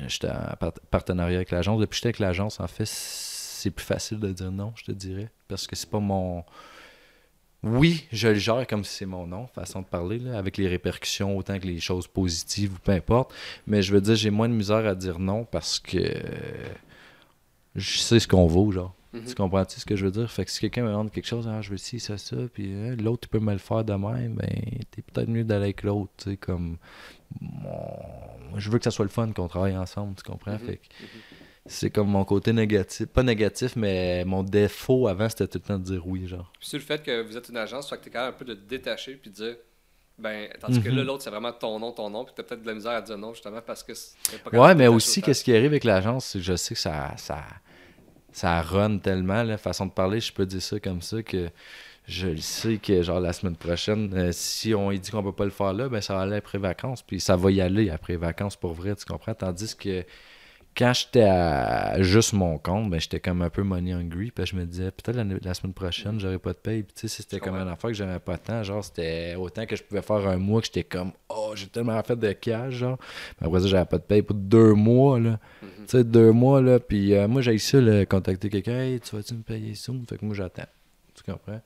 j'étais 0.09 0.29
en 0.29 0.57
part- 0.59 0.72
partenariat 0.91 1.37
avec 1.37 1.51
l'agence, 1.51 1.81
depuis 1.81 1.91
que 1.93 1.97
j'étais 1.97 2.09
avec 2.09 2.18
l'agence, 2.18 2.61
en 2.61 2.66
fait, 2.66 2.87
c'est 2.87 3.70
plus 3.70 3.85
facile 3.85 4.20
de 4.20 4.31
dire 4.33 4.53
non, 4.53 4.72
je 4.77 4.85
te 4.85 4.93
dirais. 4.93 5.31
Parce 5.49 5.66
que 5.66 5.74
c'est 5.74 5.89
pas 5.91 6.01
mon. 6.01 6.45
Oui, 7.62 8.07
je 8.12 8.29
le 8.29 8.35
gère 8.35 8.64
comme 8.66 8.85
si 8.85 8.99
c'est 8.99 9.07
mon 9.07 9.27
nom, 9.27 9.49
façon 9.49 9.81
de 9.81 9.87
parler, 9.87 10.18
là, 10.18 10.39
avec 10.39 10.57
les 10.57 10.68
répercussions, 10.68 11.37
autant 11.37 11.59
que 11.59 11.66
les 11.66 11.81
choses 11.81 12.07
positives 12.07 12.74
ou 12.74 12.79
peu 12.79 12.93
importe. 12.93 13.35
Mais 13.66 13.83
je 13.83 13.93
veux 13.93 14.01
dire, 14.01 14.14
j'ai 14.14 14.31
moins 14.31 14.49
de 14.49 14.55
misère 14.55 14.87
à 14.87 14.95
dire 14.95 15.18
non 15.18 15.45
parce 15.45 15.81
que 15.81 15.99
je 17.74 17.99
sais 17.99 18.20
ce 18.20 18.29
qu'on 18.29 18.47
vaut, 18.47 18.70
genre. 18.72 18.95
Mhm. 19.21 19.25
Tu 19.27 19.35
comprends-tu 19.35 19.81
ce 19.81 19.87
que 19.87 19.97
je 19.97 20.05
veux 20.05 20.11
dire? 20.11 20.31
Fait 20.31 20.45
que 20.45 20.51
si 20.51 20.61
quelqu'un 20.61 20.83
me 20.83 20.89
demande 20.89 21.11
quelque 21.11 21.27
chose, 21.27 21.49
ah, 21.51 21.61
je 21.62 21.71
veux 21.71 21.77
ci, 21.77 22.01
ça, 22.01 22.19
ça, 22.19 22.37
puis 22.53 22.73
hein, 22.73 22.97
l'autre, 22.97 23.29
il 23.29 23.31
peut 23.31 23.41
me 23.41 23.53
le 23.53 23.59
faire 23.59 23.85
de 23.85 23.93
même, 23.95 24.35
ben, 24.35 24.49
t'es 24.91 25.03
peut-être 25.03 25.29
mieux 25.29 25.45
d'aller 25.45 25.64
avec 25.64 25.83
l'autre, 25.83 26.12
tu 26.19 26.31
sais, 26.31 26.37
comme. 26.37 26.77
mon- 27.41 28.59
Je 28.59 28.71
veux 28.71 28.79
que 28.79 28.85
ça 28.85 28.91
soit 28.91 29.05
le 29.05 29.11
fun 29.11 29.31
qu'on 29.33 29.49
travaille 29.49 29.77
ensemble, 29.77 30.14
tu 30.17 30.23
comprends? 30.23 30.53
Mhm. 30.53 30.59
Fait 30.61 30.77
que 30.77 30.83
c'est 31.67 31.91
comme 31.91 32.09
mon 32.09 32.25
côté 32.25 32.53
négatif. 32.53 33.07
Pas 33.07 33.23
négatif, 33.25 33.75
mais 33.77 34.25
mon 34.25 34.43
défaut 34.45 35.09
avant, 35.09 35.29
c'était 35.29 35.49
tout 35.49 35.59
le 35.59 35.64
temps 35.69 35.79
de 35.79 35.85
dire 35.85 36.07
oui, 36.07 36.27
genre. 36.27 36.51
Puis, 36.59 36.69
c'est 36.71 36.79
le 36.79 36.85
fait 36.85 37.03
que 37.03 37.23
vous 37.23 37.37
êtes 37.37 37.49
une 37.49 37.57
agence, 37.57 37.89
fait 37.91 37.99
que 37.99 38.05
t'es 38.05 38.11
quand 38.11 38.21
même 38.21 38.29
un 38.31 38.33
peu 38.33 38.45
de 38.45 38.55
te 38.55 38.69
détacher, 38.69 39.14
puis 39.17 39.31
de 39.31 39.35
dire, 39.35 39.57
Ben, 40.19 40.49
tandis 40.61 40.81
que 40.81 40.89
là, 40.89 41.03
Mhm. 41.03 41.07
l'autre, 41.09 41.23
c'est 41.25 41.29
vraiment 41.29 41.53
ton 41.53 41.79
nom, 41.79 41.93
ton 41.93 42.09
nom, 42.09 42.25
puis 42.25 42.33
t'as 42.35 42.43
peut-être 42.43 42.62
de 42.62 42.67
la 42.67 42.73
misère 42.73 42.93
à 42.93 43.03
dire 43.03 43.19
non, 43.19 43.35
justement, 43.35 43.61
parce 43.61 43.83
que 43.83 43.93
c'est 43.93 44.43
pas 44.43 44.49
Ouais, 44.59 44.75
mais 44.75 44.87
aussi, 44.87 45.21
qu'est-ce 45.21 45.45
qui 45.45 45.53
arrive 45.53 45.67
avec 45.67 45.85
l'agence, 45.85 46.25
c'est 46.25 46.39
que 46.39 46.45
je 46.47 46.57
sais 46.57 46.73
que 46.75 46.81
ça, 46.81 47.12
ça, 47.19 47.45
ça 48.37 48.61
run 48.61 48.99
tellement, 48.99 49.43
la 49.43 49.57
façon 49.57 49.87
de 49.87 49.93
parler, 49.93 50.20
je 50.20 50.30
peux 50.30 50.45
dire 50.45 50.61
ça 50.61 50.78
comme 50.78 51.01
ça, 51.01 51.22
que 51.22 51.49
je 52.07 52.28
le 52.28 52.37
sais 52.37 52.76
que, 52.76 53.03
genre, 53.03 53.18
la 53.18 53.32
semaine 53.32 53.57
prochaine, 53.57 54.12
euh, 54.14 54.30
si 54.32 54.74
on 54.74 54.93
dit 54.93 55.11
qu'on 55.11 55.22
peut 55.22 55.32
pas 55.32 55.47
le 55.47 55.51
faire 55.51 55.72
là, 55.72 55.89
ben 55.89 56.03
ça 56.03 56.14
va 56.14 56.20
aller 56.22 56.37
après 56.37 56.59
vacances, 56.59 57.03
puis 57.03 57.18
ça 57.18 57.34
va 57.37 57.51
y 57.51 57.62
aller 57.62 57.89
après 57.89 58.16
vacances 58.16 58.57
pour 58.57 58.74
vrai, 58.74 58.95
tu 58.95 59.07
comprends? 59.07 59.34
Tandis 59.34 59.74
que 59.74 60.05
quand 60.77 60.93
j'étais 60.93 61.22
à 61.22 62.03
juste 62.03 62.35
mon 62.35 62.59
compte, 62.59 62.91
ben 62.91 63.01
j'étais 63.01 63.20
comme 63.20 63.41
un 63.43 63.49
peu 63.49 63.62
money 63.62 63.93
hungry, 63.93 64.31
puis 64.31 64.45
je 64.45 64.55
me 64.55 64.64
disais, 64.64 64.91
peut-être 64.91 65.16
la, 65.16 65.24
la 65.24 65.55
semaine 65.55 65.72
prochaine, 65.72 66.20
j'aurais 66.20 66.39
pas 66.39 66.53
de 66.53 66.59
paye, 66.59 66.83
puis 66.83 66.93
tu 66.95 67.01
sais, 67.03 67.09
si 67.09 67.22
c'était 67.22 67.39
comme 67.41 67.55
un 67.55 67.66
affaire 67.66 67.91
que 67.91 67.97
j'avais 67.97 68.18
pas 68.18 68.37
de 68.37 68.43
temps, 68.43 68.62
genre, 68.62 68.85
c'était 68.85 69.35
autant 69.37 69.64
que 69.64 69.74
je 69.74 69.83
pouvais 69.83 70.03
faire 70.03 70.29
un 70.29 70.37
mois 70.37 70.61
que 70.61 70.66
j'étais 70.66 70.85
comme, 70.85 71.12
oh, 71.31 71.53
j'ai 71.55 71.66
tellement 71.68 72.01
fait 72.03 72.16
de 72.16 72.33
cash, 72.33 72.74
genre. 72.74 72.99
Mais 73.41 73.47
après 73.47 73.61
ça, 73.61 73.68
j'avais 73.68 73.87
pas 73.87 73.99
de 73.99 74.03
paye 74.03 74.22
pour 74.22 74.37
deux 74.37 74.74
mois, 74.74 75.18
là. 75.18 75.39
Mhm. 75.62 75.68
Tu 75.79 75.83
sais, 75.87 76.05
deux 76.05 76.33
mois, 76.33 76.61
là. 76.61 76.79
Puis 76.79 77.14
euh, 77.14 77.27
moi, 77.27 77.41
j'ai 77.43 77.57
ça, 77.59 77.81
là, 77.81 78.05
contacter 78.05 78.51
quelqu'un. 78.51 78.79
Hey, 78.81 79.01
tu 79.01 79.16
vas-tu 79.16 79.35
me 79.35 79.43
payer 79.43 79.74
ça? 79.74 79.93
Fait 80.09 80.18
que 80.18 80.24
moi, 80.24 80.35
j'attends. 80.35 80.66
Tu 81.14 81.22
comprends? 81.31 81.61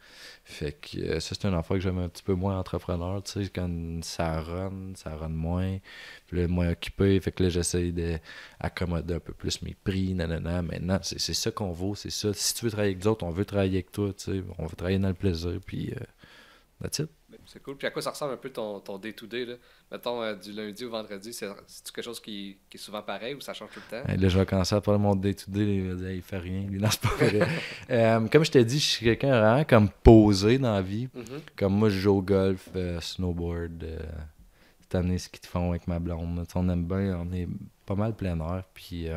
Fait 0.51 0.73
que 0.73 0.99
euh, 0.99 1.21
ça, 1.21 1.35
c'est 1.35 1.47
un 1.47 1.55
affaire 1.55 1.77
que 1.77 1.83
j'aime 1.83 1.99
un 1.99 2.09
petit 2.09 2.23
peu 2.23 2.35
moins 2.35 2.59
entrepreneur. 2.59 3.23
Tu 3.23 3.45
sais, 3.45 3.51
quand 3.51 4.05
ça 4.05 4.41
run, 4.41 4.93
ça 4.95 5.17
run 5.17 5.29
moins. 5.31 5.79
Puis 6.27 6.39
là, 6.39 6.49
moins 6.49 6.71
occupé. 6.71 7.19
Fait 7.21 7.33
que 7.33 7.45
là, 7.45 7.49
j'essaye 7.49 7.93
d'accommoder 7.93 9.15
un 9.15 9.21
peu 9.21 9.33
plus 9.33 9.63
mes 9.63 9.75
prix. 9.85 10.15
Nanana. 10.15 10.63
Maintenant, 10.63 10.99
c'est 11.03 11.19
c'est 11.21 11.35
ça 11.35 11.51
qu'on 11.51 11.73
vaut. 11.73 11.95
C'est 11.95 12.11
ça. 12.11 12.33
Si 12.35 12.55
tu 12.55 12.65
veux 12.65 12.71
travailler 12.71 12.93
avec 12.93 13.03
d'autres, 13.03 13.25
on 13.25 13.31
veut 13.31 13.45
travailler 13.45 13.79
avec 13.79 13.93
toi. 13.93 14.13
Tu 14.13 14.25
sais, 14.25 14.45
on 14.59 14.67
veut 14.67 14.77
travailler 14.77 14.99
dans 14.99 15.09
le 15.09 15.15
plaisir. 15.15 15.59
Puis, 15.65 15.93
euh, 15.93 16.05
that's 16.83 16.99
it. 16.99 17.20
C'est 17.53 17.61
cool. 17.61 17.77
Puis 17.77 17.89
à 17.89 17.91
quoi 17.91 18.01
ça 18.01 18.11
ressemble 18.11 18.35
un 18.35 18.37
peu 18.37 18.51
ton, 18.51 18.79
ton 18.79 18.97
day-to-day, 18.97 19.45
là? 19.45 19.55
Mettons, 19.91 20.23
euh, 20.23 20.37
du 20.37 20.53
lundi 20.53 20.85
au 20.85 20.91
vendredi, 20.91 21.33
c'est 21.33 21.49
quelque 21.93 22.05
chose 22.05 22.21
qui, 22.21 22.59
qui 22.71 22.77
est 22.77 22.81
souvent 22.81 23.03
pareil 23.03 23.35
ou 23.35 23.41
ça 23.41 23.53
change 23.55 23.71
tout 23.75 23.81
le 23.91 23.99
temps? 23.99 24.09
Hey, 24.09 24.19
là, 24.19 24.29
je 24.29 24.39
vais 24.39 24.47
commencer 24.47 24.77
à 24.77 24.81
parler 24.81 24.99
de 24.99 25.03
mon 25.03 25.17
day-to-day. 25.17 25.77
Il 25.77 25.89
va 25.89 25.95
dire, 25.95 26.13
il 26.13 26.23
fait 26.23 26.39
rien. 26.39 26.69
C'est 26.91 27.01
pas 27.01 27.09
vrai. 27.17 27.49
Euh, 27.91 28.29
comme 28.29 28.45
je 28.45 28.53
t'ai 28.53 28.65
dit, 28.65 28.79
je 28.79 28.85
suis 28.85 29.05
quelqu'un 29.05 29.41
vraiment 29.41 29.65
comme 29.65 29.89
posé 29.89 30.59
dans 30.59 30.75
la 30.75 30.83
vie. 30.83 31.09
Mhm. 31.13 31.41
Comme 31.57 31.75
moi, 31.75 31.89
je 31.89 31.99
joue 31.99 32.19
au 32.19 32.23
golf, 32.23 32.69
euh, 32.77 33.01
snowboard. 33.01 33.85
cette 34.81 34.95
année, 34.95 35.19
ski 35.19 35.41
de 35.41 35.47
fond 35.47 35.71
avec 35.71 35.89
ma 35.89 35.99
blonde. 35.99 36.47
On 36.55 36.69
aime 36.69 36.85
bien, 36.85 37.19
on 37.21 37.33
est 37.33 37.49
pas 37.85 37.97
mal 37.97 38.15
plein 38.15 38.39
air. 38.39 38.63
Puis, 38.75 39.09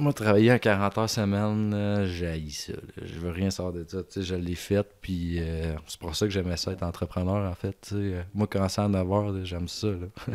moi, 0.00 0.12
travailler 0.12 0.52
en 0.52 0.58
40 0.58 0.98
heures 0.98 1.10
semaine, 1.10 1.72
euh, 1.74 2.06
j'ai 2.06 2.48
ça. 2.50 2.72
là. 2.72 2.78
Je 3.02 3.18
veux 3.18 3.30
rien 3.30 3.50
savoir 3.50 3.72
de 3.74 3.84
ça. 3.88 3.98
Je 4.20 4.34
l'ai 4.34 4.54
fait. 4.54 4.86
Puis, 5.00 5.36
euh, 5.38 5.74
c'est 5.86 5.98
pour 6.00 6.14
ça 6.16 6.26
que 6.26 6.32
j'aimais 6.32 6.56
ça 6.56 6.72
être 6.72 6.82
entrepreneur, 6.82 7.48
en 7.50 7.54
fait. 7.54 7.94
Moi, 8.34 8.46
commencer 8.46 8.80
à 8.80 8.88
9 8.88 9.12
heures, 9.12 9.44
j'aime 9.44 9.68
ça. 9.68 9.88
là. 9.88 10.06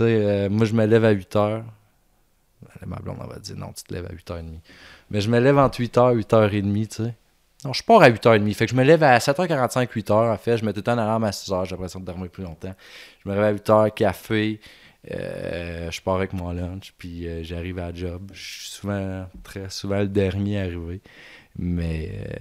Euh, 0.00 0.48
moi, 0.48 0.64
je 0.66 0.74
me 0.74 0.86
lève 0.86 1.04
à 1.04 1.10
8 1.10 1.36
heures. 1.36 1.64
Ma 2.86 2.96
blonde, 2.96 3.18
elle 3.22 3.28
va 3.28 3.38
dire 3.38 3.56
non, 3.56 3.72
tu 3.72 3.84
te 3.84 3.92
lèves 3.94 4.06
à 4.06 4.12
8h30. 4.12 4.60
Mais 5.10 5.20
je 5.20 5.30
me 5.30 5.38
lève 5.38 5.58
entre 5.58 5.80
8h 5.80 6.12
et 6.12 6.22
8h30, 6.22 6.88
tu 6.88 6.94
sais. 7.04 7.14
Non, 7.64 7.72
je 7.72 7.82
pars 7.82 8.02
à 8.02 8.10
8h30. 8.10 8.54
Fait 8.54 8.66
que 8.66 8.72
je 8.72 8.76
me 8.76 8.84
lève 8.84 9.02
à 9.02 9.18
7h45, 9.18 9.88
8h. 9.88 10.12
En 10.12 10.36
fait, 10.36 10.58
je 10.58 10.64
mets 10.64 10.72
tout 10.72 10.78
le 10.78 10.82
temps 10.84 10.98
à 10.98 11.30
6h. 11.30 11.64
J'ai 11.64 11.70
l'impression 11.72 12.00
de 12.00 12.04
dormir 12.04 12.30
plus 12.30 12.44
longtemps. 12.44 12.74
Je 13.24 13.28
me 13.28 13.34
réveille 13.34 13.60
à 13.66 13.86
8h, 13.86 13.94
café. 13.94 14.60
Euh, 15.12 15.90
je 15.90 16.00
pars 16.02 16.16
avec 16.16 16.32
mon 16.32 16.52
lunch. 16.52 16.92
Puis 16.98 17.26
euh, 17.26 17.42
j'arrive 17.42 17.78
à 17.78 17.90
la 17.90 17.94
job. 17.94 18.30
Je 18.34 18.42
suis 18.60 18.70
souvent, 18.70 19.28
très 19.42 19.70
souvent 19.70 20.00
le 20.00 20.08
dernier 20.08 20.60
arrivé. 20.60 21.00
Mais 21.56 22.10
euh, 22.14 22.34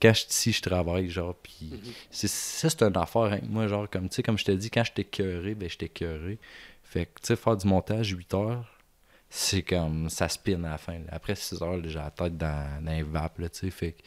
quand 0.00 0.12
je 0.14 0.20
suis 0.20 0.28
ici, 0.30 0.52
je 0.52 0.62
travaille, 0.62 1.08
genre. 1.10 1.34
Puis 1.42 1.70
Mhm. 1.72 1.92
c'est 2.10 2.28
ça, 2.28 2.70
c'est 2.70 2.82
une 2.82 2.96
affaire 2.96 3.22
avec 3.22 3.44
moi, 3.48 3.66
genre, 3.68 3.88
comme, 3.90 4.08
tu 4.08 4.16
sais, 4.16 4.22
comme 4.22 4.38
je 4.38 4.44
te 4.44 4.52
dis, 4.52 4.70
quand 4.70 4.84
j'étais 4.84 5.04
cœuré, 5.04 5.54
ben, 5.54 5.68
j'étais 5.68 5.88
cœuré. 5.88 6.38
Fait 6.84 7.06
que, 7.06 7.20
tu 7.20 7.26
sais, 7.28 7.36
faire 7.36 7.56
du 7.56 7.66
montage 7.66 8.10
8 8.10 8.32
heures, 8.34 8.64
c'est 9.30 9.62
comme, 9.62 10.08
ça 10.08 10.28
spin 10.28 10.64
à 10.64 10.70
la 10.70 10.78
fin. 10.78 10.94
là. 11.00 11.06
Après 11.12 11.34
6 11.34 11.60
heures, 11.62 11.80
j'ai 11.84 11.98
la 11.98 12.10
tête 12.10 12.36
dans, 12.38 12.82
dans 12.84 12.92
les 12.92 13.02
vapes, 13.02 13.38
là, 13.40 13.48
tu 13.50 13.58
sais. 13.60 13.70
Fait 13.70 13.92
que, 13.92 14.02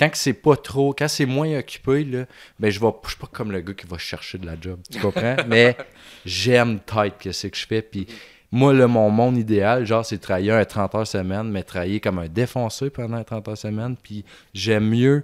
quand 0.00 0.10
c'est 0.14 0.32
pas 0.32 0.56
trop, 0.56 0.94
quand 0.94 1.08
c'est 1.08 1.26
moins 1.26 1.58
occupé, 1.58 2.04
là, 2.04 2.24
ben, 2.58 2.70
je 2.70 2.80
je 2.80 3.08
suis 3.08 3.18
pas 3.18 3.26
comme 3.30 3.52
le 3.52 3.60
gars 3.60 3.74
qui 3.74 3.86
va 3.86 3.98
chercher 3.98 4.38
de 4.38 4.46
la 4.46 4.58
job, 4.58 4.80
tu 4.90 4.98
comprends? 4.98 5.36
Mais 5.46 5.76
j'aime 6.24 6.80
tête 6.80 7.18
que 7.18 7.32
c'est 7.32 7.50
que 7.50 7.58
je 7.58 7.66
fais, 7.66 7.82
puis 7.82 8.06
moi, 8.50 8.72
là, 8.72 8.88
mon 8.88 9.10
monde 9.10 9.36
idéal, 9.36 9.84
genre, 9.84 10.04
c'est 10.04 10.16
de 10.16 10.22
travailler 10.22 10.52
un 10.52 10.64
30 10.64 10.94
heures 10.94 11.06
semaine, 11.06 11.50
mais 11.50 11.62
travailler 11.62 12.00
comme 12.00 12.18
un 12.18 12.26
défonceur 12.26 12.90
pendant 12.90 13.18
un 13.18 13.22
30 13.22 13.46
heures 13.46 13.58
semaine, 13.58 13.94
puis 14.02 14.24
j'aime 14.52 14.88
mieux 14.88 15.22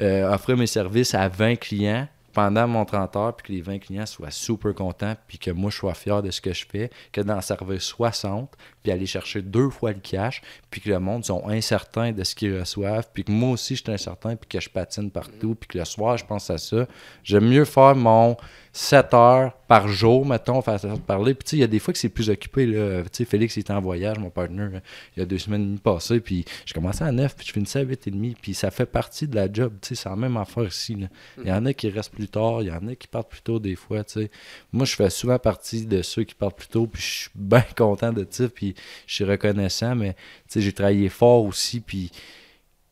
euh, 0.00 0.32
offrir 0.32 0.56
mes 0.56 0.66
services 0.66 1.14
à 1.14 1.28
20 1.28 1.56
clients 1.56 2.08
pendant 2.32 2.66
mon 2.66 2.84
30 2.84 3.16
heures, 3.16 3.36
puis 3.36 3.46
que 3.46 3.52
les 3.52 3.60
20 3.60 3.78
clients 3.80 4.06
soient 4.06 4.30
super 4.30 4.72
contents, 4.74 5.16
puis 5.26 5.38
que 5.38 5.50
moi, 5.50 5.70
je 5.70 5.76
sois 5.76 5.94
fier 5.94 6.22
de 6.22 6.30
ce 6.30 6.40
que 6.40 6.54
je 6.54 6.64
fais, 6.66 6.90
que 7.12 7.20
d'en 7.20 7.42
servir 7.42 7.82
60, 7.82 8.56
puis 8.86 8.92
aller 8.92 9.06
chercher 9.06 9.42
deux 9.42 9.68
fois 9.68 9.90
le 9.90 9.98
cash, 9.98 10.42
puis 10.70 10.80
que 10.80 10.90
le 10.90 11.00
monde 11.00 11.24
sont 11.24 11.48
incertains 11.48 12.12
de 12.12 12.22
ce 12.22 12.36
qu'ils 12.36 12.56
reçoivent, 12.56 13.08
puis 13.12 13.24
que 13.24 13.32
moi 13.32 13.50
aussi, 13.50 13.74
je 13.74 13.82
suis 13.82 13.92
incertain, 13.92 14.36
puis 14.36 14.48
que 14.48 14.60
je 14.60 14.70
patine 14.70 15.10
partout, 15.10 15.56
puis 15.56 15.66
que 15.66 15.78
le 15.78 15.84
soir, 15.84 16.16
je 16.16 16.24
pense 16.24 16.50
à 16.50 16.58
ça. 16.58 16.86
J'aime 17.24 17.48
mieux 17.48 17.64
faire 17.64 17.96
mon 17.96 18.36
7 18.70 19.14
heures 19.14 19.52
par 19.66 19.88
jour, 19.88 20.24
mettons, 20.26 20.60
façon 20.60 20.94
de 20.94 21.00
parler. 21.00 21.34
Puis, 21.34 21.44
tu 21.44 21.50
sais, 21.50 21.56
il 21.56 21.60
y 21.60 21.64
a 21.64 21.66
des 21.66 21.78
fois 21.78 21.92
que 21.92 21.98
c'est 21.98 22.10
plus 22.10 22.30
occupé, 22.30 22.66
là. 22.66 23.02
Tu 23.04 23.08
sais, 23.12 23.24
Félix, 23.24 23.56
il 23.56 23.60
était 23.60 23.72
en 23.72 23.80
voyage, 23.80 24.18
mon 24.18 24.30
partner, 24.30 24.68
là, 24.70 24.80
il 25.16 25.20
y 25.20 25.22
a 25.22 25.26
deux 25.26 25.38
semaines 25.38 25.62
et 25.62 25.64
demie 25.64 25.78
passées, 25.78 26.20
puis 26.20 26.44
je 26.64 26.74
commençais 26.74 27.02
à 27.02 27.10
9, 27.10 27.34
puis 27.34 27.46
je 27.46 27.52
finissais 27.52 27.80
à 27.80 27.82
8 27.82 28.06
et 28.06 28.10
demi, 28.12 28.36
puis 28.40 28.54
ça 28.54 28.70
fait 28.70 28.86
partie 28.86 29.26
de 29.26 29.34
la 29.34 29.50
job, 29.52 29.72
tu 29.80 29.88
sais, 29.88 30.02
c'est 30.02 30.08
la 30.08 30.14
même 30.14 30.36
affaire 30.36 30.66
ici. 30.66 30.96
Il 31.42 31.48
y 31.48 31.52
en 31.52 31.66
a 31.66 31.72
qui 31.72 31.88
restent 31.88 32.12
plus 32.12 32.28
tard, 32.28 32.62
il 32.62 32.68
y 32.68 32.70
en 32.70 32.86
a 32.86 32.94
qui 32.94 33.08
partent 33.08 33.30
plus 33.30 33.40
tôt 33.40 33.58
des 33.58 33.74
fois, 33.74 34.04
tu 34.04 34.20
sais. 34.20 34.30
Moi, 34.72 34.84
je 34.84 34.94
fais 34.94 35.10
souvent 35.10 35.38
partie 35.40 35.86
de 35.86 36.02
ceux 36.02 36.22
qui 36.22 36.36
partent 36.36 36.58
plus 36.58 36.68
tôt, 36.68 36.86
puis 36.86 37.02
je 37.02 37.10
suis 37.22 37.30
bien 37.34 37.64
content 37.76 38.12
de 38.12 38.24
ça, 38.28 38.48
puis 38.48 38.75
je 39.06 39.14
suis 39.14 39.24
reconnaissant, 39.24 39.94
mais, 39.94 40.14
tu 40.14 40.20
sais, 40.48 40.60
j'ai 40.60 40.72
travaillé 40.72 41.08
fort 41.08 41.44
aussi, 41.44 41.80
puis 41.80 42.10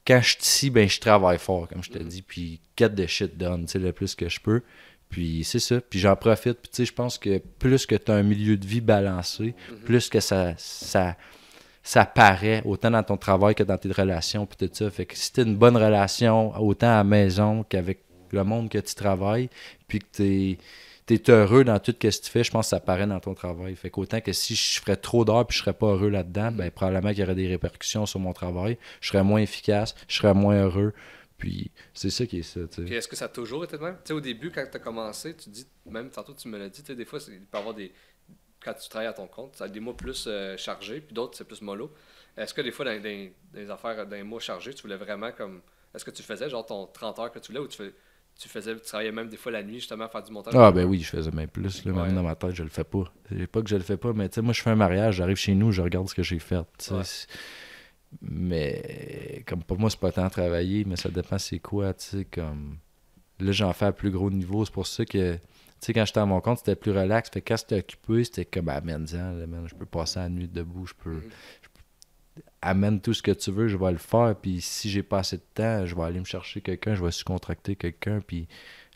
quand 0.07 0.21
je 0.21 0.31
suis 0.31 0.43
ici, 0.43 0.71
ben, 0.71 0.89
je 0.89 1.01
travaille 1.01 1.39
fort, 1.39 1.69
comme 1.69 1.83
je 1.83 1.91
te 1.91 1.99
dis, 1.99 2.23
puis 2.23 2.61
get 2.77 2.91
de 2.91 3.07
shit 3.07 3.37
done, 3.37 3.67
tu 3.67 3.73
sais, 3.73 3.79
le 3.79 3.93
plus 3.93 4.15
que 4.15 4.29
je 4.29 4.41
peux. 4.41 4.63
Puis 5.09 5.45
c'est 5.45 5.61
ça, 5.61 5.81
puis 5.81 6.01
j'en 6.01 6.17
profite. 6.17 6.59
Puis 6.61 6.71
tu 6.71 6.77
sais, 6.79 6.85
je 6.87 6.93
pense 6.93 7.19
que 7.19 7.39
plus 7.59 7.87
que 7.87 7.95
tu 7.95 8.11
as 8.11 8.15
un 8.15 8.23
milieu 8.23 8.57
de 8.57 8.67
vie 8.67 8.81
balancé, 8.81 9.55
plus 9.85 10.09
que 10.09 10.19
ça, 10.19 10.55
ça, 10.57 11.17
ça 11.85 12.05
paraît 12.05 12.63
autant 12.65 12.91
dans 12.91 13.03
ton 13.03 13.17
travail 13.17 13.55
que 13.55 13.63
dans 13.63 13.79
tes 13.79 13.93
relations, 13.93 14.45
puis 14.45 14.67
tout 14.67 14.75
ça. 14.75 14.91
Fait 14.91 15.07
que 15.07 15.17
si 15.17 15.33
tu 15.33 15.43
une 15.43 15.57
bonne 15.57 15.77
relation, 15.77 16.59
autant 16.61 16.89
à 16.89 16.97
la 16.97 17.05
maison 17.05 17.63
qu'avec 17.63 18.01
le 18.33 18.43
monde 18.43 18.69
que 18.69 18.79
tu 18.79 18.95
travailles, 18.95 19.49
puis 19.87 20.01
que 20.01 20.07
tu 20.13 20.25
es, 20.25 20.59
heureux 21.29 21.65
dans 21.65 21.79
tout 21.79 21.93
ce 21.93 21.97
que 21.97 22.25
tu 22.25 22.31
fais, 22.31 22.45
je 22.45 22.51
pense 22.51 22.67
que 22.67 22.71
ça 22.71 22.81
paraît 22.81 23.07
dans 23.07 23.21
ton 23.21 23.35
travail. 23.35 23.77
Fait 23.77 23.91
qu'autant 23.91 24.21
que 24.21 24.33
si 24.33 24.55
je 24.55 24.81
ferais 24.81 24.97
trop 24.97 25.25
d'heures 25.25 25.47
puis 25.47 25.57
je 25.57 25.63
serais 25.63 25.75
pas 25.75 25.87
heureux 25.89 26.09
là-dedans, 26.09 26.51
ben 26.53 26.71
probablement 26.71 27.11
qu'il 27.11 27.21
y 27.21 27.23
aurait 27.23 27.35
des 27.35 27.47
répercussions 27.49 28.07
sur 28.07 28.21
mon 28.21 28.33
travail. 28.33 28.79
Je 29.01 29.09
serais 29.09 29.23
moins 29.25 29.41
efficace, 29.41 29.95
je 30.09 30.17
serais 30.17 30.35
moins 30.35 30.63
heureux. 30.63 30.93
Puis 31.39 31.71
c'est 31.93 32.11
ça 32.11 32.27
qui 32.27 32.39
est 32.39 32.43
ça, 32.43 32.61
tu 32.73 32.87
est-ce 32.95 33.09
que 33.09 33.17
ça 33.17 33.27
a 33.27 33.29
toujours 33.29 33.65
été 33.65 33.77
de 33.77 33.83
même? 33.83 33.97
Tu 33.97 34.09
sais, 34.09 34.13
au 34.15 34.21
début, 34.21 34.51
quand 34.51 34.65
tu 34.71 34.77
as 34.77 34.81
commencé, 34.81 35.35
tu 35.37 35.51
dis, 35.51 35.67
même 35.85 36.09
tantôt 36.11 36.33
tu 36.33 36.49
me 36.49 36.57
l'as 36.59 36.69
dit, 36.69 36.81
tu 36.81 36.87
sais, 36.87 36.95
des 36.97 37.05
fois, 37.05 37.19
il 37.29 37.41
peut 37.41 37.57
y 37.59 37.61
avoir 37.61 37.75
des. 37.75 37.93
Quand 38.65 38.73
tu 38.75 38.89
travailles 38.89 39.09
à 39.09 39.13
ton 39.13 39.27
compte, 39.27 39.57
ça 39.57 39.65
a 39.65 39.69
des 39.69 39.81
mois 39.81 39.97
plus 39.97 40.25
euh, 40.27 40.57
chargés, 40.57 41.01
puis 41.01 41.13
d'autres, 41.15 41.37
c'est 41.37 41.45
plus 41.45 41.61
mollo. 41.61 41.93
Est-ce 42.37 42.55
que 42.55 42.63
des 42.63 42.71
fois, 42.71 42.85
dans, 42.87 42.93
dans- 42.95 43.31
dans 43.53 43.61
les 43.61 43.71
affaires 43.71 44.07
d'un 44.07 44.25
mois 44.25 44.41
chargé, 44.41 44.73
tu 44.73 44.83
voulais 44.83 44.97
vraiment 44.97 45.33
comme. 45.33 45.61
Est-ce 45.95 46.05
que 46.05 46.11
tu 46.11 46.23
faisais 46.23 46.49
genre 46.49 46.65
ton 46.65 46.87
30 46.87 47.19
heures 47.19 47.31
que 47.33 47.39
tu 47.41 47.49
voulais 47.53 47.61
ou 47.65 47.69
tu, 47.69 47.77
fais, 47.77 47.93
tu 48.39 48.49
faisais, 48.49 48.75
tu 48.75 48.81
travaillais 48.83 49.13
même 49.13 49.29
des 49.29 49.37
fois 49.37 49.53
la 49.53 49.63
nuit 49.63 49.75
justement 49.77 50.05
à 50.05 50.09
faire 50.09 50.23
du 50.23 50.33
montage? 50.33 50.55
Ah 50.57 50.73
ben 50.73 50.85
oui, 50.87 51.01
je 51.01 51.09
faisais 51.11 51.31
même 51.31 51.49
plus. 51.49 51.85
Là, 51.85 51.93
Ouais. 51.93 52.03
Même 52.07 52.15
dans 52.17 52.23
ma 52.23 52.35
tête, 52.35 52.55
je 52.55 52.63
le 52.63 52.69
fais 52.69 52.85
pas. 52.85 53.05
C'est 53.29 53.47
pas 53.47 53.63
que 53.63 53.69
je 53.69 53.77
le 53.77 53.83
fais 53.83 53.97
pas, 53.97 54.13
mais 54.13 54.29
tu 54.29 54.37
sais, 54.37 54.43
moi 54.43 54.53
je 54.53 54.61
fais 54.63 54.71
un 54.71 54.77
mariage, 54.77 55.17
j'arrive 55.17 55.37
chez 55.37 55.55
nous, 55.55 55.71
je 55.73 55.83
regarde 55.83 56.09
ce 56.09 56.15
que 56.15 56.23
j'ai 56.23 56.39
fait. 56.39 56.57
Ouais. 56.91 57.03
Mais 58.21 59.43
comme 59.47 59.63
pour 59.63 59.79
moi, 59.79 59.91
c'est 59.91 59.99
pas 60.01 60.13
tant 60.13 60.29
travailler, 60.31 60.85
mais 60.85 60.97
ça 60.97 61.09
dépend 61.09 61.39
c'est 61.39 61.59
quoi, 61.59 61.95
tu 61.95 62.05
sais, 62.05 62.25
comme. 62.25 62.79
Là, 63.41 63.51
j'en 63.53 63.73
fais 63.73 63.87
à 63.87 63.93
plus 63.93 64.11
gros 64.11 64.31
niveau. 64.31 64.65
C'est 64.65 64.73
pour 64.73 64.87
ça 64.87 65.05
que. 65.05 65.35
Tu 65.35 65.41
sais, 65.89 65.93
quand 65.93 66.05
j'étais 66.05 66.21
à 66.21 66.25
mon 66.27 66.41
compte, 66.41 66.59
c'était 66.59 66.77
plus 66.77 66.93
relax. 66.93 67.29
Fait 67.31 67.41
que 67.43 67.49
quand 67.49 67.57
c'était 67.57 67.81
occupé, 67.81 68.25
c'était 68.25 68.45
comme 68.45 68.67
là, 68.67 68.81
man, 68.81 69.07
je 69.09 69.75
peux 69.75 69.85
passer 69.87 70.21
la 70.21 70.29
nuit 70.29 70.49
debout, 70.49 70.87
je 70.87 70.95
peux. 70.95 71.11
Mhm. 71.11 71.23
je 71.63 71.64
peux- 71.64 71.64
Amène 72.67 73.01
tout 73.01 73.13
ce 73.15 73.23
que 73.23 73.31
tu 73.33 73.51
veux, 73.51 73.69
je 73.69 73.77
vais 73.77 73.93
le 73.93 73.99
faire. 73.99 74.35
Puis 74.41 74.61
si 74.63 74.89
j'ai 74.91 75.03
pas 75.03 75.19
assez 75.19 75.37
de 75.37 75.43
temps, 75.55 75.85
je 75.87 75.95
vais 75.95 76.03
aller 76.03 76.21
me 76.21 76.25
chercher 76.25 76.61
quelqu'un, 76.63 76.95
je 76.95 77.05
vais 77.05 77.11
sous-contracter 77.11 77.77
quelqu'un, 77.77 78.21
puis 78.27 78.49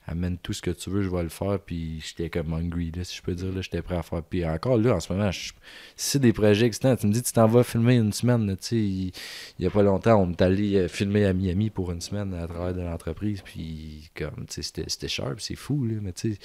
amène 0.06 0.38
tout 0.38 0.54
ce 0.54 0.62
que 0.62 0.70
tu 0.70 0.88
veux, 0.88 1.02
je 1.02 1.10
vais 1.10 1.22
le 1.22 1.28
faire. 1.28 1.60
Puis 1.60 2.00
j'étais 2.00 2.30
comme 2.30 2.54
hungry, 2.54 2.90
là, 2.92 3.04
si 3.04 3.16
je 3.16 3.22
peux 3.22 3.34
dire, 3.34 3.52
là, 3.52 3.60
j'étais 3.60 3.82
prêt 3.82 3.96
à 3.98 4.02
faire. 4.02 4.22
Puis 4.22 4.44
encore 4.46 4.78
là, 4.78 4.94
en 4.96 5.00
ce 5.00 5.12
moment, 5.12 5.30
je- 5.30 5.52
si 5.96 6.10
c'est 6.12 6.18
des 6.18 6.32
projets 6.32 6.64
existants, 6.66 6.96
tu 6.96 7.06
me 7.06 7.12
dis, 7.12 7.22
tu 7.22 7.32
t'en 7.32 7.46
vas 7.46 7.62
filmer 7.62 7.96
une 7.96 8.12
semaine, 8.14 8.46
tu 8.56 8.66
sais, 8.66 8.76
il, 8.76 9.12
il 9.58 9.64
y 9.64 9.66
a 9.66 9.70
pas 9.70 9.82
longtemps, 9.82 10.16
on 10.22 10.30
est 10.32 10.40
allé 10.42 10.76
euh, 10.76 10.88
filmer 10.88 11.26
à 11.26 11.34
Miami 11.34 11.68
pour 11.70 11.92
une 11.92 12.00
semaine 12.00 12.32
à 12.34 12.46
travers 12.48 12.74
de 12.74 12.80
l'entreprise. 12.82 13.42
Puis 13.42 14.10
comme, 14.16 14.46
tu 14.46 14.62
sais, 14.62 14.82
c'était- 14.88 15.08
sharp, 15.08 15.40
c'est 15.40 15.56
fou, 15.56 15.84
là, 15.84 15.96
mais 16.00 16.12
tu 16.14 16.32
sais, 16.34 16.38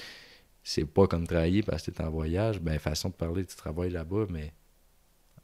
c'est 0.63 0.85
pas 0.85 1.07
comme 1.07 1.25
travailler 1.27 1.63
parce 1.63 1.83
que 1.85 1.91
t'es 1.91 2.03
en 2.03 2.09
voyage. 2.11 2.59
Ben, 2.59 2.79
façon 2.79 3.09
de 3.09 3.13
parler, 3.15 3.45
tu 3.45 3.55
travailles 3.55 3.91
là-bas, 3.91 4.25
mais 4.29 4.53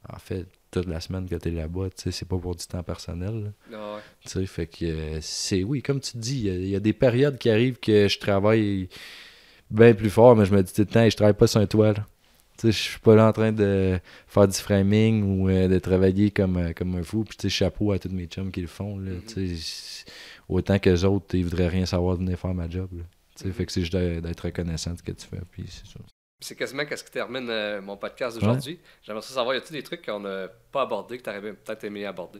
en 0.09 0.19
fait, 0.19 0.47
toute 0.71 0.87
la 0.87 0.99
semaine 0.99 1.27
que 1.27 1.35
t'es 1.35 1.51
là-bas, 1.51 1.89
tu 1.89 2.03
sais, 2.03 2.11
c'est 2.11 2.27
pas 2.27 2.37
pour 2.37 2.55
du 2.55 2.65
temps 2.65 2.83
personnel. 2.83 3.53
Ah 3.73 3.95
ouais. 3.95 4.01
Tu 4.23 4.29
sais, 4.29 4.45
fait 4.45 4.67
que 4.67 4.85
euh, 4.85 5.19
c'est, 5.21 5.63
oui, 5.63 5.81
comme 5.81 5.99
tu 5.99 6.17
dis, 6.17 6.39
il 6.39 6.45
y 6.45 6.49
a- 6.49 6.55
il 6.55 6.69
y, 6.69 6.75
a 6.75 6.79
des 6.79 6.93
périodes 6.93 7.37
qui 7.37 7.49
arrivent 7.49 7.79
que 7.79 8.07
je 8.07 8.19
travaille 8.19 8.89
bien 9.71 9.93
plus 9.93 10.09
fort, 10.09 10.35
mais 10.35 10.45
je 10.45 10.53
me 10.53 10.61
dis 10.63 10.73
tout 10.73 10.81
le 10.81 10.87
temps, 10.87 11.09
je 11.09 11.15
travaille 11.15 11.33
pas 11.33 11.47
sur 11.47 11.59
un 11.59 11.65
toit. 11.67 11.93
Là. 11.93 12.05
Je 12.63 12.71
suis 12.71 12.99
pas 12.99 13.15
là 13.15 13.27
en 13.27 13.31
train 13.31 13.53
de 13.53 13.99
faire 14.27 14.47
du 14.47 14.57
framing 14.57 15.23
ou 15.23 15.49
euh, 15.49 15.67
de 15.67 15.79
travailler 15.79 16.29
comme, 16.31 16.57
euh, 16.57 16.73
comme 16.73 16.95
un 16.95 17.03
fou. 17.03 17.23
Puis 17.23 17.49
chapeau 17.49 17.91
à 17.93 17.99
tous 17.99 18.09
mes 18.09 18.25
chums 18.25 18.51
qui 18.51 18.61
le 18.61 18.67
font. 18.67 18.97
Là, 18.97 19.11
mm-hmm. 19.11 20.05
Autant 20.49 20.77
que 20.77 20.89
les 20.89 21.05
autres, 21.05 21.35
ils 21.35 21.43
voudraient 21.43 21.69
rien 21.69 21.85
savoir 21.85 22.17
de 22.17 22.23
venir 22.23 22.37
faire 22.37 22.53
ma 22.53 22.69
job. 22.69 22.89
Là. 22.91 23.03
Mm-hmm. 23.39 23.53
Fait 23.53 23.65
que 23.65 23.71
c'est 23.71 23.81
juste 23.81 23.95
d'être 23.95 24.41
reconnaissant 24.41 24.91
de 24.91 24.97
ce 24.97 25.03
que 25.03 25.13
tu 25.13 25.25
fais. 25.25 25.39
Puis 25.51 25.65
c'est 25.69 25.87
ça. 25.87 25.99
C'est 26.39 26.55
quasiment 26.55 26.83
ce 26.89 27.03
qui 27.03 27.11
termine 27.11 27.49
euh, 27.49 27.81
mon 27.81 27.97
podcast 27.97 28.39
d'aujourd'hui. 28.39 28.79
J'aimerais 29.03 29.21
savoir, 29.21 29.55
y 29.55 29.57
a-t-il 29.57 29.73
des 29.73 29.83
trucs 29.83 30.05
qu'on 30.05 30.21
n'a 30.21 30.47
pas 30.71 30.83
abordés 30.83 31.17
que 31.17 31.23
tu 31.23 31.29
aurais 31.29 31.41
peut-être 31.41 31.83
aimé 31.83 32.05
aborder? 32.05 32.39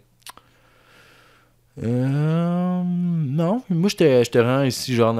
Euh, 1.81 2.81
non, 2.83 3.63
moi 3.69 3.89
je 3.89 3.95
te, 3.95 4.23
je 4.23 4.29
te 4.29 4.37
rends 4.37 4.63
ici 4.63 4.93
genre 4.93 5.15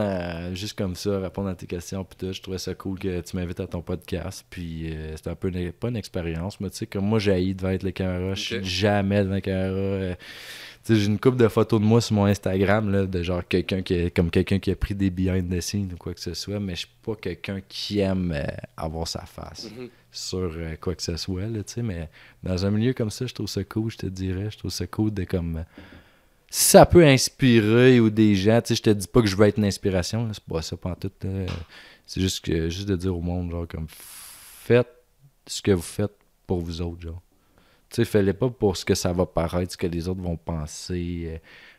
juste 0.53 0.77
comme 0.77 0.95
ça, 0.95 1.19
répondre 1.19 1.47
à 1.47 1.55
tes 1.55 1.67
questions 1.67 2.03
puis 2.03 2.33
Je 2.33 2.41
trouvais 2.41 2.57
ça 2.57 2.73
cool 2.73 2.99
que 2.99 3.21
tu 3.21 3.37
m'invites 3.37 3.59
à 3.59 3.67
ton 3.67 3.81
podcast. 3.81 4.45
Puis 4.49 4.91
euh, 4.91 5.15
c'était 5.15 5.29
un 5.29 5.35
peu 5.35 5.51
pas 5.71 5.87
une 5.87 5.95
expérience, 5.95 6.59
mais 6.59 6.69
tu 6.69 6.77
sais, 6.77 6.87
comme 6.87 7.05
moi 7.05 7.19
j'ai 7.19 7.53
devant 7.53 7.69
être 7.69 7.83
les 7.83 7.93
caméras, 7.93 8.35
je 8.35 8.41
suis 8.41 8.63
jamais 8.63 9.23
devant 9.23 9.35
la 9.35 9.41
caméra. 9.41 9.75
Euh, 9.75 10.15
j'ai 10.95 11.05
une 11.05 11.19
couple 11.19 11.37
de 11.37 11.47
photos 11.47 11.79
de 11.79 11.85
moi 11.85 12.01
sur 12.01 12.15
mon 12.15 12.25
Instagram, 12.25 12.91
là, 12.91 13.05
de 13.05 13.23
genre 13.23 13.47
quelqu'un 13.47 13.81
qui 13.81 14.11
comme 14.11 14.31
quelqu'un 14.31 14.59
qui 14.59 14.71
a 14.71 14.75
pris 14.75 14.95
des 14.95 15.09
behind 15.09 15.49
the 15.49 15.61
scenes 15.61 15.91
ou 15.93 15.97
quoi 15.97 16.13
que 16.13 16.19
ce 16.19 16.33
soit, 16.33 16.59
mais 16.59 16.75
je 16.75 16.79
suis 16.79 16.89
pas 17.03 17.15
quelqu'un 17.15 17.61
qui 17.67 17.99
aime 17.99 18.31
euh, 18.35 18.45
avoir 18.77 19.07
sa 19.07 19.25
face 19.25 19.67
mm-hmm. 19.67 19.89
sur 20.11 20.51
quoi 20.81 20.95
que 20.95 21.03
ce 21.03 21.17
soit, 21.17 21.47
là, 21.47 21.59
mais 21.83 22.09
dans 22.43 22.65
un 22.65 22.71
milieu 22.71 22.93
comme 22.93 23.09
ça, 23.09 23.25
je 23.25 23.33
trouve 23.33 23.47
ça 23.47 23.63
cool, 23.63 23.91
je 23.91 23.97
te 23.97 24.05
dirais. 24.07 24.49
Je 24.51 24.57
trouve 24.57 24.71
ça 24.71 24.87
cool 24.87 25.13
de 25.13 25.23
comme 25.23 25.63
si 26.49 26.63
ça 26.63 26.85
peut 26.85 27.05
inspirer 27.05 27.99
ou 27.99 28.09
des 28.09 28.35
gens, 28.35 28.61
tu 28.61 28.69
sais, 28.69 28.75
je 28.75 28.81
te 28.81 28.89
dis 28.89 29.07
pas 29.07 29.21
que 29.21 29.27
je 29.27 29.35
veux 29.35 29.45
être 29.45 29.57
une 29.57 29.65
inspiration, 29.65 30.27
c'est 30.33 30.43
pas 30.43 30.61
ça 30.61 30.77
pas 30.77 30.95
tout. 30.95 31.11
C'est 32.05 32.21
juste 32.21 32.43
que 32.43 32.69
juste 32.69 32.87
de 32.87 32.95
dire 32.95 33.15
au 33.15 33.21
monde, 33.21 33.51
genre, 33.51 33.67
comme 33.67 33.85
faites 33.87 34.89
ce 35.45 35.61
que 35.61 35.71
vous 35.71 35.81
faites 35.81 36.13
pour 36.47 36.59
vous 36.59 36.81
autres, 36.81 37.01
genre. 37.01 37.21
Tu 37.89 37.95
sais, 37.95 38.05
faites-le 38.05 38.33
pas 38.33 38.49
pour 38.49 38.77
ce 38.77 38.85
que 38.85 38.95
ça 38.95 39.13
va 39.13 39.25
paraître, 39.25 39.71
ce 39.71 39.77
que 39.77 39.87
les 39.87 40.07
autres 40.07 40.21
vont 40.21 40.37
penser. 40.37 41.23
Euh, 41.25 41.37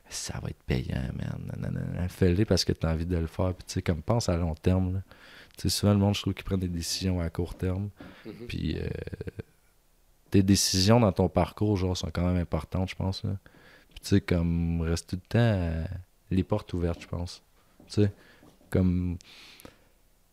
ça 0.09 0.41
va 0.43 0.49
être 0.49 0.63
payant, 0.65 1.03
man. 1.17 2.09
Fais-le 2.09 2.45
parce 2.45 2.65
que 2.65 2.73
tu 2.73 2.85
as 2.85 2.91
envie 2.91 3.07
de 3.07 3.17
le 3.17 3.29
faire. 3.29 3.55
Puis, 3.55 3.65
tu 3.67 3.75
sais, 3.75 3.83
comme 3.83 4.03
pense 4.03 4.29
à 4.29 4.37
long 4.37 4.55
terme. 4.55 5.03
Tu 5.57 5.63
sais, 5.63 5.69
souvent, 5.69 5.93
le 5.93 5.99
monde, 5.99 6.15
je 6.17 6.23
trouve 6.23 6.35
qu'il 6.35 6.45
prend 6.45 6.59
des 6.59 6.69
décisions 6.69 7.21
à 7.21 7.31
court 7.31 7.55
terme. 7.55 7.91
Mm-hmm. 8.27 8.47
Puis, 8.49 8.77
euh, 8.77 8.89
tes 10.31 10.43
décisions 10.43 10.99
dans 10.99 11.13
ton 11.13 11.29
parcours, 11.29 11.77
genre, 11.77 11.97
sont 11.97 12.11
quand 12.13 12.27
même 12.27 12.41
importantes, 12.41 12.91
je 12.91 12.97
pense. 12.97 13.23
Là 13.23 13.37
tu 14.03 14.09
sais, 14.09 14.21
comme, 14.21 14.81
reste 14.81 15.11
tout 15.11 15.17
le 15.17 15.29
temps 15.29 15.39
euh, 15.39 15.85
les 16.31 16.43
portes 16.43 16.73
ouvertes, 16.73 17.03
je 17.03 17.09
pense. 17.09 17.43
Tu 17.89 18.03
sais, 18.03 18.13
comme, 18.71 19.19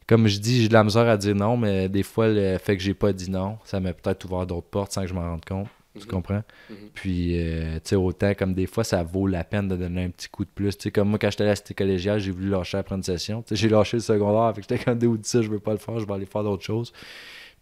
comme 0.07 0.27
je 0.27 0.39
dis, 0.39 0.61
j'ai 0.61 0.67
de 0.69 0.73
la 0.73 0.83
misère 0.83 1.07
à 1.07 1.17
dire 1.17 1.35
non, 1.35 1.57
mais 1.57 1.89
des 1.89 2.03
fois, 2.03 2.29
le 2.29 2.57
fait 2.57 2.77
que 2.77 2.83
j'ai 2.83 2.93
pas 2.93 3.11
dit 3.11 3.29
non, 3.29 3.57
ça 3.65 3.79
m'a 3.79 3.93
peut-être 3.93 4.25
ouvert 4.25 4.47
d'autres 4.47 4.67
portes 4.67 4.93
sans 4.93 5.01
que 5.01 5.07
je 5.07 5.13
m'en 5.13 5.21
rende 5.21 5.45
compte. 5.45 5.67
Tu 5.95 6.05
mhm. 6.05 6.11
comprends? 6.11 6.43
Mhm. 6.69 6.75
Puis, 6.93 7.39
euh, 7.39 7.75
tu 7.75 7.89
sais, 7.89 7.95
autant 7.95 8.33
comme 8.35 8.53
des 8.53 8.67
fois, 8.67 8.83
ça 8.83 9.03
vaut 9.03 9.27
la 9.27 9.43
peine 9.43 9.67
de 9.67 9.75
donner 9.75 10.05
un 10.05 10.09
petit 10.09 10.29
coup 10.29 10.45
de 10.45 10.49
plus. 10.49 10.77
Tu 10.77 10.83
sais, 10.83 10.91
comme 10.91 11.09
moi, 11.09 11.19
quand 11.19 11.29
j'étais 11.29 11.43
à 11.43 11.47
la 11.47 11.55
cité 11.55 11.73
collégiale, 11.73 12.19
j'ai 12.19 12.31
voulu 12.31 12.49
lâcher 12.49 12.77
après 12.77 12.95
une 12.95 13.03
session. 13.03 13.41
Tu 13.41 13.49
sais, 13.49 13.55
j'ai 13.55 13.69
lâché 13.69 13.97
le 13.97 14.01
secondaire, 14.01 14.53
fait 14.55 14.61
que 14.61 14.67
j'étais 14.69 14.83
comme 14.83 15.03
ou 15.03 15.17
ça, 15.21 15.41
je 15.41 15.49
veux 15.49 15.59
pas 15.59 15.71
le 15.71 15.77
faire, 15.77 15.99
je 15.99 16.05
vais 16.05 16.13
aller 16.13 16.25
faire 16.25 16.43
d'autres 16.43 16.63
choses. 16.63 16.93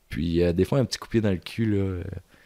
Puis, 0.09 0.43
euh, 0.43 0.53
des 0.53 0.65
fois, 0.65 0.79
un 0.79 0.85
petit 0.85 0.99
coup 0.99 1.07
de 1.07 1.11
pied 1.11 1.21
dans 1.21 1.31
le 1.31 1.37
cul, 1.37 1.65
là, 1.65 2.03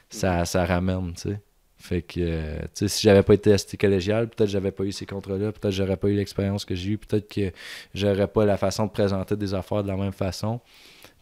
ça, 0.10 0.46
ça 0.46 0.66
ramène, 0.66 1.14
tu 1.14 1.30
sais. 1.30 1.42
Fait 1.80 2.02
que, 2.02 2.20
euh, 2.20 2.60
si 2.74 3.02
j'avais 3.02 3.24
pas 3.24 3.34
été 3.34 3.54
assisté 3.54 3.78
collégial, 3.78 4.28
peut-être 4.28 4.50
j'avais 4.50 4.72
pas 4.72 4.84
eu 4.84 4.92
ces 4.92 5.06
contrats-là, 5.06 5.54
peut-être 5.54 5.72
j'aurais 5.72 5.96
pas 5.96 6.10
eu 6.10 6.16
l'expérience 6.16 6.66
que 6.66 6.76
j'ai 6.76 6.92
eue, 6.92 6.98
peut-être 6.98 7.34
que 7.34 7.52
j'aurais 7.94 8.28
pas 8.28 8.46
la 8.46 8.58
façon 8.58 8.86
de 8.86 8.92
présenter 8.92 9.38
des 9.38 9.54
affaires 9.54 9.82
de 9.82 9.88
la 9.88 9.96
même 9.96 10.12
façon. 10.12 10.60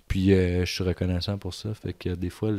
Puis 0.08 0.34
euh, 0.34 0.66
je 0.66 0.72
suis 0.72 0.84
reconnaissant 0.84 1.38
pour 1.38 1.54
ça. 1.54 1.74
Fait 1.74 1.94
que 1.94 2.10
des 2.10 2.30
fois, 2.30 2.52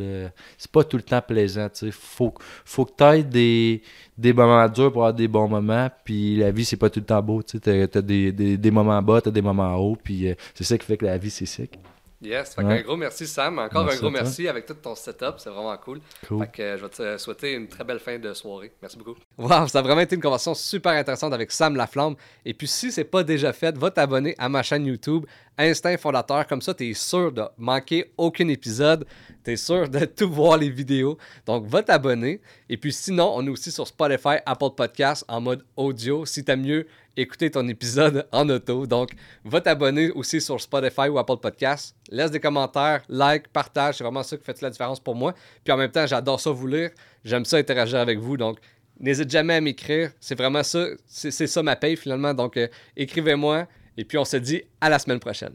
c'est 0.58 0.70
pas 0.70 0.84
tout 0.84 0.98
le 0.98 1.02
temps 1.02 1.22
plaisant. 1.22 1.68
Sais. 1.72 1.90
Faut, 1.90 2.34
faut 2.64 2.84
que 2.84 2.92
tu 2.96 3.04
aies 3.04 3.24
des, 3.24 3.82
des 4.16 4.32
moments 4.32 4.68
durs 4.68 4.92
pour 4.92 5.02
avoir 5.02 5.14
des 5.14 5.28
bons 5.28 5.48
moments. 5.48 5.88
Puis 6.04 6.36
la 6.36 6.50
vie, 6.50 6.64
c'est 6.64 6.76
pas 6.76 6.90
tout 6.90 7.00
le 7.00 7.06
temps 7.06 7.22
beau. 7.22 7.42
Tu 7.42 7.56
as, 7.56 8.02
des, 8.02 8.32
des, 8.32 8.70
moments 8.70 9.02
bas, 9.02 9.20
tu 9.22 9.30
as 9.30 9.32
des 9.32 9.42
moments 9.42 9.74
hauts. 9.76 9.96
Puis 9.96 10.28
euh, 10.28 10.34
c'est 10.54 10.64
ça 10.64 10.76
qui 10.76 10.84
fait 10.84 10.98
que 10.98 11.06
la 11.06 11.16
vie, 11.16 11.30
c'est 11.30 11.46
sick. 11.46 11.78
Yes, 12.20 12.54
fait 12.54 12.62
un 12.62 12.80
gros 12.82 12.96
merci 12.96 13.26
Sam. 13.28 13.60
Encore 13.60 13.88
un 13.88 13.96
gros 13.96 14.10
merci 14.10 14.48
avec 14.48 14.66
tout 14.66 14.74
ton 14.74 14.96
setup, 14.96 15.34
c'est 15.38 15.50
vraiment 15.50 15.76
cool. 15.76 16.00
Fait 16.22 16.50
que 16.50 16.76
je 16.76 16.82
vais 16.82 16.88
te 16.88 17.18
souhaiter 17.18 17.52
une 17.52 17.68
très 17.68 17.84
belle 17.84 18.00
fin 18.00 18.18
de 18.18 18.32
soirée. 18.32 18.72
Merci 18.82 18.98
beaucoup. 18.98 19.14
Wow, 19.36 19.68
ça 19.68 19.78
a 19.78 19.82
vraiment 19.82 20.00
été 20.00 20.16
une 20.16 20.22
conversation 20.22 20.54
super 20.54 20.92
intéressante 20.92 21.32
avec 21.32 21.52
Sam 21.52 21.76
Laflamme. 21.76 22.16
Et 22.44 22.54
puis 22.54 22.66
si 22.66 22.90
c'est 22.90 23.04
pas 23.04 23.22
déjà 23.22 23.52
fait, 23.52 23.76
va 23.78 23.92
t'abonner 23.92 24.34
à 24.38 24.48
ma 24.48 24.64
chaîne 24.64 24.84
YouTube 24.86 25.26
Instinct 25.58 25.98
Fondateur. 25.98 26.46
Comme 26.46 26.62
ça, 26.62 26.72
tu 26.72 26.88
es 26.88 26.94
sûr 26.94 27.32
de 27.32 27.42
manquer 27.56 28.12
aucun 28.16 28.48
épisode. 28.48 29.04
Tu 29.44 29.52
es 29.52 29.56
sûr 29.56 29.88
de 29.88 30.04
tout 30.16 30.30
voir 30.30 30.56
les 30.56 30.70
vidéos. 30.70 31.18
Donc, 31.46 31.66
va 31.66 31.82
t'abonner. 31.82 32.40
Et 32.68 32.76
puis 32.76 32.92
sinon, 32.92 33.32
on 33.34 33.44
est 33.46 33.50
aussi 33.50 33.70
sur 33.70 33.86
Spotify, 33.86 34.36
Apple 34.46 34.70
Podcasts 34.76 35.24
en 35.28 35.40
mode 35.40 35.64
audio. 35.76 36.24
Si 36.24 36.44
tu 36.44 36.56
mieux 36.56 36.86
écouter 37.18 37.50
ton 37.50 37.66
épisode 37.68 38.26
en 38.32 38.48
auto. 38.48 38.86
Donc, 38.86 39.10
va 39.44 39.60
t'abonner 39.60 40.10
aussi 40.10 40.40
sur 40.40 40.60
Spotify 40.60 41.08
ou 41.08 41.18
Apple 41.18 41.36
Podcasts. 41.36 41.96
Laisse 42.10 42.30
des 42.30 42.40
commentaires, 42.40 43.02
like, 43.08 43.48
partage. 43.48 43.96
C'est 43.96 44.04
vraiment 44.04 44.22
ça 44.22 44.36
qui 44.36 44.44
fait 44.44 44.60
la 44.62 44.70
différence 44.70 45.00
pour 45.00 45.14
moi. 45.14 45.34
Puis 45.64 45.72
en 45.72 45.76
même 45.76 45.90
temps, 45.90 46.06
j'adore 46.06 46.40
ça 46.40 46.50
vous 46.50 46.66
lire. 46.66 46.90
J'aime 47.24 47.44
ça 47.44 47.56
interagir 47.56 47.98
avec 47.98 48.18
vous. 48.18 48.36
Donc, 48.36 48.58
n'hésite 49.00 49.30
jamais 49.30 49.54
à 49.54 49.60
m'écrire. 49.60 50.12
C'est 50.20 50.38
vraiment 50.38 50.62
ça. 50.62 50.86
C'est 51.06 51.46
ça 51.46 51.62
ma 51.62 51.76
paye 51.76 51.96
finalement. 51.96 52.32
Donc, 52.32 52.56
euh, 52.56 52.68
écrivez-moi. 52.96 53.66
Et 53.96 54.04
puis, 54.04 54.16
on 54.16 54.24
se 54.24 54.36
dit 54.36 54.62
à 54.80 54.88
la 54.88 54.98
semaine 54.98 55.20
prochaine. 55.20 55.54